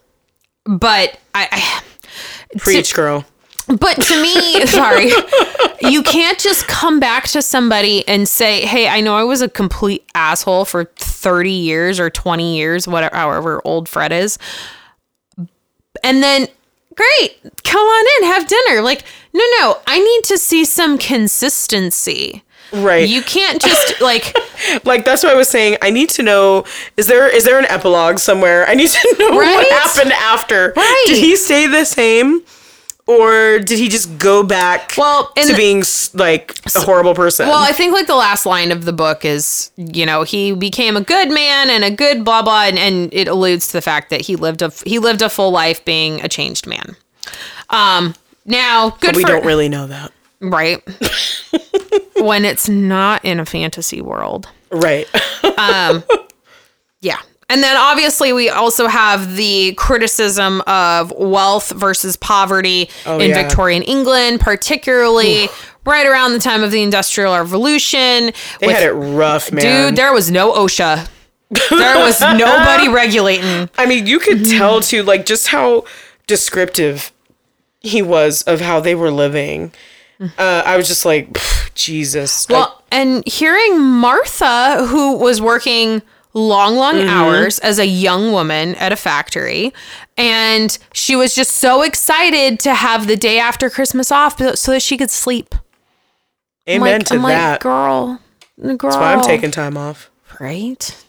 but 0.66 1.20
I, 1.34 1.48
I 1.52 1.82
Preach, 2.60 2.94
girl. 2.94 3.26
but 3.68 3.96
to 3.96 4.22
me, 4.22 4.66
sorry, 4.68 5.10
you 5.82 6.04
can't 6.04 6.38
just 6.38 6.68
come 6.68 7.00
back 7.00 7.28
to 7.30 7.42
somebody 7.42 8.08
and 8.08 8.28
say, 8.30 8.62
"Hey, 8.66 8.88
I 8.88 9.02
know 9.02 9.16
I 9.16 9.24
was 9.24 9.42
a 9.42 9.50
complete 9.50 10.06
asshole 10.14 10.66
for 10.66 10.86
30 10.98 11.52
years 11.52 12.00
or 12.00 12.10
20 12.12 12.56
years, 12.58 12.88
whatever 12.88 13.16
however 13.16 13.62
old 13.66 13.90
Fred 13.90 14.12
is." 14.12 14.38
And 16.04 16.22
then, 16.22 16.48
"Great, 16.98 17.38
come 17.64 17.80
on 17.86 18.06
in, 18.24 18.30
have 18.32 18.48
dinner." 18.48 18.82
Like, 18.82 19.04
no, 19.34 19.44
no, 19.60 19.78
I 19.88 20.00
need 20.00 20.24
to 20.26 20.38
see 20.38 20.66
some 20.66 20.98
consistency. 20.98 22.44
Right. 22.74 23.08
You 23.08 23.22
can't 23.22 23.62
just 23.62 24.02
like 24.02 24.36
like 24.84 25.06
that's 25.06 25.24
what 25.24 25.32
I 25.32 25.36
was 25.36 25.48
saying. 25.48 25.78
I 25.82 25.90
need 25.90 26.10
to 26.10 26.24
know 26.24 26.66
is 26.98 27.08
there 27.08 27.34
is 27.34 27.46
there 27.46 27.58
an 27.60 27.66
epilogue 27.66 28.20
somewhere? 28.20 28.68
I 28.68 28.74
need 28.74 28.90
to 28.90 29.16
know 29.20 29.30
Right? 29.40 29.56
what 29.56 29.72
happened 29.72 30.12
after. 30.12 30.74
Right. 30.76 31.04
Did 31.08 31.24
he 31.24 31.38
stay 31.38 31.68
the 31.68 31.86
same? 31.86 32.42
Or 33.08 33.60
did 33.60 33.80
he 33.80 33.88
just 33.88 34.18
go 34.18 34.44
back 34.44 34.94
Well, 34.98 35.32
to 35.38 35.48
the- 35.48 35.56
being 35.56 35.84
like 36.14 36.60
a 36.76 36.80
horrible 36.82 37.16
person? 37.16 37.48
Well, 37.48 37.58
I 37.64 37.72
think 37.72 37.94
like 37.94 38.06
the 38.08 38.16
last 38.16 38.46
line 38.46 38.72
of 38.72 38.84
the 38.84 38.92
book 38.92 39.24
is, 39.24 39.72
you 39.78 40.06
know, 40.06 40.24
he 40.24 40.52
became 40.52 40.98
a 40.98 41.02
good 41.02 41.30
man 41.32 41.70
and 41.70 41.86
a 41.86 41.90
good 41.92 42.26
blah 42.26 42.42
blah, 42.42 42.64
and, 42.66 42.78
and 42.78 43.14
it 43.14 43.28
alludes 43.30 43.68
to 43.68 43.74
the 43.74 43.82
fact 43.82 44.10
that 44.10 44.22
he 44.22 44.36
lived 44.36 44.62
a 44.62 44.72
he 44.86 45.00
lived 45.00 45.22
a 45.22 45.30
full 45.30 45.52
life 45.52 45.84
being 45.86 46.20
a 46.22 46.28
changed 46.28 46.68
man. 46.68 46.98
Um, 47.70 48.14
now 48.46 48.92
good 49.00 49.16
we 49.16 49.22
for 49.24 49.28
don't 49.30 49.46
really 49.46 49.70
know 49.70 49.88
that. 49.88 50.12
right 50.42 50.82
when 52.18 52.46
it's 52.46 52.68
not 52.70 53.24
in 53.24 53.40
a 53.40 53.46
fantasy 53.46 54.02
world. 54.02 54.50
Right. 54.72 55.08
Um 55.58 56.04
Yeah. 57.02 57.20
And 57.50 57.64
then 57.64 57.78
obviously 57.78 58.34
we 58.34 58.50
also 58.50 58.88
have 58.88 59.36
the 59.38 59.74
criticism 59.76 60.62
of 60.68 61.12
wealth 61.18 61.70
versus 61.72 62.18
poverty 62.18 62.82
in 62.84 62.88
Oh, 63.06 63.20
yeah. 63.20 63.42
Victorian 63.44 63.84
England, 63.84 64.42
particularly 64.42 65.48
right 65.86 66.06
around 66.06 66.34
the 66.34 66.40
time 66.40 66.62
of 66.62 66.72
the 66.72 66.82
Industrial 66.82 67.34
Revolution. 67.38 68.32
they 68.60 68.68
with- 68.68 68.76
had 68.76 68.84
it 68.84 68.92
rough, 68.92 69.52
man. 69.54 69.64
Dude, 69.92 69.96
there 69.98 70.12
was 70.12 70.30
no 70.30 70.52
OSHA. 70.54 71.08
There 71.50 71.98
was 72.00 72.20
nobody 72.20 72.90
regulating. 72.94 73.70
I 73.78 73.86
mean, 73.86 74.06
you 74.06 74.20
could 74.20 74.44
tell 74.44 74.82
too, 74.82 75.04
like 75.04 75.26
just 75.26 75.48
how 75.48 75.86
descriptive 76.28 77.14
he 77.80 78.02
was 78.02 78.42
of 78.44 78.60
how 78.60 78.82
they 78.82 78.96
were 78.96 79.12
living. 79.12 79.72
Uh, 80.20 80.64
I 80.66 80.76
was 80.76 80.88
just 80.90 81.06
like, 81.06 81.32
"Pff, 81.32 81.74
Jesus. 81.76 82.50
I- 82.50 82.54
Well, 82.54 82.84
and 82.92 83.26
hearing 83.26 83.80
Martha, 83.80 84.86
who 84.88 85.16
was 85.18 85.40
working 85.40 86.02
long, 86.38 86.76
long 86.76 86.96
Mm-hmm. 86.96 87.10
hours 87.10 87.60
as 87.60 87.80
a 87.80 87.86
young 87.86 88.32
woman 88.32 88.76
at 88.76 88.92
a 88.92 88.96
factory, 88.96 89.74
and 90.18 90.78
she 90.94 91.16
was 91.16 91.34
just 91.36 91.52
so 91.56 91.82
excited 91.82 92.60
to 92.62 92.74
have 92.74 93.08
the 93.08 93.16
day 93.16 93.40
after 93.40 93.70
Christmas 93.70 94.12
off 94.12 94.38
so 94.56 94.72
that 94.72 94.82
she 94.82 94.98
could 94.98 95.10
sleep. 95.10 95.56
I'm 96.68 96.82
amen 96.82 97.00
like, 97.00 97.08
to 97.08 97.14
I'm 97.16 97.22
that. 97.24 97.52
like, 97.54 97.62
girl, 97.62 98.20
girl. 98.58 98.78
That's 98.78 98.96
why 98.96 99.14
I'm 99.14 99.24
taking 99.24 99.52
time 99.52 99.78
off. 99.78 100.10
right. 100.40 101.04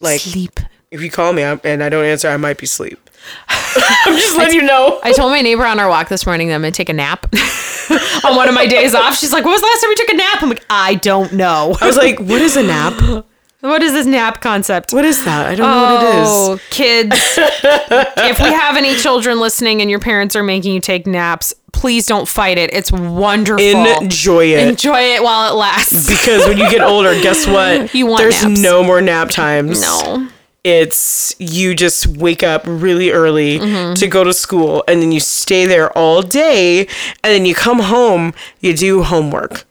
Like, 0.00 0.20
sleep. 0.20 0.60
if 0.90 1.00
you 1.00 1.10
call 1.10 1.32
me 1.32 1.42
and 1.42 1.82
I 1.82 1.88
don't 1.88 2.04
answer, 2.04 2.28
I 2.28 2.36
might 2.36 2.58
be 2.58 2.64
asleep. 2.64 2.98
I'm 3.48 4.16
just 4.16 4.36
letting 4.36 4.54
you 4.54 4.62
know. 4.62 5.00
I 5.02 5.12
told 5.12 5.32
my 5.32 5.40
neighbor 5.40 5.64
on 5.66 5.80
our 5.80 5.88
walk 5.88 6.08
this 6.08 6.26
morning 6.26 6.48
that 6.48 6.54
I'm 6.54 6.60
gonna 6.60 6.70
take 6.70 6.88
a 6.88 6.92
nap 6.92 7.26
on 8.24 8.36
one 8.36 8.48
of 8.48 8.54
my 8.54 8.66
days 8.66 8.94
off. 8.94 9.16
She's 9.16 9.32
like, 9.32 9.44
"When 9.44 9.52
was 9.52 9.60
the 9.62 9.66
last 9.66 9.80
time 9.80 9.88
we 9.88 9.94
took 9.96 10.08
a 10.10 10.16
nap?" 10.16 10.42
I'm 10.42 10.48
like, 10.50 10.64
"I 10.70 10.94
don't 10.96 11.32
know. 11.32 11.76
I 11.80 11.86
was 11.86 11.96
like, 11.96 12.20
what 12.20 12.40
is 12.42 12.56
a 12.56 12.62
nap? 12.62 13.24
what 13.60 13.82
is 13.82 13.92
this 13.92 14.06
nap 14.06 14.40
concept?" 14.40 14.92
What 14.92 15.04
is 15.04 15.24
that? 15.24 15.46
I 15.46 15.54
don't 15.54 15.70
know 15.70 15.94
what 15.94 16.04
it 16.04 16.22
is. 16.22 16.28
Oh, 16.28 16.60
kids. 16.70 17.16
if 18.18 18.38
we 18.40 18.50
have 18.52 18.76
any 18.76 18.94
children 18.96 19.40
listening 19.40 19.80
and 19.80 19.90
your 19.90 20.00
parents 20.00 20.36
are 20.36 20.42
making 20.42 20.72
you 20.74 20.80
take 20.80 21.06
naps, 21.06 21.54
please 21.72 22.06
don't 22.06 22.28
fight 22.28 22.58
it. 22.58 22.72
It's 22.72 22.90
wonderful. 22.92 23.64
Enjoy 23.64 24.46
it. 24.46 24.68
Enjoy 24.68 24.98
it 25.00 25.22
while 25.22 25.50
it 25.52 25.56
lasts. 25.56 26.06
because 26.08 26.46
when 26.46 26.58
you 26.58 26.68
get 26.70 26.80
older, 26.82 27.12
guess 27.20 27.46
what? 27.46 27.94
You 27.94 28.06
want 28.06 28.22
There's 28.22 28.44
naps. 28.44 28.60
no 28.60 28.82
more 28.84 29.00
nap 29.00 29.30
times. 29.30 29.80
No. 29.80 30.28
It's 30.64 31.36
you 31.38 31.76
just 31.76 32.08
wake 32.08 32.42
up 32.42 32.62
really 32.66 33.10
early 33.12 33.60
Mm-hmm. 33.60 33.94
to 33.94 34.06
go 34.08 34.24
to 34.24 34.32
school 34.32 34.82
and 34.88 35.00
then 35.00 35.12
you 35.12 35.20
stay 35.20 35.64
there 35.64 35.96
all 35.96 36.22
day 36.22 36.80
and 36.80 37.32
then 37.32 37.46
you 37.46 37.54
come 37.54 37.78
home, 37.78 38.34
you 38.60 38.74
do 38.74 39.04
homework. 39.04 39.64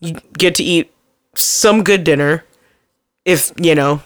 You 0.00 0.14
get 0.36 0.56
to 0.56 0.64
eat 0.64 0.90
some 1.36 1.84
good 1.84 2.02
dinner 2.02 2.44
if, 3.24 3.52
you 3.56 3.74
know, 3.74 4.02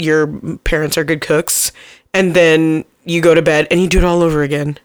your 0.00 0.26
parents 0.58 0.96
are 0.96 1.04
good 1.04 1.20
cooks 1.20 1.72
and 2.12 2.34
then 2.34 2.84
you 3.04 3.20
go 3.20 3.34
to 3.34 3.42
bed 3.42 3.66
and 3.70 3.80
you 3.80 3.88
do 3.88 3.98
it 3.98 4.04
all 4.04 4.22
over 4.22 4.42
again. 4.42 4.78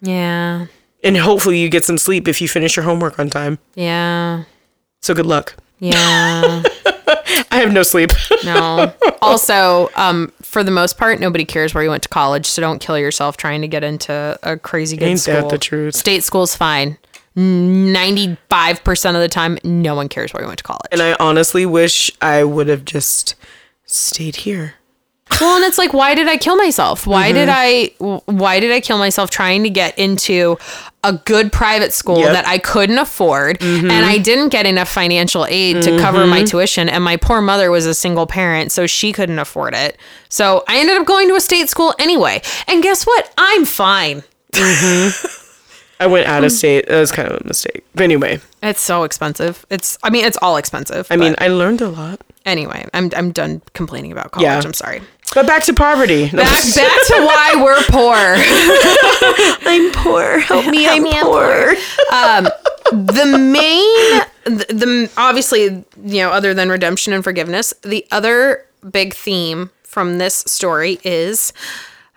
Yeah. 0.00 0.66
And 1.02 1.16
hopefully 1.16 1.58
you 1.58 1.68
get 1.68 1.84
some 1.84 1.98
sleep 1.98 2.28
if 2.28 2.40
you 2.40 2.48
finish 2.48 2.76
your 2.76 2.84
homework 2.84 3.18
on 3.18 3.30
time. 3.30 3.58
Yeah. 3.74 4.44
So 5.02 5.14
good 5.14 5.26
luck. 5.26 5.54
Yeah. 5.80 6.62
I 7.50 7.58
have 7.58 7.72
no 7.72 7.82
sleep. 7.82 8.10
No. 8.44 8.92
Also, 9.20 9.90
um, 9.96 10.32
for 10.42 10.62
the 10.62 10.70
most 10.70 10.98
part, 10.98 11.20
nobody 11.20 11.44
cares 11.44 11.74
where 11.74 11.82
you 11.82 11.90
went 11.90 12.02
to 12.04 12.08
college, 12.08 12.46
so 12.46 12.60
don't 12.60 12.78
kill 12.78 12.98
yourself 12.98 13.36
trying 13.36 13.60
to 13.62 13.68
get 13.68 13.82
into 13.84 14.38
a 14.42 14.56
crazy 14.56 14.96
good 14.96 15.06
Ain't 15.06 15.20
school. 15.20 15.34
that 15.34 15.50
the 15.50 15.58
truth? 15.58 15.94
State 15.94 16.22
school's 16.22 16.54
fine. 16.54 16.98
Ninety-five 17.36 18.84
percent 18.84 19.16
of 19.16 19.22
the 19.22 19.28
time, 19.28 19.58
no 19.64 19.94
one 19.94 20.08
cares 20.08 20.32
where 20.32 20.42
you 20.42 20.46
went 20.46 20.58
to 20.58 20.64
college. 20.64 20.88
And 20.92 21.02
I 21.02 21.16
honestly 21.18 21.66
wish 21.66 22.10
I 22.20 22.44
would 22.44 22.68
have 22.68 22.84
just 22.84 23.34
stayed 23.86 24.36
here. 24.36 24.74
Well, 25.40 25.56
and 25.56 25.64
it's 25.64 25.78
like, 25.78 25.92
why 25.92 26.14
did 26.14 26.28
I 26.28 26.36
kill 26.36 26.54
myself? 26.54 27.06
Why 27.08 27.32
did 27.32 27.48
Mm-hmm. 27.48 28.04
I? 28.04 28.20
Why 28.32 28.60
did 28.60 28.70
I 28.70 28.78
kill 28.80 28.98
myself 28.98 29.30
trying 29.30 29.64
to 29.64 29.70
get 29.70 29.98
into 29.98 30.56
a 31.02 31.12
good 31.14 31.50
private 31.50 31.92
school 31.92 32.18
Yep. 32.18 32.24
Mm-hmm. 32.26 32.34
that 32.34 32.46
I 32.46 32.58
couldn't 32.58 32.98
afford, 32.98 33.60
and 33.60 33.90
I 33.90 34.18
didn't 34.18 34.50
get 34.50 34.64
enough 34.64 34.88
financial 34.88 35.44
aid 35.46 35.82
to 35.82 35.98
cover 35.98 36.26
my 36.26 36.44
tuition, 36.44 36.88
and 36.88 37.02
my 37.02 37.16
poor 37.16 37.40
mother 37.40 37.70
was 37.70 37.84
a 37.84 37.94
single 37.94 38.26
parent, 38.28 38.70
so 38.70 38.86
she 38.86 39.12
couldn't 39.12 39.38
afford 39.40 39.74
it. 39.74 39.98
So 40.28 40.62
I 40.68 40.78
ended 40.78 40.98
up 40.98 41.06
going 41.06 41.28
to 41.28 41.34
a 41.34 41.40
state 41.40 41.68
school 41.68 41.94
anyway. 41.98 42.40
And 42.68 42.80
guess 42.82 43.04
what? 43.04 43.32
I'm 43.36 43.64
fine. 43.64 44.22
I 46.00 46.06
went 46.06 46.26
out 46.26 46.38
of 46.44 46.50
um, 46.50 46.56
state. 46.56 46.88
That 46.88 47.00
was 47.00 47.12
kind 47.12 47.28
of 47.30 47.40
a 47.40 47.44
mistake. 47.46 47.84
But 47.94 48.02
anyway, 48.04 48.40
It's 48.62 48.80
so 48.80 49.04
expensive. 49.04 49.64
It's. 49.70 49.96
I 50.02 50.10
mean, 50.10 50.24
it's 50.24 50.38
all 50.42 50.56
expensive. 50.56 51.06
I 51.10 51.16
mean, 51.16 51.34
I 51.38 51.48
learned 51.48 51.80
a 51.80 51.88
lot. 51.88 52.20
anyway, 52.44 52.86
I'm 52.92 53.10
I'm 53.16 53.32
done 53.32 53.62
complaining 53.74 54.12
about 54.12 54.32
college. 54.32 54.44
Yeah. 54.44 54.60
I'm 54.64 54.74
sorry. 54.74 55.02
But 55.34 55.46
back 55.46 55.64
to 55.64 55.72
poverty. 55.74 56.30
No, 56.32 56.42
Back 56.42 56.64
back 56.74 57.06
to 57.06 57.14
why 57.14 57.54
we're 57.62 57.82
poor. 57.90 58.14
I'm 59.70 59.90
poor. 59.92 60.38
Help 60.40 60.66
me. 60.66 60.86
I'm 60.88 61.06
I'm 61.06 61.22
poor. 61.24 61.74
Um, 62.12 62.48
the 62.92 63.38
main 63.38 64.56
the, 64.58 64.66
the 64.68 65.10
obviously 65.16 65.62
you 65.64 65.84
know 66.22 66.30
other 66.30 66.54
than 66.54 66.68
redemption 66.68 67.12
and 67.12 67.24
forgiveness 67.24 67.72
the 67.82 68.06
other 68.12 68.66
big 68.92 69.14
theme 69.14 69.70
from 69.82 70.18
this 70.18 70.34
story 70.46 70.98
is 71.02 71.52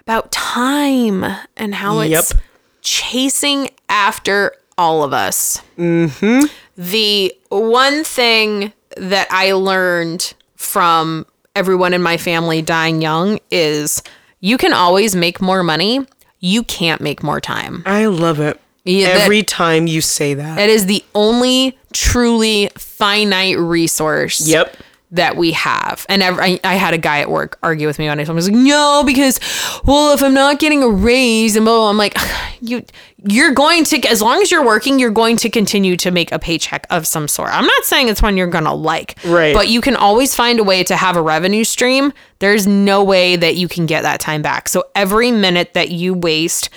about 0.01 0.29
time 0.31 1.23
and 1.55 1.73
how 1.75 1.99
it's 2.01 2.33
Yep. 2.33 2.41
Chasing 2.88 3.69
after 3.89 4.53
all 4.77 5.03
of 5.03 5.11
us 5.11 5.61
mm-hmm. 5.77 6.45
the 6.77 7.34
one 7.49 8.03
thing 8.05 8.72
that 8.95 9.27
i 9.30 9.51
learned 9.51 10.34
from 10.55 11.26
everyone 11.53 11.93
in 11.93 12.01
my 12.01 12.15
family 12.15 12.61
dying 12.61 13.01
young 13.01 13.39
is 13.51 14.01
you 14.39 14.57
can 14.57 14.72
always 14.72 15.15
make 15.15 15.41
more 15.41 15.64
money 15.64 16.05
you 16.39 16.64
can't 16.64 17.01
make 17.01 17.23
more 17.23 17.41
time 17.41 17.84
I 17.85 18.05
love 18.05 18.39
it. 18.39 18.59
Yeah, 18.85 19.07
that- 19.15 19.22
Every 19.23 19.43
time 19.43 19.85
you 19.88 19.99
say 20.01 20.34
that. 20.35 20.59
it 20.59 20.69
is 20.69 20.85
the 20.85 21.03
only 21.14 21.77
truly 21.91 22.69
finite 22.77 23.57
resource. 23.57 24.47
Yep. 24.47 24.77
That 25.11 25.38
we 25.38 25.51
have. 25.53 26.05
And 26.09 26.21
I, 26.21 26.59
I 26.63 26.75
had 26.75 26.93
a 26.93 26.97
guy 26.97 27.19
at 27.19 27.29
work 27.29 27.57
argue 27.63 27.88
with 27.88 27.97
me 27.97 28.07
on 28.09 28.19
it. 28.19 28.27
I 28.27 28.31
was 28.34 28.49
like, 28.49 28.57
no, 28.57 29.03
because, 29.05 29.39
well, 29.85 30.13
if 30.13 30.21
I'm 30.21 30.34
not 30.34 30.59
getting 30.59 30.84
a 30.84 30.89
raise 30.89 31.55
and 31.55 31.63
blah, 31.63 31.73
blah, 31.73 31.81
blah," 31.84 31.89
I'm 31.91 31.97
like, 31.97 32.17
you, 32.61 32.84
you're 33.25 33.53
going 33.53 33.85
to, 33.85 34.05
as 34.07 34.21
long 34.21 34.41
as 34.41 34.51
you're 34.51 34.65
working, 34.65 34.99
you're 34.99 35.09
going 35.09 35.38
to 35.38 35.49
continue 35.49 35.95
to 35.97 36.11
make 36.11 36.31
a 36.31 36.39
paycheck 36.39 36.85
of 36.89 37.07
some 37.07 37.27
sort. 37.27 37.49
I'm 37.53 37.65
not 37.65 37.84
saying 37.85 38.09
it's 38.09 38.21
one 38.21 38.35
you're 38.35 38.47
going 38.47 38.65
to 38.65 38.73
like, 38.73 39.17
Right. 39.25 39.55
But 39.55 39.69
you 39.69 39.79
can 39.81 39.95
always 39.95 40.35
find 40.35 40.59
a 40.59 40.63
way 40.63 40.84
to 40.84 40.95
have 40.95 41.15
a 41.15 41.21
revenue 41.21 41.63
stream. 41.63 42.11
There's 42.39 42.67
no 42.67 43.03
way 43.03 43.35
that 43.38 43.55
you 43.55 43.67
can 43.67 43.85
get 43.85 44.01
that 44.03 44.19
time 44.19 44.41
back. 44.41 44.67
So 44.67 44.84
every 44.93 45.31
minute 45.31 45.73
that 45.73 45.89
you 45.89 46.13
waste 46.13 46.69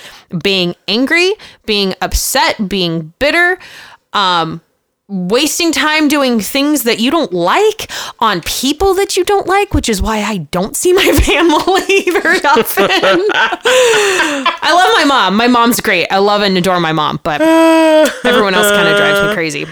being 0.43 0.74
angry, 0.86 1.32
being 1.66 1.94
upset, 2.01 2.69
being 2.69 3.12
bitter, 3.19 3.59
um, 4.12 4.61
wasting 5.11 5.73
time 5.73 6.09
doing 6.09 6.41
things 6.41 6.85
that 6.85 7.01
you 7.01 7.11
don't 7.11 7.32
like 7.32 7.91
on 8.20 8.41
people 8.43 8.95
that 8.95 9.16
you 9.16 9.24
don't 9.24 9.47
like, 9.47 9.74
which 9.74 9.89
is 9.89 10.01
why 10.01 10.19
I 10.23 10.39
don't 10.39 10.77
see 10.77 10.93
my 10.93 11.03
family 11.12 12.05
very 12.11 12.39
often. 12.45 12.87
I 13.35 14.73
love 14.73 14.95
my 14.95 15.05
mom. 15.05 15.37
My 15.37 15.49
mom's 15.49 15.81
great. 15.81 16.07
I 16.11 16.19
love 16.19 16.43
and 16.43 16.57
adore 16.57 16.81
my 16.81 16.93
mom, 16.93 17.20
but 17.23 17.41
everyone 17.41 18.55
else 18.55 18.70
kind 18.70 18.89
of 18.89 18.97
drives 18.97 19.27
me 19.27 19.35
crazy. 19.35 19.66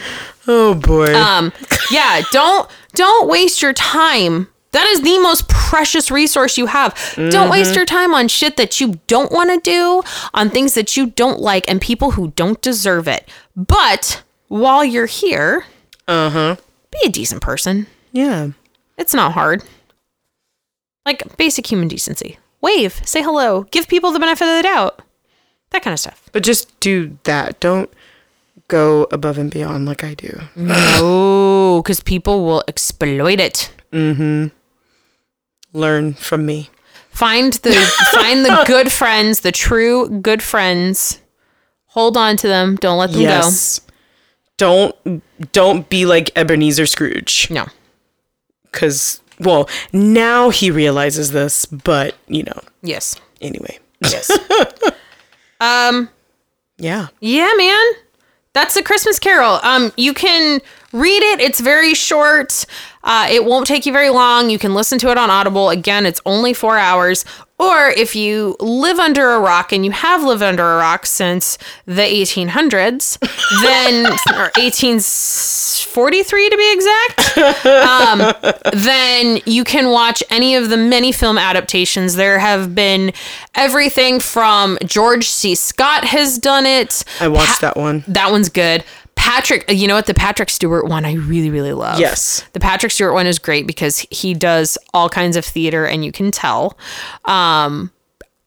Oh 0.47 0.75
boy. 0.75 1.15
Um, 1.15 1.53
yeah, 1.91 2.23
don't 2.33 2.69
don't 2.95 3.29
waste 3.29 3.63
your 3.63 3.73
time. 3.75 4.49
That 4.73 4.87
is 4.89 5.01
the 5.03 5.19
most 5.21 5.49
precious 5.49 6.11
resource 6.11 6.59
you 6.59 6.67
have. 6.67 6.95
Don't 7.31 7.49
waste 7.49 7.75
your 7.75 7.87
time 7.87 8.13
on 8.13 8.29
shit 8.29 8.57
that 8.59 8.81
you 8.81 9.01
don't 9.07 9.33
want 9.33 9.51
to 9.51 9.61
do, 9.61 10.03
on 10.35 10.51
things 10.51 10.75
that 10.75 10.95
you 10.95 11.07
don't 11.07 11.41
like, 11.41 11.69
and 11.71 11.81
people 11.81 12.11
who 12.11 12.33
don't 12.33 12.61
deserve 12.61 13.09
it. 13.09 13.29
But 13.57 14.23
while 14.49 14.85
you're 14.85 15.07
here, 15.07 15.65
uh 16.07 16.31
huh. 16.31 16.57
be 16.91 16.99
a 17.05 17.11
decent 17.11 17.43
person. 17.43 17.87
Yeah. 18.13 18.51
It's 18.97 19.15
not 19.15 19.33
hard. 19.33 19.63
Like 21.07 21.37
basic 21.37 21.71
human 21.71 21.89
decency. 21.89 22.39
Wave, 22.61 23.01
say 23.07 23.23
hello, 23.23 23.63
give 23.71 23.89
people 23.89 24.11
the 24.11 24.19
benefit 24.19 24.49
of 24.49 24.57
the 24.57 24.63
doubt. 24.63 25.03
That 25.71 25.83
kind 25.83 25.93
of 25.93 26.01
stuff. 26.01 26.29
But 26.33 26.43
just 26.43 26.79
do 26.81 27.19
that. 27.25 27.61
Don't 27.61 27.91
go 28.69 29.07
above 29.11 29.39
and 29.39 29.51
beyond 29.51 29.87
like 29.87 30.03
I 30.03 30.15
do. 30.15 30.41
No, 30.57 31.81
because 31.83 32.01
people 32.01 32.45
will 32.45 32.65
exploit 32.69 33.41
it. 33.41 33.73
Mm-hmm. 33.93 34.49
Learn 35.73 36.15
from 36.15 36.47
me. 36.47 36.71
Find 37.11 37.53
the 37.53 37.75
find 38.13 38.45
the 38.45 38.65
good 38.67 38.93
friends, 38.93 39.41
the 39.41 39.53
true 39.53 40.09
good 40.21 40.43
friends. 40.43 41.21
Hold 41.87 42.17
on 42.17 42.37
to 42.39 42.47
them. 42.47 42.77
Don't 42.77 42.99
let 42.99 43.11
them 43.11 43.23
go. 43.23 43.29
Yes. 43.29 43.81
Don't 44.59 44.95
don't 45.53 45.89
be 45.89 46.05
like 46.05 46.31
Ebenezer 46.37 46.85
Scrooge. 46.87 47.49
No. 47.51 47.67
Cause 48.73 49.23
well, 49.41 49.69
now 49.93 50.51
he 50.51 50.71
realizes 50.71 51.31
this, 51.33 51.65
but 51.65 52.15
you 52.27 52.43
know, 52.43 52.61
Yes. 52.83 53.17
anyway. 53.41 53.79
Yes. 54.03 54.31
um. 55.61 56.11
Yeah. 56.77 57.09
Yeah, 57.21 57.51
man. 57.57 57.87
That's 58.53 58.77
a 58.77 58.83
Christmas 58.83 59.19
Carol. 59.19 59.59
Um, 59.63 59.93
you 59.97 60.13
can 60.15 60.61
read 60.93 61.23
it. 61.23 61.41
It's 61.41 61.61
very 61.61 61.95
short. 61.95 62.65
Uh, 63.05 63.29
it 63.31 63.45
won't 63.45 63.67
take 63.67 63.87
you 63.87 63.93
very 63.93 64.11
long. 64.11 64.51
You 64.51 64.59
can 64.59 64.75
listen 64.75 64.99
to 65.01 65.11
it 65.11 65.19
on 65.19 65.31
Audible. 65.31 65.71
Again, 65.71 66.05
it's 66.07 66.21
only 66.27 66.53
four 66.53 66.77
hours. 66.79 67.25
Or 67.61 67.89
if 67.89 68.15
you 68.15 68.57
live 68.61 69.01
under 69.01 69.33
a 69.33 69.41
rock 69.41 69.73
and 69.73 69.85
you 69.85 69.91
have 69.91 70.23
lived 70.23 70.43
under 70.43 70.63
a 70.63 70.77
rock 70.77 71.07
since 71.07 71.59
the 71.87 72.03
1800s, 72.03 73.19
then 73.63 74.07
or 74.39 74.53
1843 74.57 76.51
to 76.51 76.57
be 76.57 76.73
exact, 76.73 77.37
um, 77.67 78.33
then 78.75 79.41
you 79.45 79.65
can 79.65 79.91
watch 79.91 80.23
any 80.31 80.55
of 80.55 80.69
the 80.69 80.77
many 80.77 81.11
film 81.11 81.37
adaptations. 81.37 82.15
There 82.15 82.39
have 82.39 82.77
been 82.77 83.13
everything 83.57 84.21
from 84.21 84.79
George 84.85 85.29
C. 85.29 85.57
Scott 85.57 86.05
has 86.05 86.39
done 86.39 86.65
it. 86.65 87.03
I 87.21 87.27
watched 87.27 87.61
that 87.61 87.77
one. 87.77 88.05
That 88.07 88.31
one's 88.31 88.51
good. 88.51 88.85
Patrick, 89.29 89.71
you 89.71 89.87
know 89.87 89.95
what? 89.95 90.07
The 90.07 90.15
Patrick 90.15 90.49
Stewart 90.49 90.87
one 90.87 91.05
I 91.05 91.13
really, 91.15 91.51
really 91.51 91.75
love. 91.75 92.01
Yes. 92.01 92.45
The 92.55 92.61
Patrick 92.61 92.91
Stewart 92.91 93.13
one 93.13 93.27
is 93.27 93.39
great 93.39 93.67
because 93.67 93.99
he 94.11 94.33
does 94.33 94.79
all 94.95 95.11
kinds 95.11 95.37
of 95.37 95.45
theater 95.45 95.85
and 95.87 96.03
you 96.03 96.13
can 96.13 96.31
tell. 96.31 96.79
Um, 97.27 97.93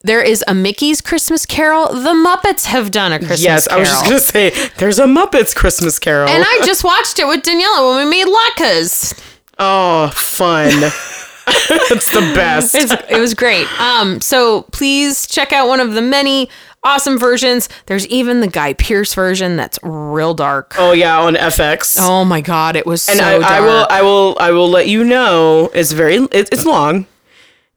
there 0.02 0.24
is 0.24 0.44
a 0.48 0.56
Mickey's 0.56 1.00
Christmas 1.00 1.46
Carol. 1.46 1.88
The 1.90 2.14
Muppets 2.14 2.66
have 2.66 2.90
done 2.90 3.14
a 3.14 3.20
Christmas 3.20 3.44
Yes, 3.44 3.68
Carol. 3.68 3.84
Yes, 3.84 3.90
I 3.90 3.94
was 3.94 4.10
just 4.10 4.34
gonna 4.34 4.50
say 4.50 4.70
there's 4.80 4.98
a 4.98 5.06
Muppets 5.06 5.56
Christmas 5.56 6.00
Carol. 6.00 6.28
and 6.28 6.44
I 6.44 6.62
just 6.66 6.84
watched 6.84 7.20
it 7.20 7.28
with 7.28 7.44
Daniela 7.44 7.96
when 7.96 8.06
we 8.06 8.10
made 8.10 8.26
latkes. 8.26 9.14
oh, 9.60 10.10
fun. 10.16 10.70
it's 11.48 12.12
the 12.12 12.22
best. 12.34 12.74
It's, 12.74 12.92
it 13.10 13.20
was 13.20 13.36
great. 13.36 13.68
Um, 13.80 14.20
so 14.20 14.64
please 14.72 15.28
check 15.28 15.54
out 15.54 15.68
one 15.68 15.80
of 15.80 15.94
the 15.94 16.02
many 16.02 16.50
awesome 16.84 17.18
versions. 17.18 17.70
There's 17.86 18.08
even 18.08 18.42
the 18.42 18.48
Guy 18.48 18.74
Pearce 18.74 19.14
version 19.14 19.56
that's 19.58 19.80
real 19.84 20.34
dark. 20.34 20.76
oh 20.78 20.92
yeah, 20.92 21.20
on 21.20 21.36
FX. 21.36 21.98
Oh 22.00 22.26
my 22.26 22.42
god, 22.42 22.76
it 22.76 22.86
was 22.86 23.08
and 23.10 23.20
so 23.20 23.24
I, 23.26 23.40
dark. 23.40 23.52
I 23.52 23.62
will 23.62 23.88
I 23.90 24.02
will 24.02 24.38
I 24.40 24.52
will 24.52 24.70
let 24.70 24.88
you 24.88 25.04
know 25.04 25.70
it's 25.74 25.92
very 25.92 26.16
it, 26.16 26.50
it's 26.52 26.66
long, 26.66 27.06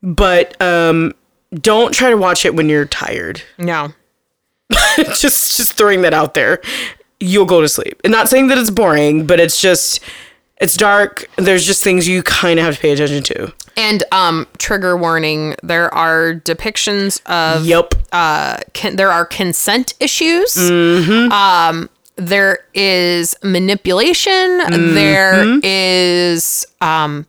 but 0.03 0.61
um 0.61 1.13
don't 1.55 1.93
try 1.95 2.11
to 2.11 2.17
watch 2.17 2.45
it 2.45 2.55
when 2.55 2.69
you're 2.69 2.87
tired. 2.87 3.43
no. 3.59 3.93
just 4.97 5.57
just 5.57 5.75
throwing 5.75 6.03
that 6.03 6.15
out 6.15 6.35
there. 6.35 6.61
You'll 7.21 7.45
go 7.45 7.61
to 7.61 7.69
sleep. 7.69 8.01
And 8.03 8.11
not 8.11 8.29
saying 8.29 8.49
that 8.49 8.59
it's 8.59 8.71
boring, 8.71 9.27
but 9.27 9.39
it's 9.39 9.61
just 9.61 10.01
it's 10.61 10.77
dark. 10.77 11.29
There's 11.37 11.67
just 11.67 11.85
things 11.85 12.09
you 12.09 12.23
kind 12.23 12.59
of 12.59 12.65
have 12.65 12.77
to 12.77 12.81
pay 12.81 12.91
attention 12.93 13.23
to. 13.25 13.53
And 13.77 14.05
um, 14.13 14.47
trigger 14.59 14.97
warning: 14.97 15.57
there 15.63 15.93
are 15.95 16.35
depictions 16.35 17.21
of 17.27 17.65
Yep. 17.67 17.95
uh, 18.13 18.59
con- 18.73 18.97
there 18.97 19.11
are 19.11 19.25
consent 19.25 19.95
issues. 20.01 20.55
Mm-hmm. 20.55 21.33
Um, 21.33 21.91
there 22.17 22.61
is 22.73 23.35
manipulation. 23.43 24.33
Mm-hmm. 24.33 24.95
There 24.95 25.61
is 25.65 26.65
um, 26.81 27.27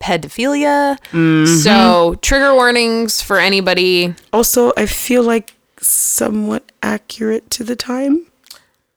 pedophilia. 0.00 0.98
Mm-hmm. 1.10 1.46
So 1.46 2.14
trigger 2.22 2.54
warnings 2.54 3.20
for 3.20 3.38
anybody. 3.38 4.14
Also, 4.32 4.72
I 4.76 4.86
feel 4.86 5.22
like 5.22 5.54
somewhat 5.80 6.72
accurate 6.82 7.50
to 7.50 7.64
the 7.64 7.76
time. 7.76 8.26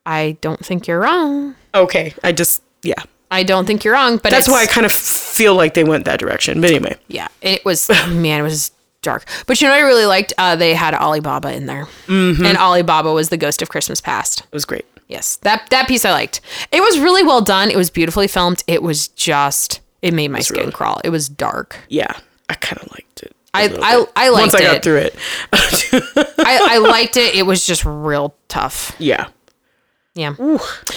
I 0.05 0.37
don't 0.41 0.63
think 0.65 0.87
you're 0.87 0.99
wrong. 0.99 1.55
Okay, 1.73 2.13
I 2.23 2.31
just 2.31 2.61
yeah. 2.83 3.03
I 3.31 3.43
don't 3.43 3.65
think 3.65 3.83
you're 3.83 3.93
wrong, 3.93 4.17
but 4.17 4.29
That's 4.31 4.47
why 4.47 4.61
I 4.63 4.65
kind 4.67 4.85
of 4.85 4.91
feel 4.91 5.55
like 5.55 5.73
they 5.73 5.83
went 5.83 6.05
that 6.05 6.19
direction. 6.19 6.61
But 6.61 6.69
anyway, 6.71 6.97
Yeah, 7.07 7.27
it 7.41 7.63
was 7.65 7.89
man, 8.07 8.39
it 8.39 8.43
was 8.43 8.71
dark. 9.01 9.25
But 9.47 9.59
you 9.61 9.67
know 9.67 9.73
what 9.73 9.79
I 9.79 9.87
really 9.87 10.05
liked? 10.05 10.33
Uh, 10.37 10.55
they 10.55 10.73
had 10.73 10.93
Ali 10.93 11.19
Baba 11.19 11.53
in 11.53 11.65
there, 11.65 11.85
Mm-hmm. 12.07 12.45
and 12.45 12.57
Ali 12.57 12.81
Baba 12.83 13.11
was 13.11 13.29
the 13.29 13.37
ghost 13.37 13.61
of 13.61 13.69
Christmas 13.69 13.99
past. 14.01 14.41
it 14.41 14.53
was 14.53 14.65
great. 14.65 14.85
Yes, 15.07 15.35
that 15.37 15.69
that 15.69 15.87
piece 15.87 16.03
I 16.05 16.11
liked. 16.11 16.41
It 16.71 16.81
was 16.81 16.97
really 16.99 17.23
well 17.23 17.41
done. 17.41 17.69
It 17.69 17.77
was 17.77 17.89
beautifully 17.91 18.27
filmed. 18.27 18.63
It 18.67 18.81
was 18.81 19.07
just 19.09 19.81
it 20.01 20.13
made 20.13 20.29
my 20.29 20.39
skin 20.39 20.59
really- 20.61 20.71
crawl. 20.71 20.99
It 21.03 21.09
was 21.09 21.29
dark. 21.29 21.77
Yeah, 21.89 22.11
I 22.49 22.55
kind 22.55 22.81
of 22.81 22.89
liked 22.91 23.21
it. 23.23 23.35
I 23.53 23.65
I. 23.81 24.05
I 24.15 24.29
liked 24.29 24.47
it. 24.47 24.53
Once 24.53 24.55
I 24.55 24.61
got 24.61 24.75
it. 24.77 24.83
through 24.83 24.97
it. 24.97 25.15
I, 26.39 26.67
I 26.71 26.77
liked 26.79 27.17
it. 27.17 27.35
It 27.35 27.43
was 27.45 27.65
just 27.65 27.85
real 27.85 28.35
tough. 28.47 28.95
yeah. 28.99 29.27
Yeah. 30.15 30.33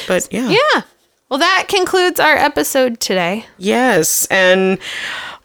But 0.07 0.29
yeah. 0.33 0.49
Yeah. 0.51 0.83
Well, 1.29 1.39
that 1.41 1.67
concludes 1.69 2.19
our 2.21 2.37
episode 2.37 3.01
today. 3.01 3.45
Yes. 3.59 4.27
And 4.31 4.79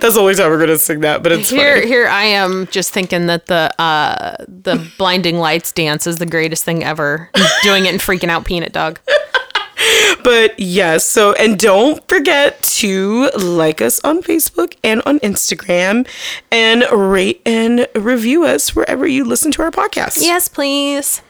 That's 0.00 0.14
the 0.14 0.20
only 0.20 0.34
time 0.34 0.50
we're 0.50 0.60
gonna 0.60 0.78
sing 0.78 1.00
that, 1.00 1.22
but 1.24 1.32
it's 1.32 1.50
here 1.50 1.76
funny. 1.76 1.86
here 1.88 2.06
I 2.06 2.24
am 2.24 2.68
just 2.68 2.92
thinking 2.92 3.26
that 3.26 3.46
the 3.46 3.72
uh 3.80 4.36
the 4.46 4.88
blinding 4.96 5.38
lights 5.38 5.72
dance 5.72 6.06
is 6.06 6.16
the 6.18 6.26
greatest 6.26 6.64
thing 6.64 6.84
ever. 6.84 7.30
Doing 7.62 7.86
it 7.86 7.92
and 7.92 8.00
freaking 8.00 8.28
out 8.28 8.44
peanut 8.44 8.72
dog. 8.72 9.00
But 10.24 10.58
yes, 10.58 11.04
so 11.04 11.32
and 11.34 11.58
don't 11.58 12.06
forget 12.08 12.62
to 12.62 13.30
like 13.36 13.80
us 13.80 14.00
on 14.04 14.22
Facebook 14.22 14.74
and 14.84 15.02
on 15.06 15.18
Instagram 15.20 16.06
and 16.50 16.84
rate 16.92 17.42
and 17.44 17.86
review 17.94 18.44
us 18.44 18.74
wherever 18.76 19.06
you 19.06 19.24
listen 19.24 19.50
to 19.52 19.62
our 19.62 19.70
podcast. 19.70 20.22
Yes, 20.22 20.48
please. 20.48 21.22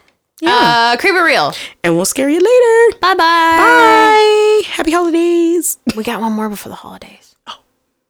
Uh 0.44 0.96
creep 0.98 1.14
it 1.14 1.20
real. 1.20 1.52
And 1.84 1.94
we'll 1.96 2.04
scare 2.04 2.28
you 2.28 2.40
later. 2.40 2.98
Bye 3.00 3.14
bye. 3.14 3.56
Bye. 3.58 4.62
Happy 4.66 4.90
holidays. 4.90 5.78
We 5.96 6.02
got 6.02 6.20
one 6.20 6.32
more 6.32 6.48
before 6.48 6.70
the 6.70 6.76
holidays. 6.76 7.36
Oh. 7.46 7.60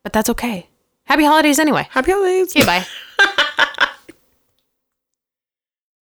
But 0.03 0.13
that's 0.13 0.31
okay. 0.31 0.67
Happy 1.05 1.25
holidays 1.25 1.59
anyway. 1.59 1.87
Happy 1.91 2.11
holidays. 2.13 2.57
Okay, 2.57 2.65
bye. 2.65 2.87